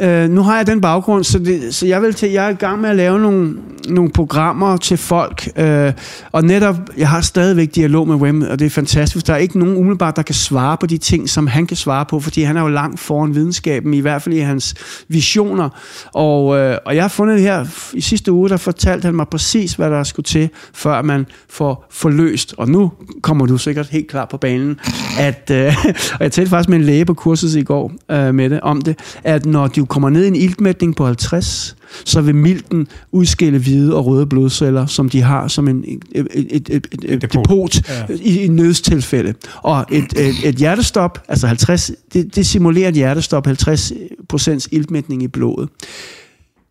Øh, 0.00 0.30
nu 0.30 0.42
har 0.42 0.56
jeg 0.56 0.66
den 0.66 0.80
baggrund, 0.80 1.24
så, 1.24 1.38
det, 1.38 1.74
så 1.74 1.86
jeg, 1.86 2.02
vil 2.02 2.14
til, 2.14 2.30
jeg 2.30 2.46
er 2.46 2.48
i 2.48 2.54
gang 2.54 2.80
med 2.80 2.90
at 2.90 2.96
lave 2.96 3.20
nogle, 3.20 3.56
nogle 3.88 4.10
programmer 4.10 4.76
til 4.76 4.96
folk. 4.96 5.48
Øh, 5.56 5.92
og 6.32 6.44
netop, 6.44 6.76
jeg 6.96 7.08
har 7.08 7.20
stadigvæk 7.20 7.74
dialog 7.74 8.08
med 8.08 8.16
Wim, 8.16 8.42
og 8.42 8.58
det 8.58 8.66
er 8.66 8.70
fantastisk. 8.70 9.26
Der 9.26 9.32
er 9.32 9.36
ikke 9.36 9.58
nogen 9.58 9.76
umiddelbart, 9.76 10.16
der 10.16 10.22
kan 10.22 10.34
svare 10.34 10.76
på 10.76 10.86
de 10.86 10.98
ting, 10.98 11.28
som 11.28 11.46
han 11.46 11.66
kan 11.66 11.76
svare 11.76 12.04
på, 12.06 12.20
fordi 12.20 12.42
han 12.42 12.56
er 12.56 12.60
jo 12.60 12.68
langt 12.68 13.00
foran 13.00 13.34
videnskaben, 13.34 13.94
i 13.94 14.00
hvert 14.00 14.22
fald 14.22 14.34
i 14.34 14.38
hans 14.38 14.74
visioner. 15.08 15.68
Og, 16.14 16.58
øh, 16.58 16.78
og 16.86 16.94
jeg 16.94 17.04
har 17.04 17.08
fundet 17.08 17.36
det 17.36 17.44
her, 17.44 17.66
i 17.92 18.00
sidste 18.00 18.32
uge, 18.32 18.48
der 18.48 18.56
fortalte 18.56 19.06
han 19.06 19.14
mig 19.14 19.28
præcis, 19.28 19.74
hvad 19.74 19.90
der 19.90 20.02
skulle 20.02 20.24
til, 20.24 20.48
før 20.74 21.02
man 21.02 21.26
får 21.48 21.86
forløst. 21.90 22.54
Og 22.58 22.68
nu 22.68 22.92
kommer 23.22 23.46
du 23.46 23.58
sikkert 23.58 23.88
helt 23.88 24.08
klar 24.08 24.24
på 24.24 24.36
banen, 24.36 24.80
at, 25.18 25.50
øh, 25.52 25.66
og 26.18 26.20
jeg 26.20 26.32
talte 26.32 26.50
faktisk 26.50 26.68
med 26.68 26.78
en 26.78 26.84
læge 26.84 27.04
på 27.04 27.14
kurset 27.14 27.56
i 27.56 27.62
går 27.62 27.92
øh, 28.10 28.34
med 28.34 28.50
det, 28.50 28.60
om 28.60 28.82
det, 28.82 28.98
at 29.24 29.46
når 29.46 29.68
du 29.76 29.84
kommer 29.84 30.10
ned 30.10 30.24
i 30.24 30.28
en 30.28 30.36
iltmætning 30.36 30.96
på 30.96 31.06
50, 31.06 31.76
så 32.04 32.20
vil 32.20 32.34
milten 32.34 32.88
udskille 33.12 33.58
hvide 33.58 33.96
og 33.96 34.06
røde 34.06 34.26
blodceller, 34.26 34.86
som 34.86 35.08
de 35.08 35.22
har 35.22 35.48
som 35.48 35.68
en, 35.68 35.84
et, 36.12 36.26
et, 36.34 36.68
et, 36.70 36.86
et, 37.02 37.22
depot, 37.22 37.44
depot 37.44 37.88
ja. 37.88 38.14
i, 38.14 38.40
i 38.40 38.48
nødstilfælde. 38.48 39.34
Og 39.56 39.86
et, 39.90 40.12
et, 40.18 40.48
et 40.48 40.54
hjertestop, 40.54 41.22
altså 41.28 41.46
50, 41.46 41.90
det, 42.12 42.36
det 42.36 42.46
simulerer 42.46 42.88
et 42.88 42.94
hjertestop, 42.94 43.46
50% 43.46 44.68
iltmætning 44.72 45.22
i 45.22 45.28
blodet 45.28 45.68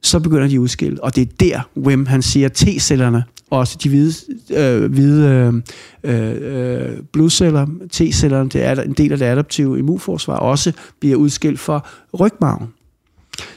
så 0.04 0.20
begynder 0.20 0.48
de 0.48 0.54
at 0.54 0.60
udskille. 0.60 1.04
Og 1.04 1.16
det 1.16 1.22
er 1.22 1.32
der, 1.40 1.70
Wim 1.78 2.06
han 2.06 2.22
siger, 2.22 2.50
T-cellerne, 2.50 3.24
også 3.50 3.78
de 3.84 3.90
hvide, 3.90 4.14
øh, 4.52 4.92
hvide 4.92 5.62
øh, 6.04 6.86
øh, 6.92 6.98
blodceller, 7.12 7.66
T-cellerne, 7.94 8.50
det 8.50 8.64
er 8.66 8.82
en 8.82 8.94
del 8.94 9.12
af 9.12 9.18
det 9.18 9.26
adaptive 9.26 9.80
immunforsvar, 9.80 10.36
også 10.36 10.72
bliver 11.00 11.16
udskilt 11.16 11.60
for 11.60 11.88
rygmarven. 12.20 12.68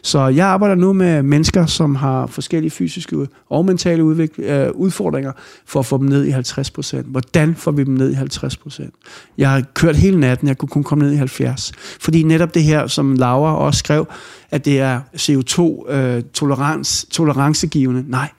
Så 0.03 0.27
jeg 0.27 0.47
arbejder 0.47 0.75
nu 0.75 0.93
med 0.93 1.23
mennesker, 1.23 1.67
som 1.67 1.95
har 1.95 2.27
forskellige 2.27 2.71
fysiske 2.71 3.27
og 3.51 3.65
mentale 3.65 4.05
udvik- 4.05 4.39
øh, 4.39 4.71
udfordringer, 4.75 5.33
for 5.67 5.81
at 5.81 5.87
få 5.87 5.99
dem 5.99 6.07
ned 6.07 6.25
i 6.25 6.31
50 6.31 6.71
procent. 6.71 7.07
Hvordan 7.07 7.55
får 7.55 7.71
vi 7.71 7.85
dem 7.85 7.95
ned 7.95 8.11
i 8.11 8.15
50 8.15 8.57
procent? 8.57 8.95
Jeg 9.39 9.51
har 9.51 9.63
kørt 9.75 9.97
hele 9.97 10.21
natten, 10.21 10.49
jeg 10.49 10.59
kunne 10.59 10.69
kun 10.69 10.83
komme 10.85 11.05
ned 11.05 11.13
i 11.13 11.17
70. 11.17 11.73
Fordi 12.01 12.23
netop 12.23 12.55
det 12.55 12.63
her, 12.63 12.87
som 12.87 13.15
Laura 13.15 13.57
også 13.57 13.79
skrev, 13.79 14.07
at 14.51 14.65
det 14.65 14.81
er 14.81 15.01
CO2-tolerancegivende. 15.17 17.07
Øh, 17.07 17.11
tolerancegivende. 17.11 18.05
Nej, 18.09 18.31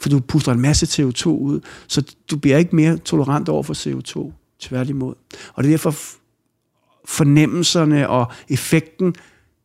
for 0.00 0.08
du 0.08 0.20
puster 0.20 0.52
en 0.52 0.60
masse 0.60 1.02
CO2 1.02 1.26
ud, 1.28 1.60
så 1.88 2.02
du 2.30 2.36
bliver 2.36 2.56
ikke 2.58 2.76
mere 2.76 2.96
tolerant 2.96 3.48
over 3.48 3.62
for 3.62 3.74
CO2. 3.74 4.32
Tværtimod. 4.60 5.14
Og 5.54 5.64
det 5.64 5.68
er 5.68 5.72
derfor 5.72 5.94
fornemmelserne 7.04 8.08
og 8.08 8.32
effekten 8.48 9.14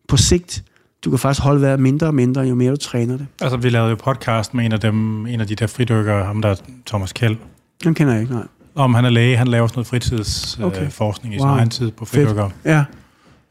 på 0.08 0.18
sigt 0.18 0.64
du 1.06 1.10
kan 1.10 1.20
faktisk 1.20 1.44
holde 1.44 1.62
vejret 1.62 1.80
mindre 1.80 2.08
og 2.08 2.16
mindre, 2.16 2.42
jo 2.42 2.56
mere 2.56 2.72
du 2.72 2.78
træner 2.78 3.18
det. 3.18 3.28
Altså, 3.42 3.58
vi 3.58 3.70
lavede 3.70 3.90
jo 3.90 3.96
podcast 3.96 4.54
med 4.54 4.66
en 4.66 4.72
af 4.72 4.80
dem, 4.80 5.28
en 5.28 5.42
af 5.42 5.48
de 5.48 5.56
der 5.56 5.68
fridykkere, 5.68 6.26
ham 6.26 6.42
der 6.42 6.50
er 6.50 6.56
Thomas 6.86 7.14
Kjeld. 7.14 7.38
Den 7.84 7.94
kender 7.94 8.14
jeg 8.14 8.22
ikke, 8.22 8.34
nej. 8.34 8.44
Om 8.76 8.94
han 8.94 9.06
er 9.06 9.10
læge, 9.10 9.38
han 9.38 9.48
laver 9.48 9.68
sådan 9.68 9.78
noget 9.78 9.88
fritidsforskning 9.88 10.66
okay. 10.66 11.28
øh, 11.28 11.36
i 11.36 11.40
sin 11.40 11.48
wow. 11.48 11.58
egen 11.58 11.70
tid 11.70 11.92
på 11.92 12.06
fridykker. 12.06 12.50
Ja. 12.66 12.84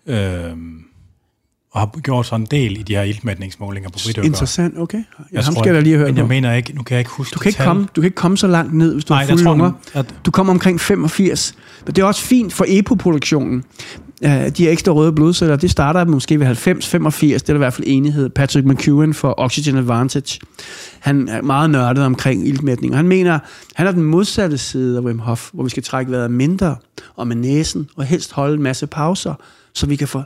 Øhm, 0.07 0.84
og 1.73 1.81
har 1.81 2.01
gjort 2.01 2.27
sådan 2.27 2.41
en 2.41 2.47
del 2.51 2.81
i 2.81 2.83
de 2.83 2.95
her 2.95 3.03
iltmætningsmålinger 3.03 3.91
på 3.91 3.99
fridykker. 3.99 4.23
Interessant, 4.23 4.79
okay. 4.79 4.99
Ja, 4.99 5.25
jeg 5.33 5.45
ham 5.45 5.55
skal 5.55 5.75
jeg 5.75 5.83
lige 5.83 5.97
høre 5.97 6.09
Men 6.09 6.16
jeg 6.16 6.27
mener 6.27 6.55
ikke, 6.55 6.73
nu 6.75 6.83
kan 6.83 6.95
jeg 6.95 7.01
ikke 7.01 7.11
huske 7.11 7.35
du 7.35 7.39
kan 7.39 7.49
ikke, 7.49 7.62
komme, 7.62 7.83
du 7.97 8.01
kan 8.01 8.05
ikke 8.05 8.14
komme 8.14 8.37
så 8.37 8.47
langt 8.47 8.75
ned, 8.75 8.93
hvis 8.93 9.05
du 9.05 9.14
Nej, 9.14 9.23
har 9.23 9.29
fulde 9.29 9.45
lunger. 9.45 9.73
At... 9.95 10.14
Du 10.27 10.31
kommer 10.31 10.53
omkring 10.53 10.81
85. 10.81 11.55
Men 11.87 11.95
det 11.95 12.03
er 12.03 12.07
også 12.07 12.23
fint 12.23 12.53
for 12.53 12.64
EPO-produktionen 12.68 13.64
de 14.57 14.68
ekstra 14.68 14.93
røde 14.93 15.12
blodceller, 15.12 15.57
det 15.57 15.70
starter 15.70 16.05
måske 16.05 16.41
ved 16.41 16.47
90-85, 16.47 16.53
det 16.55 17.35
er 17.35 17.39
der 17.39 17.55
i 17.55 17.59
hvert 17.59 17.75
fald 17.75 17.87
enighed. 17.87 18.29
Patrick 18.29 18.66
McEwen 18.66 19.14
for 19.14 19.35
Oxygen 19.39 19.77
Advantage, 19.77 20.41
han 21.01 21.29
er 21.29 21.43
meget 21.43 21.70
nørdet 21.70 22.05
omkring 22.05 22.49
iltmætning, 22.49 22.93
og 22.93 22.99
han 22.99 23.09
mener, 23.09 23.39
han 23.75 23.87
er 23.87 23.93
den 23.93 24.03
modsatte 24.03 24.59
side 24.59 24.99
af 24.99 25.03
Wim 25.03 25.18
Hof, 25.18 25.51
hvor 25.53 25.64
vi 25.64 25.70
skal 25.70 25.83
trække 25.83 26.12
vejret 26.12 26.31
mindre 26.31 26.77
og 27.16 27.27
med 27.27 27.37
næsen, 27.37 27.89
og 27.97 28.05
helst 28.05 28.33
holde 28.33 28.55
en 28.55 28.62
masse 28.62 28.87
pauser, 28.87 29.35
så 29.75 29.87
vi 29.87 29.97
kan 29.97 30.09
få 30.09 30.23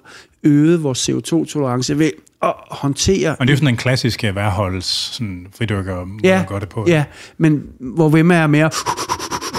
øget 0.46 0.82
vores 0.82 1.08
CO2-tolerance 1.08 1.98
ved 1.98 2.10
at 2.42 2.54
håndtere... 2.70 3.36
Men 3.38 3.48
det 3.48 3.52
er 3.52 3.56
jo 3.56 3.58
sådan 3.58 3.74
en 3.74 3.76
klassisk 3.76 4.24
værholds 4.24 4.86
sådan 4.86 5.46
fridykker, 5.58 6.06
ja, 6.24 6.44
gør 6.48 6.58
det 6.58 6.68
på. 6.68 6.84
Ja, 6.88 7.04
men 7.38 7.62
hvor 7.80 8.08
Wim 8.08 8.30
er 8.30 8.46
mere 8.46 8.70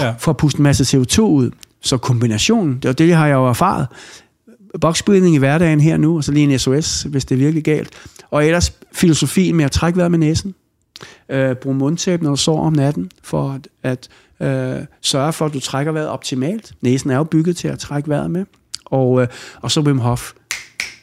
ja. 0.00 0.14
for 0.18 0.30
at 0.30 0.36
puste 0.36 0.58
en 0.58 0.62
masse 0.62 0.96
CO2 0.96 1.20
ud. 1.20 1.50
Så 1.80 1.96
kombinationen, 1.96 2.78
det 2.82 2.88
er 2.88 2.92
det, 2.92 3.14
har 3.14 3.26
jeg 3.26 3.34
jo 3.34 3.46
erfaret 3.46 3.86
boksbrydning 4.80 5.34
i 5.34 5.38
hverdagen 5.38 5.80
her 5.80 5.96
nu, 5.96 6.16
og 6.16 6.24
så 6.24 6.32
lige 6.32 6.52
en 6.52 6.58
SOS, 6.58 7.02
hvis 7.02 7.24
det 7.24 7.34
er 7.34 7.38
virkelig 7.38 7.64
galt. 7.64 7.90
Og 8.30 8.46
ellers 8.46 8.72
filosofien 8.92 9.56
med 9.56 9.64
at 9.64 9.72
trække 9.72 9.96
vejret 9.96 10.10
med 10.10 10.18
næsen. 10.18 10.54
Øh, 11.28 11.56
brug 11.56 11.76
mundtæp, 11.76 12.22
når 12.22 12.30
du 12.30 12.36
sover 12.36 12.66
om 12.66 12.72
natten, 12.72 13.10
for 13.22 13.50
at, 13.50 13.68
at 13.82 14.08
øh, 14.46 14.84
sørge 15.00 15.32
for, 15.32 15.46
at 15.46 15.52
du 15.52 15.60
trækker 15.60 15.92
vejret 15.92 16.08
optimalt. 16.08 16.72
Næsen 16.80 17.10
er 17.10 17.16
jo 17.16 17.24
bygget 17.24 17.56
til 17.56 17.68
at 17.68 17.78
trække 17.78 18.08
vejret 18.08 18.30
med. 18.30 18.44
Og, 18.84 19.22
øh, 19.22 19.28
og 19.60 19.70
så 19.70 19.80
Wim 19.80 19.98
Hof 19.98 20.32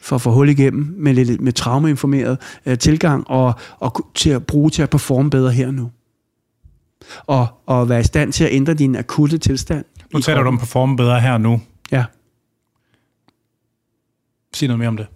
for 0.06 0.16
at 0.16 0.22
få 0.22 0.30
hul 0.30 0.48
igennem 0.48 0.94
med 0.98 1.14
lidt 1.14 1.40
med 1.40 1.52
traumeinformeret 1.52 2.38
øh, 2.66 2.78
tilgang 2.78 3.30
og, 3.30 3.54
og 3.78 4.06
til 4.14 4.30
at 4.30 4.46
bruge 4.46 4.70
til 4.70 4.82
at 4.82 4.90
performe 4.90 5.30
bedre 5.30 5.52
her 5.52 5.70
nu. 5.70 5.90
Og, 7.26 7.46
og 7.66 7.88
være 7.88 8.00
i 8.00 8.04
stand 8.04 8.32
til 8.32 8.44
at 8.44 8.52
ændre 8.52 8.74
din 8.74 8.96
akutte 8.96 9.38
tilstand. 9.38 9.84
Nu 10.12 10.20
taler 10.20 10.42
du 10.42 10.48
om 10.48 10.58
performe 10.58 10.96
bedre 10.96 11.20
her 11.20 11.38
nu. 11.38 11.60
Ja. 11.92 12.04
Sig 14.54 14.68
noget 14.68 14.78
mere 14.78 14.88
om 14.88 14.96
det. 14.96 15.06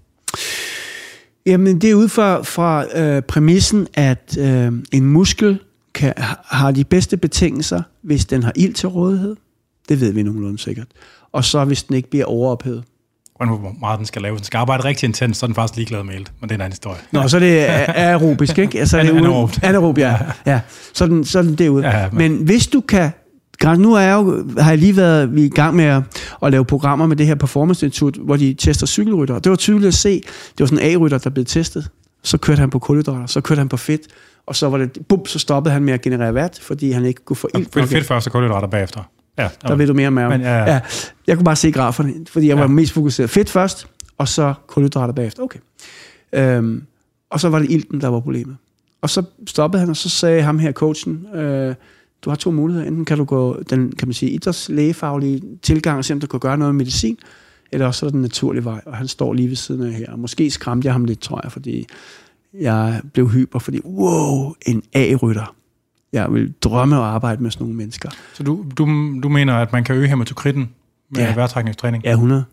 Jamen, 1.47 1.81
det 1.81 1.91
er 1.91 1.95
ud 1.95 2.09
fra, 2.09 2.43
fra 2.43 2.99
øh, 2.99 3.23
præmissen, 3.23 3.87
at 3.95 4.37
øh, 4.39 4.73
en 4.93 5.07
muskel 5.07 5.59
kan, 5.95 6.15
har 6.45 6.71
de 6.71 6.85
bedste 6.85 7.17
betingelser, 7.17 7.83
hvis 8.03 8.27
den 8.27 8.43
har 8.43 8.53
ild 8.57 8.75
til 8.75 8.89
rådighed. 8.89 9.37
Det 9.89 10.01
ved 10.01 10.13
vi 10.13 10.23
nogenlunde 10.23 10.59
sikkert. 10.59 10.87
Og 11.33 11.45
så 11.45 11.65
hvis 11.65 11.83
den 11.83 11.97
ikke 11.97 12.11
bliver 12.11 12.25
overophedet. 12.25 12.85
Hvor 13.49 13.75
meget 13.81 13.99
den 13.99 14.07
skal 14.07 14.23
lave. 14.23 14.37
Den 14.37 14.45
skal 14.45 14.59
arbejde 14.59 14.85
rigtig 14.85 15.07
intens, 15.07 15.37
så 15.37 15.47
er 15.47 15.49
den 15.49 15.55
faktisk 15.55 15.77
ligeglad 15.77 16.03
med 16.03 16.15
ilt. 16.15 16.33
Men 16.41 16.49
det 16.49 16.55
er 16.55 16.57
en 16.57 16.61
anden 16.61 16.73
historie. 16.73 16.99
Nå, 17.13 17.29
så 17.29 17.37
er 17.37 17.41
det 17.41 17.65
aerobisk, 17.89 18.59
ikke? 18.59 18.81
Altså, 18.81 18.99
er 18.99 19.03
det 19.03 19.11
anaerob. 19.11 19.51
Anaerob, 19.63 19.99
ja. 19.99 20.17
ja. 20.47 20.61
Så, 20.93 21.07
den, 21.07 21.25
så 21.25 21.39
er 21.39 21.43
den 21.43 21.55
derude. 21.55 21.89
Ja, 21.89 22.09
men. 22.13 22.33
men 22.33 22.45
hvis 22.45 22.67
du 22.67 22.81
kan 22.81 23.11
nu 23.65 23.95
er 23.95 24.01
jeg 24.01 24.15
jo, 24.15 24.45
har 24.59 24.71
jeg 24.71 24.79
lige 24.79 24.97
været 24.97 25.23
er 25.23 25.37
i 25.37 25.49
gang 25.49 25.77
med 25.77 25.85
at, 25.85 26.03
at 26.43 26.51
lave 26.51 26.65
programmer 26.65 27.07
med 27.07 27.17
det 27.17 27.27
her 27.27 27.35
Performance 27.35 27.87
Institut, 27.87 28.17
hvor 28.17 28.37
de 28.37 28.55
tester 28.55 28.87
cykelrytter. 28.87 29.39
Det 29.39 29.51
var 29.51 29.57
tydeligt 29.57 29.89
at 29.89 29.95
se, 29.95 30.23
det 30.51 30.61
var 30.61 30.67
sådan 30.67 30.85
en 30.85 30.93
A-rytter, 30.93 31.19
der 31.19 31.31
blev 31.31 31.45
testet. 31.45 31.89
Så 32.23 32.39
kørte 32.39 32.61
han 32.61 32.71
på 32.71 32.79
kulhydrater, 32.79 33.27
så 33.27 33.41
kørte 33.41 33.59
han 33.59 33.69
på 33.69 33.77
fedt, 33.77 34.03
og 34.47 34.57
så 34.57 34.69
var 34.69 34.79
det, 34.79 34.99
bum, 35.09 35.27
så 35.27 35.39
stoppede 35.39 35.73
han 35.73 35.85
med 35.85 35.93
at 35.93 36.03
generere 36.03 36.35
vand, 36.35 36.51
fordi 36.63 36.93
han 36.93 37.05
ikke 37.05 37.25
kunne 37.25 37.37
få 37.37 37.49
ild. 37.55 37.87
Fedt 37.87 38.07
først, 38.07 38.27
og 38.27 38.33
kulhydrater 38.33 38.69
bagefter. 38.69 39.01
Ja, 39.43 39.69
der 39.69 39.75
ved 39.75 39.87
du 39.87 39.95
mere 39.95 40.07
om 40.07 40.13
Men, 40.13 40.41
ja, 40.41 40.59
ja. 40.59 40.73
ja, 40.73 40.81
jeg 41.27 41.37
kunne 41.37 41.45
bare 41.45 41.57
se 41.57 41.73
graferne, 41.73 42.15
fordi 42.29 42.49
jeg 42.49 42.57
var 42.57 42.63
ja. 42.63 42.69
mest 42.69 42.93
fokuseret. 42.93 43.31
Fedt 43.31 43.51
først, 43.51 43.87
og 44.19 44.29
så 44.29 44.55
kulhydrater 44.67 45.15
bagefter. 45.15 45.43
Okay. 45.43 45.59
Øhm, 46.33 46.83
og 47.31 47.41
så 47.41 47.49
var 47.49 47.59
det 47.59 47.71
ilten, 47.71 48.01
der 48.01 48.09
var 48.09 48.21
problemet. 48.21 48.57
Og 49.03 49.11
så 49.11 49.23
stoppede 49.47 49.81
han, 49.81 49.91
og 49.91 49.97
så 49.97 50.09
sagde 50.09 50.43
ham 50.43 50.59
her, 50.59 50.73
coachen, 50.73 51.27
øh, 51.35 51.75
du 52.25 52.31
har 52.31 52.37
to 52.37 52.51
muligheder. 52.51 52.87
Enten 52.87 53.05
kan 53.05 53.19
du 53.19 53.25
gå 53.25 53.63
den, 53.71 53.93
kan 53.93 54.09
man 54.09 54.13
sige, 54.15 54.31
idrætslægefaglige 54.31 55.43
tilgang 55.63 55.99
og 55.99 56.05
se, 56.05 56.15
om 56.15 56.21
du 56.21 56.27
kan 56.27 56.41
gøre 56.41 56.59
noget 56.59 56.75
medicin, 56.75 57.19
eller 57.73 57.87
også 57.87 58.07
er 58.07 58.11
den 58.11 58.23
naturlige 58.23 58.65
vej, 58.65 58.81
og 58.87 58.97
han 58.97 59.09
står 59.09 59.33
lige 59.33 59.49
ved 59.49 59.57
siden 59.57 59.83
af 59.83 59.93
her. 59.93 60.13
Og 60.13 60.19
måske 60.19 60.51
skræmte 60.51 60.87
jeg 60.87 60.95
ham 60.95 61.05
lidt, 61.05 61.21
tror 61.21 61.41
jeg, 61.43 61.53
fordi 61.53 61.87
jeg 62.61 63.01
blev 63.13 63.29
hyper, 63.29 63.59
fordi 63.59 63.81
wow, 63.85 64.55
en 64.67 64.83
A-rytter. 64.93 65.55
Jeg 66.13 66.33
vil 66.33 66.55
drømme 66.63 66.97
at 66.97 67.03
arbejde 67.03 67.43
med 67.43 67.51
sådan 67.51 67.65
nogle 67.65 67.77
mennesker. 67.77 68.11
Så 68.35 68.43
du, 68.43 68.65
du, 68.79 68.85
du 69.23 69.29
mener, 69.29 69.55
at 69.55 69.73
man 69.73 69.85
kan 69.85 69.95
øge 69.95 70.09
hematokritten 70.09 70.71
med 71.11 71.23
ja. 71.23 71.35
vejrtrækningstræning? 71.35 72.05
Ja, 72.05 72.11
100. 72.11 72.45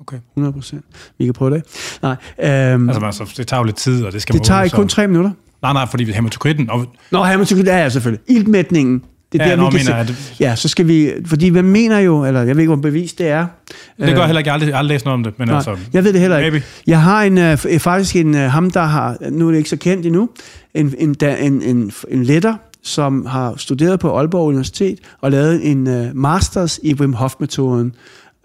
Okay. 0.00 0.16
100 0.34 0.52
procent. 0.52 0.84
Vi 1.18 1.24
kan 1.24 1.34
prøve 1.34 1.54
det. 1.54 1.62
Nej, 2.02 2.16
øhm, 2.42 2.88
altså, 2.88 3.06
altså, 3.06 3.34
det 3.36 3.46
tager 3.46 3.60
jo 3.60 3.64
lidt 3.64 3.76
tid, 3.76 4.04
og 4.04 4.12
det 4.12 4.22
skal 4.22 4.34
Det 4.34 4.42
tager 4.42 4.62
ikke 4.62 4.76
kun 4.76 4.88
tre 4.88 5.06
minutter. 5.06 5.30
Nej, 5.62 5.72
nej, 5.72 5.86
fordi 5.90 6.12
hematokritten... 6.12 6.70
Og... 6.70 6.86
Nå, 7.10 7.24
hematokritten 7.24 7.74
er 7.74 7.78
ja, 7.78 7.88
selvfølgelig. 7.88 8.36
Iltmætningen. 8.36 9.02
Det 9.32 9.40
er 9.40 9.44
ja, 9.44 9.50
der, 9.50 9.56
nå, 9.56 9.70
vi 9.70 9.78
kan 9.78 9.86
mener, 9.86 10.06
se, 10.06 10.12
at... 10.12 10.36
Ja, 10.40 10.56
så 10.56 10.68
skal 10.68 10.88
vi... 10.88 11.12
Fordi 11.26 11.50
man 11.50 11.64
mener 11.64 11.98
jo, 11.98 12.24
eller 12.24 12.42
jeg 12.42 12.56
ved 12.56 12.62
ikke, 12.62 12.74
hvor 12.74 12.82
bevis 12.82 13.12
det 13.12 13.28
er. 13.28 13.46
Det 13.66 13.76
gør 13.98 14.06
jeg 14.06 14.26
heller 14.26 14.38
ikke. 14.38 14.48
Jeg 14.48 14.52
har 14.52 14.54
aldrig, 14.54 14.74
aldrig 14.74 14.94
læst 14.94 15.04
noget 15.04 15.14
om 15.14 15.24
det. 15.24 15.38
Men 15.38 15.48
nej, 15.48 15.56
altså, 15.56 15.76
jeg 15.92 16.04
ved 16.04 16.12
det 16.12 16.20
heller 16.20 16.38
ikke. 16.38 16.50
Maybe. 16.50 16.64
Jeg 16.86 17.02
har 17.02 17.22
en, 17.22 17.38
uh, 17.38 17.80
faktisk 17.80 18.16
en, 18.16 18.34
uh, 18.34 18.40
ham, 18.40 18.70
der 18.70 18.82
har... 18.82 19.16
Nu 19.30 19.46
er 19.46 19.50
det 19.50 19.58
ikke 19.58 19.70
så 19.70 19.76
kendt 19.76 20.06
endnu. 20.06 20.30
En, 20.74 20.94
en, 20.98 21.16
en, 21.22 21.62
en, 21.62 21.92
en 22.08 22.24
letter, 22.24 22.54
som 22.82 23.26
har 23.26 23.54
studeret 23.56 24.00
på 24.00 24.16
Aalborg 24.18 24.48
Universitet 24.48 24.98
og 25.20 25.30
lavet 25.30 25.70
en 25.70 25.86
uh, 25.86 26.16
masters 26.16 26.80
i 26.82 26.94
Wim 26.94 27.12
Hof-metoden 27.12 27.92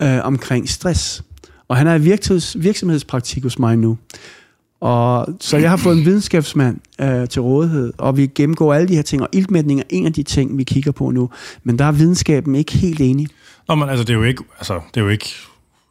uh, 0.04 0.20
omkring 0.24 0.70
stress. 0.70 1.24
Og 1.68 1.78
han 1.78 1.88
er 1.88 1.96
i 1.96 2.02
virksomheds, 2.02 2.56
virksomhedspraktik 2.60 3.44
hos 3.44 3.60
mig 3.60 3.78
nu. 3.78 3.98
Og, 4.82 5.28
så 5.40 5.58
jeg 5.58 5.70
har 5.70 5.78
fået 5.78 5.98
en 5.98 6.06
videnskabsmand 6.06 6.80
øh, 7.02 7.28
til 7.28 7.42
rådighed, 7.42 7.94
og 7.98 8.18
vi 8.18 8.28
gennemgår 8.36 8.74
alle 8.74 8.88
de 8.88 8.96
her 8.96 9.02
ting, 9.02 9.22
og 9.22 9.30
iltmætning 9.32 9.80
er 9.80 9.84
en 9.90 10.06
af 10.06 10.14
de 10.14 10.24
ting, 10.24 10.58
vi 10.58 10.64
kigger 10.64 10.92
på 10.92 11.12
nu. 11.12 11.30
Men 11.64 11.80
der 11.80 11.86
er 11.86 11.92
videnskaben 11.92 12.56
ikke 12.56 12.74
helt 12.74 13.02
enig. 13.02 13.28
Nå, 13.68 13.76
men 13.76 13.90
altså, 13.90 14.04
det 14.04 14.10
er 14.10 14.18
jo 14.18 14.24
ikke, 14.24 14.44
altså, 14.58 14.74
det 14.94 15.00
er 15.00 15.04
jo 15.04 15.10
ikke 15.10 15.30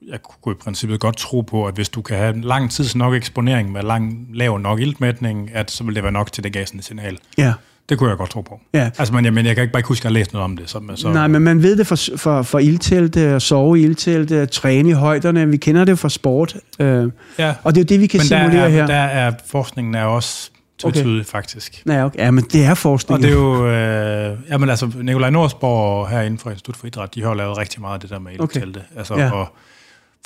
jeg 0.08 0.18
kunne 0.22 0.52
i 0.52 0.58
princippet 0.64 1.00
godt 1.00 1.16
tro 1.16 1.40
på, 1.40 1.66
at 1.66 1.74
hvis 1.74 1.88
du 1.88 2.02
kan 2.02 2.16
have 2.16 2.40
lang 2.40 2.70
tids 2.70 2.96
nok 2.96 3.14
eksponering 3.14 3.72
med 3.72 3.82
lang, 3.82 4.28
lav 4.32 4.58
nok 4.58 4.80
iltmætning, 4.80 5.54
at 5.54 5.70
så 5.70 5.84
vil 5.84 5.94
det 5.94 6.02
være 6.02 6.12
nok 6.12 6.32
til 6.32 6.44
det 6.44 6.56
et 6.56 6.84
signal. 6.84 7.18
Ja. 7.38 7.52
Det 7.88 7.98
kunne 7.98 8.10
jeg 8.10 8.18
godt 8.18 8.30
tro 8.30 8.40
på. 8.40 8.60
Ja. 8.74 8.90
Altså, 8.98 9.14
men 9.14 9.24
jeg, 9.24 9.32
men 9.32 9.46
jeg 9.46 9.54
kan 9.54 9.62
ikke 9.62 9.72
bare 9.72 9.78
ikke 9.78 9.88
huske, 9.88 10.00
at 10.00 10.04
jeg 10.04 10.10
har 10.10 10.14
læst 10.14 10.32
noget 10.32 10.44
om 10.44 10.56
det. 10.56 10.70
Så, 10.70 10.80
så, 10.94 11.12
Nej, 11.12 11.26
men 11.26 11.42
man 11.42 11.62
ved 11.62 11.76
det 11.76 11.86
for, 11.86 11.98
for, 12.16 12.42
for 12.42 12.58
ildtelte, 12.58 13.20
at 13.20 13.42
sove 13.42 13.80
i 13.80 13.82
ildtelte, 13.82 14.36
at 14.36 14.50
træne 14.50 14.88
i 14.88 14.92
højderne. 14.92 15.48
Vi 15.48 15.56
kender 15.56 15.84
det 15.84 15.98
fra 15.98 16.08
sport. 16.08 16.56
Øh, 16.78 17.10
ja. 17.38 17.54
og 17.62 17.74
det 17.74 17.80
er 17.80 17.84
jo 17.84 17.86
det, 17.88 18.00
vi 18.00 18.06
kan 18.06 18.18
men 18.18 18.26
simulere 18.26 18.64
er, 18.64 18.68
her. 18.68 18.86
der 18.86 18.94
er 18.94 19.32
forskningen 19.46 19.94
er 19.94 20.04
også 20.04 20.50
tvetydig, 20.78 21.20
okay. 21.20 21.24
faktisk. 21.24 21.82
Ja, 21.86 22.04
okay. 22.04 22.18
ja, 22.18 22.30
men 22.30 22.44
det 22.44 22.64
er 22.64 22.74
forskning. 22.74 23.16
Og 23.16 23.22
det 23.22 23.30
er 23.30 23.34
jo... 23.34 23.66
Øh, 23.66 24.38
jamen 24.50 24.70
altså, 24.70 24.90
Nikolaj 25.02 25.30
Norsborg 25.30 26.08
her 26.08 26.20
inden 26.20 26.38
for 26.38 26.50
Institut 26.50 26.76
for 26.76 26.86
Idræt, 26.86 27.14
de 27.14 27.22
har 27.22 27.28
jo 27.28 27.34
lavet 27.34 27.58
rigtig 27.58 27.80
meget 27.80 27.94
af 27.94 28.00
det 28.00 28.10
der 28.10 28.18
med 28.18 28.32
ildtelte. 28.32 28.78
Okay. 28.78 28.98
Altså, 28.98 29.14
ja. 29.14 29.30
og, 29.30 29.48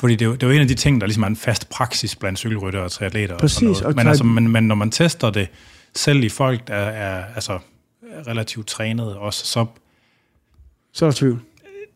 fordi 0.01 0.17
det 0.17 0.23
er, 0.23 0.27
jo, 0.27 0.33
det 0.33 0.43
er 0.43 0.47
jo 0.47 0.53
en 0.53 0.61
af 0.61 0.69
de 0.69 0.75
ting, 0.75 1.01
der 1.01 1.07
ligesom 1.07 1.23
er 1.23 1.27
en 1.27 1.37
fast 1.37 1.71
praksis 1.71 2.17
blandt 2.17 2.39
cykelryttere 2.39 2.83
og 2.83 2.91
triatleter. 2.91 3.39
Præcis. 3.39 3.69
Og 3.69 3.75
sådan 3.75 3.85
noget. 3.85 3.97
Men, 3.97 4.07
altså, 4.07 4.25
men, 4.25 4.49
men 4.49 4.65
når 4.65 4.75
man 4.75 4.91
tester 4.91 5.31
det, 5.31 5.49
selv 5.99 6.25
i 6.25 6.29
folk, 6.29 6.69
der 6.69 6.75
er 6.75 7.25
altså, 7.35 7.59
relativt 8.27 8.67
trænet 8.67 9.17
også, 9.17 9.47
så... 9.47 9.67
Så 10.93 11.05
er 11.05 11.11
der 11.11 11.17
tvivl. 11.17 11.41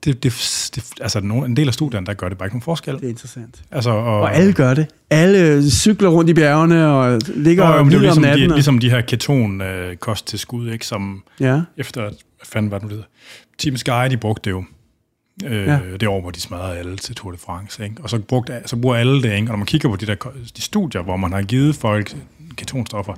Det, 0.04 0.22
det, 0.22 0.32
det, 0.74 0.90
altså 1.00 1.20
nogle, 1.20 1.46
en 1.46 1.56
del 1.56 1.68
af 1.68 1.74
studierne, 1.74 2.06
der 2.06 2.14
gør 2.14 2.28
det 2.28 2.38
bare 2.38 2.46
ikke 2.46 2.54
nogen 2.54 2.62
forskel. 2.62 2.94
Det 2.94 3.04
er 3.04 3.08
interessant. 3.08 3.62
Altså, 3.70 3.90
og, 3.90 4.20
og 4.20 4.34
alle 4.34 4.52
gør 4.52 4.74
det. 4.74 4.86
Alle 5.10 5.70
cykler 5.70 6.08
rundt 6.08 6.30
i 6.30 6.34
bjergene 6.34 6.86
og 6.86 7.20
ligger 7.26 7.64
og, 7.64 7.78
og 7.78 7.84
det 7.84 7.94
er 7.94 7.98
ligesom 7.98 8.24
om 8.24 8.28
natten. 8.28 8.50
De, 8.50 8.54
ligesom 8.54 8.78
de 8.78 8.90
her 8.90 9.00
keton-kost 9.00 10.26
til 10.26 10.38
skud, 10.38 10.70
ikke, 10.70 10.86
som 10.86 11.22
ja. 11.40 11.60
efter, 11.76 12.00
hvad 12.02 12.12
fanden 12.44 12.70
var 12.70 12.78
det 12.78 12.90
nu 12.90 12.96
det 12.96 13.04
Team 13.58 13.76
Sky, 13.76 14.10
de 14.10 14.16
brugte 14.16 14.44
det 14.44 14.50
jo. 14.50 14.64
Øh, 15.44 15.66
ja. 15.66 15.78
Det 16.00 16.08
år, 16.08 16.20
hvor 16.20 16.30
de 16.30 16.40
smadrede 16.40 16.78
alle 16.78 16.96
til 16.96 17.14
Tour 17.14 17.32
de 17.32 17.38
France. 17.38 17.84
Ikke? 17.84 17.96
Og 18.02 18.10
så, 18.10 18.18
brugte, 18.18 18.62
så 18.66 18.76
bruger 18.76 18.96
alle 18.96 19.22
det. 19.22 19.32
Ikke? 19.32 19.42
Og 19.42 19.52
når 19.52 19.56
man 19.56 19.66
kigger 19.66 19.88
på 19.88 19.96
de, 19.96 20.06
der, 20.06 20.14
de 20.56 20.62
studier, 20.62 21.02
hvor 21.02 21.16
man 21.16 21.32
har 21.32 21.42
givet 21.42 21.76
folk 21.76 22.16
ketonstoffer, 22.56 23.14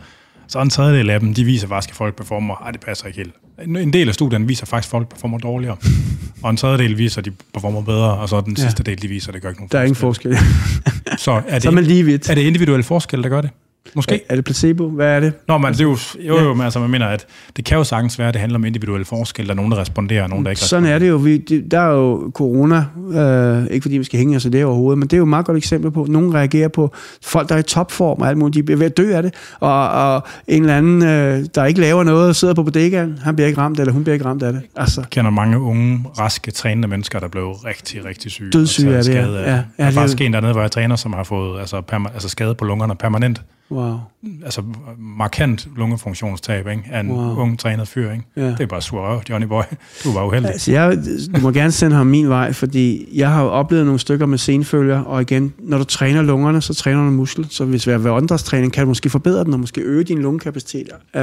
så 0.48 0.60
en 0.60 0.70
tredjedel 0.70 1.10
af 1.10 1.20
dem, 1.20 1.34
de 1.34 1.44
viser 1.44 1.68
faktisk, 1.68 1.90
at 1.90 1.96
folk 1.96 2.16
performer, 2.16 2.54
ej, 2.54 2.70
det 2.70 2.80
passer 2.80 3.06
ikke 3.06 3.16
helt. 3.16 3.34
En 3.78 3.92
del 3.92 4.08
af 4.08 4.14
studierne 4.14 4.46
viser 4.46 4.66
faktisk, 4.66 4.88
at 4.88 4.90
folk 4.90 5.08
performer 5.08 5.38
dårligere. 5.38 5.76
og 6.42 6.50
en 6.50 6.56
tredjedel 6.56 6.98
viser, 6.98 7.18
at 7.18 7.24
de 7.24 7.30
performer 7.54 7.82
bedre, 7.82 8.14
og 8.14 8.28
så 8.28 8.40
den 8.40 8.54
ja. 8.56 8.62
sidste 8.62 8.82
del, 8.82 9.02
de 9.02 9.08
viser, 9.08 9.28
at 9.28 9.34
det 9.34 9.42
gør 9.42 9.48
ikke 9.48 9.60
nogen 9.60 9.68
Der 9.72 9.78
er 9.78 9.82
ingen 9.82 9.96
forskel. 9.96 10.36
så 11.18 11.32
er 11.32 11.40
det, 11.40 11.62
så 11.62 11.68
er 11.68 11.72
man 11.72 11.84
lige 11.84 12.04
vidt. 12.04 12.30
Er 12.30 12.34
det 12.34 12.42
individuelle 12.42 12.84
forskel, 12.84 13.22
der 13.22 13.28
gør 13.28 13.40
det? 13.40 13.50
Måske. 13.94 14.20
Er 14.28 14.36
det 14.36 14.44
placebo? 14.44 14.88
Hvad 14.88 15.16
er 15.16 15.20
det? 15.20 15.32
Nå, 15.48 15.58
men 15.58 15.72
det 15.72 15.80
er 15.80 15.84
jo, 15.84 15.96
jo, 16.20 16.38
jo, 16.40 16.54
men 16.54 16.64
altså, 16.64 16.80
man 16.80 16.90
mener, 16.90 17.06
at 17.06 17.26
det 17.56 17.64
kan 17.64 17.78
jo 17.78 17.84
sagtens 17.84 18.18
være, 18.18 18.28
at 18.28 18.34
det 18.34 18.40
handler 18.40 18.58
om 18.58 18.64
individuelle 18.64 19.04
forskel. 19.04 19.44
Der 19.46 19.50
er 19.50 19.56
nogen, 19.56 19.72
der 19.72 19.78
responderer, 19.78 20.22
og 20.22 20.28
nogen, 20.28 20.44
der 20.44 20.50
ikke 20.50 20.60
Sådan 20.60 20.84
responderer. 20.84 20.94
er 20.94 20.98
det 20.98 21.08
jo. 21.08 21.16
Vi, 21.16 21.38
det, 21.38 21.70
der 21.70 21.80
er 21.80 21.90
jo 21.94 22.30
corona, 22.34 22.84
øh, 23.12 23.66
ikke 23.70 23.82
fordi 23.82 23.98
vi 23.98 24.04
skal 24.04 24.18
hænge 24.18 24.36
os 24.36 24.44
i 24.44 24.48
det 24.48 24.64
overhovedet, 24.64 24.98
men 24.98 25.08
det 25.08 25.12
er 25.12 25.18
jo 25.18 25.22
et 25.24 25.28
meget 25.28 25.46
godt 25.46 25.56
eksempel 25.56 25.90
på, 25.90 26.02
at 26.02 26.08
nogen 26.08 26.34
reagerer 26.34 26.68
på 26.68 26.94
folk, 27.22 27.48
der 27.48 27.54
er 27.54 27.58
i 27.58 27.62
topform 27.62 28.20
og 28.20 28.28
alt 28.28 28.38
muligt. 28.38 28.54
De 28.54 28.62
bliver 28.62 28.78
ved 28.78 28.86
at 28.86 28.96
dø 28.96 29.12
af 29.16 29.22
det, 29.22 29.34
og, 29.60 29.88
og 29.90 30.22
en 30.48 30.62
eller 30.62 30.76
anden, 30.76 31.02
øh, 31.02 31.46
der 31.54 31.64
ikke 31.64 31.80
laver 31.80 32.04
noget, 32.04 32.36
sidder 32.36 32.54
på 32.54 32.62
bodegaen, 32.62 33.18
han 33.22 33.36
bliver 33.36 33.48
ikke 33.48 33.60
ramt, 33.60 33.80
eller 33.80 33.92
hun 33.92 34.04
bliver 34.04 34.14
ikke 34.14 34.24
ramt 34.26 34.42
af 34.42 34.52
det. 34.52 34.62
Altså. 34.76 35.00
Jeg 35.00 35.10
kender 35.10 35.30
mange 35.30 35.60
unge, 35.60 36.04
raske, 36.18 36.50
trænende 36.50 36.88
mennesker, 36.88 37.18
der 37.20 37.28
blev 37.28 37.50
rigtig, 37.50 38.04
rigtig 38.04 38.30
syge. 38.30 38.50
Dødssyge 38.50 38.96
af 38.96 39.04
det, 39.04 39.14
ja. 39.14 39.20
ja. 39.20 39.46
ja. 39.50 39.52
Der 39.54 39.62
er 39.78 39.90
faktisk 39.90 40.20
en 40.20 40.32
dernede, 40.32 40.52
hvor 40.52 40.60
jeg 40.62 40.70
træner, 40.70 40.96
som 40.96 41.12
har 41.12 41.24
fået 41.24 41.60
altså, 41.60 41.82
perma- 41.92 42.12
altså 42.14 42.28
skade 42.28 42.54
på 42.54 42.64
lungerne 42.64 42.94
permanent. 42.94 43.42
Wow. 43.70 43.96
Altså 44.44 44.62
markant 44.98 45.68
lungefunktionstab 45.76 46.68
ikke? 46.68 46.82
af 46.92 47.00
en 47.00 47.10
Wow. 47.10 47.36
ung 47.36 47.58
trænet 47.58 47.88
fyr. 47.88 48.10
Ikke? 48.12 48.24
Ja. 48.36 48.42
Det 48.46 48.60
er 48.60 48.66
bare 48.66 48.82
sur 48.82 49.00
røv, 49.08 49.20
Johnny 49.30 49.46
Boy. 49.46 49.62
Du 50.04 50.12
var 50.12 50.24
uheldig. 50.26 50.50
Altså, 50.50 50.72
jeg, 50.72 50.98
du 51.36 51.40
må 51.40 51.50
gerne 51.50 51.72
sende 51.72 51.96
ham 51.96 52.06
min 52.06 52.28
vej, 52.28 52.52
fordi 52.52 53.08
jeg 53.14 53.30
har 53.30 53.42
jo 53.42 53.48
oplevet 53.48 53.84
nogle 53.84 53.98
stykker 54.00 54.26
med 54.26 54.38
senfølger, 54.38 54.98
og 55.00 55.22
igen, 55.22 55.52
når 55.58 55.78
du 55.78 55.84
træner 55.84 56.22
lungerne, 56.22 56.62
så 56.62 56.74
træner 56.74 57.04
du 57.04 57.10
muskel. 57.10 57.46
Så 57.50 57.64
hvis 57.64 57.86
ved 57.86 58.06
åndedrætstræning 58.10 58.72
kan 58.72 58.82
du 58.82 58.88
måske 58.88 59.10
forbedre 59.10 59.44
den, 59.44 59.52
og 59.52 59.60
måske 59.60 59.80
øge 59.80 60.04
din 60.04 60.18
lungekapacitet 60.18 60.88
øh, 61.16 61.22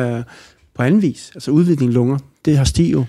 på 0.75 0.83
anden 0.83 1.01
vis. 1.01 1.31
Altså 1.35 1.51
udvide 1.51 1.75
dine 1.77 1.91
lunger. 1.91 2.17
Det 2.45 2.57
har 2.57 2.63
Stig 2.63 2.91
jo 2.93 3.05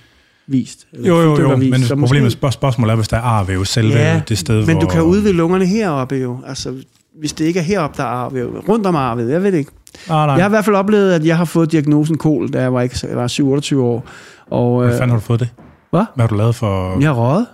vist. 0.47 0.87
Jo, 1.07 1.21
jo, 1.21 1.41
jo, 1.41 1.55
vist. 1.55 1.71
men 1.71 1.81
Så 1.83 1.97
problemet 1.97 2.25
måske- 2.25 2.31
spørg- 2.39 2.53
spørgsmålet 2.53 2.93
er, 2.93 2.97
hvis 2.97 3.09
der 3.09 3.17
er 3.17 3.21
arvæv 3.21 3.65
selve 3.65 3.93
Ja, 3.93 4.23
det 4.29 4.39
sted, 4.39 4.67
men 4.67 4.77
hvor... 4.77 4.81
du 4.81 4.87
kan 4.87 5.03
udvide 5.03 5.33
lungerne 5.33 5.67
heroppe 5.67 6.15
jo. 6.17 6.39
Altså, 6.47 6.75
hvis 7.19 7.33
det 7.33 7.45
ikke 7.45 7.61
er 7.61 7.65
heroppe, 7.65 7.97
der 7.97 8.03
er 8.03 8.09
arvæv. 8.09 8.65
Rundt 8.69 8.87
om 8.87 8.97
arvet, 8.97 9.31
jeg 9.31 9.43
ved 9.43 9.53
det 9.53 9.59
ikke. 9.59 9.71
Ah, 10.11 10.27
nej. 10.27 10.35
Jeg 10.35 10.45
har 10.45 10.49
i 10.49 10.51
hvert 10.51 10.65
fald 10.65 10.77
oplevet, 10.77 11.13
at 11.13 11.27
jeg 11.27 11.37
har 11.37 11.45
fået 11.45 11.73
diagnosen 11.73 12.19
kol, 12.19 12.49
da 12.53 12.61
jeg 12.61 12.73
var, 12.75 12.81
ikke, 12.83 12.99
jeg 13.09 13.17
var 13.17 13.29
7-28 13.29 13.77
år. 13.77 14.05
Og, 14.51 14.81
Hvad 14.83 14.93
øh, 14.93 14.99
fanden 14.99 15.11
har 15.11 15.17
du 15.17 15.21
fået 15.25 15.41
det? 15.41 15.49
Hvad? 15.91 16.05
Hvad 16.15 16.23
har 16.23 16.29
du 16.29 16.35
lavet 16.35 16.55
for... 16.55 17.01
Jeg 17.01 17.09
har 17.09 17.15
røget, 17.15 17.47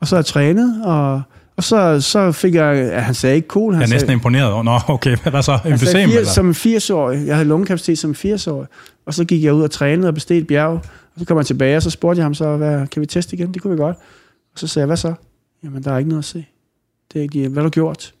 og 0.00 0.06
så 0.06 0.14
har 0.14 0.18
jeg 0.18 0.26
trænet, 0.26 0.82
og, 0.84 1.22
og 1.56 1.64
så, 1.64 2.00
så 2.00 2.32
fik 2.32 2.54
jeg, 2.54 2.76
ja, 2.92 2.98
han 3.00 3.14
sagde 3.14 3.36
ikke 3.36 3.48
kol, 3.48 3.72
han 3.72 3.80
Jeg 3.80 3.84
er 3.84 3.88
sagde, 3.88 3.94
næsten 4.00 4.12
imponeret. 4.12 4.52
over- 4.52 4.62
Nå, 4.62 4.78
okay, 4.88 5.16
hvad 5.30 5.42
så? 5.42 5.52
han 5.52 5.72
Emphysem, 5.72 5.92
sagde 5.92 6.08
fire, 6.08 6.24
som 6.24 6.46
en 6.46 6.52
80-årig, 6.52 7.26
jeg 7.26 7.36
havde 7.36 7.48
lungekapacitet 7.48 7.98
som 7.98 8.10
80-årig, 8.10 8.66
og 9.06 9.14
så 9.14 9.24
gik 9.24 9.44
jeg 9.44 9.52
ud 9.54 9.62
og 9.62 9.70
trænede 9.70 10.08
og 10.08 10.14
bestilte 10.14 10.46
bjerg, 10.46 10.68
og 10.70 10.80
så 11.18 11.24
kom 11.24 11.36
jeg 11.36 11.46
tilbage, 11.46 11.76
og 11.76 11.82
så 11.82 11.90
spurgte 11.90 12.18
jeg 12.18 12.24
ham 12.24 12.34
så, 12.34 12.56
hvad, 12.56 12.86
kan 12.86 13.00
vi 13.00 13.06
teste 13.06 13.36
igen? 13.36 13.54
Det 13.54 13.62
kunne 13.62 13.70
vi 13.70 13.76
godt. 13.76 13.96
Og 14.52 14.58
så 14.58 14.66
sagde 14.66 14.82
jeg, 14.82 14.86
hvad 14.86 14.96
så? 14.96 15.14
Jamen, 15.64 15.82
der 15.84 15.92
er 15.92 15.98
ikke 15.98 16.08
noget 16.10 16.22
at 16.22 16.24
se. 16.24 16.44
Det 17.12 17.18
er 17.18 17.22
ikke, 17.22 17.48
hvad 17.48 17.62
har 17.62 17.68
du 17.68 17.72
gjort? 17.72 18.12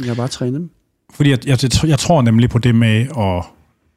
Jeg 0.00 0.08
har 0.08 0.14
bare 0.14 0.28
trænet 0.28 0.54
dem. 0.54 0.70
Fordi 1.14 1.30
jeg, 1.30 1.38
jeg, 1.46 1.58
jeg 1.86 1.98
tror 1.98 2.22
nemlig 2.22 2.50
på 2.50 2.58
det 2.58 2.74
med 2.74 3.06
at 3.18 3.44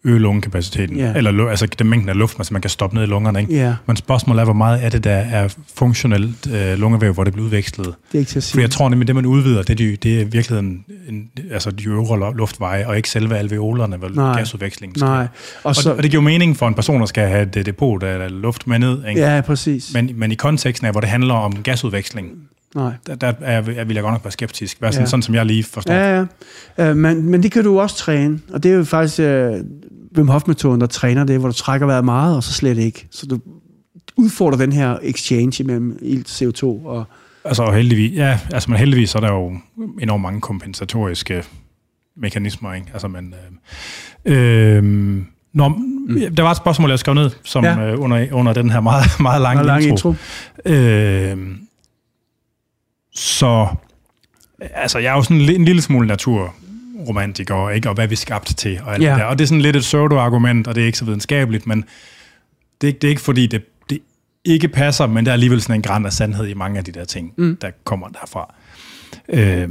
øge 0.04 0.20
lungekapaciteten. 0.20 0.98
Ja. 0.98 1.14
Eller 1.16 1.48
altså 1.50 1.66
den 1.66 1.90
mængden 1.90 2.10
af 2.10 2.18
luft, 2.18 2.38
man, 2.38 2.46
man 2.52 2.62
kan 2.62 2.70
stoppe 2.70 2.96
ned 2.96 3.04
i 3.04 3.06
lungerne. 3.06 3.40
Ikke? 3.42 3.54
Ja, 3.54 3.76
Men 3.88 3.96
spørgsmålet 3.96 4.40
er, 4.42 4.46
hvor 4.46 4.54
meget 4.54 4.78
af 4.78 4.92
det, 4.92 5.04
der 5.04 5.12
er 5.12 5.56
funktionelt 5.76 6.48
øh, 6.54 6.78
lungevæv, 6.80 7.14
hvor 7.14 7.24
det 7.24 7.34
bliver 7.34 7.46
udvekslet. 7.46 7.86
det 7.88 7.94
er 8.14 8.20
ikke 8.20 8.30
til 8.30 8.40
at 8.40 8.44
sige. 8.44 8.52
Fordi 8.52 8.62
jeg 8.62 8.72
tror 8.72 8.90
nemlig, 8.90 9.08
det 9.08 9.16
man 9.16 9.26
udvider, 9.26 9.62
det 9.62 9.70
er, 9.70 9.76
de, 9.76 9.96
det 9.96 10.22
er 10.22 10.26
virkelig 10.26 10.60
en, 10.60 10.86
en, 11.10 11.30
altså 11.52 11.72
de 11.72 11.84
øvre 11.88 12.38
luftveje, 12.38 12.88
og 12.88 12.98
ikke 12.98 13.10
selve 13.10 13.38
alveolerne, 13.38 13.98
hvor 13.98 14.10
Nej. 14.10 14.38
gasudvekslingen 14.38 15.00
sker. 15.00 15.08
Nej, 15.08 15.22
og 15.24 15.28
Og, 15.64 15.76
så, 15.76 15.94
og 15.94 16.04
det 16.04 16.12
giver 16.12 16.24
mening 16.24 16.58
for 16.58 16.68
en 16.68 16.74
person, 16.74 17.00
der 17.00 17.06
skal 17.06 17.28
have 17.28 17.46
det 17.46 17.66
depot 17.66 18.04
af 18.04 18.42
luft 18.42 18.68
med 18.68 18.80
ned. 18.80 19.06
Ikke? 19.10 19.22
ja, 19.22 19.42
præcis. 19.42 19.94
Men, 19.94 20.12
men 20.16 20.32
i 20.32 20.36
konteksten 20.36 20.86
af, 20.88 20.94
hvor 20.94 21.02
det 21.02 21.10
handler 21.10 21.34
om 21.34 21.64
gasudveksling, 21.64 22.30
Nej. 22.76 22.92
der, 23.08 23.16
der 23.16 23.34
er, 23.42 23.72
jeg, 23.72 23.88
vil 23.88 23.94
jeg 23.94 24.04
godt 24.04 24.14
nok 24.14 24.24
være 24.24 24.32
skeptisk. 24.32 24.82
Være 24.82 24.92
sådan, 24.92 25.04
Ja. 25.06 25.10
sådan 25.10 25.24
som 25.24 25.36
jeg 25.36 25.46
lige 25.46 25.64
forstår. 25.64 25.94
Ja, 25.94 26.26
ja. 26.78 26.90
Øh, 26.90 26.96
men, 26.98 27.24
men 27.24 27.44
det 27.44 27.52
kan 27.52 27.64
du 27.64 27.80
også 27.80 27.96
træne, 27.96 28.40
og 28.54 28.64
det 28.64 28.72
er 28.72 28.76
jo 28.76 28.84
faktisk 28.84 29.20
øh, 29.20 29.54
Wim 30.18 30.28
Hof-metoden, 30.28 30.82
der 30.82 30.88
træner 30.88 31.24
det, 31.24 31.40
hvor 31.40 31.48
du 31.48 31.54
trækker 31.54 31.88
vejret 31.88 32.06
meget, 32.06 32.36
og 32.36 32.44
så 32.44 32.54
slet 32.54 32.78
ikke. 32.78 33.08
Så 33.12 33.26
du 33.26 33.40
udfordrer 34.18 34.58
den 34.58 34.72
her 34.72 34.98
exchange 35.04 35.64
mellem 35.64 36.00
ilt, 36.02 36.28
CO2 36.42 36.64
og... 36.66 37.04
Altså 37.46 37.72
heldigvis, 37.72 38.18
ja, 38.18 38.40
altså 38.54 38.72
men 38.72 38.80
heldigvis 38.80 39.10
så 39.10 39.18
er 39.18 39.22
der 39.22 39.32
jo 39.32 39.54
enormt 40.02 40.22
mange 40.22 40.42
kompensatoriske 40.42 41.44
mekanismer, 42.18 42.74
ikke? 42.74 42.88
Altså 42.94 43.08
men 43.08 43.34
øh, 44.26 44.78
øh, 44.78 45.18
Nå, 45.54 45.68
mm. 45.68 46.36
der 46.38 46.44
var 46.44 46.52
et 46.52 46.58
spørgsmål, 46.58 46.90
jeg 46.90 47.00
skrev 47.00 47.14
ned, 47.16 47.30
som 47.44 47.64
Ja. 47.64 47.80
øh, 47.92 48.02
under, 48.02 48.28
under 48.32 48.54
den 48.54 48.70
her 48.70 48.80
meget, 48.82 49.06
meget 49.20 49.42
lange 49.42 49.60
Og 49.62 49.66
lang 49.66 49.84
intro. 49.84 50.14
Øh, 50.66 51.38
så 53.20 53.68
altså, 54.60 55.00
jeg 55.00 55.12
er 55.12 55.16
jo 55.16 55.24
sådan 55.24 55.38
en, 55.38 55.50
li- 55.50 55.56
en 55.56 55.66
lille 55.66 55.82
smule 55.82 56.08
naturromantiker, 56.08 57.70
ikke? 57.70 57.90
og 57.90 57.96
hvad 57.96 58.08
vi 58.08 58.14
er 58.14 58.18
skabt 58.18 58.58
til, 58.58 58.80
og 58.84 58.94
alt 58.94 59.04
ja. 59.04 59.10
det 59.12 59.18
der. 59.20 59.26
Og 59.26 59.38
det 59.40 59.44
er 59.44 59.48
sådan 59.48 59.62
lidt 59.62 59.76
et 59.76 59.82
pseudo-argument, 59.82 60.68
og 60.68 60.76
det 60.76 60.82
er 60.82 60.86
ikke 60.86 60.98
så 60.98 61.06
videnskabeligt, 61.06 61.68
men 61.68 61.86
det, 62.82 62.88
er 62.88 62.88
ikke- 62.88 63.00
det 63.00 63.08
er 63.08 63.10
ikke 63.10 63.22
fordi, 63.22 63.48
det, 63.48 63.62
det 63.90 64.00
ikke 64.46 64.68
passer, 64.68 65.08
men 65.08 65.26
der 65.26 65.32
er 65.32 65.34
alligevel 65.34 65.62
sådan 65.62 65.76
en 65.76 65.82
græn 65.82 66.06
af 66.06 66.14
sandhed 66.14 66.48
i 66.48 66.54
mange 66.54 66.78
af 66.78 66.84
de 66.84 66.92
der 66.92 67.06
ting, 67.06 67.34
Mm. 67.38 67.58
der 67.62 67.72
kommer 67.84 68.08
derfra. 68.08 68.54
Øh, 69.30 69.70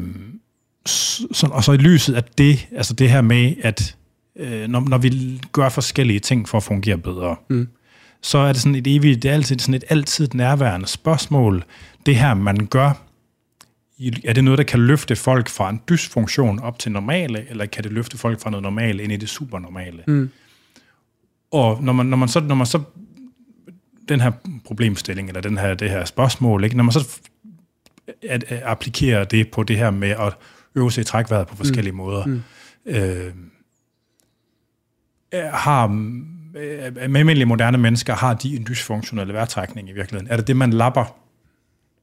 så, 0.86 1.49
og 1.53 1.64
så 1.64 1.72
i 1.72 1.76
lyset 1.76 2.14
af 2.14 2.22
det, 2.38 2.68
altså 2.76 2.94
det 2.94 3.11
her 3.11 3.20
med, 3.20 3.55
at 3.62 3.96
øh, 4.38 4.68
når, 4.68 4.80
når 4.80 4.99
vi 4.99 5.40
gør 5.53 5.68
forskellige 5.68 6.20
ting 6.20 6.49
for 6.49 6.59
at 6.59 6.64
fungere 6.64 6.99
bedre, 6.99 7.36
Mm. 7.51 7.68
så 8.22 8.38
er 8.38 8.53
det 8.53 8.62
sådan 8.62 8.74
et 8.74 8.86
evigt, 8.96 9.22
det 9.22 9.28
er 9.30 9.34
altid 9.34 9.59
sådan 9.59 9.74
et 9.74 9.84
altid 9.88 10.28
nærværende 10.34 10.86
spørgsmål. 10.86 11.64
Det 12.07 12.16
her, 12.16 12.34
man 12.34 12.57
gør, 12.66 12.92
er 14.24 14.32
det 14.32 14.44
noget, 14.44 14.59
der 14.59 14.64
kan 14.64 14.80
løfte 14.80 15.16
folk 15.16 15.49
fra 15.49 15.70
en 15.70 15.80
dysfunktion 15.88 16.59
op 16.59 16.78
til 16.78 16.92
normale, 16.92 17.51
eller 17.51 17.66
kan 17.66 17.84
det 17.84 17.92
løfte 17.92 18.18
folk 18.18 18.40
fra 18.40 18.51
noget 18.51 18.62
normale 18.62 19.03
ind 19.03 19.12
i 19.12 19.16
det 19.16 19.28
supernormale? 19.28 20.05
Mm. 20.07 20.30
Og 21.51 21.82
når 21.82 21.92
man, 21.92 22.07
når 22.07 22.16
man 22.16 22.28
så, 22.28 22.40
når 22.40 22.55
man 22.55 22.66
så 22.66 22.82
den 24.09 24.20
her 24.20 24.30
problemstilling, 24.64 25.28
eller 25.28 25.40
den 25.40 25.59
her, 25.59 25.74
det 25.74 25.90
her 25.90 26.05
spørgsmål, 26.05 26.64
ikke? 26.64 26.76
når 26.76 26.84
man 26.84 26.92
så 26.92 27.20
at, 28.28 28.44
at 28.49 28.62
applikere 28.64 29.24
det 29.24 29.51
på 29.51 29.62
det 29.62 29.76
her 29.76 29.90
med 29.90 30.11
at 30.11 30.34
øve 30.74 30.92
sig 30.92 31.01
i 31.01 31.05
trækvejret 31.05 31.46
på 31.46 31.57
forskellige 31.57 31.92
mm. 31.92 31.96
måder, 31.96 32.26
Mm. 32.26 32.42
øh, 32.86 33.32
har 35.53 35.84
øh, 35.84 36.94
med 36.94 37.03
almindelige 37.03 37.46
moderne 37.46 37.78
mennesker, 37.78 38.14
har 38.14 38.34
de 38.34 38.57
en 38.57 38.66
dysfunktionel 38.68 39.32
vejrtrækning 39.32 39.88
i 39.88 39.92
virkeligheden? 39.92 40.32
Er 40.32 40.36
det 40.36 40.46
det, 40.46 40.57
man 40.57 40.72
lapper? 40.72 41.14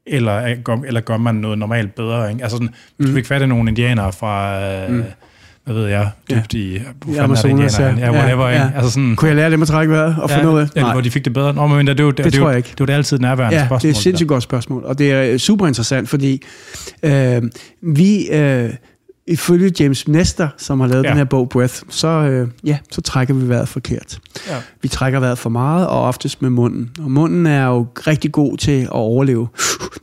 Eller, 0.06 0.32
er- 0.32 0.54
gør, 0.64 0.76
eller 0.86 1.00
gør 1.00 1.16
man 1.16 1.34
noget 1.34 1.58
normalt 1.58 1.94
bedre? 1.94 2.30
Ikke? 2.30 2.42
Altså 2.42 2.56
sådan, 2.56 2.68
hvis 2.96 3.06
mm. 3.08 3.12
du 3.14 3.18
fik 3.18 3.26
fat 3.26 3.42
i 3.42 3.46
nogle 3.46 3.68
indianere 3.70 4.12
fra, 4.12 4.62
øh, 4.64 4.90
Mm. 4.92 5.02
hvad 5.64 5.74
ved 5.74 5.86
jeg, 5.86 6.10
dybt 6.30 6.54
ja. 6.54 6.58
i, 6.58 6.78
hvor 7.04 7.14
fanden 7.14 7.18
er 7.18 7.22
det, 7.22 7.44
Amazonas, 7.44 7.78
ja. 7.80 7.94
ja, 7.98 8.12
whatever, 8.12 8.46
Ja, 8.48 8.54
ja, 8.54 8.62
ja. 8.62 8.70
Altså 8.76 8.90
sådan, 8.90 9.16
Kunne 9.16 9.28
jeg 9.28 9.36
lære 9.36 9.50
dem 9.50 9.62
at 9.62 9.68
trække 9.68 9.92
vejret 9.92 10.16
og 10.22 10.30
ja, 10.30 10.36
finde 10.38 10.50
ud 10.50 10.58
af? 10.60 10.66
eller 10.76 10.92
hvor 10.92 11.00
de 11.00 11.10
fik 11.10 11.24
det 11.24 11.32
bedre. 11.32 11.54
Nå, 11.54 11.66
men 11.66 11.86
det, 11.86 12.00
er 12.00 12.04
jo, 12.04 12.10
det, 12.10 12.24
det, 12.24 12.32
tror 12.34 12.44
det, 12.44 12.48
jeg 12.50 12.56
ikke. 12.56 12.66
Det 12.66 12.72
er 12.72 12.76
jo 12.80 12.86
det 12.86 12.92
altid 12.92 13.18
nærværende 13.18 13.56
Ja, 13.58 13.66
spørgsmål. 13.66 13.80
det 13.90 13.96
er 13.96 13.98
et 13.98 14.02
sindssygt 14.02 14.28
godt 14.28 14.42
spørgsmål, 14.42 14.84
og 14.84 14.98
det 14.98 15.12
er 15.12 15.22
øh, 15.32 15.38
super 15.38 15.66
interessant, 15.66 16.08
fordi 16.08 16.42
øh, 17.02 17.42
vi, 17.82 18.28
øh, 18.32 18.70
ifølge 19.28 19.72
James 19.80 20.08
Nestor, 20.08 20.54
som 20.58 20.80
har 20.80 20.86
lavet 20.88 21.04
Ja. 21.04 21.08
den 21.08 21.16
her 21.16 21.24
bog 21.24 21.48
Breath, 21.48 21.74
så, 21.88 22.08
øh, 22.08 22.48
ja, 22.64 22.78
så 22.90 23.00
trækker 23.00 23.34
vi 23.34 23.48
vejret 23.48 23.68
forkert. 23.68 24.18
Ja. 24.48 24.56
Vi 24.82 24.88
trækker 24.88 25.20
vejret 25.20 25.38
for 25.38 25.50
meget, 25.50 25.86
og 25.86 26.02
oftest 26.02 26.42
med 26.42 26.50
munden. 26.50 26.90
Og 27.02 27.10
munden 27.10 27.46
er 27.46 27.66
jo 27.66 27.86
rigtig 28.06 28.32
god 28.32 28.56
til 28.56 28.80
at 28.82 28.88
overleve. 28.90 29.48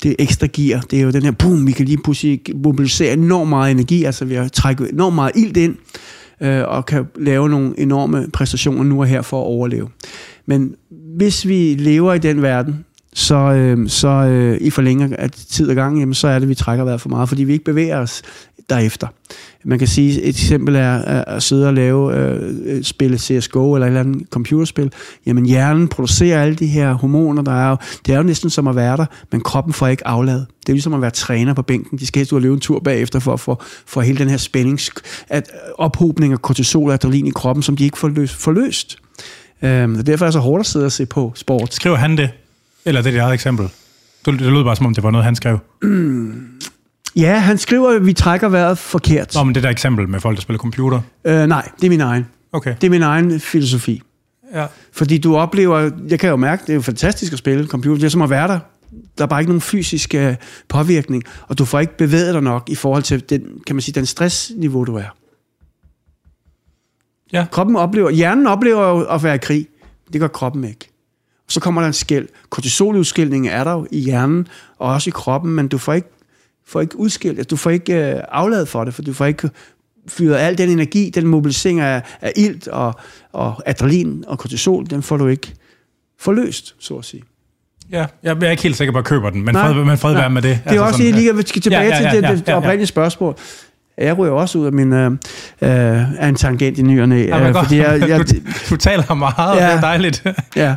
Det 0.04 0.12
er 0.12 0.16
ekstra 0.20 0.48
gear. 0.54 0.82
Det 0.92 1.00
er 1.00 1.04
jo 1.04 1.12
den 1.12 1.24
her, 1.24 1.32
boom, 1.32 1.68
vi 1.68 1.72
kan 1.72 1.86
lige 1.86 1.98
pludselig 2.04 2.42
mobilisere 2.64 3.14
enormt 3.14 3.50
meget 3.50 3.72
energi, 3.72 4.04
altså 4.04 4.26
vi 4.26 4.36
har 4.36 4.48
trækket 4.48 4.90
enormt 4.94 5.16
meget 5.16 5.32
ilt 5.36 5.58
ind, 5.58 5.76
øh, 6.42 6.64
og 6.68 6.86
kan 6.86 7.06
lave 7.20 7.50
nogle 7.50 7.80
enorme 7.80 8.28
præstationer 8.34 8.84
nu 8.84 9.00
og 9.00 9.08
her 9.08 9.22
for 9.22 9.42
at 9.42 9.46
overleve. 9.46 9.88
Men 10.46 10.76
hvis 11.18 11.48
vi 11.48 11.76
lever 11.80 12.14
i 12.14 12.18
den 12.20 12.42
verden, 12.42 12.86
så, 13.16 13.36
øh, 13.36 13.90
så 13.90 14.08
øh, 14.08 14.58
i 14.62 14.70
forlænger 14.70 15.16
af 15.20 15.32
tid 15.32 15.70
og 15.70 15.76
gang, 15.76 16.00
jamen, 16.00 16.14
så 16.14 16.28
er 16.28 16.34
det, 16.34 16.42
at 16.42 16.50
vi 16.50 16.56
trækker 16.56 16.84
vejret 16.86 17.02
for 17.02 17.10
meget, 17.10 17.30
fordi 17.30 17.44
vi 17.44 17.54
ikke 17.54 17.66
bevæger 17.66 17.98
os 18.00 18.22
derefter. 18.76 19.08
Man 19.66 19.80
kan 19.80 19.88
sige, 19.88 20.22
et 20.22 20.30
eksempel 20.30 20.76
er 20.76 20.98
at 21.06 21.44
sidde 21.44 21.68
og 21.68 21.74
lave, 21.74 22.16
øh, 22.16 22.84
spille 22.84 23.18
CSGO 23.18 23.74
eller 23.74 23.86
et 23.86 23.90
eller 23.90 24.00
andet 24.00 24.28
computerspil. 24.30 24.92
Jamen 25.26 25.46
hjernen 25.46 25.88
producerer 25.88 26.42
alle 26.42 26.56
de 26.56 26.68
her 26.68 26.94
hormoner, 26.94 27.42
der 27.42 27.52
er 27.52 27.70
jo, 27.70 27.78
det 28.06 28.14
er 28.14 28.18
jo 28.18 28.24
næsten 28.24 28.50
som 28.50 28.68
at 28.68 28.76
være 28.76 28.98
der, 28.98 29.06
men 29.32 29.42
kroppen 29.42 29.74
får 29.74 29.88
ikke 29.88 30.08
afladet. 30.08 30.46
Det 30.60 30.70
er 30.70 30.74
ligesom 30.74 30.94
at 30.94 31.02
være 31.02 31.12
træner 31.12 31.54
på 31.54 31.62
bænken. 31.62 31.98
De 31.98 32.08
skal 32.08 32.20
helst 32.20 32.32
ud 32.32 32.38
og 32.38 32.42
løbe 32.42 32.54
en 32.54 32.60
tur 32.60 32.80
bagefter 32.80 33.20
for 33.20 33.34
at 33.34 33.40
få 33.40 33.62
for 33.86 34.02
hele 34.02 34.18
den 34.18 34.30
her 34.30 34.38
spænding, 34.38 34.80
at 35.30 35.50
ophobning 35.78 36.34
af 36.34 36.42
kortisol 36.42 36.88
og 36.88 36.94
adrenalin 36.94 37.28
i 37.28 37.32
kroppen, 37.32 37.64
som 37.64 37.78
de 37.78 37.84
ikke 37.84 37.98
får 37.98 38.08
løst. 38.08 38.36
Får 38.36 38.52
løst. 38.52 38.98
Øhm, 39.62 39.96
og 39.96 40.08
derfor 40.08 40.26
er 40.26 40.28
det 40.28 40.34
så 40.34 40.40
hårdt 40.40 40.60
at 40.60 40.66
sidde 40.66 40.86
og 40.86 40.92
se 40.92 41.06
på 41.06 41.32
sport. 41.36 41.74
Skriver 41.74 41.96
han 41.96 42.18
det? 42.18 42.30
Eller 42.86 43.02
det 43.02 43.08
er 43.08 43.12
dit 43.12 43.20
eget 43.20 43.34
eksempel? 43.34 43.70
Det, 44.26 44.40
det 44.40 44.52
lød 44.54 44.64
bare 44.64 44.76
som 44.76 44.86
om, 44.86 44.94
det 44.94 45.04
var 45.04 45.12
noget, 45.12 45.26
han 45.26 45.36
skrev. 45.36 45.60
Ja, 47.16 47.40
han 47.40 47.58
skriver, 47.58 47.90
at 47.90 48.06
vi 48.06 48.14
trækker 48.14 48.50
vejret 48.50 48.78
forkert. 48.78 49.36
Nå, 49.36 49.44
men 49.44 49.56
det 49.56 49.64
der 49.64 49.70
eksempel 49.70 50.10
med 50.10 50.20
folk, 50.20 50.36
der 50.36 50.42
spiller 50.42 50.58
computer. 50.58 51.02
Øh, 51.26 51.48
nej, 51.48 51.70
det 51.82 51.86
er 51.86 51.90
min 51.90 52.02
egen. 52.02 52.28
Okay. 52.52 52.76
Det 52.82 52.88
er 52.88 52.92
min 52.92 53.02
egen 53.02 53.40
filosofi. 53.40 54.02
Ja. 54.54 54.66
Fordi 54.92 55.18
du 55.18 55.36
oplever, 55.36 55.92
jeg 56.10 56.20
kan 56.20 56.30
jo 56.30 56.36
mærke, 56.36 56.62
det 56.62 56.70
er 56.70 56.74
jo 56.74 56.82
fantastisk 56.82 57.34
at 57.34 57.40
spille 57.40 57.68
computer, 57.68 57.98
det 57.98 58.06
er 58.06 58.10
som 58.10 58.22
at 58.22 58.30
være 58.30 58.48
der. 58.48 58.60
Der 59.18 59.24
er 59.24 59.28
bare 59.28 59.42
ikke 59.42 59.50
nogen 59.50 59.62
fysisk 59.62 60.16
øh, 60.16 60.36
påvirkning, 60.70 61.24
og 61.48 61.58
du 61.58 61.66
får 61.66 61.80
ikke 61.80 61.98
bevæget 61.98 62.34
dig 62.34 62.44
nok 62.44 62.70
i 62.70 62.76
forhold 62.76 63.04
til 63.04 63.30
den, 63.30 63.42
kan 63.68 63.76
man 63.76 63.82
sige, 63.82 63.96
den 63.96 64.06
stressniveau, 64.06 64.84
du 64.84 64.96
er. 64.96 65.16
Ja. 67.34 67.46
Kroppen 67.52 67.76
oplever, 67.76 68.10
hjernen 68.10 68.48
oplever 68.48 68.88
jo 68.88 69.02
at 69.02 69.24
være 69.24 69.36
i 69.36 69.38
krig. 69.38 69.68
Det 70.14 70.22
gør 70.22 70.28
kroppen 70.28 70.64
ikke. 70.64 70.90
Så 71.48 71.60
kommer 71.60 71.82
der 71.82 71.88
en 71.88 71.94
skæld. 71.94 72.28
Kortisoludskilning 72.50 73.48
er 73.48 73.64
der 73.64 73.72
jo 73.72 73.88
i 73.92 74.00
hjernen, 74.00 74.48
og 74.80 74.94
også 74.94 75.10
i 75.10 75.12
kroppen, 75.16 75.56
men 75.56 75.68
du 75.68 75.78
får 75.78 75.94
ikke, 75.94 76.10
får 76.68 76.82
ikke 76.82 77.00
udskilt, 77.00 77.38
altså, 77.38 77.50
du 77.50 77.56
får 77.56 77.70
ikke 77.70 77.94
øh, 77.94 78.22
afladet 78.32 78.68
for 78.68 78.84
det, 78.84 78.94
for 78.94 79.02
du 79.02 79.14
får 79.14 79.26
ikke 79.26 79.50
fyret 80.08 80.36
al 80.36 80.58
den 80.58 80.70
energi, 80.70 81.10
den 81.10 81.28
mobilisering 81.28 81.80
af, 81.80 82.02
af 82.22 82.32
ilt 82.36 82.68
og, 82.68 82.94
og 83.32 83.64
adrenalin 83.66 84.24
og 84.28 84.40
kortisol, 84.40 84.86
den 84.90 85.04
får 85.04 85.18
du 85.18 85.28
ikke 85.28 85.54
forløst, 86.20 86.76
så 86.80 86.96
at 86.96 87.06
sige. 87.06 87.24
Ja, 87.92 88.06
jeg 88.24 88.38
er 88.44 88.52
ikke 88.52 88.64
helt 88.64 88.78
sikker 88.78 88.92
på, 88.92 88.98
at 88.98 89.02
jeg 89.02 89.06
køber 89.06 89.30
den, 89.30 89.46
men 89.46 89.56
Nej, 89.56 89.74
fred, 89.74 89.84
men 89.84 89.98
fred 89.98 90.14
nej. 90.14 90.22
være 90.22 90.30
med 90.30 90.42
det. 90.42 90.50
Altså 90.50 90.70
Det 90.70 90.78
er 90.78 90.82
også 90.82 90.98
sådan, 90.98 91.16
lige, 91.16 91.30
at 91.30 91.38
vi 91.38 91.42
skal 91.46 91.62
tilbage 91.62 91.82
Ja, 91.82 91.88
ja, 91.98 92.04
ja, 92.04 92.12
til 92.12 92.24
det, 92.24 92.48
det 92.48 92.56
oprindelige 92.56 92.88
spørgsmål. 92.88 93.36
Jeg 93.98 94.18
ryger 94.18 94.34
også 94.34 94.58
ud 94.58 94.66
af 94.66 94.72
min 94.74 94.94
øh, 94.94 95.12
øh, 95.62 96.28
en 96.30 96.36
tangent 96.36 96.78
i 96.78 96.82
ny 96.82 97.02
og 97.02 97.10
næ, 97.10 97.26
Ja, 97.26 97.38
men 97.40 97.48
øh, 97.48 97.56
fordi 97.64 97.78
jeg, 97.78 98.10
jeg, 98.10 98.20
du, 98.30 98.36
du 98.70 98.76
taler 98.76 99.14
meget, 99.14 99.58
ja. 99.58 99.66
Ja. 99.66 99.70
det 99.72 99.78
er 99.78 99.82
dejligt. 99.82 100.24
ja, 100.56 100.76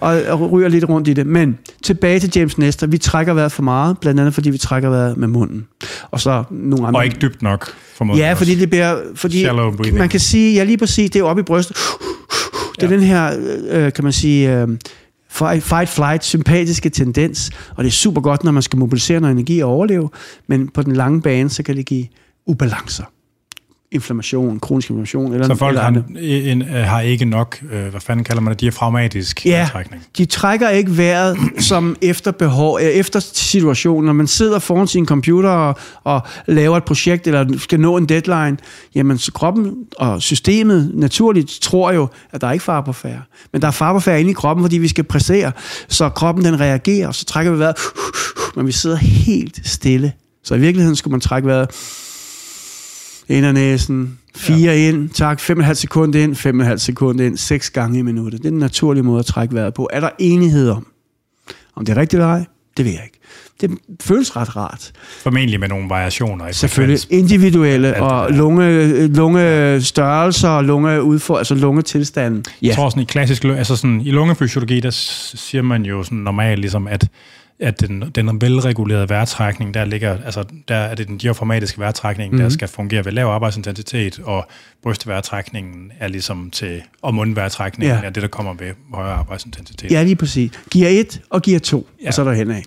og, 0.00 0.22
og 0.28 0.50
ryger 0.52 0.68
lidt 0.68 0.88
rundt 0.88 1.08
i 1.08 1.12
det. 1.12 1.26
Men 1.26 1.58
tilbage 1.82 2.20
til 2.20 2.32
James 2.36 2.58
Nestor. 2.58 2.86
Vi 2.86 2.98
trækker 2.98 3.34
vejret 3.34 3.52
for 3.52 3.62
meget, 3.62 3.98
blandt 3.98 4.20
andet 4.20 4.34
fordi 4.34 4.50
vi 4.50 4.58
trækker 4.58 4.88
vejret 4.90 5.16
med 5.16 5.28
munden. 5.28 5.66
Og 6.10 6.20
så 6.20 6.44
nogle 6.50 6.86
andre. 6.86 7.00
Og 7.00 7.04
ikke 7.04 7.16
dybt 7.22 7.42
nok, 7.42 7.68
formodentlig. 7.96 8.24
Ja, 8.24 8.30
også. 8.30 8.38
fordi 8.44 8.54
det 8.54 8.70
bliver... 8.70 8.96
Fordi 9.14 9.46
man 9.92 10.08
kan 10.08 10.20
sige, 10.20 10.54
ja 10.54 10.64
lige 10.64 10.78
præcis, 10.78 11.10
det 11.10 11.20
er 11.20 11.24
oppe 11.24 11.40
i 11.40 11.44
brystet. 11.44 11.76
Det 11.76 12.82
er 12.82 12.88
Ja. 12.88 12.94
den 12.94 13.02
her, 13.02 13.32
øh, 13.70 13.92
kan 13.92 14.04
man 14.04 14.12
sige, 14.12 14.60
øh, 14.60 14.68
fight, 15.30 15.62
fight, 15.62 15.88
flight, 15.88 16.24
sympatiske 16.24 16.88
tendens. 16.88 17.50
Og 17.76 17.84
det 17.84 17.90
er 17.90 17.94
super 17.94 18.20
godt, 18.20 18.44
når 18.44 18.52
man 18.52 18.62
skal 18.62 18.78
mobilisere 18.78 19.20
noget 19.20 19.32
energi 19.34 19.60
og 19.60 19.70
overleve. 19.70 20.08
Men 20.48 20.68
på 20.68 20.82
den 20.82 20.92
lange 20.92 21.22
bane, 21.22 21.50
så 21.50 21.62
kan 21.62 21.76
det 21.76 21.86
give 21.86 22.06
ubalancer. 22.46 23.04
Inflammation, 23.92 24.60
kronisk 24.60 24.90
inflammation. 24.90 25.32
Eller, 25.32 25.46
Så 25.46 25.54
folk 25.54 25.70
eller 25.70 25.82
har, 25.82 26.02
en, 26.50 26.62
øh, 26.62 26.68
har 26.68 27.00
ikke 27.00 27.24
nok, 27.24 27.58
øh, 27.72 27.86
hvad 27.88 28.00
fanden 28.00 28.24
kalder 28.24 28.42
man 28.42 28.50
det, 28.52 28.60
diafragmatisk 28.60 29.46
Ja. 29.46 29.68
trækning. 29.72 30.02
De 30.18 30.24
trækker 30.24 30.68
ikke 30.68 30.96
vejret 30.96 31.36
som 31.68 31.96
efter 32.02 32.30
behov, 32.30 32.78
øh, 32.82 32.86
efter 32.86 33.20
situationen. 33.20 34.06
Når 34.06 34.12
man 34.12 34.26
sidder 34.26 34.58
foran 34.58 34.86
sin 34.86 35.06
computer 35.06 35.48
og, 35.50 35.76
og 36.04 36.20
laver 36.46 36.76
et 36.76 36.84
projekt, 36.84 37.26
eller 37.26 37.58
skal 37.58 37.80
nå 37.80 37.96
en 37.96 38.06
deadline, 38.06 38.56
jamen 38.94 39.18
så 39.18 39.32
kroppen 39.32 39.74
og 39.96 40.22
systemet 40.22 40.90
naturligt 40.94 41.58
tror 41.62 41.92
jo, 41.92 42.08
at 42.32 42.40
der 42.40 42.46
er 42.48 42.52
ikke 42.52 42.64
far 42.64 42.80
på 42.80 42.92
færre. 42.92 43.22
Men 43.52 43.62
der 43.62 43.68
er 43.68 43.72
far 43.72 43.92
på 43.92 44.00
færre 44.00 44.20
inde 44.20 44.30
i 44.30 44.34
kroppen, 44.34 44.64
fordi 44.64 44.78
vi 44.78 44.88
skal 44.88 45.04
præstere. 45.04 45.52
Så 45.88 46.08
kroppen 46.08 46.44
den 46.44 46.60
reagerer, 46.60 47.08
og 47.08 47.14
så 47.14 47.24
trækker 47.24 47.52
vi 47.52 47.58
vejret, 47.58 47.76
men 48.56 48.66
vi 48.66 48.72
sidder 48.72 48.96
helt 48.96 49.60
stille. 49.64 50.12
Så 50.44 50.54
i 50.54 50.58
virkeligheden 50.58 50.96
skulle 50.96 51.12
man 51.12 51.20
trække 51.20 51.48
vejret 51.48 51.70
ind 53.28 53.46
ad 53.46 53.52
næsen, 53.52 54.18
fire 54.36 54.72
ja. 54.72 54.88
ind, 54.88 55.10
tak, 55.10 55.40
5,5 55.40 55.74
sekunder 55.74 56.22
ind, 56.22 56.36
5,5 56.72 56.76
sekunder 56.76 57.26
ind, 57.26 57.36
seks 57.36 57.70
gange 57.70 57.98
i 57.98 58.02
minuttet. 58.02 58.42
Det 58.42 58.46
er 58.46 58.50
den 58.50 58.58
naturlige 58.58 59.02
måde 59.02 59.18
at 59.18 59.26
trække 59.26 59.54
vejret 59.54 59.74
på. 59.74 59.88
Er 59.92 60.00
der 60.00 60.10
enighed 60.18 60.70
om? 60.70 60.86
Om 61.76 61.84
det 61.84 61.96
er 61.96 62.00
rigtigt 62.00 62.20
eller 62.20 62.32
ej? 62.32 62.44
Det 62.76 62.84
ved 62.84 62.92
jeg 62.92 63.02
ikke. 63.04 63.18
Det 63.60 63.70
føles 64.00 64.36
ret 64.36 64.56
rart. 64.56 64.92
Formentlig 65.22 65.60
med 65.60 65.68
nogle 65.68 65.88
variationer 65.88 66.48
i 66.48 66.52
Selvfølgelig 66.52 67.00
frekvens. 67.00 67.30
individuelle 67.30 67.94
Alt 67.94 68.02
og 68.02 68.32
lunge, 68.32 69.06
lunge 69.06 69.80
størrelser 69.80 70.48
og 70.48 70.64
lunge 70.64 71.02
udfor, 71.02 71.38
altså 71.38 71.54
lungetilstanden. 71.54 72.44
Jeg 72.62 72.74
tror 72.74 72.88
sådan 72.88 73.02
i 73.02 73.06
klassisk, 73.06 73.44
altså 73.44 73.76
sådan 73.76 74.00
i 74.00 74.10
lungefysiologi, 74.10 74.80
der 74.80 74.90
siger 74.90 75.62
man 75.62 75.82
jo 75.82 76.02
sådan 76.02 76.18
normalt 76.18 76.60
ligesom, 76.60 76.86
at 76.86 77.08
at 77.60 77.80
den, 77.80 78.04
den 78.14 78.40
velregulerede 78.40 79.08
vejrtrækning, 79.08 79.74
der 79.74 79.84
ligger, 79.84 80.16
altså 80.24 80.44
der 80.68 80.74
er 80.74 80.94
det 80.94 81.08
den 81.08 81.18
diafragmatiske 81.18 81.78
vejrtrækning, 81.78 82.32
mm. 82.32 82.38
der 82.38 82.48
skal 82.48 82.68
fungere 82.68 83.04
ved 83.04 83.12
lav 83.12 83.26
arbejdsintensitet, 83.26 84.20
og 84.24 84.46
brystvejrtrækningen 84.82 85.92
er 86.00 86.08
ligesom 86.08 86.50
til, 86.50 86.82
og 87.02 87.14
mundvejrtrækningen 87.14 87.96
Ja. 87.96 88.06
er 88.06 88.10
det, 88.10 88.22
der 88.22 88.28
kommer 88.28 88.54
ved 88.58 88.70
højere 88.94 89.14
arbejdsintensitet. 89.14 89.90
Ja, 89.90 90.02
lige 90.02 90.16
præcis. 90.16 90.50
Gear 90.72 90.90
1 90.90 91.20
og 91.30 91.42
gear 91.42 91.58
2, 91.58 91.86
ja. 92.02 92.08
Og 92.08 92.14
så 92.14 92.20
er 92.22 92.24
der 92.26 92.32
henad. 92.34 92.62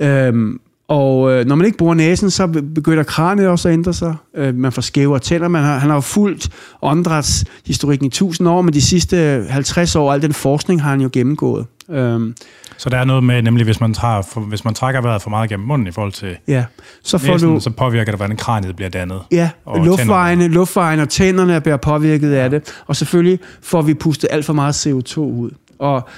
Ja. 0.00 0.26
Øhm, 0.26 0.60
og 0.88 1.32
øh, 1.32 1.46
når 1.46 1.54
man 1.56 1.66
ikke 1.66 1.78
bruger 1.78 1.94
næsen, 1.94 2.30
så 2.30 2.46
be- 2.46 2.62
begynder 2.62 3.02
kraniet 3.02 3.48
også 3.48 3.68
at 3.68 3.72
ændre 3.72 3.92
sig. 3.94 4.14
Øh, 4.36 4.54
man 4.54 4.72
får 4.72 4.82
skævere 4.82 5.18
tænder. 5.18 5.48
Man 5.48 5.62
har, 5.62 5.78
han 5.78 5.88
har 5.90 5.96
jo 5.96 6.00
fulgt 6.00 6.48
åndedrætshistorikken 6.82 8.04
i 8.04 8.08
1000 8.08 8.48
år, 8.48 8.62
men 8.62 8.74
de 8.74 8.80
sidste 8.82 9.46
50 9.50 9.96
år, 9.96 10.12
al 10.12 10.22
den 10.22 10.32
forskning 10.32 10.82
har 10.82 10.90
han 10.90 11.00
jo 11.00 11.10
gennemgået. 11.12 11.66
Øhm, 11.92 12.34
Så 12.76 12.90
der 12.90 12.96
er 12.96 13.04
noget 13.04 13.24
med, 13.24 13.42
nemlig 13.42 13.64
hvis 13.64 13.80
man, 13.80 13.94
tager, 13.94 14.22
for, 14.22 14.40
hvis 14.40 14.64
man 14.64 14.74
trækker 14.74 15.00
vejret 15.00 15.22
for 15.22 15.30
meget 15.30 15.50
gennem 15.50 15.66
munden 15.66 15.86
i 15.86 15.90
forhold 15.90 16.12
til 16.12 16.36
ja, 16.48 16.64
så 17.02 17.18
får 17.18 17.32
næsen, 17.32 17.48
du... 17.48 17.60
så 17.60 17.70
påvirker 17.70 18.12
det, 18.12 18.18
hvordan 18.18 18.36
kraniet 18.36 18.76
bliver 18.76 18.88
dannet. 18.88 19.20
Ja, 19.30 19.50
og 19.64 19.84
luftvejene, 19.84 20.48
luftvejene 20.48 21.02
og 21.02 21.08
tænderne 21.08 21.60
bliver 21.60 21.76
påvirket 21.76 22.32
af 22.32 22.50
det. 22.50 22.82
Og 22.86 22.96
selvfølgelig 22.96 23.38
får 23.62 23.82
vi 23.82 23.94
pustet 23.94 24.28
alt 24.30 24.44
for 24.44 24.52
meget 24.52 24.86
CO2 24.86 25.18
ud. 25.18 25.50
Og 25.78 26.08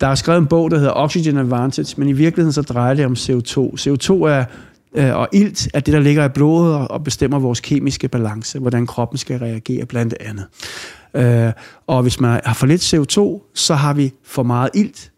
der 0.00 0.06
er 0.06 0.14
skrevet 0.14 0.40
en 0.40 0.46
bog, 0.46 0.70
der 0.70 0.78
hedder 0.78 0.92
Oxygen 0.96 1.38
Advantage, 1.38 1.94
men 1.96 2.08
i 2.08 2.12
virkeligheden 2.12 2.52
så 2.52 2.62
drejer 2.62 2.94
det 2.94 3.06
om 3.06 3.12
CO2. 3.12 3.58
CO2 3.58 4.12
er, 4.12 4.44
øh, 4.94 5.16
og 5.16 5.28
ilt 5.32 5.68
er 5.74 5.80
det, 5.80 5.94
der 5.94 6.00
ligger 6.00 6.24
i 6.24 6.28
blodet 6.28 6.74
og, 6.74 6.90
og 6.90 7.04
bestemmer 7.04 7.38
vores 7.38 7.60
kemiske 7.60 8.08
balance, 8.08 8.58
hvordan 8.58 8.86
kroppen 8.86 9.18
skal 9.18 9.38
reagere 9.38 9.86
blandt 9.86 10.14
andet. 10.20 10.46
Øh, 11.14 11.52
og 11.86 12.02
hvis 12.02 12.20
man 12.20 12.40
har 12.44 12.54
for 12.54 12.66
lidt 12.66 12.94
CO2, 12.94 13.50
så 13.54 13.74
har 13.74 13.94
vi 13.94 14.12
for 14.24 14.42
meget 14.42 14.70
ilt, 14.74 15.09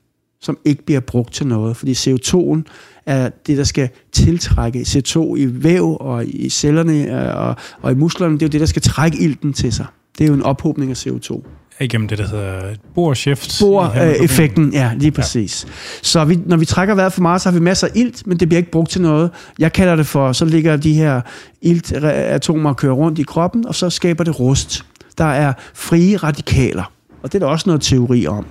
som 0.42 0.58
ikke 0.64 0.84
bliver 0.84 1.00
brugt 1.00 1.32
til 1.32 1.46
noget. 1.46 1.76
Fordi 1.76 1.92
CO2'en 1.92 2.62
er 3.06 3.30
det, 3.46 3.58
der 3.58 3.64
skal 3.64 3.88
tiltrække 4.12 4.80
CO2 4.80 5.34
i 5.36 5.64
væv 5.64 5.96
og 6.00 6.26
i 6.26 6.48
cellerne 6.48 7.26
øh, 7.28 7.36
og, 7.36 7.56
og 7.82 7.92
i 7.92 7.94
musklerne. 7.94 8.34
Det 8.34 8.42
er 8.42 8.46
jo 8.46 8.50
det, 8.50 8.60
der 8.60 8.66
skal 8.66 8.82
trække 8.82 9.18
ilten 9.18 9.52
til 9.52 9.72
sig. 9.72 9.86
Det 10.18 10.24
er 10.24 10.28
jo 10.28 10.34
en 10.34 10.42
ophobning 10.42 10.90
af 10.90 11.06
CO2. 11.06 11.42
Igennem 11.80 12.08
det, 12.08 12.18
der 12.18 12.28
hedder 12.28 12.60
Bohr-shift. 12.94 13.60
i 13.60 13.64
Bohr-effekten, 13.64 14.62
hemoglobin. 14.62 14.72
ja, 14.72 14.92
lige 14.96 15.10
præcis. 15.10 15.64
Ja. 15.68 15.72
Så 16.02 16.24
vi, 16.24 16.38
når 16.46 16.56
vi 16.56 16.64
trækker 16.64 16.94
vejret 16.94 17.12
for 17.12 17.22
meget, 17.22 17.40
så 17.40 17.50
har 17.50 17.58
vi 17.58 17.64
masser 17.64 17.86
af 17.86 17.90
ilt, 17.94 18.26
men 18.26 18.40
det 18.40 18.48
bliver 18.48 18.58
ikke 18.58 18.70
brugt 18.70 18.90
til 18.90 19.00
noget. 19.02 19.30
Jeg 19.58 19.72
kalder 19.72 19.96
det 19.96 20.06
for, 20.06 20.32
så 20.32 20.44
ligger 20.44 20.76
de 20.76 20.94
her 20.94 21.20
iltatomer 21.62 22.70
og 22.70 22.76
kører 22.76 22.92
rundt 22.92 23.18
i 23.18 23.22
kroppen, 23.22 23.66
og 23.66 23.74
så 23.74 23.90
skaber 23.90 24.24
det 24.24 24.40
rust. 24.40 24.84
Der 25.18 25.24
er 25.24 25.52
frie 25.74 26.16
radikaler, 26.16 26.91
og 27.22 27.32
det 27.32 27.34
er 27.42 27.46
der 27.46 27.52
også 27.52 27.68
noget 27.68 27.82
teori 27.82 28.26
om, 28.26 28.46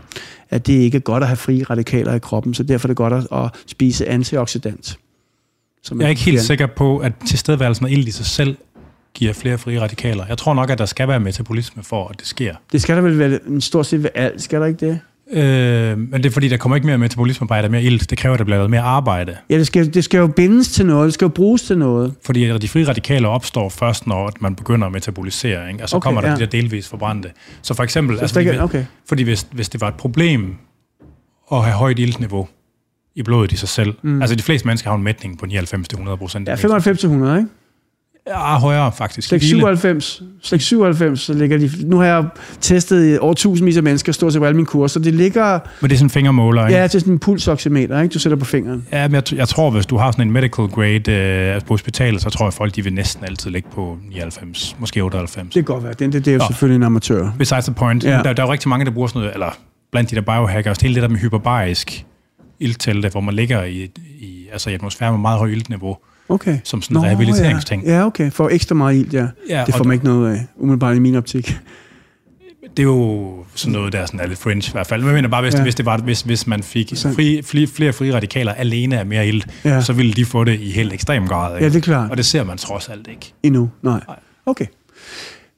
at 0.49 0.67
det 0.67 0.73
ikke 0.73 0.95
er 0.95 0.99
godt 1.01 1.23
at 1.23 1.27
have 1.27 1.37
frie 1.37 1.63
radikaler 1.63 2.13
i 2.13 2.19
kroppen, 2.19 2.53
så 2.53 2.63
derfor 2.63 2.87
er 2.87 2.89
det 2.89 2.97
godt 2.97 3.13
at, 3.13 3.27
at 3.31 3.49
spise 3.67 4.07
antioxidant. 4.09 4.97
Som 5.83 5.99
Jeg 5.99 6.05
er 6.05 6.09
ikke 6.09 6.21
helt 6.21 6.37
fjern- 6.37 6.45
sikker 6.45 6.65
på, 6.67 6.97
at 6.97 7.13
tilstedeværelsen 7.27 7.85
af 7.85 7.89
ild 7.91 8.07
i 8.07 8.11
sig 8.11 8.25
selv 8.25 8.57
giver 9.13 9.33
flere 9.33 9.57
frie 9.57 9.81
radikaler. 9.81 10.25
Jeg 10.27 10.37
tror 10.37 10.53
nok, 10.53 10.69
at 10.69 10.77
der 10.77 10.85
skal 10.85 11.07
være 11.07 11.19
metabolisme 11.19 11.83
for, 11.83 12.07
at 12.07 12.19
det 12.19 12.27
sker. 12.27 12.55
Det 12.71 12.81
skal 12.81 12.95
der 12.95 13.01
vel 13.01 13.19
være 13.19 13.39
en 13.47 13.61
stort 13.61 13.85
set 13.85 14.03
ved 14.03 14.09
alt, 14.15 14.41
skal 14.41 14.59
der 14.61 14.65
ikke 14.67 14.85
det? 14.87 14.99
Øh, 15.33 15.97
men 15.97 16.13
det 16.13 16.25
er 16.25 16.29
fordi, 16.29 16.47
der 16.47 16.57
kommer 16.57 16.75
ikke 16.75 16.85
mere 16.87 16.97
metabolisme 16.97 17.47
bare, 17.47 17.59
der 17.61 17.67
er 17.67 17.71
mere 17.71 17.83
ilt. 17.83 18.09
Det 18.09 18.17
kræver, 18.17 18.33
at 18.33 18.39
der 18.39 18.45
bliver 18.45 18.57
lavet 18.57 18.69
mere 18.69 18.81
arbejde. 18.81 19.37
Ja, 19.49 19.57
det 19.57 19.67
skal, 19.67 19.93
det 19.93 20.03
skal 20.03 20.17
jo 20.17 20.27
bindes 20.27 20.67
til 20.71 20.85
noget, 20.85 21.05
det 21.05 21.13
skal 21.13 21.25
jo 21.25 21.29
bruges 21.29 21.61
til 21.61 21.77
noget. 21.77 22.13
Fordi 22.25 22.57
de 22.59 22.67
frie 22.67 22.87
radikaler 22.87 23.29
opstår 23.29 23.69
først, 23.69 24.07
når 24.07 24.31
man 24.39 24.55
begynder 24.55 24.87
at 24.87 24.93
metabolisere, 24.93 25.71
ikke? 25.71 25.83
og 25.83 25.89
så 25.89 25.95
Okay, 25.95 26.03
kommer 26.03 26.21
der 26.21 26.27
ja. 26.29 26.35
de 26.35 26.39
der 26.39 26.45
delvis 26.45 26.87
forbrændte. 26.87 27.29
Så 27.61 27.73
for 27.73 27.83
eksempel, 27.83 28.15
Så 28.17 28.21
altså, 28.21 28.33
stikker- 28.33 28.51
fordi, 28.53 28.63
okay. 28.63 28.85
fordi 29.07 29.23
hvis, 29.23 29.47
hvis 29.51 29.69
det 29.69 29.81
var 29.81 29.87
et 29.87 29.95
problem 29.95 30.55
at 31.51 31.63
have 31.63 31.73
højt 31.75 31.99
iltniveau 31.99 32.47
i 33.15 33.23
blodet 33.23 33.51
i 33.51 33.55
sig 33.55 33.69
selv, 33.69 33.93
mm. 34.01 34.21
altså 34.21 34.35
de 34.35 34.43
fleste 34.43 34.67
mennesker 34.67 34.89
har 34.89 34.97
en 34.97 35.03
mætning 35.03 35.39
på 35.39 35.45
99-100 35.45 36.15
procent. 36.15 36.47
Ja, 36.47 36.55
95 36.55 36.99
til 36.99 37.07
100, 37.07 37.37
ikke? 37.37 37.49
Ja, 38.27 38.59
højere 38.59 38.91
faktisk. 38.91 39.27
Slægt 39.27 39.43
Lille. 39.43 39.57
97, 39.57 40.23
slægt 40.41 40.63
97, 40.63 41.19
så 41.19 41.33
ligger 41.33 41.57
de... 41.57 41.69
Nu 41.85 41.97
har 41.97 42.05
jeg 42.05 42.25
testet 42.61 43.19
over 43.19 43.33
tusindvis 43.33 43.77
af 43.77 43.83
mennesker, 43.83 44.11
stort 44.11 44.33
set 44.33 44.39
på 44.39 44.45
alle 44.45 44.55
mine 44.55 44.65
kurser. 44.65 44.99
Det 44.99 45.13
ligger 45.13 45.59
Men 45.81 45.89
det 45.89 45.95
er 45.95 45.97
sådan 45.97 46.05
en 46.05 46.09
fingermåler, 46.09 46.67
ikke? 46.67 46.79
ja, 46.79 46.87
til 46.87 46.99
sådan 46.99 47.13
en 47.13 47.19
pulsoximeter, 47.19 48.01
ikke? 48.01 48.13
Du 48.13 48.19
sætter 48.19 48.37
på 48.37 48.45
fingeren. 48.45 48.87
Ja, 48.91 49.07
men 49.07 49.15
jeg, 49.15 49.33
jeg 49.33 49.47
tror, 49.47 49.69
hvis 49.71 49.85
du 49.85 49.97
har 49.97 50.11
sådan 50.11 50.27
en 50.27 50.33
medical 50.33 50.67
grade 50.67 51.11
øh, 51.11 51.61
på 51.61 51.73
hospitalet, 51.73 52.21
så 52.21 52.29
tror 52.29 52.45
jeg, 52.45 52.53
folk 52.53 52.75
de 52.75 52.83
vil 52.83 52.93
næsten 52.93 53.25
altid 53.25 53.51
ligge 53.51 53.69
på 53.73 53.97
99, 54.09 54.75
måske 54.79 55.01
98. 55.01 55.43
Det 55.45 55.53
kan 55.53 55.63
godt 55.63 55.83
være. 55.83 55.93
Det, 55.93 56.13
det, 56.13 56.25
det 56.25 56.27
er 56.27 56.35
jo 56.35 56.39
Nå. 56.39 56.45
selvfølgelig 56.47 56.75
en 56.75 56.83
amatør. 56.83 57.31
Besides 57.37 57.65
the 57.65 57.73
point, 57.73 58.03
Ja. 58.03 58.09
der, 58.09 58.33
der 58.33 58.43
er 58.43 58.47
jo 58.47 58.51
rigtig 58.51 58.69
mange, 58.69 58.85
der 58.85 58.91
bruger 58.91 59.07
sådan 59.07 59.19
noget, 59.19 59.33
eller 59.33 59.57
blandt 59.91 60.11
de 60.11 60.15
der 60.15 60.21
biohackers, 60.21 60.77
hele 60.77 60.95
det 60.95 61.03
der 61.03 61.09
med 61.09 61.17
hyperbarisk 61.19 62.05
ilttelte, 62.59 63.09
hvor 63.09 63.21
man 63.21 63.33
ligger 63.33 63.63
i, 63.63 63.89
i, 64.19 64.47
altså 64.51 64.69
i 64.69 64.73
atmosfæren 64.73 65.13
med 65.13 65.19
meget 65.21 65.39
højt 65.39 65.51
iltniveau, 65.51 65.97
Okay. 66.31 66.57
som 66.63 66.81
sådan 66.81 66.97
en 66.97 67.03
rehabiliteringsting. 67.03 67.83
Ja. 67.85 67.97
ja, 67.97 68.05
okay. 68.05 68.31
For 68.31 68.49
ekstra 68.49 68.75
meget 68.75 68.95
ild, 68.95 69.13
ja. 69.13 69.27
Ja, 69.49 69.63
det 69.65 69.75
får 69.75 69.83
man 69.83 69.93
ikke 69.93 70.05
noget 70.05 70.33
af, 70.33 70.45
umiddelbart 70.57 70.95
i 70.95 70.99
min 70.99 71.15
optik. 71.15 71.57
Det 72.77 72.79
er 72.79 72.83
jo 72.83 73.29
sådan 73.55 73.71
noget, 73.73 73.93
der 73.93 73.99
er, 73.99 74.05
sådan 74.05 74.19
er 74.19 74.27
lidt 74.27 74.39
fringe 74.39 74.63
i 74.67 74.71
hvert 74.71 74.87
fald. 74.87 75.01
Men 75.01 75.07
jeg 75.07 75.15
mener 75.15 75.29
bare, 75.29 75.41
hvis, 75.41 75.53
Ja. 75.53 75.61
hvis, 75.61 75.75
det 75.75 75.85
var, 75.85 75.97
hvis, 75.97 76.21
hvis 76.21 76.47
man 76.47 76.63
fik 76.63 76.93
fri, 77.15 77.41
fri, 77.45 77.65
flere 77.67 77.93
frie 77.93 78.15
radikaler 78.15 78.51
alene 78.53 78.99
af 78.99 79.05
mere 79.05 79.27
ilt, 79.27 79.47
Ja. 79.65 79.69
ja. 79.69 79.81
så 79.81 79.93
ville 79.93 80.13
de 80.13 80.25
få 80.25 80.43
det 80.43 80.59
i 80.59 80.71
helt 80.71 80.93
ekstrem 80.93 81.27
grad. 81.27 81.55
Ikke? 81.55 81.65
Ja, 81.65 81.69
det 81.69 81.77
er 81.77 81.81
klart. 81.81 82.11
Og 82.11 82.17
det 82.17 82.25
ser 82.25 82.43
man 82.43 82.57
trods 82.57 82.89
alt 82.89 83.07
ikke. 83.07 83.33
Endnu? 83.43 83.69
Nej. 83.83 83.99
Nej. 84.07 84.15
Okay. 84.45 84.65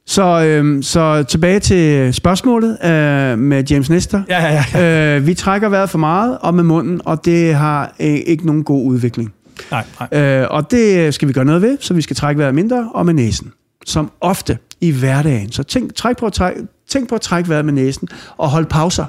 Så, 0.06 0.44
øhm, 0.46 0.82
så 0.84 1.24
tilbage 1.24 1.60
til 1.60 2.14
spørgsmålet 2.14 2.78
øh, 2.86 3.40
med 3.40 3.64
James 3.70 3.90
Nestor. 3.90 4.24
Ja, 4.30 4.44
ja, 4.54 4.64
ja. 4.74 5.16
Øh, 5.18 5.28
vi 5.28 5.34
trækker 5.34 5.70
vejret 5.70 5.90
for 5.90 5.98
meget 5.98 6.38
og 6.42 6.54
med 6.54 6.64
munden, 6.64 7.02
og 7.06 7.26
det 7.26 7.56
har 7.56 7.96
øh, 8.00 8.08
ikke 8.08 8.46
nogen 8.46 8.64
god 8.64 8.86
udvikling. 8.86 9.34
Nej, 9.72 9.84
nej. 10.12 10.22
Øh, 10.22 10.48
og 10.50 10.72
det 10.72 11.14
skal 11.14 11.28
vi 11.28 11.34
gøre 11.34 11.46
noget 11.46 11.62
ved, 11.62 11.78
så 11.82 11.94
vi 11.94 12.02
skal 12.02 12.16
trække 12.16 12.40
vejret 12.40 12.56
mindre 12.56 12.90
og 12.94 13.06
med 13.06 13.14
næsen. 13.14 13.52
Som 13.86 14.12
ofte 14.22 14.58
i 14.82 14.92
hverdagen. 14.92 15.52
Så 15.52 15.64
tænk, 15.64 15.96
træk 15.96 16.18
på 16.18 16.26
at 16.26 16.34
træk, 16.34 16.54
tænk 16.90 17.10
på 17.10 17.16
at 17.16 17.22
trække 17.22 17.50
vejret 17.50 17.66
med 17.66 17.74
næsen 17.74 18.08
og 18.38 18.50
hold 18.50 18.66
pauser. 18.66 19.06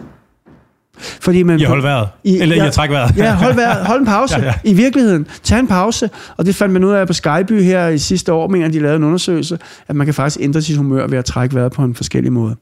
Fordi 0.98 1.42
man, 1.42 1.60
I 1.60 1.62
at 1.62 1.68
holde 1.68 1.82
vejret. 1.82 2.08
I- 2.24 2.38
Eller 2.40 2.56
ja. 2.56 2.64
i 2.64 2.66
at 2.66 2.72
trække 2.72 2.92
vejret. 2.94 3.16
Ja, 3.16 3.34
hold, 3.34 3.54
vejret, 3.54 3.86
hold 3.86 4.00
en 4.00 4.06
pause. 4.06 4.34
Ja, 4.40 4.44
ja. 4.44 4.54
I 4.64 4.74
virkeligheden. 4.74 5.26
Tag 5.42 5.58
en 5.60 5.66
pause. 5.66 6.10
Og 6.36 6.46
det 6.46 6.54
fandt 6.54 6.72
man 6.72 6.84
ud 6.84 6.92
af 6.92 7.06
på 7.06 7.12
Skyby 7.12 7.62
her 7.62 7.88
i 7.88 7.98
sidste 7.98 8.32
år, 8.32 8.48
mener 8.48 8.68
de 8.68 8.78
lavede 8.80 8.96
en 8.96 9.04
undersøgelse, 9.04 9.58
at 9.88 9.96
man 9.96 10.06
kan 10.06 10.14
faktisk 10.14 10.36
ændre 10.40 10.62
sit 10.62 10.76
humør 10.76 11.06
ved 11.06 11.18
at 11.18 11.24
trække 11.24 11.54
vejret 11.54 11.72
på 11.72 11.82
en 11.84 11.94
forskellig 11.94 12.32
måde. 12.32 12.56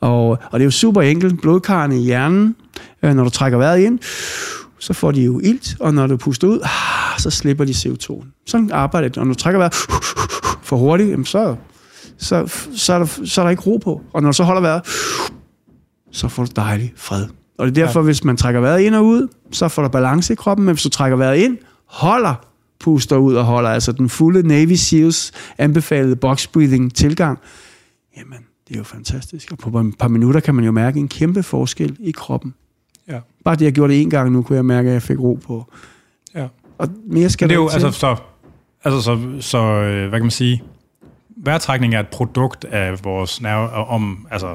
Og, 0.00 0.28
og 0.28 0.38
det 0.52 0.60
er 0.60 0.64
jo 0.64 0.70
super 0.70 1.02
enkelt. 1.02 1.42
Blodkarrene 1.42 2.00
i 2.00 2.02
hjernen, 2.04 2.56
øh, 3.02 3.14
når 3.14 3.24
du 3.24 3.30
trækker 3.30 3.58
vejret 3.58 3.78
ind, 3.78 3.98
så 4.78 4.92
får 4.92 5.12
de 5.12 5.22
jo 5.22 5.40
ilt, 5.40 5.76
og 5.80 5.94
når 5.94 6.06
du 6.06 6.16
puster 6.16 6.48
ud, 6.48 6.60
ah, 6.62 7.20
så 7.20 7.30
slipper 7.30 7.64
de 7.64 7.72
CO2. 7.72 8.24
Sådan 8.46 8.72
arbejder 8.72 9.08
det. 9.08 9.18
Og 9.18 9.26
når 9.26 9.34
du 9.34 9.38
trækker 9.38 9.58
vejret 9.58 9.74
for 10.68 10.76
hurtigt, 10.76 11.28
så, 11.28 11.56
så, 12.18 12.46
så, 12.74 12.92
er 12.92 12.98
der, 12.98 13.06
så 13.24 13.40
er 13.40 13.44
der 13.44 13.50
ikke 13.50 13.62
ro 13.62 13.76
på. 13.76 14.02
Og 14.12 14.22
når 14.22 14.28
du 14.28 14.36
så 14.36 14.44
holder 14.44 14.60
vejret, 14.60 14.82
så 16.12 16.28
får 16.28 16.44
du 16.44 16.50
dejlig 16.56 16.92
fred. 16.96 17.26
Og 17.58 17.66
det 17.66 17.78
er 17.78 17.86
derfor, 17.86 18.00
ja. 18.00 18.04
hvis 18.04 18.24
man 18.24 18.36
trækker 18.36 18.60
vejret 18.60 18.80
ind 18.80 18.94
og 18.94 19.04
ud, 19.04 19.28
så 19.52 19.68
får 19.68 19.82
du 19.82 19.88
balance 19.88 20.32
i 20.32 20.36
kroppen, 20.36 20.66
men 20.66 20.74
hvis 20.74 20.82
du 20.82 20.88
trækker 20.88 21.16
vejret 21.16 21.36
ind, 21.36 21.58
holder, 21.86 22.34
puster 22.80 23.16
ud 23.16 23.34
og 23.34 23.44
holder, 23.44 23.70
altså 23.70 23.92
den 23.92 24.08
fulde 24.08 24.48
Navy 24.48 24.74
SEALs 24.74 25.32
anbefalede 25.58 26.16
box 26.16 26.46
breathing 26.46 26.94
tilgang, 26.94 27.38
jamen, 28.16 28.38
det 28.68 28.74
er 28.74 28.78
jo 28.78 28.84
fantastisk. 28.84 29.52
Og 29.52 29.58
på 29.58 29.80
et 29.80 29.98
par 29.98 30.08
minutter 30.08 30.40
kan 30.40 30.54
man 30.54 30.64
jo 30.64 30.72
mærke 30.72 31.00
en 31.00 31.08
kæmpe 31.08 31.42
forskel 31.42 31.96
i 32.00 32.10
kroppen. 32.10 32.54
Ja. 33.08 33.18
Bare 33.44 33.56
det, 33.56 33.64
jeg 33.64 33.72
gjorde 33.72 33.92
det 33.92 34.02
en 34.02 34.10
gang 34.10 34.32
nu, 34.32 34.42
kunne 34.42 34.56
jeg 34.56 34.64
mærke, 34.64 34.88
at 34.88 34.94
jeg 34.94 35.02
fik 35.02 35.18
ro 35.18 35.38
på. 35.46 35.72
ja. 36.34 36.46
Og 36.78 36.88
mere 37.06 37.30
skal 37.30 37.48
det 37.48 37.54
er 37.54 37.58
jo, 37.58 37.68
ikke 37.68 37.78
til. 37.78 37.86
altså, 37.86 38.00
så, 38.00 38.16
altså, 38.84 39.00
så, 39.00 39.18
så 39.40 39.58
øh, 39.58 40.08
hvad 40.08 40.18
kan 40.18 40.24
man 40.24 40.30
sige, 40.30 40.62
vejrtrækning 41.36 41.94
er 41.94 42.00
et 42.00 42.08
produkt 42.08 42.64
af 42.64 43.04
vores 43.04 43.42
nerve, 43.42 43.68
om, 43.70 44.26
altså, 44.30 44.54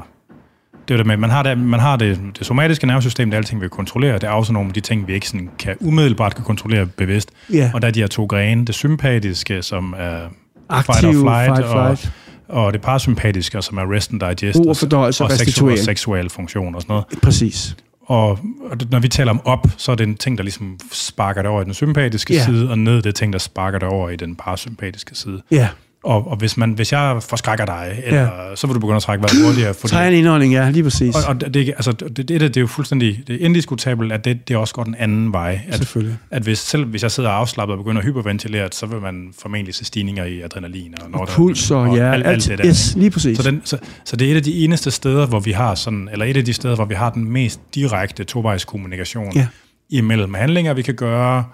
det 0.88 0.94
er 0.94 0.94
jo 0.94 0.98
det 0.98 1.06
med, 1.06 1.16
man 1.16 1.30
har 1.30 1.42
det, 1.42 1.58
man 1.58 1.80
har 1.80 1.96
det, 1.96 2.20
det 2.38 2.46
somatiske 2.46 2.86
nervesystem, 2.86 3.30
det 3.30 3.34
er 3.34 3.38
alting, 3.38 3.60
vi 3.60 3.64
kan 3.64 3.70
kontrollere, 3.70 4.14
det 4.14 4.24
er 4.24 4.30
også 4.30 4.52
nogle 4.52 4.68
af 4.68 4.74
de 4.74 4.80
ting, 4.80 5.06
vi 5.06 5.14
ikke 5.14 5.28
sådan 5.28 5.50
kan 5.58 5.76
umiddelbart 5.80 6.34
kan 6.34 6.44
kontrollere 6.44 6.86
bevidst. 6.86 7.30
Ja. 7.52 7.70
Og 7.74 7.82
der 7.82 7.88
er 7.88 7.92
de 7.92 8.00
her 8.00 8.06
to 8.06 8.24
grene, 8.24 8.64
det 8.64 8.74
sympatiske, 8.74 9.62
som 9.62 9.94
er 9.98 10.20
Aktiv 10.68 10.94
fight 10.94 11.16
or 11.16 11.20
flight, 11.20 11.56
fight, 11.56 11.70
flight. 11.70 12.12
Og, 12.48 12.64
og 12.64 12.72
det 12.72 12.80
parasympatiske, 12.80 13.62
som 13.62 13.78
er 13.78 13.92
rest 13.92 14.10
and 14.12 14.20
digest, 14.20 14.56
Brug 14.56 14.68
og 14.68 14.76
fordøjelse 14.76 15.24
og 15.24 15.30
og, 15.30 15.36
seksuel, 15.36 15.72
og 15.72 15.78
seksuel 15.78 16.30
funktion 16.30 16.74
og 16.74 16.82
sådan 16.82 16.92
noget. 16.92 17.20
Præcis. 17.22 17.76
Og, 18.10 18.38
og 18.70 18.76
når 18.90 18.98
vi 18.98 19.08
taler 19.08 19.30
om 19.30 19.40
op, 19.44 19.66
så 19.76 19.92
er 19.92 19.96
det 19.96 20.08
en 20.08 20.16
ting, 20.16 20.38
der 20.38 20.44
ligesom 20.44 20.78
sparker 20.92 21.42
det 21.42 21.50
over 21.50 21.62
i 21.62 21.64
den 21.64 21.74
sympatiske 21.74 22.34
yeah. 22.34 22.44
side, 22.44 22.70
og 22.70 22.78
ned 22.78 22.96
det 22.96 23.06
er 23.06 23.12
ting, 23.12 23.32
der 23.32 23.38
sparker 23.38 23.78
det 23.78 23.88
over 23.88 24.10
i 24.10 24.16
den 24.16 24.36
parasympatiske 24.36 25.14
side. 25.14 25.42
Ja. 25.50 25.68
Og, 26.04 26.28
og 26.30 26.36
hvis, 26.36 26.56
man, 26.56 26.72
hvis 26.72 26.92
jeg 26.92 27.22
forskrækker 27.22 27.64
dig, 27.64 28.02
eller, 28.04 28.20
ja. 28.20 28.56
så 28.56 28.66
vil 28.66 28.74
du 28.74 28.80
begynde 28.80 28.96
at 28.96 29.02
trække 29.02 29.22
vejret 29.22 29.44
hurtigere. 29.46 29.74
Fordi, 29.74 29.92
Træn 29.94 30.12
indånding, 30.12 30.52
ja, 30.52 30.70
lige 30.70 30.82
præcis. 30.82 31.14
og, 31.16 31.22
og 31.28 31.54
det, 31.54 31.68
altså, 31.68 31.92
det, 31.92 32.16
det, 32.16 32.28
det, 32.28 32.40
det 32.40 32.56
er 32.56 32.60
jo 32.60 32.66
fuldstændig 32.66 33.22
det 33.26 33.34
er 33.34 33.44
indiskutabelt, 33.44 34.12
at 34.12 34.24
det, 34.24 34.48
det 34.48 34.56
også 34.56 34.74
går 34.74 34.84
den 34.84 34.94
anden 34.98 35.32
vej. 35.32 35.60
At, 35.68 35.74
Selvfølgelig. 35.74 36.16
at 36.30 36.42
hvis, 36.42 36.58
selv 36.58 36.84
hvis 36.84 37.02
jeg 37.02 37.10
sidder 37.10 37.30
afslappet 37.30 37.72
og 37.72 37.84
begynder 37.84 38.00
at 38.00 38.06
hyperventilere, 38.06 38.68
så 38.72 38.86
vil 38.86 39.00
man 39.00 39.32
formentlig 39.42 39.74
se 39.74 39.84
stigninger 39.84 40.24
i 40.24 40.40
adrenalin. 40.40 40.94
Og, 41.12 41.20
Og 41.20 41.28
puls 41.28 41.70
og, 41.70 41.96
ja, 41.96 42.12
alt, 42.12 42.26
alt 42.26 42.48
det 42.48 42.58
der. 42.58 42.66
Yes, 42.66 42.94
lige 42.96 43.10
præcis. 43.10 43.36
Så, 43.36 43.42
den, 43.50 43.60
så, 43.64 43.78
så 44.04 44.16
det 44.16 44.26
er 44.28 44.32
et 44.32 44.36
af 44.36 44.42
de 44.42 44.64
eneste 44.64 44.90
steder, 44.90 45.26
hvor 45.26 45.40
vi 45.40 45.52
har 45.52 45.74
sådan, 45.74 46.08
eller 46.12 46.24
et 46.26 46.36
af 46.36 46.44
de 46.44 46.52
steder, 46.52 46.74
hvor 46.74 46.84
vi 46.84 46.94
har 46.94 47.10
den 47.10 47.30
mest 47.30 47.60
direkte 47.74 48.24
tovejskommunikation 48.24 49.32
Ja. 49.34 49.46
imellem 49.90 50.34
handlinger, 50.34 50.74
vi 50.74 50.82
kan 50.82 50.94
gøre, 50.94 51.44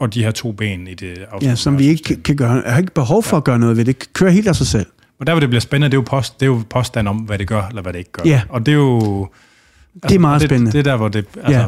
og 0.00 0.14
de 0.14 0.22
her 0.24 0.30
to 0.30 0.52
ben 0.52 0.86
i 0.88 0.94
det 0.94 1.18
Ja, 1.42 1.54
som 1.54 1.78
vi 1.78 1.86
ikke 1.86 2.16
kan- 2.22 2.36
gøre. 2.36 2.52
Jeg 2.52 2.72
har 2.72 2.78
ikke 2.80 2.94
behov 2.94 3.22
for 3.22 3.36
at 3.36 3.44
gøre 3.44 3.58
noget 3.58 3.76
ved 3.76 3.84
det. 3.84 4.12
Kører 4.12 4.30
helt 4.30 4.48
af 4.48 4.56
sig 4.56 4.66
selv. 4.66 4.86
Og 5.20 5.26
der, 5.26 5.32
hvor 5.32 5.40
det 5.40 5.48
bliver 5.48 5.60
spændende, 5.60 5.86
det 5.90 5.94
er 5.94 5.98
jo, 5.98 6.02
post, 6.06 6.40
det 6.40 6.46
er 6.46 6.50
jo 6.50 6.62
påstand 6.70 7.08
om, 7.08 7.16
hvad 7.16 7.38
det 7.38 7.46
gør, 7.48 7.62
eller 7.62 7.82
hvad 7.82 7.92
det 7.92 7.98
ikke 7.98 8.12
gør. 8.12 8.22
Ja. 8.26 8.42
Og 8.48 8.66
det 8.66 8.72
er 8.72 8.76
jo... 8.76 8.96
Altså, 9.94 10.08
Det 10.08 10.14
er 10.14 10.18
meget 10.18 10.40
det, 10.40 10.48
spændende. 10.48 10.72
Det 10.72 10.78
er 10.78 10.82
der, 10.82 10.96
hvor 10.96 11.08
det... 11.08 11.24
Altså, 11.36 11.52
Ja. 11.60 11.66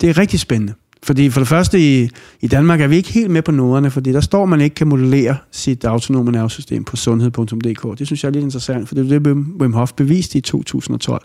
Det 0.00 0.10
er 0.10 0.18
rigtig 0.18 0.40
spændende. 0.40 0.74
Fordi 1.02 1.30
for 1.30 1.40
det 1.40 1.48
første 1.48 1.80
i, 2.02 2.08
i 2.40 2.46
Danmark 2.46 2.80
er 2.80 2.86
vi 2.86 2.96
ikke 2.96 3.12
helt 3.12 3.30
med 3.30 3.42
på 3.42 3.52
noderne, 3.52 3.90
fordi 3.90 4.12
der 4.12 4.20
står, 4.20 4.42
at 4.42 4.48
man 4.48 4.60
ikke 4.60 4.74
kan 4.74 4.88
modellere 4.88 5.36
sit 5.50 5.84
autonome 5.84 6.30
nervesystem 6.32 6.84
på 6.84 6.96
sundhed.dk. 6.96 7.98
Det 7.98 8.06
synes 8.06 8.22
jeg 8.24 8.28
er 8.28 8.32
lidt 8.32 8.44
interessant, 8.44 8.88
for 8.88 8.94
det 8.94 9.12
er 9.12 9.18
det, 9.18 9.32
Wim 9.60 9.72
Hof 9.72 9.92
beviste 9.92 10.38
i 10.38 10.40
2012. 10.40 11.22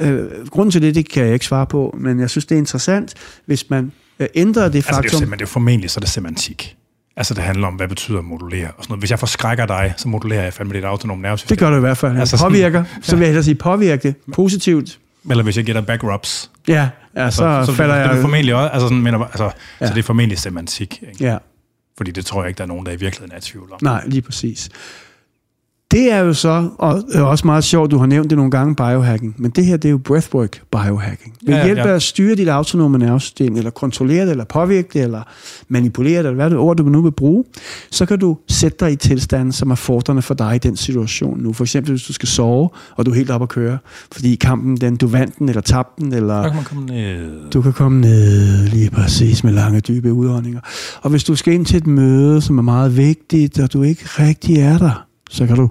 Øh, 0.00 0.26
grunden 0.50 0.70
til 0.70 0.82
det, 0.82 0.94
det 0.94 1.08
kan 1.08 1.24
jeg 1.24 1.32
ikke 1.34 1.46
svare 1.46 1.66
på, 1.66 1.96
men 2.00 2.20
jeg 2.20 2.30
synes, 2.30 2.46
det 2.46 2.54
er 2.54 2.58
interessant, 2.58 3.14
hvis 3.46 3.70
man 3.70 3.92
ændrer 4.34 4.68
det 4.68 4.74
altså 4.74 4.90
er 4.90 4.94
faktum... 4.94 5.08
simpelthen, 5.10 5.32
det 5.32 5.44
er 5.44 5.48
jo 5.48 5.52
formentlig, 5.52 5.90
så 5.90 5.98
er 5.98 6.00
det 6.00 6.08
semantik. 6.08 6.76
Altså, 7.16 7.34
det 7.34 7.42
handler 7.42 7.66
om, 7.66 7.74
hvad 7.74 7.88
betyder 7.88 8.20
modulere 8.22 8.66
og 8.66 8.74
sådan 8.84 8.90
noget. 8.92 9.00
Hvis 9.00 9.10
jeg 9.10 9.18
forskrækker 9.18 9.66
dig, 9.66 9.94
så 9.96 10.08
modulerer 10.08 10.42
jeg 10.42 10.52
fandme 10.52 10.74
dit 10.74 10.84
autonome 10.84 11.22
nervesystem. 11.22 11.48
det 11.48 11.58
gør 11.58 11.70
det 11.70 11.76
i 11.76 11.80
hvert 11.80 11.96
fald. 11.98 12.10
Altså 12.12 12.20
Altså 12.22 12.36
sådan- 12.36 12.50
påvirker, 12.52 12.84
så 13.02 13.16
vil 13.16 13.20
jeg 13.20 13.28
hellere 13.28 13.44
sige 13.44 13.54
påvirke 13.54 14.02
det 14.08 14.14
positivt. 14.34 14.98
Eller 15.30 15.44
hvis 15.44 15.56
jeg 15.56 15.64
giver 15.64 15.78
dig 15.78 15.86
back 15.86 16.04
rubs, 16.04 16.50
Ja, 16.68 16.88
ja 17.16 17.30
så, 17.30 17.36
så, 17.36 17.62
så 17.66 17.72
falder 17.72 17.94
det, 17.94 18.04
det 18.04 18.10
er 18.10 18.14
jeg... 18.14 18.22
formentlig 18.22 18.54
også, 18.54 18.68
altså, 18.68 18.88
sådan, 18.88 19.02
mener, 19.02 19.18
altså, 19.18 19.50
Ja. 19.80 19.86
så 19.86 19.92
det 19.94 19.98
er 19.98 20.02
formentlig 20.02 20.38
semantik. 20.38 21.02
Ikke? 21.08 21.24
Ja, 21.24 21.36
Fordi 21.96 22.10
det 22.10 22.26
tror 22.26 22.42
jeg 22.42 22.48
ikke, 22.48 22.58
der 22.58 22.64
er 22.64 22.68
nogen, 22.68 22.86
der 22.86 22.92
i 22.92 22.96
virkeligheden 22.96 23.32
er 23.32 23.38
i 23.38 23.40
tvivl 23.40 23.72
om. 23.72 23.78
Nej, 23.82 24.02
lige 24.06 24.22
præcis. 24.22 24.68
Det 25.90 26.12
er 26.12 26.18
jo 26.18 26.32
så, 26.32 26.68
og 26.78 27.02
er 27.12 27.22
også 27.22 27.46
meget 27.46 27.64
sjovt, 27.64 27.90
du 27.90 27.98
har 27.98 28.06
nævnt 28.06 28.30
det 28.30 28.38
nogle 28.38 28.50
gange, 28.50 28.74
biohacking, 28.74 29.34
men 29.38 29.50
det 29.50 29.66
her, 29.66 29.76
det 29.76 29.88
er 29.88 29.90
jo 29.90 29.98
breathwork 29.98 30.62
biohacking. 30.72 31.34
Ved 31.42 31.54
Ja, 31.54 31.64
hjælp 31.64 31.78
ja. 31.78 31.86
af 31.86 31.94
at 31.94 32.02
styre 32.02 32.34
dit 32.34 32.48
autonome 32.48 32.98
nervesystem, 32.98 33.56
eller 33.56 33.70
kontrollere 33.70 34.24
det, 34.24 34.30
eller 34.30 34.44
påvirke 34.44 34.88
det, 34.92 35.02
eller 35.02 35.22
manipulere 35.68 36.18
det, 36.18 36.18
eller 36.18 36.34
hvad 36.34 36.50
det 36.50 36.58
ord, 36.58 36.76
du 36.76 36.82
nu 36.82 37.02
vil 37.02 37.10
bruge, 37.10 37.44
så 37.90 38.06
kan 38.06 38.18
du 38.18 38.36
sætte 38.48 38.76
dig 38.80 38.92
i 38.92 38.96
tilstanden, 38.96 39.52
som 39.52 39.70
er 39.70 39.74
fordrende 39.74 40.22
for 40.22 40.34
dig 40.34 40.54
i 40.54 40.58
den 40.58 40.76
situation 40.76 41.40
nu. 41.40 41.52
For 41.52 41.64
eksempel, 41.64 41.92
hvis 41.92 42.02
du 42.02 42.12
skal 42.12 42.28
sove, 42.28 42.68
og 42.96 43.06
du 43.06 43.10
er 43.10 43.14
helt 43.14 43.30
op 43.30 43.42
at 43.42 43.48
køre, 43.48 43.78
fordi 44.12 44.34
kampen, 44.34 44.76
den, 44.76 44.96
du 44.96 45.06
vandt 45.06 45.38
den, 45.38 45.48
eller 45.48 45.62
tabte 45.62 46.04
den, 46.04 46.12
eller... 46.12 46.42
Så 46.42 46.48
kan 46.48 46.56
man 46.56 46.64
komme 46.64 46.86
ned. 46.86 47.50
Du 47.50 47.62
kan 47.62 47.72
komme 47.72 48.00
ned 48.00 48.66
lige 48.66 48.90
præcis 48.90 49.44
med 49.44 49.52
lange, 49.52 49.80
dybe 49.80 50.12
udåndinger. 50.12 50.60
Og 51.02 51.10
hvis 51.10 51.24
du 51.24 51.36
skal 51.36 51.54
ind 51.54 51.66
til 51.66 51.76
et 51.76 51.86
møde, 51.86 52.40
som 52.40 52.58
er 52.58 52.62
meget 52.62 52.96
vigtigt, 52.96 53.58
og 53.58 53.72
du 53.72 53.82
ikke 53.82 54.04
rigtig 54.04 54.56
er 54.56 54.78
der, 54.78 55.07
så 55.28 55.46
kan 55.46 55.56
du 55.56 55.68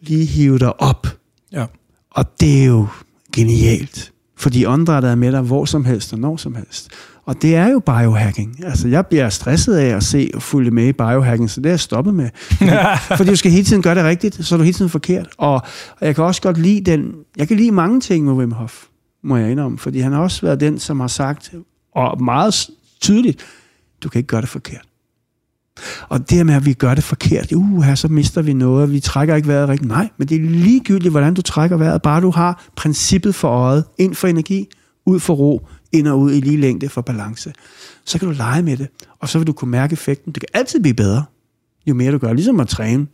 lige 0.00 0.26
hive 0.26 0.58
dig 0.58 0.80
op. 0.80 1.06
Ja. 1.52 1.64
Og 2.10 2.40
det 2.40 2.60
er 2.62 2.64
jo 2.64 2.86
genialt. 3.32 4.12
Fordi 4.36 4.66
åndedrættet 4.66 5.10
er 5.10 5.14
med 5.14 5.32
dig 5.32 5.40
hvor 5.40 5.64
som 5.64 5.84
helst 5.84 6.12
og 6.12 6.18
når 6.18 6.36
som 6.36 6.54
helst. 6.54 6.90
Og 7.24 7.42
det 7.42 7.54
er 7.54 7.68
jo 7.68 7.78
biohacking. 7.78 8.64
Altså, 8.64 8.88
jeg 8.88 9.06
bliver 9.06 9.28
stresset 9.28 9.74
af 9.74 9.96
at 9.96 10.02
se 10.02 10.30
og 10.34 10.42
følge 10.42 10.70
med 10.70 10.86
i 10.86 10.92
biohacking, 10.92 11.50
så 11.50 11.60
det 11.60 11.66
er 11.66 11.70
jeg 11.70 11.80
stoppet 11.80 12.14
med. 12.14 12.28
Fordi, 12.34 12.70
fordi 13.16 13.30
du 13.30 13.36
skal 13.36 13.50
hele 13.50 13.64
tiden 13.64 13.82
gøre 13.82 13.94
det 13.94 14.04
rigtigt, 14.04 14.46
så 14.46 14.54
er 14.54 14.56
du 14.56 14.62
hele 14.62 14.74
tiden 14.74 14.90
forkert. 14.90 15.28
Og, 15.38 15.54
og 16.00 16.06
jeg 16.06 16.14
kan 16.14 16.24
også 16.24 16.42
godt 16.42 16.58
lide 16.58 16.90
den... 16.90 17.12
Jeg 17.36 17.48
kan 17.48 17.56
lide 17.56 17.70
mange 17.70 18.00
ting 18.00 18.24
med 18.24 18.32
Wim 18.32 18.52
Hof, 18.52 18.84
må 19.22 19.36
jeg 19.36 19.50
indrømme. 19.50 19.78
Fordi 19.78 20.00
han 20.00 20.12
har 20.12 20.20
også 20.20 20.42
været 20.42 20.60
den, 20.60 20.78
som 20.78 21.00
har 21.00 21.08
sagt, 21.08 21.54
og 21.94 22.22
meget 22.22 22.70
tydeligt, 23.00 23.44
du 24.02 24.08
kan 24.08 24.18
ikke 24.18 24.28
gøre 24.28 24.40
det 24.40 24.48
forkert. 24.48 24.87
Og 26.08 26.30
det 26.30 26.46
med, 26.46 26.54
at 26.54 26.66
vi 26.66 26.72
gør 26.72 26.94
det 26.94 27.04
forkert, 27.04 27.52
uh, 27.52 27.82
her, 27.82 27.94
så 27.94 28.08
mister 28.08 28.42
vi 28.42 28.52
noget, 28.52 28.92
vi 28.92 29.00
trækker 29.00 29.36
ikke 29.36 29.48
vejret 29.48 29.68
rigtigt. 29.68 29.88
Nej, 29.88 30.08
men 30.16 30.28
det 30.28 30.36
er 30.36 30.40
ligegyldigt, 30.50 31.12
hvordan 31.12 31.34
du 31.34 31.42
trækker 31.42 31.76
vejret, 31.76 32.02
bare 32.02 32.20
du 32.20 32.30
har 32.30 32.64
princippet 32.76 33.34
for 33.34 33.48
øjet, 33.48 33.84
ind 33.98 34.14
for 34.14 34.28
energi, 34.28 34.68
ud 35.06 35.20
for 35.20 35.34
ro, 35.34 35.68
ind 35.92 36.08
og 36.08 36.20
ud 36.20 36.32
i 36.32 36.40
lige 36.40 36.56
længde 36.56 36.88
for 36.88 37.00
balance. 37.00 37.52
Så 38.04 38.18
kan 38.18 38.28
du 38.28 38.34
lege 38.34 38.62
med 38.62 38.76
det, 38.76 38.88
og 39.20 39.28
så 39.28 39.38
vil 39.38 39.46
du 39.46 39.52
kunne 39.52 39.70
mærke 39.70 39.92
effekten. 39.92 40.32
Det 40.32 40.40
kan 40.40 40.48
altid 40.54 40.80
blive 40.80 40.94
bedre, 40.94 41.24
jo 41.86 41.94
mere 41.94 42.12
du 42.12 42.18
gør, 42.18 42.32
ligesom 42.32 42.60
at 42.60 42.68
træne. 42.68 43.06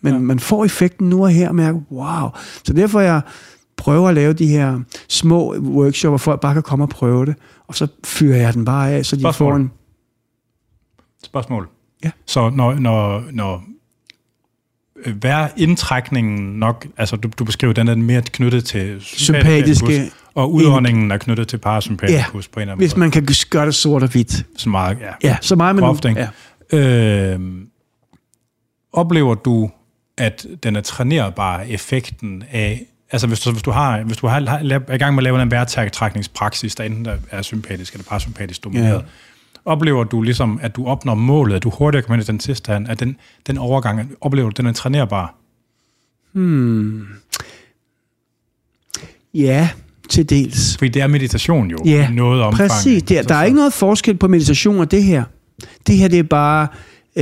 Men 0.00 0.12
ja. 0.12 0.18
man 0.18 0.38
får 0.38 0.64
effekten 0.64 1.08
nu 1.08 1.22
og 1.22 1.30
her 1.30 1.48
og 1.48 1.54
mærker, 1.54 1.80
wow. 1.90 2.28
Så 2.64 2.72
derfor 2.72 3.00
jeg 3.00 3.20
prøver 3.76 4.08
at 4.08 4.14
lave 4.14 4.32
de 4.32 4.46
her 4.46 4.80
små 5.08 5.56
workshops, 5.56 6.10
hvor 6.10 6.18
folk 6.18 6.40
bare 6.40 6.54
kan 6.54 6.62
komme 6.62 6.84
og 6.84 6.88
prøve 6.88 7.26
det, 7.26 7.34
og 7.66 7.74
så 7.74 7.86
fyrer 8.04 8.36
jeg 8.36 8.54
den 8.54 8.64
bare 8.64 8.90
af, 8.90 9.06
så 9.06 9.16
de 9.16 9.20
Spørgsmål. 9.20 9.52
får 9.52 9.56
en... 9.56 9.70
Spørgsmål. 11.24 11.68
Ja. 12.04 12.10
Så 12.26 12.50
når, 12.50 12.74
når, 12.74 13.24
når 13.32 13.64
øh, 15.06 15.16
hver 15.16 15.48
indtrækningen 15.56 16.58
nok, 16.58 16.86
altså 16.96 17.16
du, 17.16 17.30
du 17.38 17.44
beskriver, 17.44 17.72
den 17.72 17.88
er 17.88 17.94
mere 17.94 18.22
knyttet 18.22 18.64
til 18.64 18.96
Sympatiske 19.00 20.10
og 20.34 20.52
udåndingen 20.52 21.10
er 21.10 21.16
knyttet 21.16 21.48
til 21.48 21.58
parasympatikus 21.58 22.46
Ja, 22.46 22.52
på 22.52 22.60
en 22.60 22.62
eller 22.62 22.72
anden 22.72 22.78
hvis 22.82 22.96
måde. 22.96 23.00
man 23.00 23.10
kan 23.10 23.26
gøre 23.50 23.66
det 23.66 23.74
sort 23.74 24.02
og 24.02 24.08
hvidt. 24.08 24.46
Så 24.56 24.68
meget, 24.68 24.98
ja. 25.00 25.28
Ja, 25.28 25.36
så 25.40 25.56
meget 25.56 25.76
Groft, 25.76 26.04
ikke? 26.04 26.28
Ja. 26.72 27.34
Øh, 27.34 27.40
oplever 28.92 29.34
du, 29.34 29.70
at 30.16 30.46
den 30.62 30.76
er 30.76 30.80
trænerbar 30.80 31.60
effekten 31.60 32.44
af, 32.50 32.82
altså 33.10 33.26
hvis 33.26 33.40
du, 33.40 33.50
hvis 33.52 33.62
du, 33.62 33.70
har, 33.70 34.02
hvis 34.02 34.16
du 34.16 34.26
har, 34.26 34.40
har, 34.46 34.58
er 34.88 34.94
i 34.94 34.98
gang 34.98 35.14
med 35.14 35.20
at 35.20 35.24
lave 35.24 35.42
en 35.42 35.50
vejrtrækningspraksis, 35.50 36.74
der 36.74 36.84
enten 36.84 37.06
er 37.30 37.42
sympatisk 37.42 37.92
eller 37.94 38.04
parasympatisk 38.04 38.64
domineret, 38.64 38.94
Ja. 38.94 39.00
Oplever 39.68 40.04
du 40.04 40.22
ligesom, 40.22 40.58
at 40.62 40.76
du 40.76 40.86
opnår 40.86 41.14
målet, 41.14 41.56
at 41.56 41.62
du 41.62 41.70
hurtigere 41.70 42.02
kommer 42.02 42.16
ind 42.16 42.28
i 42.28 42.32
den 42.32 42.38
tilstand, 42.38 42.88
at 42.88 43.00
den, 43.00 43.16
den 43.46 43.58
overgang, 43.58 44.10
oplever 44.20 44.50
du, 44.50 44.54
den 44.56 44.66
er 44.66 44.72
trænerbar? 44.72 45.34
Ja, 49.34 49.68
til 50.08 50.30
dels. 50.30 50.76
Fordi 50.76 50.88
det 50.88 51.02
er 51.02 51.06
meditation 51.06 51.70
jo, 51.70 51.78
Ja, 51.84 52.10
noget 52.10 52.42
omfang. 52.42 52.70
Præcis. 52.70 53.02
Der, 53.02 53.22
der 53.22 53.34
er 53.34 53.44
ikke 53.44 53.56
noget 53.56 53.72
forskel 53.72 54.16
på 54.16 54.28
meditation 54.28 54.78
og 54.78 54.90
det 54.90 55.02
her. 55.02 55.24
Det 55.86 55.96
her, 55.96 56.08
det 56.08 56.18
er 56.18 56.22
bare 56.22 56.68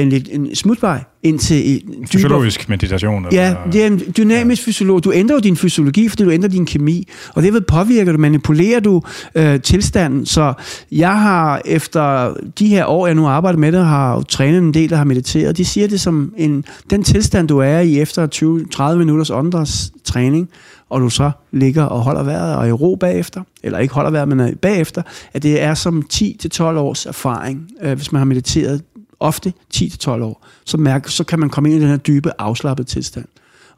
en, 0.02 0.08
lidt- 0.08 0.28
en 0.32 0.54
smutvej 0.54 1.00
ind 1.22 1.38
til 1.38 1.72
en 1.74 1.80
dybere 1.88 2.06
Fysiologisk 2.12 2.68
meditation. 2.68 3.26
Ja, 3.32 3.46
eller- 3.48 3.70
det 3.72 3.82
er 3.82 3.86
en 3.86 4.00
dynamisk 4.16 4.62
fysiolog. 4.62 5.04
Du 5.04 5.12
ændrer 5.12 5.36
jo 5.36 5.40
din 5.40 5.56
fysiologi, 5.56 6.08
fordi 6.08 6.24
du 6.24 6.30
ændrer 6.30 6.48
din 6.48 6.66
kemi, 6.66 7.08
og 7.34 7.42
det 7.42 7.52
vil 7.52 7.62
påvirke 7.68 8.12
du, 8.12 8.18
manipulerer 8.18 8.80
du 8.80 9.02
øh, 9.34 9.60
tilstanden. 9.60 10.26
Så 10.26 10.52
jeg 10.92 11.20
har 11.20 11.62
efter 11.64 12.34
de 12.58 12.66
her 12.68 12.86
år, 12.86 13.06
jeg 13.06 13.14
nu 13.14 13.26
arbejder 13.26 13.58
med 13.58 13.72
det, 13.72 13.84
har 13.86 14.14
jo 14.14 14.22
trænet 14.22 14.58
en 14.58 14.74
del, 14.74 14.90
der 14.90 14.96
har 14.96 15.04
mediteret. 15.04 15.56
De 15.56 15.64
siger 15.64 15.88
det 15.88 16.00
som 16.00 16.32
en, 16.36 16.64
den 16.90 17.02
tilstand, 17.02 17.48
du 17.48 17.58
er 17.58 17.78
i 17.80 18.00
efter 18.00 18.90
20-30 18.92 18.96
minutters 18.98 19.30
åndedræts 19.30 19.92
træning, 20.04 20.48
og 20.90 21.00
du 21.00 21.10
så 21.10 21.30
ligger 21.52 21.82
og 21.84 22.00
holder 22.00 22.22
vejret 22.22 22.56
og 22.56 22.62
er 22.64 22.68
i 22.68 22.72
ro 22.72 22.96
bagefter, 23.00 23.42
eller 23.62 23.78
ikke 23.78 23.94
holder 23.94 24.10
vejret, 24.10 24.28
men 24.28 24.40
er 24.40 24.54
bagefter, 24.62 25.02
at 25.32 25.42
det 25.42 25.62
er 25.62 25.74
som 25.74 26.02
10-12 26.14 26.62
års 26.62 27.06
erfaring, 27.06 27.68
øh, 27.82 27.92
hvis 27.92 28.12
man 28.12 28.20
har 28.20 28.24
mediteret 28.24 28.82
ofte 29.20 29.52
10-12 29.74 30.08
år, 30.10 30.46
så, 30.64 30.76
mærker, 30.76 31.10
så 31.10 31.24
kan 31.24 31.38
man 31.40 31.50
komme 31.50 31.68
ind 31.70 31.78
i 31.78 31.80
den 31.80 31.88
her 31.88 31.96
dybe, 31.96 32.40
afslappede 32.40 32.88
tilstand. 32.88 33.24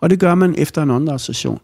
Og 0.00 0.10
det 0.10 0.20
gør 0.20 0.34
man 0.34 0.54
efter 0.58 0.82
en 0.82 0.90
åndedrætssession. 0.90 1.60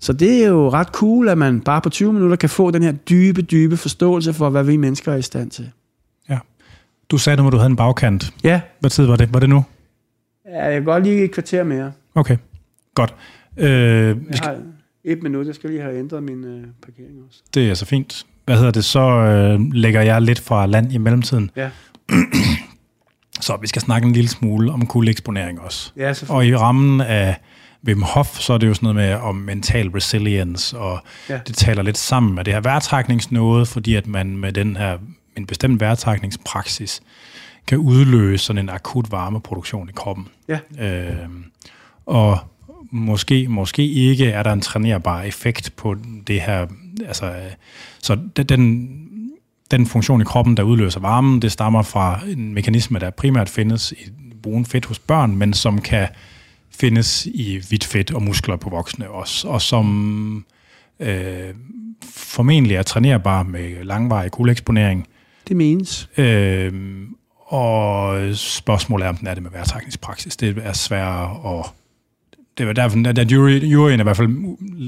Så 0.00 0.12
det 0.12 0.44
er 0.44 0.48
jo 0.48 0.70
ret 0.70 0.88
cool, 0.88 1.28
at 1.28 1.38
man 1.38 1.60
bare 1.60 1.80
på 1.80 1.90
20 1.90 2.12
minutter 2.12 2.36
kan 2.36 2.48
få 2.48 2.70
den 2.70 2.82
her 2.82 2.92
dybe, 2.92 3.42
dybe 3.42 3.76
forståelse 3.76 4.32
for, 4.32 4.50
hvad 4.50 4.64
vi 4.64 4.76
mennesker 4.76 5.12
er 5.12 5.16
i 5.16 5.22
stand 5.22 5.50
til. 5.50 5.70
ja. 6.28 6.38
Du 7.10 7.18
sagde 7.18 7.36
nu, 7.36 7.46
at 7.46 7.52
du 7.52 7.56
havde 7.58 7.70
en 7.70 7.76
bagkant. 7.76 8.34
Ja, 8.44 8.60
Hvad 8.80 8.90
tid 8.90 9.06
var 9.06 9.16
det? 9.16 9.32
Var 9.34 9.40
det 9.40 9.48
nu? 9.48 9.64
ja 10.46 10.64
jeg 10.64 10.72
kan 10.72 10.84
godt 10.84 11.04
lige 11.04 11.24
et 11.24 11.30
kvarter 11.32 11.64
mere. 11.64 11.92
Okay, 12.14 12.36
godt. 12.94 13.14
Øh, 13.56 13.66
vi 13.66 13.68
Jeg 14.28 14.36
skal, 14.36 14.48
har 14.48 14.56
et 15.04 15.22
minut, 15.22 15.46
jeg 15.46 15.54
skal 15.54 15.70
lige 15.70 15.82
have 15.82 15.98
ændret 15.98 16.22
min 16.22 16.44
øh, 16.44 16.64
parkering 16.82 17.14
også. 17.28 17.40
det 17.54 17.70
er 17.70 17.74
så 17.74 17.84
fint. 17.86 18.26
Hvad 18.44 18.56
hedder 18.56 18.70
det? 18.70 18.84
Så 18.84 19.00
øh, 19.00 19.60
lægger 19.72 20.02
jeg 20.02 20.22
lidt 20.22 20.40
fra 20.40 20.66
land 20.66 20.92
i 20.92 20.98
mellemtiden. 20.98 21.50
Ja, 21.56 21.70
Så 23.40 23.56
vi 23.60 23.66
skal 23.66 23.82
snakke 23.82 24.06
en 24.06 24.12
lille 24.12 24.28
smule 24.28 24.72
om 24.72 24.86
kuldeeksponering 24.86 25.60
også. 25.60 25.92
ja. 25.96 26.12
Og 26.28 26.46
i 26.46 26.56
rammen 26.56 27.00
af 27.00 27.36
Wim 27.86 28.02
Hof, 28.02 28.38
så 28.40 28.52
er 28.52 28.58
det 28.58 28.66
jo 28.66 28.74
sådan 28.74 28.94
noget 28.94 28.96
med 28.96 29.14
om 29.14 29.34
mental 29.34 29.88
resilience, 29.88 30.78
og 30.78 30.98
Ja. 31.28 31.38
det 31.46 31.56
taler 31.56 31.82
lidt 31.82 31.98
sammen 31.98 32.34
med 32.34 32.44
det 32.44 32.54
her 32.54 32.60
vejrtrækningsnåde, 32.60 33.66
fordi 33.66 33.94
at 33.94 34.06
man 34.06 34.36
med 34.36 34.52
den 34.52 34.76
her 34.76 34.98
en 35.36 35.46
bestemt 35.46 35.80
vejrtrækningspraksis 35.80 37.00
kan 37.66 37.78
udløse 37.78 38.44
sådan 38.44 38.62
en 38.62 38.68
akut 38.68 39.12
varmeproduktion 39.12 39.88
i 39.88 39.92
kroppen. 39.96 40.28
Ja. 40.48 40.58
Øh, 40.80 41.12
og 42.06 42.38
måske, 42.90 43.48
måske 43.48 43.88
ikke 43.88 44.26
er 44.30 44.42
der 44.42 44.52
en 44.52 44.60
trænerbar 44.60 45.22
effekt 45.22 45.72
på 45.76 45.96
det 46.26 46.40
her. 46.40 46.66
Altså, 47.06 47.26
øh, 47.26 47.32
så 48.02 48.18
den- 48.48 49.07
den, 49.70 49.86
funktion 49.86 50.20
i 50.20 50.24
kroppen, 50.24 50.56
der 50.56 50.62
udløser 50.62 51.00
varmen, 51.00 51.42
det 51.42 51.52
stammer 51.52 51.82
fra 51.82 52.20
en 52.28 52.54
mekanisme, 52.54 52.98
der 52.98 53.10
primært 53.10 53.48
findes 53.48 53.92
i 53.92 54.10
brun 54.42 54.66
fedt 54.66 54.86
hos 54.86 54.98
børn, 54.98 55.36
men 55.36 55.52
som 55.52 55.80
kan 55.80 56.08
findes 56.70 57.26
i 57.26 57.60
hvidt 57.68 57.84
fedt 57.84 58.14
og 58.14 58.22
muskler 58.22 58.56
på 58.56 58.70
voksne 58.70 59.10
også, 59.10 59.48
og 59.48 59.62
som 59.62 60.44
øh, 61.00 61.54
formentlig 62.14 62.76
er 62.76 62.82
trænerbar 62.82 63.42
med 63.42 63.84
langvarig 63.84 64.30
kuldeeksponering. 64.30 65.06
Det 65.48 65.56
menes. 65.56 66.08
Øh, 66.18 66.72
og 67.46 68.20
spørgsmålet 68.36 69.04
er, 69.04 69.08
om 69.08 69.16
den 69.16 69.26
er 69.26 69.34
det 69.34 69.42
med 69.42 69.50
vejrtrækningspraksis. 69.50 70.36
Det 70.36 70.58
er 70.62 70.72
sværere 70.72 71.58
at... 71.58 71.66
Det 72.58 72.68
er 72.68 72.72
derfor, 72.72 73.08
at 73.08 73.32
jury, 73.32 73.50
juryen 73.50 74.00
er 74.00 74.02
i 74.02 74.04
hvert 74.04 74.16
fald 74.16 74.28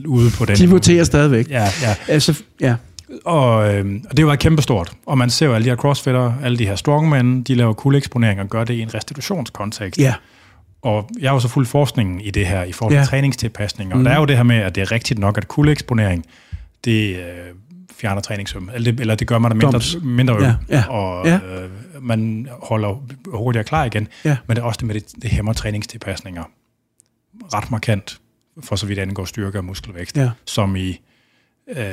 ude 0.06 0.30
på 0.38 0.44
den. 0.44 0.56
De 0.56 0.70
voterer 0.70 1.04
stadigvæk. 1.04 1.50
Ja, 1.50 1.68
ja. 1.82 1.94
Altså, 2.08 2.42
ja. 2.60 2.74
Og, 3.24 3.74
øh, 3.74 4.00
og 4.10 4.16
det 4.16 4.26
været 4.26 4.38
kæmpestort. 4.38 4.92
Og 5.06 5.18
man 5.18 5.30
ser 5.30 5.46
jo 5.46 5.54
alle 5.54 5.64
de 5.64 5.70
her 5.70 5.76
crossfitter, 5.76 6.32
alle 6.42 6.58
de 6.58 6.66
her 6.66 6.76
strongmen, 6.76 7.42
de 7.42 7.54
laver 7.54 7.72
kuldeeksponering 7.72 8.40
og 8.40 8.48
gør 8.48 8.64
det 8.64 8.74
i 8.74 8.80
en 8.80 8.94
restitutionskontekst. 8.94 10.00
Ja, 10.00 10.14
Og 10.82 11.10
jeg 11.20 11.30
har 11.30 11.34
jo 11.34 11.40
så 11.40 11.48
fuldt 11.48 11.68
forskningen 11.68 12.20
i 12.20 12.30
det 12.30 12.46
her, 12.46 12.62
i 12.62 12.72
forhold 12.72 12.92
til 12.94 12.98
Ja. 12.98 13.04
træningstilpasning. 13.04 13.92
Og 13.92 13.98
mm. 13.98 14.04
der 14.04 14.10
er 14.10 14.18
jo 14.18 14.24
det 14.24 14.36
her 14.36 14.42
med, 14.42 14.56
at 14.56 14.74
det 14.74 14.80
er 14.80 14.92
rigtigt 14.92 15.18
nok, 15.18 15.38
at 15.38 15.48
kuldeeksponering, 15.48 16.24
det 16.84 17.16
øh, 17.16 17.22
fjerner 17.92 18.20
træningsøm. 18.20 18.70
Eller 18.74 18.92
det, 18.92 19.00
eller 19.00 19.14
det 19.14 19.26
gør 19.26 19.38
man 19.38 19.50
der 19.50 19.56
mindre, 19.56 19.80
mindre 20.06 20.34
øm. 20.36 20.42
Ja, 20.42 20.54
ja, 20.68 20.88
Og 20.88 21.26
ja. 21.26 21.34
Øh, 21.36 21.70
man 22.00 22.48
holder 22.62 23.02
hurtigere 23.34 23.64
klar 23.64 23.84
igen. 23.84 24.08
Ja. 24.24 24.36
Men 24.46 24.56
det 24.56 24.62
er 24.62 24.66
også 24.66 24.78
det 24.78 24.86
med, 24.86 24.94
det, 24.94 25.04
det 25.22 25.30
hæmmer 25.30 25.52
træningstilpasninger. 25.52 26.42
Ret 27.54 27.70
markant, 27.70 28.20
for 28.62 28.76
så 28.76 28.86
vidt 28.86 28.98
angår 28.98 29.24
styrke 29.24 29.58
og 29.58 29.64
muskelvækst. 29.64 30.16
ja. 30.16 30.30
Som 30.44 30.76
i... 30.76 31.00
Øh, 31.76 31.84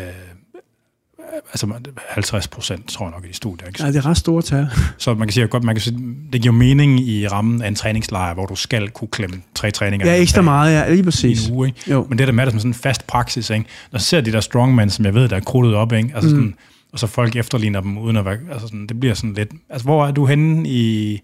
altså 1.51 1.67
50 2.09 2.47
procent, 2.47 2.87
tror 2.89 3.05
jeg 3.05 3.11
nok, 3.11 3.25
i 3.25 3.27
de 3.27 3.33
studier. 3.33 3.67
Ikke? 3.67 3.79
Nej, 3.79 3.91
det 3.91 3.97
er 3.97 4.05
ret 4.05 4.17
store 4.17 4.41
tal. 4.41 4.67
Så 4.97 5.13
man 5.13 5.27
kan 5.27 5.33
sige, 5.33 5.47
godt, 5.47 5.63
man 5.63 5.75
kan 5.75 5.81
sige, 5.81 5.97
det 6.33 6.41
giver 6.41 6.53
mening 6.53 6.99
i 6.99 7.27
rammen 7.27 7.61
af 7.61 7.67
en 7.67 7.75
træningslejr, 7.75 8.33
hvor 8.33 8.45
du 8.45 8.55
skal 8.55 8.89
kunne 8.89 9.07
klemme 9.07 9.41
tre 9.55 9.71
træninger 9.71 10.07
Ja, 10.07 10.21
ekstra 10.21 10.41
meget, 10.41 10.73
ja. 10.73 10.89
Lige 10.89 10.99
i 10.99 11.03
præcis. 11.03 11.47
en 11.47 11.55
uge. 11.55 11.67
Ikke? 11.67 11.91
Jo. 11.91 12.05
Men 12.09 12.17
det 12.17 12.27
der 12.27 12.33
med, 12.33 12.45
det 12.45 12.53
som 12.53 12.59
sådan 12.59 12.69
en 12.69 12.73
fast 12.73 13.07
praksis, 13.07 13.49
ikke? 13.49 13.65
når 13.91 13.99
ser 13.99 14.21
de 14.21 14.31
der 14.31 14.39
strongmen, 14.39 14.89
som 14.89 15.05
jeg 15.05 15.13
ved, 15.13 15.29
der 15.29 15.35
er 15.35 15.39
krudtet 15.39 15.75
op, 15.75 15.93
ikke? 15.93 16.11
Altså 16.15 16.29
sådan, 16.29 16.55
og 16.93 16.99
så 16.99 17.07
folk 17.07 17.35
efterligner 17.35 17.81
dem, 17.81 17.97
uden 17.97 18.17
at 18.17 18.25
være, 18.25 18.37
altså 18.51 18.67
sådan, 18.67 18.87
det 18.87 18.99
bliver 18.99 19.15
sådan 19.15 19.33
lidt, 19.33 19.49
altså 19.69 19.85
hvor 19.85 20.07
er 20.07 20.11
du 20.11 20.25
henne 20.25 20.69
i, 20.69 21.21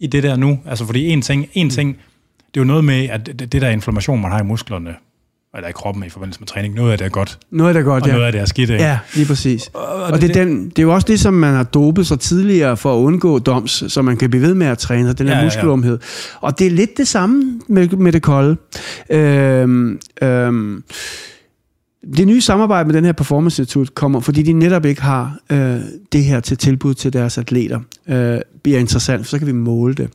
i 0.00 0.06
det 0.06 0.22
der 0.22 0.36
nu? 0.36 0.58
Altså 0.66 0.86
fordi 0.86 1.06
en 1.08 1.22
ting, 1.22 1.46
en 1.52 1.70
ting, 1.70 1.96
det 2.54 2.60
er 2.60 2.64
jo 2.64 2.64
noget 2.64 2.84
med, 2.84 3.08
at 3.08 3.26
det, 3.26 3.52
det 3.52 3.62
der 3.62 3.68
inflammation, 3.70 4.20
man 4.22 4.30
har 4.30 4.40
i 4.40 4.44
musklerne, 4.44 4.94
eller 5.56 5.68
i 5.68 5.72
kroppen 5.72 6.04
i 6.04 6.08
forbindelse 6.08 6.40
med 6.40 6.48
træning, 6.48 6.74
noget 6.74 6.92
af 6.92 6.98
det 6.98 7.04
er 7.04 7.08
godt, 7.08 7.38
Noget 7.50 7.68
er 7.76 7.80
da 7.80 7.84
godt, 7.84 8.02
og 8.02 8.08
ja. 8.08 8.12
noget 8.14 8.26
af 8.26 8.32
det 8.32 8.40
er 8.40 8.44
skidt. 8.44 8.70
Ikke? 8.70 8.84
Ja, 8.84 8.98
lige 9.14 9.26
præcis. 9.26 9.70
Og, 9.74 10.02
Og 10.02 10.20
det, 10.20 10.30
er 10.30 10.44
den, 10.44 10.68
det 10.68 10.78
er 10.78 10.82
jo 10.82 10.94
også 10.94 11.06
det, 11.08 11.20
som 11.20 11.34
man 11.34 11.54
har 11.54 11.62
dopet 11.62 12.06
sig 12.06 12.20
tidligere 12.20 12.76
for 12.76 12.94
at 12.94 12.98
undgå 12.98 13.38
doms, 13.38 13.84
så 13.88 14.02
man 14.02 14.16
kan 14.16 14.30
blive 14.30 14.42
ved 14.42 14.54
med 14.54 14.66
at 14.66 14.78
træne, 14.78 15.12
den 15.12 15.26
her 15.26 15.26
Ja, 15.26 15.30
ja, 15.30 15.36
ja, 15.36 15.40
ja. 15.40 15.44
muskelumhed. 15.44 15.98
Og 16.40 16.58
det 16.58 16.66
er 16.66 16.70
lidt 16.70 16.96
det 16.96 17.08
samme 17.08 17.60
med, 17.68 17.88
med 17.88 18.12
det 18.12 18.22
kolde. 18.22 18.56
Øhm, 19.10 19.98
øhm, 20.22 20.82
det 22.16 22.26
nye 22.26 22.40
samarbejde 22.40 22.86
med 22.86 22.94
den 22.94 23.04
her 23.04 23.12
Performance 23.12 23.62
Institute 23.62 23.92
kommer, 23.94 24.20
fordi 24.20 24.42
de 24.42 24.52
netop 24.52 24.84
ikke 24.84 25.02
har 25.02 25.38
øh, 25.52 25.80
det 26.12 26.24
her 26.24 26.40
til 26.40 26.56
tilbud 26.56 26.94
til 26.94 27.12
deres 27.12 27.38
atleter, 27.38 27.80
øh, 28.08 28.38
bliver 28.62 28.78
interessant, 28.78 29.20
for 29.20 29.30
så 29.30 29.38
kan 29.38 29.46
vi 29.46 29.52
måle 29.52 29.94
det. 29.94 30.10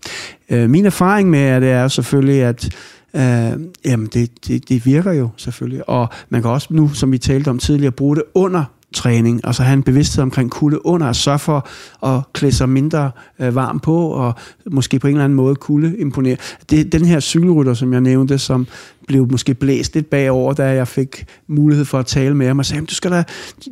Øh, 0.50 0.70
min 0.70 0.86
erfaring 0.86 1.30
med 1.30 1.62
det 1.62 1.70
er 1.70 1.88
selvfølgelig, 1.88 2.44
at 2.44 2.70
øh, 3.16 3.60
jamen 3.86 4.10
det, 4.14 4.48
det, 4.48 4.70
det 4.70 4.86
virker 4.86 5.12
jo 5.12 5.30
selvfølgelig, 5.38 5.90
og 5.90 6.08
man 6.30 6.42
kan 6.42 6.52
også 6.52 6.68
nu, 6.70 6.90
som 6.90 7.12
vi 7.12 7.18
talte 7.18 7.50
om 7.50 7.60
tidligere, 7.60 7.92
bruge 7.92 8.16
det 8.16 8.24
under 8.34 8.64
træning, 8.94 9.42
altså 9.44 9.64
have 9.64 9.74
en 9.74 9.84
bevidsthed 9.84 10.24
omkring 10.24 10.52
kulde 10.52 10.86
under, 10.86 11.08
og 11.08 11.16
sørge 11.16 11.40
for 11.40 11.68
at 12.08 12.22
klæde 12.34 12.52
sig 12.52 12.70
mindre 12.70 13.12
øh, 13.40 13.56
varm 13.56 13.80
på, 13.80 14.08
og 14.08 14.34
måske 14.72 15.00
på 15.00 15.08
en 15.08 15.14
eller 15.14 15.24
anden 15.24 15.36
måde 15.36 15.56
kulde 15.56 15.98
imponere. 15.98 16.38
Det, 16.70 16.92
den 16.92 17.06
her 17.06 17.20
cykelrytter, 17.20 17.74
som 17.74 17.94
jeg 17.94 18.02
nævnte, 18.02 18.38
som 18.38 18.68
blev 19.08 19.32
måske 19.32 19.54
blæst 19.54 19.96
lidt 19.96 20.10
bagover, 20.10 20.54
da 20.54 20.64
jeg 20.64 20.88
fik 20.88 21.26
mulighed 21.48 21.86
for 21.86 22.00
at 22.00 22.06
tale 22.06 22.36
med 22.36 22.48
ham, 22.48 22.60
og 22.60 22.66
sagde, 22.66 22.86
du 22.86 22.96
skal 22.96 23.12
da, 23.12 23.24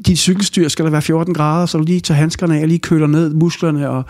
dit 0.06 0.20
cykelstyr 0.20 0.68
skal 0.68 0.86
der 0.86 0.92
være 0.92 1.02
14 1.02 1.34
grader, 1.34 1.66
så 1.66 1.78
du 1.78 1.84
lige 1.84 2.00
tager 2.00 2.18
handskerne 2.18 2.58
af 2.58 2.62
og 2.62 2.68
lige 2.68 2.80
køler 2.80 3.08
ned 3.08 3.34
musklerne, 3.34 3.90
og 3.90 4.04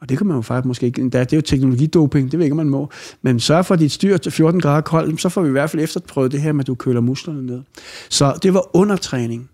og 0.00 0.08
det 0.08 0.18
kan 0.18 0.26
man 0.26 0.36
jo 0.36 0.42
faktisk 0.42 0.64
måske 0.66 0.86
ikke, 0.86 1.04
det 1.04 1.14
er 1.14 1.36
jo 1.36 1.40
teknologidoping, 1.40 2.30
det 2.30 2.38
ved 2.38 2.46
ikke, 2.46 2.56
man 2.56 2.68
må. 2.68 2.90
Men 3.22 3.40
sørg 3.40 3.66
for, 3.66 3.74
at 3.74 3.80
dit 3.80 3.92
styr 3.92 4.16
til 4.16 4.32
14 4.32 4.60
grader 4.60 4.80
koldt, 4.80 5.20
så 5.20 5.28
får 5.28 5.42
vi 5.42 5.48
i 5.48 5.52
hvert 5.52 5.70
fald 5.70 5.82
efterprøvet 5.82 6.32
det 6.32 6.40
her 6.42 6.52
med, 6.52 6.60
at 6.60 6.66
du 6.66 6.74
køler 6.74 7.00
musklerne 7.00 7.46
ned. 7.46 7.60
Så 8.08 8.38
det 8.42 8.54
var 8.54 8.76
undertræning. 8.76 9.50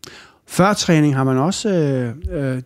Før 0.46 0.72
træning 0.72 1.14
har 1.14 1.24
man 1.24 1.36
også 1.36 1.68
øh, 1.68 2.54
øh, 2.54 2.62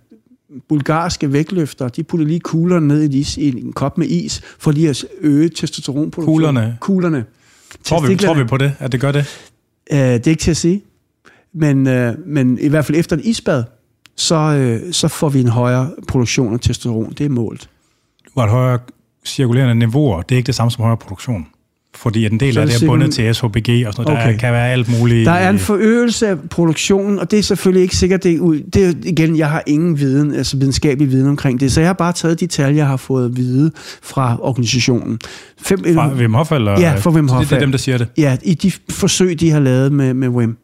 bulgarske 0.68 1.32
vægtløfter, 1.32 1.88
de 1.88 2.02
putter 2.02 2.26
lige 2.26 2.40
kuglerne 2.40 2.88
ned 2.88 3.02
i, 3.02 3.18
is, 3.18 3.36
i 3.36 3.60
en 3.60 3.72
kop 3.72 3.98
med 3.98 4.06
is, 4.06 4.42
for 4.58 4.70
lige 4.70 4.88
at 4.88 5.04
øge 5.20 5.48
testosteronproduktionen. 5.48 6.36
Kuglerne? 6.36 6.76
Kuglerne. 6.80 7.24
Tror 7.84 8.06
vi, 8.06 8.16
tror 8.16 8.34
vi 8.34 8.44
på 8.44 8.56
det, 8.56 8.72
at 8.78 8.92
det 8.92 9.00
gør 9.00 9.12
det? 9.12 9.26
Øh, 9.92 9.98
det 9.98 10.26
er 10.26 10.30
ikke 10.30 10.42
til 10.42 10.50
at 10.50 10.56
sige. 10.56 10.82
Men, 11.52 11.86
øh, 11.86 12.14
men 12.26 12.58
i 12.58 12.68
hvert 12.68 12.84
fald 12.84 12.98
efter 12.98 13.16
et 13.16 13.24
isbad, 13.24 13.64
så, 14.16 14.34
øh, 14.36 14.92
så 14.92 15.08
får 15.08 15.28
vi 15.28 15.40
en 15.40 15.48
højere 15.48 15.90
produktion 16.08 16.54
af 16.54 16.60
testosteron. 16.60 17.12
Det 17.18 17.26
er 17.26 17.30
målt. 17.30 17.68
Du 18.24 18.40
har 18.40 18.44
et 18.44 18.50
højere 18.52 18.78
cirkulerende 19.26 19.74
niveauer. 19.74 20.22
Det 20.22 20.34
er 20.34 20.36
ikke 20.36 20.46
det 20.46 20.54
samme 20.54 20.70
som 20.70 20.82
højere 20.82 20.96
produktion. 20.96 21.46
Fordi 21.94 22.26
en 22.26 22.40
del 22.40 22.58
af 22.58 22.66
det 22.66 22.82
er 22.82 22.86
bundet 22.86 23.12
til 23.12 23.34
SHBG 23.34 23.86
og 23.86 23.92
sådan 23.92 24.04
noget. 24.04 24.22
Okay. 24.22 24.32
Der 24.32 24.38
kan 24.38 24.52
være 24.52 24.72
alt 24.72 24.98
muligt. 24.98 25.26
Der 25.26 25.32
er 25.32 25.50
en 25.50 25.58
forøgelse 25.58 26.28
af 26.28 26.40
produktionen, 26.50 27.18
og 27.18 27.30
det 27.30 27.38
er 27.38 27.42
selvfølgelig 27.42 27.82
ikke 27.82 27.96
sikkert, 27.96 28.22
det 28.22 28.34
er 28.34 28.40
ud. 28.40 28.60
Det 28.60 28.86
er, 28.86 28.92
igen, 29.04 29.36
jeg 29.36 29.50
har 29.50 29.62
ingen 29.66 29.98
viden, 29.98 30.34
altså 30.34 30.56
videnskabelig 30.56 31.10
viden 31.10 31.28
omkring 31.28 31.60
det, 31.60 31.72
så 31.72 31.80
jeg 31.80 31.88
har 31.88 31.94
bare 31.94 32.12
taget 32.12 32.40
de 32.40 32.46
tal, 32.46 32.74
jeg 32.74 32.86
har 32.86 32.96
fået 32.96 33.24
at 33.24 33.36
vide 33.36 33.70
fra 34.02 34.36
organisationen. 34.40 35.18
Fem, 35.62 35.84
Fra 35.94 36.14
Wim 36.14 36.34
Hof, 36.34 36.52
eller? 36.52 36.80
Ja, 36.80 36.94
fra 36.94 37.10
Wim 37.10 37.28
Hof, 37.28 37.40
Det, 37.40 37.50
det 37.50 37.56
er 37.56 37.60
dem, 37.60 37.70
der 37.70 37.78
siger 37.78 37.98
det. 37.98 38.08
Ja, 38.18 38.36
i 38.42 38.54
de 38.54 38.72
forsøg, 38.90 39.40
de 39.40 39.50
har 39.50 39.60
lavet 39.60 39.92
med, 39.92 40.14
med 40.14 40.28
WIM, 40.28 40.56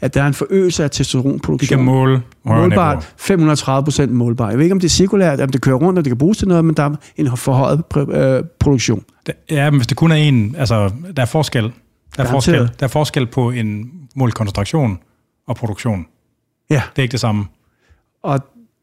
at 0.00 0.14
der 0.14 0.22
er 0.22 0.26
en 0.26 0.34
forøgelse 0.34 0.84
af 0.84 0.90
testosteronproduktion. 0.90 1.78
kan 1.78 1.84
måle 1.86 2.22
målbart, 2.44 3.14
530 3.16 3.84
procent 3.84 4.12
målbart. 4.12 4.50
Jeg 4.50 4.58
ved 4.58 4.64
ikke, 4.64 4.72
om 4.72 4.80
det 4.80 4.88
er 4.88 4.90
cirkulært, 4.90 5.40
om 5.40 5.48
det 5.48 5.60
kører 5.60 5.76
rundt, 5.76 5.98
og 5.98 6.04
det 6.04 6.10
kan 6.10 6.18
bruges 6.18 6.38
til 6.38 6.48
noget, 6.48 6.64
men 6.64 6.74
der 6.76 6.82
er 6.82 6.94
en 7.16 7.36
forhøjet 7.36 7.82
øh, 8.08 8.44
produktion. 8.58 9.04
Det- 9.26 9.34
Ja, 9.50 9.70
men 9.70 9.78
hvis 9.78 9.86
det 9.86 9.96
kun 9.96 10.10
er 10.12 10.16
en, 10.16 10.54
altså, 10.58 10.90
der 11.16 11.22
er 11.22 11.26
forskel. 11.26 11.62
Der 11.62 11.68
er, 11.68 11.72
Garanteret. 12.16 12.58
forskel, 12.58 12.80
der 12.80 12.86
er 12.86 12.88
forskel 12.88 13.26
på 13.26 13.50
en 13.50 13.90
målt 14.16 14.34
koncentration 14.34 14.98
og 15.46 15.56
produktion. 15.56 16.06
Ja, 16.70 16.82
Det 16.96 16.98
er 16.98 17.02
ikke 17.02 17.12
det 17.12 17.20
samme. 17.20 17.44
og 18.22 18.40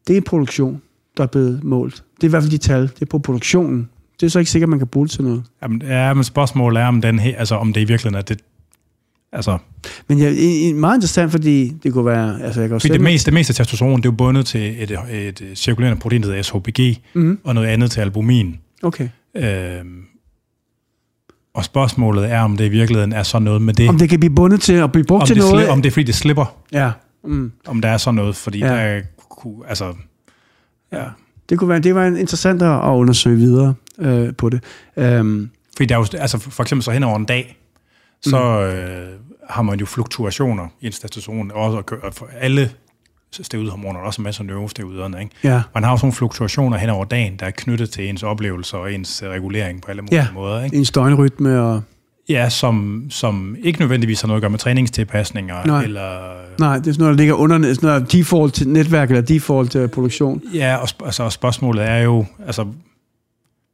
det 0.08 0.18
er 0.18 0.22
produktion, 0.22 0.82
der 1.18 1.24
er 1.24 1.28
blevet 1.28 1.64
målt. 1.64 2.04
Det 2.16 2.24
er 2.24 2.28
i 2.28 2.30
hvert 2.30 2.44
fald 2.44 2.52
de 2.52 2.58
tal. 2.58 2.82
Det 2.82 3.02
er 3.02 3.06
på 3.06 3.20
produktionen. 3.20 3.90
Det 4.20 4.26
er 4.26 4.30
så 4.30 4.40
ikke 4.40 4.52
sikkert, 4.52 4.70
man 4.70 4.80
kan 4.80 4.88
bruge 4.88 5.06
det 5.06 5.12
til 5.12 5.24
noget. 5.24 5.44
Jamen, 5.62 5.82
ja, 5.82 6.14
men 6.14 6.24
spørgsmålet 6.24 6.82
er, 6.84 6.88
om, 6.88 7.02
den 7.02 7.20
her, 7.20 7.38
altså, 7.38 7.56
om 7.56 7.74
det 7.74 7.82
i 7.82 7.84
virkeligheden 7.84 8.16
er 8.16 8.22
det... 8.22 8.42
Altså, 9.32 9.58
Men 10.08 10.18
i- 10.38 10.74
meget 10.74 10.98
interessant, 10.98 11.32
fordi 11.32 11.70
det 11.84 11.94
kunne 11.94 12.06
være... 12.06 12.42
Altså, 12.42 12.60
jeg 12.62 12.70
kan 12.70 12.80
fordi 12.80 12.94
det 12.94 13.02
meste, 13.02 13.26
det 13.26 13.34
meste 13.34 13.52
af 13.52 13.56
testosteron, 13.56 13.98
det 14.02 14.06
er 14.06 14.10
jo 14.10 14.16
bundet 14.16 14.46
til 14.46 14.84
et, 14.84 14.98
et, 15.12 15.44
cirkulerende 15.56 16.00
protein, 16.00 16.22
der 16.22 16.28
hedder 16.28 16.42
SHBG, 16.44 16.98
Mhm. 17.14 17.40
og 17.44 17.56
noget 17.56 17.68
andet 17.68 17.92
til 17.92 18.02
albumin. 18.02 18.60
Okay. 18.84 19.10
Øhm, 19.38 20.02
og 21.54 21.66
spørgsmålet 21.66 22.32
er, 22.32 22.40
om 22.42 22.58
det 22.58 22.66
i 22.66 22.70
virkeligheden 22.70 23.14
er 23.14 23.24
sådan 23.24 23.44
noget 23.44 23.62
med 23.62 23.74
det. 23.74 23.90
Om 23.90 23.98
det 23.98 24.10
kan 24.10 24.20
blive 24.20 24.36
bundet 24.36 24.62
til 24.62 24.74
at 24.74 24.92
blive 24.92 25.06
brugt 25.06 25.22
om, 25.22 25.28
til 25.28 25.36
det, 25.36 25.44
noget... 25.44 25.66
sli, 25.66 25.70
om 25.72 25.82
det 25.82 25.90
er 25.90 25.92
fordi, 25.94 26.04
det 26.04 26.16
slipper. 26.16 26.56
Ja. 26.72 26.92
Mm. 27.24 27.52
Om 27.68 27.82
der 27.82 27.90
er 27.90 27.98
sådan 27.98 28.16
noget, 28.16 28.36
fordi 28.36 28.60
Ja. 28.60 28.74
ja. 28.76 28.96
der 28.96 29.02
kunne, 29.30 29.56
altså... 29.68 29.94
Ja. 30.94 31.04
Det 31.50 31.60
kunne 31.60 31.70
være, 31.70 31.80
det 31.80 31.96
var 31.96 32.06
interessant 32.06 32.62
at 32.62 32.72
at 32.72 32.90
undersøge 32.90 33.38
videre 33.38 33.74
øh, 34.00 34.34
på 34.38 34.50
det. 34.50 34.64
Um, 35.20 35.50
Fordi 35.78 35.86
der 35.88 35.96
er 35.96 36.00
jo, 36.00 36.18
altså 36.20 36.38
for 36.40 36.64
eksempel 36.64 36.84
så 36.84 36.92
hen 36.92 37.04
over 37.04 37.18
en 37.18 37.26
dag, 37.26 37.58
så 38.22 38.38
øh, 38.62 39.20
har 39.50 39.62
man 39.62 39.80
jo 39.80 39.86
fluktuationer 39.86 40.68
i 40.82 40.86
ens 40.86 41.00
testosteron, 41.00 41.52
også 41.54 41.82
køre- 41.82 42.12
for 42.12 42.30
alle 42.40 42.72
steroidhormoner, 43.32 44.00
og 44.00 44.06
også 44.06 44.22
masser 44.22 44.42
af 44.42 44.48
neurosteroiderne, 44.48 45.20
ikke? 45.22 45.32
ja. 45.44 45.62
Man 45.74 45.84
har 45.84 45.92
jo 45.92 45.98
sådan 45.98 46.06
nogle 46.06 46.14
fluktuationer 46.16 46.78
hen 46.78 46.90
over 46.90 47.06
dagen, 47.06 47.36
der 47.40 47.46
er 47.46 47.52
knyttet 47.52 47.90
til 47.90 48.10
ens 48.10 48.24
oplevelser 48.24 48.78
og 48.78 48.94
ens 48.94 49.24
øh, 49.24 49.30
regulering 49.30 49.82
på 49.82 49.90
alle 49.92 50.02
mulige 50.02 50.16
Ja. 50.22 50.28
måder, 50.34 50.64
ikke? 50.64 50.78
En 50.78 50.86
støjnrytme 50.86 51.62
og... 51.62 51.82
Ja, 52.30 52.50
som, 52.50 53.06
som 53.10 53.56
ikke 53.64 53.80
nødvendigvis 53.80 54.22
har 54.22 54.28
noget 54.28 54.38
at 54.38 54.42
gøre 54.42 54.50
med 54.50 54.60
træningstilpasninger, 54.60 55.66
Nej. 55.66 55.84
eller... 55.84 56.34
Nej, 56.60 56.78
det 56.78 56.88
er 56.88 56.92
sådan 56.92 57.04
noget, 57.04 57.18
der 57.18 57.22
ligger 57.22 57.34
under 57.34 57.74
sådan 57.74 57.88
noget 57.90 58.12
default 58.12 58.54
til 58.54 58.68
netværk 58.70 59.10
eller 59.10 59.22
default 59.22 59.72
til 59.72 59.88
produktion. 59.88 60.42
Ja, 60.54 60.76
og, 60.76 60.84
sp- 60.84 61.06
altså, 61.06 61.24
og 61.24 61.32
spørgsmålet 61.32 61.90
er 61.90 61.98
jo, 61.98 62.26
altså, 62.46 62.66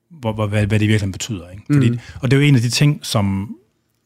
hvor, 0.09 0.34
hvor, 0.34 0.47
hvad, 0.47 0.65
hvad 0.68 0.80
det 0.80 0.88
virkelig 0.88 1.11
betyder. 1.11 1.49
Ikke? 1.49 1.63
Fordi, 1.73 1.89
Mhm. 1.89 1.95
mm. 1.95 2.19
Og 2.22 2.31
det 2.31 2.38
er 2.38 2.41
jo 2.41 2.47
en 2.47 2.55
af 2.55 2.61
de 2.61 2.69
ting, 2.69 2.99
som, 3.01 3.55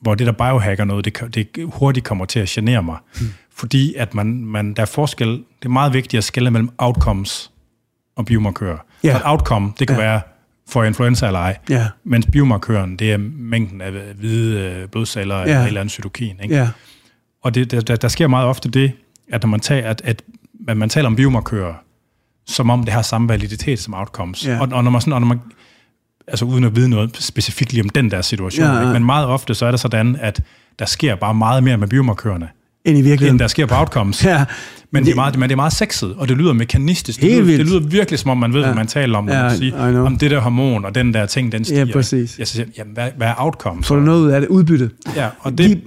hvor 0.01 0.15
det 0.15 0.27
der 0.27 0.33
biohacker 0.33 0.85
noget, 0.85 1.05
det, 1.05 1.35
det 1.35 1.47
hurtigt 1.65 2.05
kommer 2.05 2.25
til 2.25 2.39
at 2.39 2.47
genere 2.47 2.83
mig. 2.83 2.97
Mm. 3.19 3.27
Fordi 3.55 3.95
at 3.95 4.13
man, 4.13 4.45
man, 4.45 4.73
der 4.73 4.81
er 4.81 4.85
forskel, 4.85 5.29
det 5.29 5.65
er 5.65 5.69
meget 5.69 5.93
vigtigt 5.93 6.17
at 6.17 6.23
skelne 6.23 6.51
mellem 6.51 6.69
outcomes 6.77 7.51
og 8.15 8.25
biomarkører. 8.25 8.77
Ja. 9.03 9.11
Så 9.11 9.17
et 9.17 9.23
outcome, 9.25 9.73
det 9.79 9.87
kan 9.87 9.97
ja. 9.97 10.03
være 10.03 10.21
for 10.67 10.83
influenza 10.83 11.25
eller 11.25 11.39
ej, 11.39 11.57
Ja, 11.69 11.87
mens 12.03 12.25
biomarkøren, 12.31 12.95
det 12.95 13.11
er 13.11 13.17
mængden 13.37 13.81
af 13.81 13.91
hvide 13.91 14.59
øh, 14.59 14.87
blodceller 14.87 15.35
ja. 15.35 15.43
eller 15.43 15.61
et 15.61 15.67
eller 15.67 15.81
andet 15.81 15.93
cytokin. 15.93 16.35
Ikke? 16.43 16.55
ja, 16.55 16.69
Og 17.41 17.55
det, 17.55 17.71
der, 17.71 17.95
der, 17.95 18.07
sker 18.07 18.27
meget 18.27 18.47
ofte 18.47 18.69
det, 18.69 18.91
at 19.31 19.43
når 19.43 19.47
man, 19.47 19.59
tager, 19.59 19.89
at, 19.89 20.01
at, 20.05 20.23
at 20.67 20.77
man 20.77 20.89
taler 20.89 21.07
om 21.07 21.15
biomarkører, 21.15 21.73
som 22.45 22.69
om 22.69 22.83
det 22.83 22.93
har 22.93 23.01
samme 23.01 23.29
validitet 23.29 23.79
som 23.79 23.93
outcomes. 23.93 24.47
Ja. 24.47 24.59
Og, 24.61 24.69
og, 24.71 24.83
når 24.83 24.91
man 24.91 25.01
sådan, 25.01 25.13
og 25.13 25.21
når 25.21 25.27
man, 25.27 25.39
altså 26.27 26.45
uden 26.45 26.63
at 26.63 26.75
vide 26.75 26.89
noget 26.89 27.17
specifikt 27.19 27.73
lige 27.73 27.83
om 27.83 27.89
den 27.89 28.11
der 28.11 28.21
situation, 28.21 28.65
Ja, 28.65 28.71
ja, 28.71 28.77
ja. 28.77 28.81
ikke? 28.81 28.93
men 28.93 29.05
meget 29.05 29.27
ofte 29.27 29.53
så 29.55 29.65
er 29.65 29.71
det 29.71 29.79
sådan, 29.79 30.17
at 30.21 30.41
der 30.79 30.85
sker 30.85 31.15
bare 31.15 31.33
meget 31.33 31.63
mere 31.63 31.77
med 31.77 31.87
biomarkørerne, 31.87 32.47
end 32.85 32.97
i 32.97 33.01
virkeligheden. 33.01 33.33
end 33.33 33.39
der 33.39 33.47
sker 33.47 33.65
på 33.65 33.75
outcomes. 33.75 34.25
Ja, 34.25 34.45
Men 34.91 35.05
det, 35.05 35.11
er 35.11 35.15
meget, 35.15 35.37
men 35.39 35.49
det 35.49 35.51
er 35.51 35.55
meget 35.55 35.73
sexet, 35.73 36.15
og 36.17 36.27
det 36.29 36.37
lyder 36.37 36.53
mekanistisk. 36.53 37.21
Det 37.21 37.43
lyder, 37.43 37.57
det 37.57 37.65
lyder 37.65 37.79
virkelig, 37.79 38.19
som 38.19 38.31
om 38.31 38.37
man 38.37 38.53
ved, 38.53 38.59
Ja. 38.61 38.67
hvad 38.67 38.75
man 38.75 38.87
taler 38.87 39.17
om, 39.17 39.25
når 39.25 39.33
Ja, 39.33 39.41
man 39.43 39.57
siger, 39.57 40.01
om 40.01 40.17
det 40.17 40.31
der 40.31 40.39
hormon 40.39 40.85
og 40.85 40.95
den 40.95 41.13
der 41.13 41.25
ting, 41.25 41.51
den 41.51 41.65
stiger. 41.65 41.85
præcis. 41.93 42.39
Jeg 42.39 42.47
siger, 42.47 42.65
jamen, 42.77 42.93
hvad, 42.93 43.09
hvad 43.17 43.27
er 43.27 43.33
outcomes? 43.37 43.87
får 43.87 43.95
du 43.95 44.01
noget 44.01 44.21
ud 44.21 44.27
af 44.29 44.41
det 44.41 44.47
udbytte. 44.47 44.89
Ja, 45.15 45.27
og 45.39 45.57
det 45.57 45.81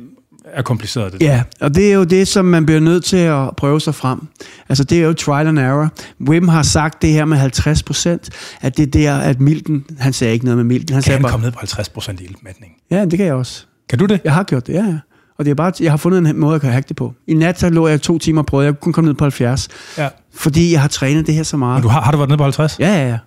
er 0.52 0.62
kompliceret. 0.62 1.12
Det. 1.12 1.22
Ja, 1.22 1.42
og 1.60 1.74
det 1.74 1.90
er 1.90 1.94
jo 1.94 2.04
det, 2.04 2.28
som 2.28 2.44
man 2.44 2.66
bliver 2.66 2.80
nødt 2.80 3.04
til 3.04 3.16
at 3.16 3.56
prøve 3.56 3.80
sig 3.80 3.94
frem. 3.94 4.20
Altså, 4.68 4.84
det 4.84 4.98
er 4.98 5.06
jo 5.06 5.12
trial 5.12 5.46
and 5.46 5.58
error. 5.58 5.88
Wim 6.28 6.48
har 6.48 6.62
sagt 6.62 7.02
det 7.02 7.10
her 7.12 7.24
med 7.24 7.36
50 7.36 7.82
procent, 7.82 8.30
at 8.60 8.76
det 8.76 8.82
er 8.82 8.90
der, 8.90 9.16
at 9.16 9.40
Milton, 9.40 9.84
han 9.98 10.12
sagde 10.12 10.32
ikke 10.32 10.44
noget 10.44 10.56
med 10.56 10.64
Milton, 10.64 10.94
han 10.94 11.02
Kan 11.02 11.02
sagde 11.02 11.16
han 11.16 11.22
bare, 11.22 11.32
komme 11.32 11.44
ned 11.46 11.52
på 11.52 11.58
50% 11.60 12.22
i 12.22 12.24
iltmætning? 12.24 12.72
ja, 12.90 13.04
det 13.04 13.16
kan 13.16 13.26
jeg 13.26 13.34
også. 13.34 13.64
Kan 13.88 13.98
du 13.98 14.06
det? 14.06 14.20
Jeg 14.24 14.34
har 14.34 14.42
gjort 14.42 14.66
det, 14.66 14.72
ja, 14.72 14.84
ja. 14.84 14.98
Og 15.38 15.44
det 15.44 15.50
er 15.50 15.54
bare, 15.54 15.72
jeg 15.80 15.92
har 15.92 15.96
fundet 15.96 16.18
en 16.30 16.40
måde, 16.40 16.52
jeg 16.52 16.60
kan 16.60 16.70
hacke 16.72 16.88
det 16.88 16.96
på. 16.96 17.14
I 17.26 17.34
nat 17.34 17.60
så 17.60 17.68
lå 17.70 17.88
jeg 17.88 18.00
to 18.02 18.18
timer 18.18 18.40
og 18.42 18.46
prøvede, 18.46 18.64
jeg 18.66 18.74
kunne 18.74 18.80
kun 18.80 18.92
komme 18.92 19.08
ned 19.08 19.14
på 19.14 19.24
70, 19.24 19.68
Ja. 19.98 20.08
fordi 20.34 20.72
jeg 20.72 20.80
har 20.80 20.88
trænet 20.88 21.26
det 21.26 21.34
her 21.34 21.42
så 21.42 21.56
meget. 21.56 21.76
Og 21.76 21.82
du 21.82 21.88
har, 21.88 22.00
har 22.00 22.12
du 22.12 22.18
været 22.18 22.28
nede 22.28 22.38
på 22.38 22.42
50? 22.44 22.76
Ja, 22.80 22.88
ja, 22.94 23.08
ja. 23.08 23.18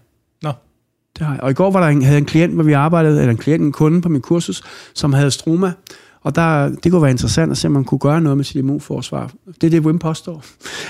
Nå. 0.41 0.52
Det 1.19 1.26
har 1.27 1.34
jeg. 1.34 1.43
Og 1.43 1.52
i 1.52 1.53
går 1.53 1.72
var 1.72 1.80
der 1.80 1.88
en, 1.88 2.02
havde 2.02 2.14
jeg 2.15 2.19
en 2.19 2.26
klient, 2.26 2.53
hvor 2.53 2.64
vi 2.64 2.73
arbejdede, 2.73 3.19
eller 3.19 3.31
en 3.31 3.38
klient, 3.38 3.64
en 3.64 3.72
kunde 3.72 4.02
på 4.02 4.10
min 4.10 4.22
kursus, 4.22 4.64
som 4.95 5.14
havde 5.14 5.31
stroma. 5.31 5.72
Og 6.23 6.35
der, 6.35 6.69
det 6.84 6.91
kunne 6.91 7.02
være 7.02 7.11
interessant 7.11 7.52
at 7.52 7.57
se, 7.57 7.68
om 7.68 7.72
man 7.72 7.84
kunne 7.84 7.99
gøre 7.99 8.22
noget 8.22 8.38
med 8.38 8.45
sit 8.45 8.56
immunforsvar. 8.56 9.31
Det 9.61 9.68
er 9.68 9.72
det, 9.72 9.80
Wim 9.80 9.99
påstår. 9.99 10.43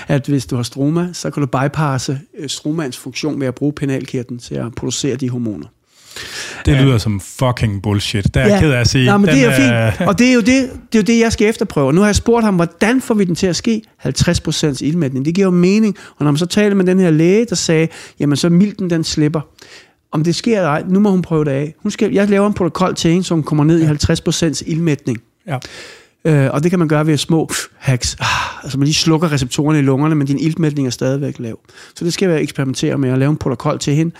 At 0.08 0.26
hvis 0.26 0.46
du 0.46 0.56
har 0.56 0.62
stroma, 0.62 1.08
så 1.12 1.30
kan 1.30 1.40
du 1.40 1.46
bypasse 1.46 2.20
øh, 2.38 2.48
stromans 2.48 2.98
funktion 2.98 3.40
ved 3.40 3.46
at 3.46 3.54
bruge 3.54 3.72
penalkirten 3.72 4.38
til 4.38 4.54
at 4.54 4.74
producere 4.74 5.16
de 5.16 5.30
hormoner. 5.30 5.66
Det 6.66 6.76
lyder 6.76 6.98
som 6.98 7.20
fucking 7.20 7.82
bullshit. 7.82 8.34
Det 8.34 8.42
er 8.42 8.46
jeg 8.46 8.60
ked 8.60 8.72
af 8.72 8.80
at 8.80 8.88
sige. 8.88 9.06
Nej, 9.06 9.16
men 9.16 9.26
det 9.26 9.44
er 9.44 9.56
Den 9.56 9.70
jo 9.72 9.90
fint. 9.90 10.08
Og 10.08 10.18
det 10.18 10.28
er 10.28 10.32
jo 10.32 10.40
det, 10.40 10.46
det, 10.92 10.98
er 10.98 10.98
jo 10.98 11.02
det, 11.02 11.18
jeg 11.18 11.32
skal 11.32 11.48
efterprøve. 11.48 11.92
Nu 11.92 12.00
har 12.00 12.08
jeg 12.08 12.16
spurgt 12.16 12.44
ham, 12.44 12.54
hvordan 12.54 13.00
får 13.00 13.14
vi 13.14 13.24
den 13.24 13.34
til 13.34 13.46
at 13.46 13.56
ske? 13.56 13.82
50% 14.06 14.84
ildmætning. 14.84 15.24
Det 15.24 15.34
giver 15.34 15.46
jo 15.46 15.50
mening. 15.50 15.96
Og 16.18 16.24
når 16.24 16.30
man 16.30 16.38
så 16.38 16.46
taler 16.46 16.74
med 16.74 16.84
den 16.84 16.98
her 16.98 17.10
læge, 17.10 17.46
der 17.48 17.54
sagde, 17.54 17.88
jamen 18.20 18.36
så 18.36 18.48
milten 18.48 18.90
den 18.90 19.04
slipper. 19.04 19.40
Om 20.12 20.24
det 20.24 20.34
sker 20.34 20.56
eller 20.56 20.68
ej, 20.68 20.82
nu 20.88 21.00
må 21.00 21.10
hun 21.10 21.22
prøve 21.22 21.44
det 21.44 21.50
af. 21.50 21.74
Hun 21.78 21.90
skal, 21.90 22.12
jeg 22.12 22.28
laver 22.28 22.46
en 22.46 22.54
protokol 22.54 22.94
til 22.94 23.10
hende, 23.10 23.24
som 23.24 23.42
kommer 23.42 23.64
ned 23.64 23.80
i 23.80 23.84
50% 23.84 24.70
ildmætning. 24.70 25.18
Ja. 25.46 25.58
Øh, 26.24 26.50
og 26.54 26.62
det 26.62 26.70
kan 26.70 26.78
man 26.78 26.88
gøre 26.88 27.06
ved 27.06 27.16
små 27.16 27.50
hacks. 27.78 28.16
Ah, 28.20 28.64
altså 28.64 28.78
man 28.78 28.84
lige 28.84 28.94
slukker 28.94 29.32
receptorerne 29.32 29.78
i 29.78 29.82
lungerne, 29.82 30.14
men 30.14 30.26
din 30.26 30.38
iltmætning 30.38 30.86
er 30.86 30.90
stadigvæk 30.90 31.38
lav. 31.38 31.58
Så 31.94 32.04
det 32.04 32.12
skal 32.12 32.30
jeg 32.30 32.42
eksperimentere 32.42 32.98
med 32.98 33.10
at 33.10 33.18
lave 33.18 33.30
en 33.30 33.36
protokol 33.36 33.78
til 33.78 33.94
hende 33.94 34.14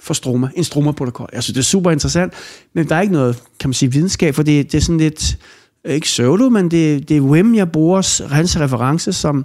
for 0.00 0.14
stroma. 0.14 0.48
En 0.56 0.64
stroma-protokol. 0.64 1.28
Jeg 1.32 1.42
synes, 1.42 1.54
det 1.54 1.60
er 1.60 1.64
super 1.64 1.90
interessant, 1.90 2.32
men 2.74 2.88
der 2.88 2.96
er 2.96 3.00
ikke 3.00 3.12
noget, 3.12 3.42
kan 3.60 3.68
man 3.68 3.74
sige, 3.74 3.92
videnskab, 3.92 4.34
for 4.34 4.42
det, 4.42 4.72
det 4.72 4.78
er 4.78 4.82
sådan 4.82 4.98
lidt, 4.98 5.38
ikke 5.84 6.04
pseudo, 6.04 6.48
men 6.48 6.70
det, 6.70 7.08
det 7.08 7.16
er 7.16 7.20
Wim, 7.20 7.54
jeg 7.54 7.72
bruger 7.72 8.26
hans 8.34 8.60
reference, 8.60 9.12
som 9.12 9.44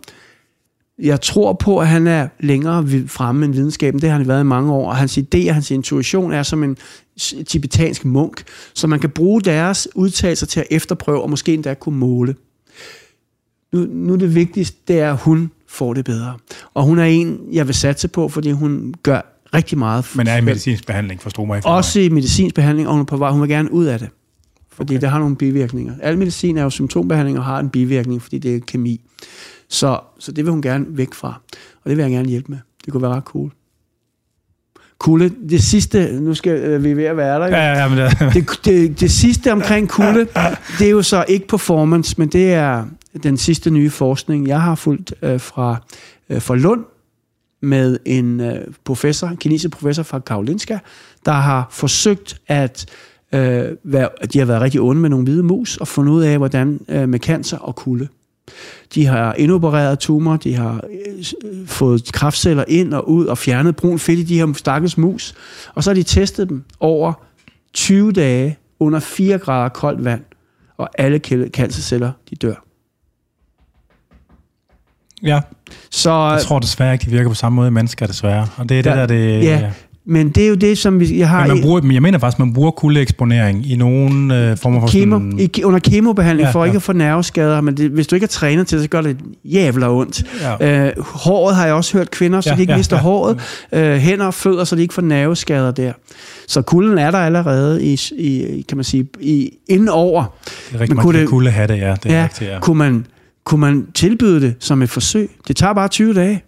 jeg 1.00 1.22
tror 1.22 1.54
på, 1.54 1.80
at 1.80 1.88
han 1.88 2.08
er 2.08 2.28
længere 2.40 3.08
fremme 3.08 3.46
end 3.46 3.54
videnskaben. 3.54 4.02
Det 4.02 4.10
har 4.10 4.18
han 4.18 4.28
været 4.28 4.42
i 4.42 4.44
mange 4.46 4.74
år. 4.74 4.90
Og 4.90 4.96
hans 4.96 5.18
idé 5.18 5.48
og 5.48 5.54
hans 5.54 5.72
intuition 5.72 6.32
er 6.34 6.44
som 6.44 6.64
en 6.64 6.78
tibetansk 7.48 8.06
munk, 8.06 8.44
så 8.74 8.88
man 8.88 9.00
kan 9.00 9.10
bruge 9.10 9.42
deres 9.42 9.88
udtalelser 9.96 10.46
til 10.46 10.60
at 10.60 10.68
efterprøve 10.72 11.22
og 11.22 11.30
måske 11.30 11.54
endda 11.54 11.74
kunne 11.74 11.98
måle. 11.98 12.36
Nu, 13.74 13.80
nu 13.80 14.16
det 14.16 14.36
vigtigste, 14.36 14.78
det 14.88 15.00
er, 15.00 15.12
at 15.12 15.18
hun 15.18 15.52
får 15.68 15.94
det 15.94 16.06
bedre. 16.06 16.34
Og 16.74 16.84
hun 16.84 17.00
er 17.00 17.04
en, 17.04 17.40
jeg 17.52 17.68
vil 17.68 17.76
satse 17.76 18.08
på, 18.08 18.30
fordi 18.30 18.52
hun 18.52 18.94
gør 19.04 19.22
rigtig 19.54 19.78
meget. 19.78 20.06
Men 20.16 20.28
er 20.28 20.38
i 20.38 20.42
medicinsk 20.42 20.88
behandling, 20.88 21.22
forstår 21.22 21.46
mig. 21.46 21.62
Også 21.66 22.00
i 22.00 22.10
medicinsk 22.10 22.56
behandling, 22.56 22.88
og 22.88 22.94
hun 22.94 23.02
er 23.02 23.06
på 23.06 23.18
vej. 23.18 23.32
Hun 23.32 23.42
vil 23.42 23.50
gerne 23.50 23.72
ud 23.72 23.86
af 23.86 24.00
det. 24.00 24.10
Fordi 24.72 24.94
okay. 24.94 25.02
det 25.02 25.10
har 25.10 25.20
nogle 25.20 25.36
bivirkninger. 25.36 25.94
Al 26.02 26.18
medicin 26.18 26.58
er 26.58 26.64
jo 26.64 26.70
symptombehandling 26.70 27.38
og 27.38 27.46
har 27.46 27.60
en 27.60 27.70
bivirkning, 27.70 28.22
fordi 28.22 28.38
det 28.38 28.56
er 28.56 28.60
kemi. 28.60 29.02
Så, 29.74 30.00
så 30.20 30.32
det 30.32 30.46
vil 30.46 30.52
hun 30.52 30.62
gerne 30.62 30.86
væk 30.90 31.14
fra. 31.14 31.42
Og 31.84 31.90
det 31.90 31.98
vil 31.98 32.04
jeg 32.04 32.12
gerne 32.12 32.30
hjælpe 32.30 32.52
med. 32.52 32.60
Det 32.86 32.94
kunne 32.94 33.02
være 33.02 33.12
ret 33.12 33.24
cool. 33.24 33.52
Kulde, 34.98 35.32
det 35.50 35.64
sidste, 35.64 36.20
nu 36.22 36.34
skal 36.34 36.52
øh, 36.52 36.84
vi 36.84 36.94
ved 36.94 37.04
at 37.04 37.18
være 37.18 37.40
der. 37.40 37.48
Ja, 37.48 37.72
ja, 37.72 37.80
ja, 37.80 37.90
men 37.90 37.98
det... 37.98 38.34
det, 38.34 38.66
det, 38.66 39.00
det 39.00 39.12
sidste 39.12 39.52
omkring 39.52 39.90
kulde, 39.90 40.28
det 40.80 40.88
er 40.88 40.92
jo 40.92 41.02
så 41.02 41.26
ikke 41.28 41.48
performance, 41.48 42.16
men 42.18 42.28
det 42.28 42.54
er 42.54 42.86
den 43.24 43.38
sidste 43.38 43.70
nye 43.70 43.90
forskning, 43.90 44.48
jeg 44.48 44.62
har 44.62 44.76
fulgt 44.76 45.14
øh, 45.22 45.40
fra, 45.40 45.76
øh, 46.30 46.42
fra 46.42 46.56
Lund, 46.56 46.86
med 47.62 48.00
en 48.06 48.40
øh, 48.42 48.68
professor, 48.84 49.28
en 49.28 49.38
kinesisk 49.38 49.72
professor 49.72 50.04
fra 50.04 50.20
Karolinska, 50.20 50.78
der 51.26 51.32
har 51.32 51.68
forsøgt 51.72 52.42
at 52.48 52.86
øh, 53.34 53.66
være, 53.84 54.10
de 54.34 54.40
har 54.40 54.46
været 54.46 54.62
rigtig 54.62 54.82
onde 54.82 55.02
med 55.02 55.10
nogle 55.10 55.26
hvide 55.26 55.44
mus, 55.44 55.78
og 55.78 55.88
fundet 55.88 56.14
ud 56.14 56.24
af, 56.24 56.38
hvordan 56.38 56.80
øh, 56.90 57.10
med 57.10 57.20
cancer 57.20 57.58
og 57.58 57.76
kulde. 57.76 58.08
De 58.96 59.06
har 59.06 59.34
indopereret 59.34 60.00
tumor, 60.00 60.38
de 60.38 60.56
har 60.56 60.74
øh, 60.74 61.26
fået 61.68 62.12
kraftceller 62.14 62.64
ind 62.68 62.94
og 62.94 63.10
ud 63.10 63.26
og 63.26 63.38
fjernet 63.38 63.76
brun 63.76 64.00
fedt 64.00 64.20
i 64.20 64.24
de 64.24 64.38
her 64.38 64.54
stakkels 64.54 64.98
mus. 64.98 65.34
Og 65.76 65.84
så 65.84 65.90
har 65.90 65.96
de 65.96 66.04
testet 66.04 66.50
dem 66.50 66.64
over 66.80 67.14
20 67.74 68.12
dage 68.12 68.58
under 68.80 69.00
4 69.00 69.38
grader 69.38 69.70
koldt 69.70 70.04
vand, 70.04 70.22
og 70.78 70.90
alle 70.98 71.20
cancerceller, 71.48 72.12
de 72.30 72.36
dør. 72.36 72.56
Ja, 75.24 75.42
så, 75.92 76.12
jeg 76.12 76.42
tror 76.42 76.60
desværre 76.60 76.94
ikke, 76.94 77.06
de 77.06 77.10
virker 77.10 77.30
på 77.30 77.36
samme 77.36 77.56
måde 77.56 77.68
i 77.68 77.72
mennesker, 77.72 78.08
desværre. 78.08 78.48
Og 78.58 78.70
det 78.70 78.80
er 78.80 78.84
der, 78.84 78.92
det, 78.92 79.10
der 79.10 79.16
det... 79.16 79.44
Ja, 79.44 79.72
men 80.06 80.30
det 80.30 80.44
er 80.44 80.48
jo 80.48 80.56
det, 80.56 80.78
som 80.78 81.00
vi, 81.00 81.20
jeg 81.20 81.30
har... 81.30 81.40
Men 81.40 81.56
man 81.56 81.62
bruger, 81.62 81.82
men 81.82 81.92
jeg 81.92 82.02
mener 82.02 82.20
faktisk, 82.20 82.40
man 82.40 82.54
bruger 82.54 82.72
kuldeeksponering 82.72 83.72
i 83.72 83.76
nogle 83.76 84.50
øh, 84.50 84.58
former 84.58 84.80
for 84.80 84.88
Kemo, 84.88 85.16
sådan... 85.16 85.40
i, 85.40 85.64
Under 85.64 85.80
kemobehandling, 85.80 86.48
ja, 86.48 86.52
for 86.52 86.60
ja. 86.60 86.66
ikke 86.66 86.76
at 86.76 86.82
få 86.82 86.94
nerveskader, 86.94 87.62
men 87.62 87.78
det, 87.78 87.90
hvis 87.90 88.08
du 88.08 88.16
ikke 88.16 88.24
er 88.24 88.28
trænet 88.28 88.68
til 88.68 88.78
det, 88.78 88.84
så 88.84 88.90
gør 88.90 89.02
det 89.02 89.18
jævla 89.46 89.90
ondt. 89.90 90.26
Ja. 90.42 90.88
Øh, 90.88 90.94
håret 91.00 91.56
har 91.56 91.66
jeg 91.66 91.74
også 91.74 91.98
hørt 91.98 92.12
kvinder, 92.12 92.42
så 92.42 92.50
ja, 92.50 92.56
de 92.56 92.62
ikke 92.62 92.74
ja, 92.74 92.78
mister 92.78 92.96
ja. 92.96 93.02
håret. 93.02 93.40
Øh, 93.72 93.96
hænder 93.96 94.26
og 94.26 94.34
fødder, 94.34 94.64
så 94.64 94.76
de 94.76 94.82
ikke 94.82 94.94
får 94.94 95.02
nerveskader 95.02 95.72
der. 95.72 95.94
Så 96.48 96.62
kulden 96.62 96.98
er 96.98 97.12
der 97.12 97.18
allerede 97.18 97.84
i, 97.84 98.00
i 98.18 98.62
kan 98.70 98.78
man 98.78 98.84
sige, 98.84 99.08
i, 99.20 99.50
inden 99.68 99.90
over. 99.90 100.24
Det 100.46 100.76
er 100.76 100.80
rigtig, 100.80 100.96
man, 100.96 101.06
man 101.06 101.16
kan 101.16 101.28
kulde 101.28 101.52
have 101.52 101.68
det, 101.68 101.78
ja. 101.78 101.96
Det 102.04 102.12
er 102.12 102.18
ja, 102.18 102.24
rigtigt, 102.24 102.52
ja. 102.52 102.60
Kunne 102.60 102.78
man, 102.78 103.06
kunne 103.46 103.62
man 103.62 103.88
tilbyde 103.94 104.42
det 104.42 104.56
som 104.60 104.82
et 104.82 104.90
forsøg? 104.90 105.30
Det 105.48 105.56
tager 105.56 105.74
bare 105.74 105.88
20 105.88 106.14
dage. 106.14 106.44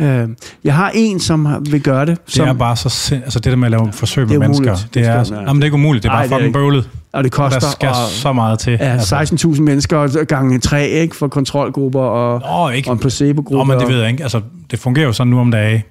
Øh, 0.00 0.28
jeg 0.64 0.74
har 0.74 0.92
en, 0.94 1.20
som 1.20 1.66
vil 1.70 1.82
gøre 1.82 2.06
det. 2.06 2.18
Som, 2.26 2.44
det 2.44 2.54
er 2.54 2.58
bare 2.58 2.76
så 2.76 2.88
sind, 2.88 3.22
altså 3.22 3.38
det 3.38 3.50
der 3.50 3.56
med 3.56 3.66
at 3.66 3.70
lave 3.70 3.92
forsøg 3.92 4.28
med 4.28 4.38
mennesker. 4.38 4.74
Det, 4.74 4.94
det 4.94 5.06
er, 5.06 5.34
jamen, 5.34 5.56
det 5.56 5.60
er 5.60 5.64
ikke 5.64 5.74
umuligt, 5.74 6.02
det 6.02 6.08
er 6.08 6.12
bare 6.12 6.22
Ej, 6.22 6.28
fucking 6.28 6.52
bøvlet. 6.52 6.90
Og 7.12 7.24
det 7.24 7.32
koster... 7.32 7.60
Der 7.60 7.70
skal 7.70 7.88
og, 7.88 7.94
så 8.08 8.32
meget 8.32 8.58
til. 8.58 8.72
Ja, 8.72 8.96
16.000 8.96 9.10
altså. 9.22 9.62
mennesker 9.62 10.24
gange 10.24 10.58
tre, 10.58 10.88
ikke? 10.88 11.16
For 11.16 11.28
kontrolgrupper 11.28 12.00
og, 12.00 12.40
Nå, 12.40 12.70
ikke. 12.70 12.88
og 12.88 12.92
en 12.92 12.98
placebo-gruppe. 12.98 13.58
Nå, 13.58 13.64
men 13.64 13.80
det 13.80 13.88
ved 13.88 14.00
jeg 14.00 14.10
ikke. 14.10 14.22
Altså, 14.22 14.40
det 14.70 14.78
fungerer 14.78 15.06
jo 15.06 15.12
sådan 15.12 15.30
nu 15.30 15.40
om 15.40 15.50
dagen, 15.50 15.82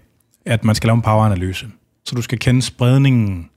at 0.45 0.65
man 0.65 0.75
skal 0.75 0.87
lave 0.87 0.95
en 0.95 1.01
poweranalyse. 1.01 1.65
Så 2.05 2.15
du 2.15 2.21
skal 2.21 2.39
kende 2.39 2.61
spredningen 2.61 3.49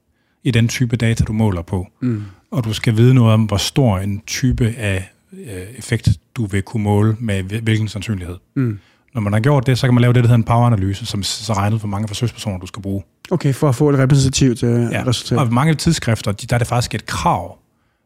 i 0.45 0.51
den 0.51 0.69
type 0.69 0.97
data, 0.97 1.25
du 1.25 1.33
måler 1.33 1.63
på. 1.63 1.87
Mm. 2.01 2.23
Og 2.51 2.65
du 2.65 2.73
skal 2.73 2.97
vide 2.97 3.15
noget 3.15 3.33
om, 3.35 3.43
hvor 3.43 3.57
stor 3.57 3.99
en 3.99 4.23
type 4.27 4.75
af 4.79 5.11
øh, 5.33 5.63
effekt, 5.79 6.09
du 6.37 6.47
vil 6.47 6.63
kunne 6.63 6.83
måle 6.83 7.17
med 7.21 7.43
hvilken 7.43 7.89
sandsynlighed. 7.89 8.37
Mm. 8.57 8.79
Når 9.15 9.21
man 9.21 9.33
har 9.33 9.41
gjort 9.41 9.67
det, 9.67 9.79
så 9.79 9.87
kan 9.87 9.95
man 9.95 10.01
lave 10.01 10.13
det, 10.13 10.25
der 10.25 10.29
hedder 10.29 10.39
en 10.39 10.45
poweranalyse, 10.45 11.07
som 11.07 11.23
så 11.23 11.53
regnet 11.53 11.81
for 11.81 11.89
mange 11.89 12.09
forsøgspersoner, 12.09 12.59
du 12.59 12.67
skal 12.67 12.83
bruge. 12.83 13.03
Okay, 13.31 13.55
for 13.55 13.69
at 13.69 13.75
få 13.75 13.91
et 13.91 13.99
repræsentativt 13.99 14.63
øh, 14.63 14.93
ja. 14.93 15.05
resultat. 15.07 15.39
Og 15.39 15.53
mange 15.53 15.75
tidsskrifter, 15.75 16.33
der 16.33 16.55
er 16.55 16.59
det 16.59 16.67
faktisk 16.67 16.95
et 16.95 17.07
krav, 17.07 17.59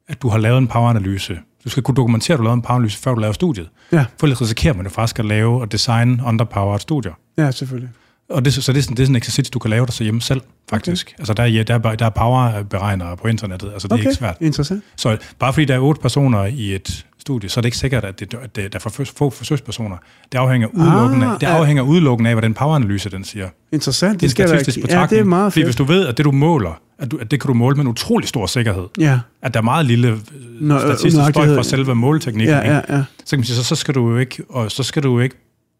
at 0.08 0.22
du 0.22 0.28
har 0.28 0.38
lavet 0.38 0.58
en 0.58 0.68
poweranalyse. 0.68 1.38
Du 1.64 1.70
skal 1.70 1.82
kunne 1.82 1.94
dokumentere, 1.94 2.34
at 2.34 2.38
du 2.38 2.42
har 2.42 2.48
lavet 2.48 2.56
en 2.56 2.62
poweranalyse, 2.62 2.98
før 2.98 3.14
du 3.14 3.20
laver 3.20 3.32
studiet. 3.32 3.68
Ja. 3.92 4.04
For 4.18 4.26
ellers 4.26 4.40
risikerer 4.40 4.74
man 4.74 4.86
jo 4.86 4.90
faktisk 4.90 5.18
at 5.18 5.24
lave 5.24 5.60
og 5.60 5.72
designe 5.72 6.22
underpowered 6.26 6.80
studier. 6.80 7.12
Ja, 7.38 7.50
selvfølgelig. 7.50 7.90
Og 8.30 8.44
det, 8.44 8.54
så 8.54 8.72
det 8.72 8.78
er, 8.78 8.82
sådan, 8.82 8.96
det 8.96 9.02
er 9.02 9.06
sådan 9.06 9.12
en 9.12 9.16
eksercits, 9.16 9.50
du 9.50 9.58
kan 9.58 9.70
lave 9.70 9.86
dig 9.86 9.94
så 9.94 10.04
hjemme 10.04 10.20
selv, 10.20 10.40
faktisk. 10.70 11.06
Okay. 11.06 11.20
Altså, 11.20 11.34
der 11.34 11.42
er, 11.42 11.62
der, 11.62 11.74
er, 11.74 11.94
der 11.94 12.06
er 12.06 12.10
powerberegnere 12.10 13.16
på 13.16 13.28
internettet, 13.28 13.72
altså 13.72 13.88
det 13.88 13.92
okay. 13.92 14.04
er 14.04 14.08
ikke 14.08 14.18
svært. 14.18 14.36
interessant. 14.40 14.82
Så 14.96 15.16
bare 15.38 15.52
fordi 15.52 15.64
der 15.64 15.74
er 15.74 15.78
otte 15.78 16.00
personer 16.00 16.44
i 16.44 16.74
et 16.74 17.06
studie, 17.26 17.48
så 17.48 17.60
er 17.60 17.62
det 17.62 17.66
ikke 17.66 17.76
sikkert, 17.76 18.04
at 18.04 18.20
det, 18.20 18.34
at 18.42 18.56
der 18.56 18.68
er 18.74 18.78
for 18.78 18.90
få 18.90 19.30
forsøgspersoner. 19.30 19.96
Det 20.32 20.38
afhænger 20.38 20.68
udelukkende, 20.68 21.26
ah, 21.26 21.40
det 21.40 21.46
afhænger 21.46 21.82
ja. 21.82 21.88
udelukkende 21.88 22.30
af, 22.30 22.34
hvad 22.34 22.42
den 22.42 22.54
poweranalyse 22.54 23.10
den 23.10 23.24
siger. 23.24 23.48
Interessant. 23.72 24.12
Det, 24.12 24.20
det 24.20 24.30
skal 24.30 24.48
statistisk 24.48 24.88
være, 24.88 25.00
ja, 25.00 25.06
det 25.06 25.18
er 25.18 25.24
meget 25.24 25.52
fedt. 25.52 25.54
Fordi 25.54 25.64
hvis 25.64 25.76
du 25.76 25.84
ved, 25.84 26.06
at 26.06 26.16
det 26.16 26.24
du 26.24 26.32
måler, 26.32 26.80
at, 26.98 27.10
du, 27.10 27.18
at 27.18 27.30
det 27.30 27.40
kan 27.40 27.48
du 27.48 27.54
måle 27.54 27.76
med 27.76 27.84
en 27.84 27.90
utrolig 27.90 28.28
stor 28.28 28.46
sikkerhed, 28.46 28.84
ja. 28.98 29.20
at 29.42 29.54
der 29.54 29.60
er 29.60 29.64
meget 29.64 29.86
lille 29.86 30.08
øh, 30.08 30.18
Nå, 30.60 30.78
statistisk 30.78 31.24
støj 31.30 31.54
fra 31.54 31.62
selve 31.62 31.94
måleteknikken, 31.94 32.56
ja, 32.56 32.74
ja, 32.74 32.80
ja. 32.96 33.04
så 33.24 33.30
kan 33.30 33.38
man 33.38 33.44
sige, 33.44 33.56
så, 33.56 33.64
så 33.64 33.74
skal 33.74 33.94
du 33.94 34.10
jo 34.10 34.16
ikke, 34.16 34.42
og 34.48 34.72
så 34.72 34.82
skal 34.82 35.02
du 35.02 35.12
jo 35.12 35.20
ikke 35.20 35.36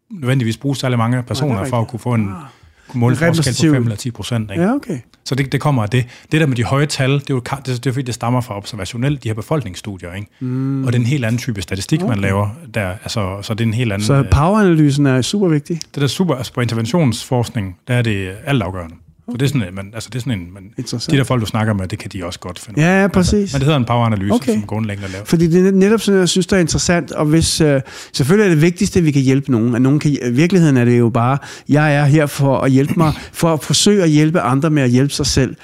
nødvendigvis 0.09 0.57
bruge 0.57 0.75
særlig 0.75 0.97
mange 0.97 1.23
personer 1.23 1.65
for 1.65 1.81
at 1.81 1.87
kunne 1.87 1.99
få 1.99 2.13
en, 2.13 2.29
ah 2.29 2.43
kunne 2.87 2.99
måle 2.99 3.15
forskel 3.15 3.69
på 3.69 3.73
5 3.73 3.83
eller 3.83 3.95
10 3.95 4.11
procent. 4.11 4.51
Ja, 4.51 4.73
okay. 4.73 4.99
Så 5.23 5.35
det, 5.35 5.51
det 5.51 5.61
kommer 5.61 5.83
af 5.83 5.89
det. 5.89 6.05
Det 6.31 6.41
der 6.41 6.47
med 6.47 6.55
de 6.55 6.63
høje 6.63 6.85
tal, 6.85 7.13
det 7.13 7.29
er 7.29 7.33
jo 7.33 7.39
det, 7.39 7.65
det 7.65 7.85
er, 7.85 7.91
fordi, 7.91 8.05
det 8.05 8.13
stammer 8.13 8.41
fra 8.41 8.57
observationelt, 8.57 9.23
de 9.23 9.29
her 9.29 9.33
befolkningsstudier. 9.33 10.13
Ikke? 10.13 10.27
Mm. 10.39 10.85
Og 10.85 10.93
det 10.93 10.99
er 10.99 11.01
en 11.01 11.07
helt 11.07 11.25
anden 11.25 11.39
type 11.39 11.61
statistik, 11.61 11.99
okay. 12.01 12.09
man 12.09 12.19
laver 12.19 12.49
der. 12.73 12.89
Altså, 12.89 13.41
så 13.41 13.53
det 13.53 13.63
er 13.63 13.67
en 13.67 13.73
helt 13.73 13.93
anden... 13.93 14.05
Så 14.05 14.25
poweranalysen 14.31 15.05
er 15.05 15.21
super 15.21 15.47
vigtig? 15.47 15.81
Det 15.95 16.01
der 16.01 16.07
super, 16.07 16.35
altså 16.35 16.53
på 16.53 16.61
interventionsforskning, 16.61 17.77
der 17.87 17.93
er 17.93 18.01
det 18.01 18.35
altafgørende. 18.45 18.95
For 19.31 19.37
det 19.37 19.45
er 19.45 19.49
sådan, 19.49 19.73
man, 19.73 19.91
altså 19.93 20.09
det 20.09 20.15
er 20.15 20.19
sådan 20.19 20.39
en, 20.39 20.53
man, 20.53 20.63
de 20.77 21.17
der 21.17 21.23
folk, 21.23 21.41
du 21.41 21.45
snakker 21.45 21.73
med, 21.73 21.87
det 21.87 21.99
kan 21.99 22.09
de 22.13 22.25
også 22.25 22.39
godt 22.39 22.59
finde 22.59 22.81
Ja, 22.81 23.01
ja, 23.01 23.07
præcis. 23.07 23.33
Altså, 23.33 23.55
men 23.55 23.59
det 23.59 23.65
hedder 23.65 23.79
en 23.79 23.85
poweranalyse, 23.85 24.33
okay. 24.33 24.53
som 24.53 24.61
grundlæggende 24.61 25.11
laver. 25.11 25.25
Fordi 25.25 25.47
det 25.47 25.67
er 25.67 25.71
netop 25.71 26.01
sådan, 26.01 26.19
jeg 26.19 26.29
synes, 26.29 26.47
det 26.47 26.55
er 26.55 26.59
interessant, 26.59 27.11
og 27.11 27.25
hvis, 27.25 27.61
uh, 27.61 27.67
selvfølgelig 28.13 28.45
er 28.45 28.49
det 28.49 28.61
vigtigste, 28.61 28.99
at 28.99 29.05
vi 29.05 29.11
kan 29.11 29.21
hjælpe 29.21 29.51
nogen, 29.51 29.75
at 29.75 29.81
nogen 29.81 29.99
kan, 29.99 30.11
i 30.11 30.31
virkeligheden 30.31 30.77
er 30.77 30.85
det 30.85 30.99
jo 30.99 31.09
bare, 31.09 31.37
jeg 31.69 31.95
er 31.95 32.05
her 32.05 32.25
for 32.25 32.59
at 32.59 32.71
hjælpe 32.71 32.93
mig, 32.97 33.13
for 33.31 33.53
at 33.53 33.63
forsøge 33.63 34.03
at 34.03 34.09
hjælpe 34.09 34.41
andre 34.41 34.69
med 34.69 34.83
at 34.83 34.89
hjælpe 34.89 35.13
sig 35.13 35.25
selv, 35.25 35.55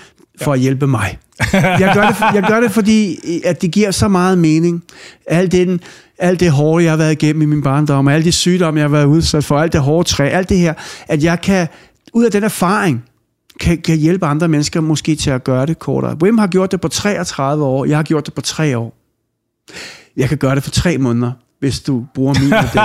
for 0.42 0.52
ja. 0.52 0.56
at 0.56 0.60
hjælpe 0.60 0.88
mig. 0.88 1.18
Jeg 1.54 1.92
gør, 1.94 2.08
det, 2.08 2.36
jeg 2.36 2.46
gør 2.48 2.60
det, 2.60 2.72
fordi 2.72 3.20
at 3.46 3.62
det 3.62 3.72
giver 3.72 3.92
så 3.92 4.08
meget 4.08 4.38
mening. 4.38 4.84
Alt 5.28 5.52
det, 5.52 5.82
alt 6.18 6.40
det 6.40 6.52
hårde, 6.52 6.84
jeg 6.84 6.92
har 6.92 6.98
været 6.98 7.12
igennem 7.12 7.42
i 7.42 7.46
min 7.46 7.62
barndom, 7.64 8.08
alle 8.08 8.26
de 8.26 8.32
sygdomme, 8.32 8.80
jeg 8.80 8.84
har 8.84 8.92
været 8.92 9.06
udsat 9.06 9.44
for, 9.44 9.60
alt 9.60 9.74
det 9.74 9.82
hårde 9.82 10.10
træ, 10.10 10.24
alt 10.30 10.50
det 10.50 10.58
her, 10.58 10.74
at 11.08 11.24
jeg 11.24 11.42
kan, 11.42 11.68
ud 12.14 12.26
af 12.26 12.32
den 12.32 12.44
erfaring, 12.44 13.04
kan, 13.60 13.82
kan 13.82 13.98
hjælpe 13.98 14.26
andre 14.26 14.48
mennesker 14.48 14.82
måske 14.82 15.16
til 15.16 15.30
at 15.30 15.44
gøre 15.44 15.66
det 15.66 15.80
kortere. 15.80 16.18
Wim 16.22 16.38
har 16.38 16.48
gjort 16.48 16.72
det 16.72 16.82
på 16.82 16.88
33 16.88 17.64
år, 17.64 17.86
jeg 17.86 17.98
har 17.98 18.04
gjort 18.04 18.26
det 18.26 18.34
på 18.34 18.42
3 18.42 18.78
år. 18.78 18.98
Jeg 20.18 20.30
kan 20.30 20.38
gøre 20.38 20.56
det 20.56 20.64
for 20.64 20.72
3 20.72 20.98
måneder, 20.98 21.32
hvis 21.60 21.80
du 21.80 22.06
bruger 22.16 22.34
min 22.40 22.50
model. 22.50 22.82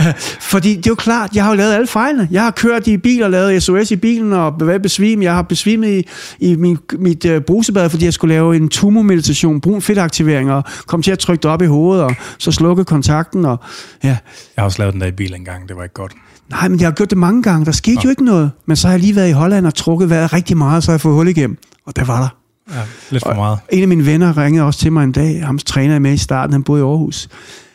Fordi 0.52 0.76
det 0.76 0.86
er 0.86 0.90
jo 0.90 0.94
klart, 0.94 1.34
jeg 1.34 1.44
har 1.44 1.50
jo 1.50 1.56
lavet 1.56 1.74
alle 1.74 1.86
fejlene. 1.86 2.28
Jeg 2.30 2.42
har 2.42 2.50
kørt 2.50 2.86
i 2.86 2.96
bil 2.96 3.22
og 3.22 3.30
lavet 3.30 3.62
SOS 3.62 3.90
i 3.90 3.96
bilen 3.96 4.32
og 4.32 4.54
været 4.60 4.82
besvimet. 4.82 5.24
Jeg 5.24 5.34
har 5.34 5.42
besvimet 5.42 5.88
i, 5.88 6.08
i 6.38 6.56
min, 6.56 6.78
mit 6.98 7.24
uh, 7.24 7.38
brusebad, 7.38 7.90
fordi 7.90 8.04
jeg 8.04 8.12
skulle 8.12 8.34
lave 8.34 8.56
en 8.56 8.68
tumormeditation, 8.68 9.60
brun 9.60 9.82
fedtaktivering 9.82 10.52
og 10.52 10.64
kom 10.86 11.02
til 11.02 11.10
at 11.10 11.18
trykke 11.18 11.42
det 11.42 11.50
op 11.50 11.62
i 11.62 11.66
hovedet 11.66 12.04
og 12.04 12.14
så 12.38 12.52
slukke 12.52 12.84
kontakten. 12.84 13.44
Og, 13.44 13.58
ja. 14.04 14.08
Jeg 14.08 14.18
har 14.58 14.64
også 14.64 14.78
lavet 14.78 14.92
den 14.92 15.00
der 15.00 15.06
i 15.06 15.12
bil 15.12 15.34
engang, 15.34 15.68
det 15.68 15.76
var 15.76 15.82
ikke 15.82 15.94
godt. 15.94 16.12
Nej, 16.50 16.68
men 16.68 16.80
jeg 16.80 16.86
har 16.86 16.92
gjort 16.92 17.10
det 17.10 17.18
mange 17.18 17.42
gange. 17.42 17.66
Der 17.66 17.72
skete 17.72 17.94
ja. 17.94 18.00
jo 18.04 18.10
ikke 18.10 18.24
noget. 18.24 18.50
Men 18.66 18.76
så 18.76 18.86
har 18.86 18.92
jeg 18.92 19.00
lige 19.00 19.16
været 19.16 19.28
i 19.28 19.32
Holland 19.32 19.66
og 19.66 19.74
trukket 19.74 20.10
vejret 20.10 20.32
rigtig 20.32 20.56
meget, 20.56 20.84
så 20.84 20.90
har 20.90 20.94
jeg 20.94 21.00
fået 21.00 21.14
hul 21.14 21.28
igennem. 21.28 21.58
Og 21.86 21.96
der 21.96 22.04
var 22.04 22.20
der. 22.20 22.28
Ja, 22.74 22.82
lidt 23.10 23.22
for 23.22 23.34
meget. 23.34 23.52
Og 23.52 23.76
en 23.76 23.82
af 23.82 23.88
mine 23.88 24.06
venner 24.06 24.38
ringede 24.38 24.64
også 24.64 24.80
til 24.80 24.92
mig 24.92 25.04
en 25.04 25.12
dag. 25.12 25.46
Ham 25.46 25.58
træner 25.58 25.98
med 25.98 26.12
i 26.12 26.16
starten. 26.16 26.52
Han 26.52 26.62
boede 26.62 26.80
i 26.80 26.84
Aarhus. 26.84 27.28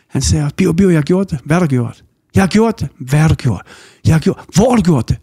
Han 0.09 0.21
sagde, 0.21 0.49
Bio, 0.57 0.73
Bio, 0.73 0.89
jeg 0.89 0.97
har 0.97 1.01
gjort 1.03 1.31
det. 1.31 1.39
Hvad 1.45 1.55
har 1.55 1.61
du 1.61 1.67
gjort? 1.67 2.03
Jeg 2.35 2.41
har 2.43 2.47
gjort 2.47 2.79
det. 2.79 2.89
Hvad 2.99 3.19
har 3.19 3.27
du 3.27 3.35
gjort? 3.35 3.61
Jeg 4.05 4.13
har 4.13 4.19
gjort. 4.19 4.39
Hvor 4.55 4.69
har 4.69 4.75
du 4.75 4.81
gjort 4.81 5.09
det? 5.09 5.17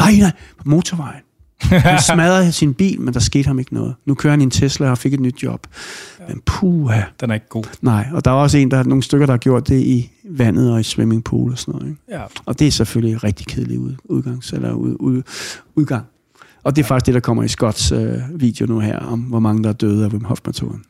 Nej, 0.00 0.12
nej, 0.12 0.32
på 0.58 0.68
motorvejen. 0.68 1.22
Han 1.62 2.00
smadrede 2.02 2.52
sin 2.52 2.74
bil, 2.74 3.00
men 3.00 3.14
der 3.14 3.20
skete 3.20 3.46
ham 3.46 3.58
ikke 3.58 3.74
noget. 3.74 3.94
Nu 4.06 4.14
kører 4.14 4.30
han 4.30 4.40
i 4.40 4.44
en 4.44 4.50
Tesla 4.50 4.90
og 4.90 4.98
fik 4.98 5.14
et 5.14 5.20
nyt 5.20 5.42
job. 5.42 5.66
Ja. 6.20 6.24
Men 6.28 6.42
puha. 6.46 7.02
Den 7.20 7.30
er 7.30 7.34
ikke 7.34 7.48
god. 7.48 7.64
Nej, 7.82 8.06
og 8.12 8.24
der 8.24 8.30
er 8.30 8.34
også 8.34 8.58
en, 8.58 8.70
der 8.70 8.76
har 8.76 8.84
nogle 8.84 9.02
stykker, 9.02 9.26
der 9.26 9.32
har 9.32 9.38
gjort 9.38 9.68
det 9.68 9.80
i 9.80 10.10
vandet 10.30 10.72
og 10.72 10.80
i 10.80 10.82
swimmingpool 10.82 11.52
og 11.52 11.58
sådan 11.58 11.72
noget. 11.72 11.88
Ikke? 11.88 12.02
Ja. 12.08 12.22
Og 12.46 12.58
det 12.58 12.66
er 12.66 12.70
selvfølgelig 12.70 13.24
rigtig 13.24 13.46
kedelig 13.46 13.78
ud, 13.78 13.94
udgangs, 14.04 14.52
eller 14.52 14.72
ud, 14.72 14.96
ud, 15.00 15.22
udgang. 15.74 16.04
Og 16.62 16.76
det 16.76 16.82
er 16.82 16.86
faktisk 16.86 17.06
det, 17.06 17.14
der 17.14 17.20
kommer 17.20 17.42
i 17.42 17.48
Scotts 17.48 17.92
øh, 17.92 18.14
video 18.34 18.66
nu 18.66 18.78
her, 18.78 18.98
om 18.98 19.20
hvor 19.20 19.40
mange 19.40 19.62
der 19.62 19.68
er 19.68 19.72
døde 19.72 20.04
af 20.04 20.08
Wim 20.08 20.24
Hof-metoden. 20.24 20.82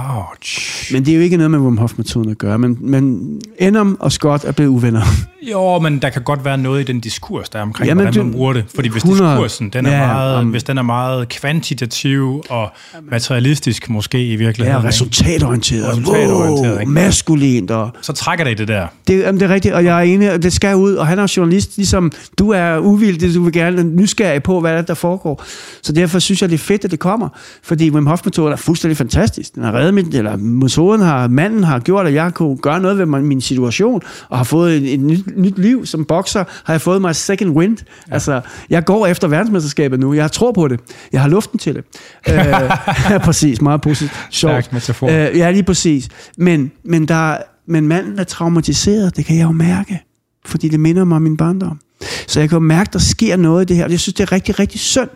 Ouch. 0.00 0.92
Men 0.92 1.04
det 1.06 1.12
er 1.12 1.16
jo 1.16 1.22
ikke 1.22 1.36
noget 1.36 1.50
med 1.50 1.58
Wim 1.58 1.76
Hof-metoden 1.78 2.30
at 2.30 2.38
gøre. 2.38 2.58
Men, 2.58 2.78
men 2.80 3.20
Enum 3.58 3.96
og 4.00 4.12
Scott 4.12 4.44
er 4.44 4.52
blevet 4.52 4.70
uvenner. 4.70 5.02
Jo, 5.52 5.78
men 5.78 5.98
der 6.02 6.10
kan 6.10 6.22
godt 6.22 6.44
være 6.44 6.58
noget 6.58 6.80
i 6.80 6.84
den 6.84 7.00
diskurs, 7.00 7.48
der 7.48 7.58
er 7.58 7.62
omkring, 7.62 7.88
Jamen, 7.88 8.04
hvordan 8.04 8.24
man 8.24 8.32
bruger 8.32 8.52
det. 8.52 8.64
Fordi 8.74 8.88
hvis 8.88 9.02
100 9.04 9.30
diskursen 9.30 9.70
den 9.70 9.86
er, 9.86 9.90
Ja, 9.98 10.06
meget, 10.06 10.36
om- 10.36 10.46
hvis 10.50 10.62
den 10.64 10.78
er 10.78 10.82
meget 10.82 11.28
kvantitativ 11.28 12.42
og 12.48 12.68
materialistisk 13.10 13.90
måske 13.90 14.26
i 14.32 14.36
virkeligheden, 14.36 14.82
Ja, 14.82 14.88
resultatorienteret. 14.88 15.88
Resultatorienteret, 15.88 16.70
wow, 16.70 16.78
ikke? 16.80 16.92
maskulint. 16.92 17.70
Og 17.70 17.90
så 18.02 18.12
trækker 18.12 18.44
det 18.44 18.50
i 18.50 18.54
det 18.54 18.68
der. 18.68 18.86
det, 19.08 19.18
jamen, 19.18 19.40
det 19.40 19.50
er 19.50 19.54
rigtigt, 19.54 19.74
og 19.74 19.84
jeg 19.84 19.98
er 19.98 20.02
enig, 20.02 20.32
og 20.32 20.42
det 20.42 20.52
skal 20.52 20.76
ud. 20.76 20.94
Og 20.94 21.06
han 21.06 21.18
er 21.18 21.32
journalist, 21.36 21.76
ligesom 21.76 22.12
du 22.38 22.50
er 22.50 22.78
uvildig, 22.78 23.34
du 23.34 23.42
vil 23.44 23.52
gerne 23.52 23.82
nysgerrig 23.84 24.42
på, 24.42 24.60
hvad 24.60 24.74
der, 24.74 24.82
der 24.82 24.94
foregår. 24.94 25.44
Så 25.82 25.92
derfor 25.92 26.18
synes 26.18 26.42
jeg, 26.42 26.50
det 26.50 26.54
er 26.54 26.58
fedt, 26.64 26.84
at 26.84 26.90
det 26.90 26.98
kommer. 26.98 27.28
Fordi 27.62 27.90
Wim 27.90 28.06
Hof-metoden 28.06 28.52
er 28.52 28.56
fuldstændig 28.56 28.96
fantastisk. 28.96 29.54
Den 29.54 29.62
har 29.62 29.72
reddet 29.86 30.04
mit, 30.06 30.14
eller 30.14 30.36
metoden 30.36 31.00
har, 31.00 31.28
manden 31.28 31.64
har 31.64 31.78
gjort, 31.78 32.06
at 32.06 32.14
jeg 32.14 32.34
kunne 32.34 32.56
gøre 32.56 32.80
noget 32.80 32.98
ved 32.98 33.06
min 33.06 33.40
situation, 33.40 34.02
og 34.28 34.36
har 34.36 34.44
fået 34.44 34.76
et, 34.76 34.94
et 34.94 35.00
nyt, 35.00 35.36
nyt 35.36 35.58
liv 35.58 35.86
som 35.86 36.04
bokser, 36.04 36.44
har 36.64 36.72
jeg 36.72 36.80
fået 36.80 37.00
mig 37.00 37.16
second 37.16 37.50
wind. 37.50 37.76
Ja. 38.08 38.14
Altså, 38.14 38.40
jeg 38.70 38.84
går 38.84 39.06
efter 39.06 39.28
verdensmesterskabet 39.28 40.00
nu. 40.00 40.14
Jeg 40.14 40.32
tror 40.32 40.52
på 40.52 40.68
det. 40.68 40.80
Jeg 41.12 41.20
har 41.20 41.28
luften 41.28 41.58
til 41.58 41.74
det. 41.74 41.84
øh, 42.28 43.20
præcis. 43.26 43.60
Meget 43.60 43.80
positivt. 43.80 44.12
Sjovt. 44.30 44.72
Metafor. 44.72 45.06
Øh, 45.06 45.38
ja, 45.38 45.50
lige 45.50 45.62
præcis. 45.62 46.08
Men, 46.38 46.72
men, 46.84 47.08
der, 47.08 47.36
men 47.68 47.88
manden 47.88 48.18
er 48.18 48.24
traumatiseret, 48.24 49.16
det 49.16 49.24
kan 49.24 49.36
jeg 49.36 49.44
jo 49.44 49.52
mærke. 49.52 50.02
Fordi 50.46 50.68
det 50.68 50.80
minder 50.80 51.04
mig 51.04 51.16
om 51.16 51.22
min 51.22 51.36
barndom. 51.36 51.80
Så 52.26 52.40
jeg 52.40 52.48
kan 52.48 52.56
jo 52.56 52.60
mærke, 52.60 52.90
der 52.92 52.98
sker 52.98 53.36
noget 53.36 53.62
i 53.62 53.66
det 53.68 53.76
her. 53.76 53.84
og 53.84 53.90
Jeg 53.90 54.00
synes, 54.00 54.14
det 54.14 54.22
er 54.22 54.32
rigtig, 54.32 54.58
rigtig 54.58 54.80
synd. 54.80 55.08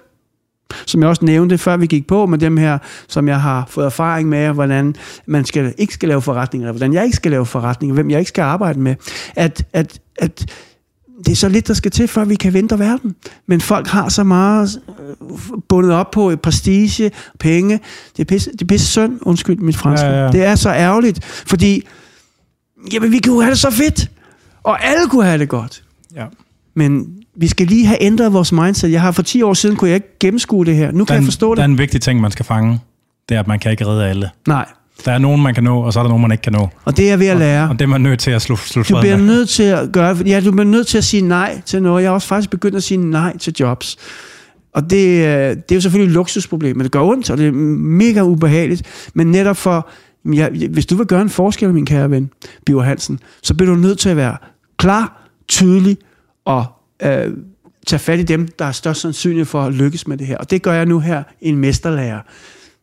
Som 0.86 1.00
jeg 1.00 1.08
også 1.08 1.24
nævnte, 1.24 1.58
før 1.58 1.76
vi 1.76 1.86
gik 1.86 2.06
på 2.06 2.26
med 2.26 2.38
dem 2.38 2.56
her, 2.56 2.78
som 3.08 3.28
jeg 3.28 3.40
har 3.40 3.66
fået 3.68 3.86
erfaring 3.86 4.28
med, 4.28 4.48
hvordan 4.48 4.94
man 5.26 5.44
skal, 5.44 5.74
ikke 5.78 5.94
skal 5.94 6.08
lave 6.08 6.22
forretninger, 6.22 6.68
eller 6.68 6.72
hvordan 6.72 6.92
jeg 6.92 7.04
ikke 7.04 7.16
skal 7.16 7.30
lave 7.30 7.46
forretninger, 7.46 7.94
hvem 7.94 8.10
jeg 8.10 8.18
ikke 8.18 8.28
skal 8.28 8.42
arbejde 8.42 8.80
med. 8.80 8.94
At, 9.36 9.64
at, 9.72 10.00
at 10.18 10.46
det 11.26 11.32
er 11.32 11.36
så 11.36 11.48
lidt, 11.48 11.68
der 11.68 11.74
skal 11.74 11.90
til, 11.90 12.08
før 12.08 12.24
vi 12.24 12.34
kan 12.34 12.52
vente 12.52 12.78
verden. 12.78 13.14
Men 13.46 13.60
folk 13.60 13.86
har 13.86 14.08
så 14.08 14.24
meget 14.24 14.80
øh, 15.00 15.28
bundet 15.68 15.92
op 15.92 16.10
på 16.10 16.36
prestige, 16.42 17.10
penge. 17.38 17.80
Det 18.16 18.22
er 18.22 18.24
pisse, 18.24 18.52
det 18.52 18.62
er 18.62 18.66
pisse 18.66 18.86
synd, 18.86 19.18
undskyld 19.22 19.58
mit 19.58 19.76
franske. 19.76 20.06
Ja, 20.06 20.24
ja. 20.24 20.32
Det 20.32 20.44
er 20.44 20.54
så 20.54 20.70
ærgerligt, 20.70 21.24
fordi 21.24 21.86
jamen, 22.92 23.12
vi 23.12 23.18
kunne 23.18 23.42
have 23.42 23.50
det 23.50 23.58
så 23.58 23.70
fedt, 23.70 24.10
og 24.62 24.84
alle 24.84 25.08
kunne 25.08 25.24
have 25.24 25.38
det 25.38 25.48
godt. 25.48 25.82
Ja. 26.16 26.24
Men 26.74 27.19
vi 27.36 27.46
skal 27.48 27.66
lige 27.66 27.86
have 27.86 28.02
ændret 28.02 28.32
vores 28.32 28.52
mindset. 28.52 28.90
Jeg 28.92 29.00
har 29.00 29.12
for 29.12 29.22
10 29.22 29.42
år 29.42 29.54
siden, 29.54 29.76
kunne 29.76 29.90
jeg 29.90 29.94
ikke 29.94 30.18
gennemskue 30.20 30.66
det 30.66 30.76
her. 30.76 30.92
Nu 30.92 31.04
kan 31.04 31.14
er 31.14 31.18
jeg 31.18 31.24
forstå 31.24 31.54
der 31.54 31.62
er 31.62 31.66
det. 31.66 31.72
en 31.72 31.78
vigtig 31.78 32.00
ting, 32.00 32.20
man 32.20 32.30
skal 32.30 32.44
fange. 32.44 32.80
Det 33.28 33.34
er, 33.34 33.40
at 33.40 33.48
man 33.48 33.58
kan 33.58 33.70
ikke 33.70 33.86
redde 33.86 34.06
alle. 34.06 34.30
Nej, 34.48 34.66
Der 35.04 35.12
er 35.12 35.18
nogen, 35.18 35.42
man 35.42 35.54
kan 35.54 35.64
nå, 35.64 35.80
og 35.82 35.92
så 35.92 35.98
er 35.98 36.02
der 36.02 36.08
nogen, 36.08 36.22
man 36.22 36.32
ikke 36.32 36.42
kan 36.42 36.52
nå. 36.52 36.68
og 36.84 36.96
det 36.96 37.04
er 37.04 37.08
jeg 37.08 37.18
ved 37.18 37.26
at 37.26 37.36
lære. 37.36 37.68
Og 37.68 37.78
det 37.78 37.82
er 37.82 37.86
man 37.88 38.00
nødt 38.00 38.20
til 38.20 38.30
at 38.30 38.42
slå, 38.42 38.56
slå 38.56 38.82
Du 38.82 39.00
bliver 39.00 39.16
med. 39.16 39.26
nødt 39.26 39.48
til 39.48 39.62
at 39.62 39.92
gøre, 39.92 40.16
ja, 40.26 40.40
du 40.44 40.50
bliver 40.50 40.64
nødt 40.64 40.86
til 40.86 40.98
at 40.98 41.04
sige 41.04 41.22
nej 41.22 41.60
til 41.66 41.82
noget. 41.82 42.02
Jeg 42.02 42.10
har 42.10 42.14
også 42.14 42.28
faktisk 42.28 42.50
begyndt 42.50 42.76
at 42.76 42.82
sige 42.82 42.98
nej 42.98 43.36
til 43.38 43.54
jobs. 43.60 43.96
Og 44.74 44.90
det, 44.90 45.06
øh, 45.06 45.22
det 45.56 45.70
er 45.70 45.74
jo 45.74 45.80
selvfølgelig 45.80 46.10
et 46.10 46.14
luksusproblem, 46.14 46.76
men 46.76 46.84
det 46.84 46.92
gør 46.92 47.00
ondt, 47.02 47.30
og 47.30 47.38
det 47.38 47.46
er 47.48 47.52
mega 47.52 48.22
ubehageligt. 48.22 48.82
Men 49.14 49.26
netop 49.26 49.56
for, 49.56 49.88
ja, 50.34 50.48
hvis 50.70 50.86
du 50.86 50.96
vil 50.96 51.06
gøre 51.06 51.22
en 51.22 51.30
forskel, 51.30 51.74
min 51.74 51.86
kære 51.86 52.10
ven, 52.10 52.30
Biver 52.66 52.82
Hansen, 52.82 53.18
så 53.42 53.54
bliver 53.54 53.74
du 53.74 53.80
nødt 53.80 53.98
til 53.98 54.08
at 54.08 54.16
være 54.16 54.36
klar, 54.78 55.26
tydelig 55.48 55.96
og 56.44 56.64
øh, 57.02 57.32
tage 57.86 58.00
fat 58.00 58.18
i 58.18 58.22
dem, 58.22 58.48
der 58.58 58.64
er 58.64 58.72
størst 58.72 59.00
sandsynlighed 59.00 59.46
for 59.46 59.62
at 59.62 59.74
lykkes 59.74 60.06
med 60.06 60.16
det 60.16 60.26
her. 60.26 60.36
Og 60.36 60.50
det 60.50 60.62
gør 60.62 60.72
jeg 60.72 60.86
nu 60.86 61.00
her 61.00 61.22
i 61.40 61.48
en 61.48 61.56
mesterlærer. 61.56 62.20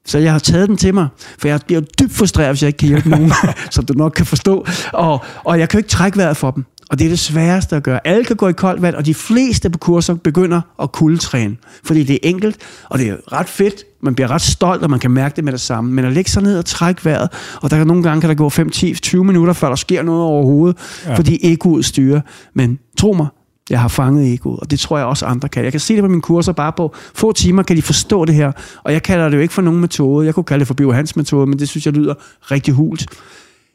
Så 0.06 0.18
jeg 0.18 0.31
har 0.31 0.39
taget 0.39 0.69
den 0.69 0.77
til 0.77 0.94
mig, 0.94 1.07
for 1.39 1.48
jeg 1.48 1.60
bliver 1.68 1.81
dybt 1.81 2.14
frustreret, 2.14 2.49
hvis 2.49 2.61
jeg 2.61 2.68
ikke 2.68 2.77
kan 2.77 2.88
hjælpe 2.88 3.10
nogen, 3.10 3.31
som 3.72 3.85
du 3.85 3.94
nok 3.94 4.11
kan 4.11 4.26
forstå. 4.26 4.65
Og, 4.94 5.23
og 5.44 5.60
jeg 5.60 5.69
kan 5.69 5.77
jo 5.77 5.80
ikke 5.80 5.89
trække 5.89 6.18
vejret 6.18 6.38
for 6.38 6.52
dem. 6.52 6.65
Og 6.89 6.99
det 6.99 7.06
er 7.06 7.10
det 7.10 7.19
sværeste 7.19 7.76
at 7.76 7.84
gøre. 7.84 8.07
Alle 8.07 8.26
kan 8.26 8.35
gå 8.35 8.48
i 8.48 8.53
koldt 8.53 8.81
vand, 8.81 8.95
og 8.95 9.06
de 9.06 9.14
fleste 9.14 9.69
på 9.69 9.77
kurser 9.77 10.14
begynder 10.14 10.61
at 10.81 10.91
kuldetræne. 10.91 11.56
Fordi 11.84 12.03
det 12.03 12.14
er 12.14 12.30
enkelt, 12.30 12.57
og 12.89 12.99
det 12.99 13.07
er 13.07 13.15
ret 13.31 13.49
fedt. 13.49 13.84
Man 14.02 14.15
bliver 14.15 14.31
ret 14.31 14.41
stolt, 14.41 14.84
og 14.84 14.89
man 14.89 14.99
kan 14.99 15.11
mærke 15.11 15.35
det 15.35 15.44
med 15.44 15.52
det 15.52 15.61
samme. 15.61 15.91
Men 15.91 16.06
at 16.06 16.14
lægge 16.14 16.30
sig 16.30 16.44
ned 16.44 16.57
og 16.57 16.65
trække 16.65 17.06
vejret, 17.06 17.30
og 17.61 17.72
der 17.72 17.77
kan 17.77 17.88
nogle 17.88 18.03
gange 18.03 18.22
kan 18.22 18.30
der 18.30 18.35
gå 18.35 18.49
5, 18.49 18.69
10, 18.69 18.94
20 18.94 19.23
minutter, 19.23 19.53
før 19.53 19.69
der 19.69 19.76
sker 19.76 20.03
noget 20.03 20.22
overhovedet, 20.22 20.77
ja. 21.06 21.15
Fordi 21.15 21.39
egoet 21.53 21.85
styrer. 21.85 22.22
Men 22.53 22.80
tro 22.98 23.14
mig, 23.14 23.27
jeg 23.69 23.81
har 23.81 23.88
fanget 23.88 24.34
egoet, 24.34 24.60
og 24.60 24.72
det 24.72 24.80
tror 24.80 24.98
jeg 24.98 25.07
også 25.07 25.26
andre 25.26 25.49
kan. 25.49 25.64
Jeg 25.64 25.72
kan 25.72 25.80
se 25.80 25.95
det 25.95 26.03
på 26.03 26.07
mine 26.07 26.22
kurser, 26.22 26.52
bare 26.52 26.73
på 26.77 26.95
få 27.15 27.31
timer 27.31 27.64
kan 27.64 27.77
de 27.77 27.81
forstå 27.81 28.26
det 28.26 28.35
her. 28.35 28.52
Og 28.84 28.94
jeg 28.94 29.03
kalder 29.03 29.30
det 29.30 29.38
jo 29.38 29.41
ikke 29.41 29.53
for 29.53 29.61
nogen 29.61 29.81
metode. 29.81 30.26
Jeg 30.26 30.35
kunne 30.35 30.44
kalde 30.44 30.60
det 30.60 30.68
for 30.68 30.73
Bio 30.73 30.91
Hans 30.91 31.15
metode, 31.15 31.48
men 31.48 31.60
det 31.60 31.69
synes 31.69 31.85
jeg 31.85 31.94
lyder 31.94 32.14
rigtig 32.52 32.73
hult. 32.73 33.06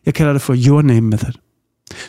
Jeg 0.06 0.14
kalder 0.14 0.32
det 0.32 0.42
for 0.42 0.56
Your 0.66 0.82
Name 0.82 1.00
Method. 1.00 1.32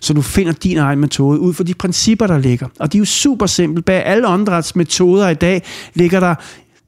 Så 0.02 0.14
du 0.14 0.22
finder 0.22 0.54
din 0.54 0.78
egen 0.78 1.00
metode 1.00 1.40
ud 1.40 1.54
fra 1.54 1.64
de 1.64 1.74
principper, 1.74 2.28
der 2.28 2.38
ligger. 2.38 2.68
Og 2.80 2.94
de 2.94 2.98
er 2.98 3.00
jo 3.00 3.06
super 3.06 3.46
simple. 3.46 3.84
Bag 3.84 4.06
alle 4.06 4.28
åndedrætsmetoder 4.28 5.30
i 5.30 5.34
dag 5.34 5.64
ligger 5.94 6.20
der 6.20 6.36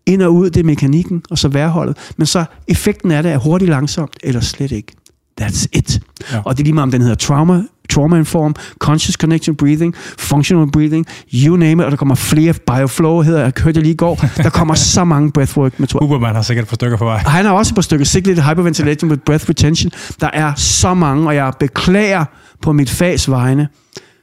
ind 0.05 0.21
og 0.21 0.33
ud, 0.33 0.49
det 0.49 0.59
er 0.59 0.63
mekanikken, 0.63 1.23
og 1.29 1.37
så 1.37 1.47
værholdet. 1.47 1.97
Men 2.17 2.27
så 2.27 2.45
effekten 2.67 3.11
af 3.11 3.23
det 3.23 3.31
er 3.31 3.37
hurtigt 3.37 3.69
langsomt, 3.69 4.17
eller 4.23 4.41
slet 4.41 4.71
ikke. 4.71 4.93
That's 5.41 5.65
it. 5.73 5.99
Ja. 6.31 6.41
Og 6.45 6.57
det 6.57 6.63
er 6.63 6.63
lige 6.63 6.73
meget, 6.73 6.83
om 6.83 6.91
den 6.91 7.01
hedder 7.01 7.15
trauma, 7.15 7.63
trauma 7.95 8.17
inform, 8.17 8.55
conscious 8.79 9.15
connection 9.15 9.55
breathing, 9.55 9.95
functional 10.17 10.71
breathing, 10.71 11.05
you 11.33 11.55
name 11.55 11.71
it, 11.71 11.85
og 11.85 11.91
der 11.91 11.97
kommer 11.97 12.15
flere 12.15 12.53
bioflow, 12.53 13.21
hedder 13.21 13.41
jeg, 13.41 13.53
hørte 13.63 13.77
jeg 13.77 13.83
lige 13.83 13.93
i 13.93 13.97
går. 13.97 14.15
Der 14.37 14.49
kommer 14.49 14.73
så 14.73 15.03
mange 15.03 15.31
breathwork 15.31 15.79
metoder. 15.79 16.05
Huberman 16.05 16.35
har 16.35 16.41
sikkert 16.41 16.63
et 16.63 16.69
par 16.69 16.75
stykker 16.75 16.97
på 16.97 17.05
vej. 17.05 17.17
Han 17.17 17.45
har 17.45 17.51
også 17.51 17.71
et 17.71 17.75
par 17.75 17.81
stykker 17.81 18.05
cyclic 18.05 18.37
hyperventilation 18.37 19.09
with 19.09 19.21
breath 19.25 19.49
retention. 19.49 19.91
Der 20.21 20.29
er 20.33 20.53
så 20.55 20.93
mange, 20.93 21.27
og 21.27 21.35
jeg 21.35 21.53
beklager 21.59 22.25
på 22.61 22.71
mit 22.71 22.89
fags 22.89 23.29
vegne. 23.29 23.67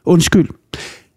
Undskyld 0.05 0.49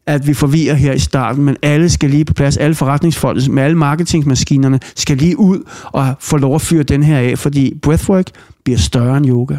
at 0.08 0.28
vi 0.28 0.34
forvirrer 0.34 0.76
her 0.76 0.94
i 0.94 1.00
starten, 1.00 1.44
men 1.44 1.58
alle 1.62 1.90
skal 1.90 2.10
lige 2.10 2.26
på 2.26 2.34
plads. 2.34 2.58
Alle 2.58 2.76
forretningsfolk 2.76 3.48
med 3.48 3.64
alle 3.64 3.78
marketingsmaskinerne 3.78 4.80
skal 4.96 5.18
lige 5.18 5.40
ud 5.40 5.60
og 5.86 6.16
få 6.20 6.38
lov 6.38 6.56
at 6.56 6.62
fyre 6.62 6.84
den 6.84 7.04
her 7.04 7.18
af, 7.18 7.40
fordi 7.40 7.80
breathwork 7.82 8.26
bliver 8.64 8.78
større 8.78 9.18
end 9.18 9.30
yoga. 9.30 9.56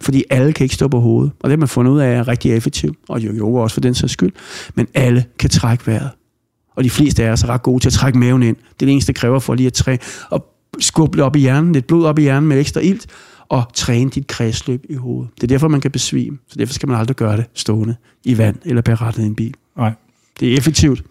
Fordi 0.00 0.24
alle 0.30 0.52
kan 0.52 0.64
ikke 0.64 0.74
stå 0.74 0.88
på 0.88 1.00
hovedet. 1.00 1.32
Og 1.40 1.44
det 1.44 1.50
har 1.50 1.56
man 1.56 1.68
fundet 1.68 1.92
ud 1.92 2.00
af 2.00 2.14
er 2.14 2.28
rigtig 2.28 2.52
effektivt. 2.52 2.98
Og 3.08 3.20
jo, 3.20 3.32
yoga 3.32 3.60
også 3.60 3.74
for 3.74 3.80
den 3.80 3.94
sags 3.94 4.12
skyld. 4.12 4.32
Men 4.74 4.86
alle 4.94 5.24
kan 5.38 5.50
trække 5.50 5.86
vejret. 5.86 6.10
Og 6.76 6.84
de 6.84 6.90
fleste 6.90 7.24
af 7.24 7.30
os 7.30 7.42
er 7.42 7.48
ret 7.48 7.62
gode 7.62 7.82
til 7.82 7.88
at 7.88 7.92
trække 7.92 8.18
maven 8.18 8.42
ind. 8.42 8.56
Det 8.56 8.82
er 8.82 8.86
det 8.86 8.92
eneste, 8.92 9.12
det 9.12 9.20
kræver 9.20 9.38
for 9.38 9.54
lige 9.54 9.66
at 9.66 9.72
træne. 9.72 9.98
Og 10.30 10.46
skubbe 10.80 11.16
lidt 11.16 11.24
op 11.24 11.36
i 11.36 11.38
hjernen, 11.38 11.72
lidt 11.72 11.86
blod 11.86 12.04
op 12.04 12.18
i 12.18 12.22
hjernen 12.22 12.48
med 12.48 12.60
ekstra 12.60 12.80
ilt, 12.80 13.06
og 13.48 13.64
træne 13.74 14.10
dit 14.10 14.26
kredsløb 14.26 14.84
i 14.88 14.94
hovedet. 14.94 15.30
Det 15.34 15.42
er 15.42 15.46
derfor, 15.46 15.68
man 15.68 15.80
kan 15.80 15.90
besvime. 15.90 16.38
Så 16.48 16.58
derfor 16.58 16.74
skal 16.74 16.88
man 16.88 16.98
aldrig 16.98 17.16
gøre 17.16 17.36
det 17.36 17.44
stående 17.54 17.96
i 18.24 18.38
vand 18.38 18.56
eller 18.64 18.82
berettet 18.82 19.22
i 19.22 19.26
en 19.26 19.34
bil. 19.34 19.54
Nej. 19.76 19.92
Det 20.40 20.52
er 20.52 20.56
effektivt. 20.56 21.02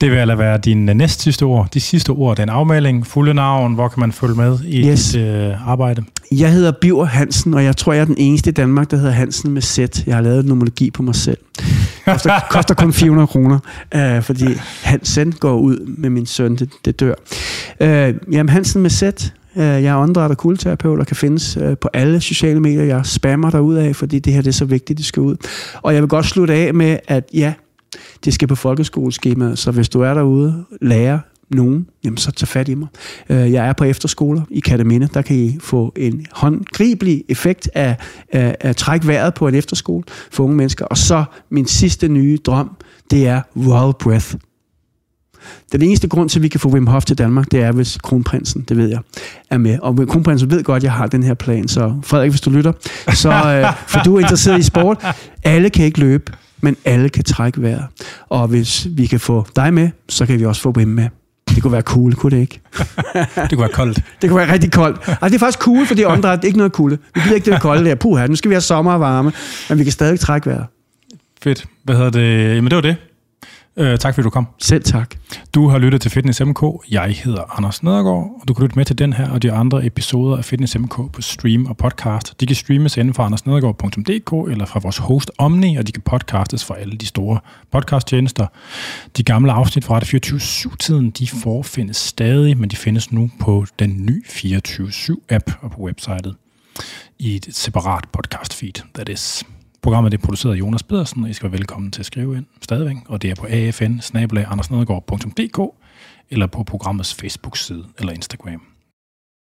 Det 0.00 0.10
vil 0.10 0.16
altså 0.16 0.34
være 0.36 0.58
din 0.58 0.88
øh, 0.88 0.94
næst 0.94 1.20
sidste 1.20 1.42
ord. 1.42 1.68
De 1.74 1.80
sidste 1.80 2.10
ord, 2.10 2.36
den 2.36 2.48
afmelding, 2.48 3.06
fulde 3.06 3.34
navn, 3.34 3.74
hvor 3.74 3.88
kan 3.88 4.00
man 4.00 4.12
følge 4.12 4.34
med 4.34 4.58
i 4.64 4.88
Yes. 4.90 5.10
dit 5.10 5.20
øh, 5.20 5.68
arbejde? 5.68 6.02
Jeg 6.32 6.52
hedder 6.52 6.72
Biver 6.80 7.04
Hansen, 7.04 7.54
og 7.54 7.64
jeg 7.64 7.76
tror, 7.76 7.92
jeg 7.92 8.00
er 8.00 8.04
den 8.04 8.14
eneste 8.18 8.50
i 8.50 8.52
Danmark, 8.52 8.90
der 8.90 8.96
hedder 8.96 9.12
Hansen 9.12 9.50
med 9.52 9.62
Z. 9.62 9.78
Jeg 10.06 10.14
har 10.14 10.22
lavet 10.22 10.44
nomologi 10.44 10.90
på 10.90 11.02
mig 11.02 11.14
selv. 11.14 11.38
Koster, 12.04 12.40
koster 12.50 12.74
kun 12.74 12.92
400 12.92 13.26
kroner, 13.26 13.58
øh, 13.94 14.22
fordi 14.22 14.44
Hansen 14.82 15.32
går 15.32 15.54
ud 15.58 15.86
med 15.98 16.10
min 16.10 16.26
søn, 16.26 16.56
det, 16.56 16.68
det 16.84 17.00
dør. 17.00 17.14
Øh, 17.80 18.14
jamen 18.32 18.48
Hansen 18.48 18.82
med 18.82 18.90
Z. 18.90 19.02
Øh, 19.02 19.62
jeg 19.64 19.84
er 19.84 19.96
åndedræt 19.96 20.30
og 20.30 20.36
kuldeterapeut 20.36 21.00
og 21.00 21.06
kan 21.06 21.16
findes 21.16 21.56
øh, 21.60 21.76
på 21.80 21.88
alle 21.92 22.20
sociale 22.20 22.60
medier. 22.60 22.82
Jeg 22.82 23.00
spammer 23.06 23.50
derud 23.50 23.74
af, 23.74 23.96
fordi 23.96 24.18
det 24.18 24.32
her 24.32 24.40
det 24.42 24.48
er 24.48 24.52
så 24.52 24.64
vigtigt, 24.64 24.96
det 24.98 25.06
skal 25.06 25.20
ud. 25.20 25.36
Og 25.82 25.94
jeg 25.94 26.02
vil 26.02 26.08
godt 26.08 26.26
slutte 26.26 26.54
af 26.54 26.74
med, 26.74 26.96
at 27.08 27.24
ja, 27.34 27.52
det 28.24 28.34
skal 28.34 28.48
på 28.48 28.54
folkeskoleskemaet, 28.54 29.58
så 29.58 29.70
hvis 29.70 29.88
du 29.88 30.00
er 30.00 30.14
derude, 30.14 30.64
lærer 30.80 31.18
nogen, 31.50 31.86
jamen 32.04 32.16
så 32.16 32.30
tag 32.30 32.48
fat 32.48 32.68
i 32.68 32.74
mig. 32.74 32.88
Øh, 33.28 33.52
jeg 33.52 33.68
er 33.68 33.72
på 33.72 33.84
efterskoler 33.84 34.42
i 34.50 34.60
Kataminde, 34.60 35.08
der 35.14 35.22
kan 35.22 35.36
I 35.36 35.58
få 35.60 35.92
en 35.96 36.26
håndgribelig 36.32 37.24
effekt 37.28 37.70
af, 37.74 37.96
af, 38.32 38.56
af 38.60 38.76
træk 38.76 39.06
vejret 39.06 39.34
på 39.34 39.48
en 39.48 39.54
efterskole 39.54 40.04
for 40.30 40.44
unge 40.44 40.56
mennesker. 40.56 40.84
Og 40.84 40.98
så 40.98 41.24
min 41.50 41.66
sidste 41.66 42.08
nye 42.08 42.38
drøm, 42.46 42.70
det 43.10 43.26
er 43.28 43.42
Wild 43.56 43.94
Breath. 43.98 44.34
Den 45.72 45.82
eneste 45.82 46.08
grund 46.08 46.28
til, 46.28 46.38
at 46.38 46.42
vi 46.42 46.48
kan 46.48 46.60
få 46.60 46.68
Wim 46.68 46.86
Hof 46.86 47.04
til 47.04 47.18
Danmark, 47.18 47.52
det 47.52 47.60
er, 47.62 47.72
hvis 47.72 47.96
kronprinsen, 47.96 48.64
det 48.68 48.76
ved 48.76 48.88
jeg, 48.88 48.98
er 49.50 49.58
med. 49.58 49.78
Og 49.82 50.08
kronprinsen 50.08 50.50
ved 50.50 50.64
godt, 50.64 50.76
at 50.76 50.84
jeg 50.84 50.92
har 50.92 51.06
den 51.06 51.22
her 51.22 51.34
plan. 51.34 51.68
Så 51.68 51.94
Frederik, 52.02 52.30
hvis 52.30 52.40
du 52.40 52.50
lytter, 52.50 52.72
så, 53.14 53.30
øh, 53.30 53.72
for 53.86 54.00
du 54.00 54.16
er 54.16 54.20
interesseret 54.20 54.58
i 54.58 54.62
sport. 54.62 55.06
Alle 55.44 55.70
kan 55.70 55.84
ikke 55.84 56.00
løbe, 56.00 56.32
men 56.62 56.76
alle 56.84 57.08
kan 57.08 57.24
trække 57.24 57.62
vejret. 57.62 57.84
Og 58.28 58.48
hvis 58.48 58.86
vi 58.90 59.06
kan 59.06 59.20
få 59.20 59.46
dig 59.56 59.74
med, 59.74 59.90
så 60.08 60.26
kan 60.26 60.38
vi 60.40 60.44
også 60.44 60.62
få 60.62 60.70
Wim 60.76 60.88
med. 60.88 61.08
Det 61.48 61.62
kunne 61.62 61.72
være 61.72 61.82
cool, 61.82 62.14
kunne 62.14 62.36
det 62.36 62.40
ikke? 62.40 62.60
Det 63.36 63.50
kunne 63.50 63.60
være 63.60 63.68
koldt. 63.68 64.00
Det 64.22 64.30
kunne 64.30 64.38
være 64.38 64.52
rigtig 64.52 64.72
koldt. 64.72 64.98
Og 65.20 65.30
det 65.30 65.34
er 65.34 65.38
faktisk 65.38 65.58
cool, 65.58 65.86
åndedræt 66.06 66.38
det 66.38 66.44
er 66.44 66.46
ikke 66.46 66.58
noget 66.58 66.72
kulde. 66.72 66.98
Vi 67.14 67.20
gider 67.20 67.34
ikke 67.34 67.50
det 67.50 67.60
kolde 67.60 67.84
der. 67.84 67.94
Puh, 67.94 68.20
nu 68.28 68.36
skal 68.36 68.48
vi 68.48 68.54
have 68.54 68.60
sommer 68.60 68.92
og 68.92 69.00
varme. 69.00 69.32
Men 69.68 69.78
vi 69.78 69.84
kan 69.84 69.92
stadig 69.92 70.20
trække 70.20 70.50
vejret. 70.50 70.66
Fedt. 71.42 71.64
Hvad 71.84 71.96
hedder 71.96 72.10
det? 72.10 72.56
Jamen, 72.56 72.70
det 72.70 72.76
var 72.76 72.82
det. 72.82 72.96
Øh, 73.76 73.98
tak 73.98 74.14
fordi 74.14 74.24
du 74.24 74.30
kom. 74.30 74.46
Selv 74.58 74.84
tak. 74.84 75.14
Du 75.54 75.68
har 75.68 75.78
lyttet 75.78 76.00
til 76.00 76.10
Fitness 76.10 76.40
MK. 76.40 76.62
Jeg 76.90 77.16
hedder 77.24 77.56
Anders 77.58 77.82
Nedergaard, 77.82 78.38
og 78.40 78.48
du 78.48 78.54
kan 78.54 78.62
lytte 78.62 78.76
med 78.76 78.84
til 78.84 78.98
den 78.98 79.12
her 79.12 79.30
og 79.30 79.42
de 79.42 79.52
andre 79.52 79.86
episoder 79.86 80.36
af 80.36 80.44
Fitness 80.44 80.78
MK 80.78 81.12
på 81.12 81.22
stream 81.22 81.66
og 81.66 81.76
podcast. 81.76 82.40
De 82.40 82.46
kan 82.46 82.56
streames 82.56 82.96
inden 82.96 83.14
fra 83.14 83.24
andersnedergaard.dk 83.24 84.50
eller 84.50 84.66
fra 84.66 84.80
vores 84.82 84.98
host 84.98 85.30
Omni, 85.38 85.76
og 85.76 85.86
de 85.86 85.92
kan 85.92 86.02
podcastes 86.02 86.64
fra 86.64 86.78
alle 86.78 86.96
de 86.96 87.06
store 87.06 87.40
podcasttjenester. 87.70 88.46
De 89.16 89.22
gamle 89.22 89.52
afsnit 89.52 89.84
fra 89.84 89.94
Radio 89.94 90.18
24-7-tiden, 90.26 91.10
de 91.10 91.28
forfindes 91.28 91.96
stadig, 91.96 92.58
men 92.58 92.70
de 92.70 92.76
findes 92.76 93.12
nu 93.12 93.30
på 93.40 93.66
den 93.78 94.06
nye 94.06 94.22
24-7-app 94.26 95.58
og 95.60 95.70
på 95.70 95.80
websitet 95.80 96.34
i 97.18 97.36
et 97.36 97.48
separat 97.50 98.04
podcast 98.12 98.54
feed, 98.54 98.82
that 98.94 99.08
is. 99.08 99.44
Programmet 99.82 100.14
er 100.14 100.18
produceret 100.18 100.54
af 100.54 100.58
Jonas 100.58 100.82
Pedersen, 100.82 101.24
og 101.24 101.30
I 101.30 101.32
skal 101.32 101.50
være 101.50 101.58
velkommen 101.58 101.90
til 101.90 102.00
at 102.00 102.06
skrive 102.06 102.36
ind 102.36 102.46
stadigvæk, 102.60 102.96
og 103.08 103.22
det 103.22 103.30
er 103.30 103.34
på 103.34 103.46
afn 104.46 104.62
eller 106.30 106.46
på 106.46 106.62
programmets 106.62 107.14
Facebook-side 107.14 107.84
eller 107.98 108.12
Instagram. 108.12 108.71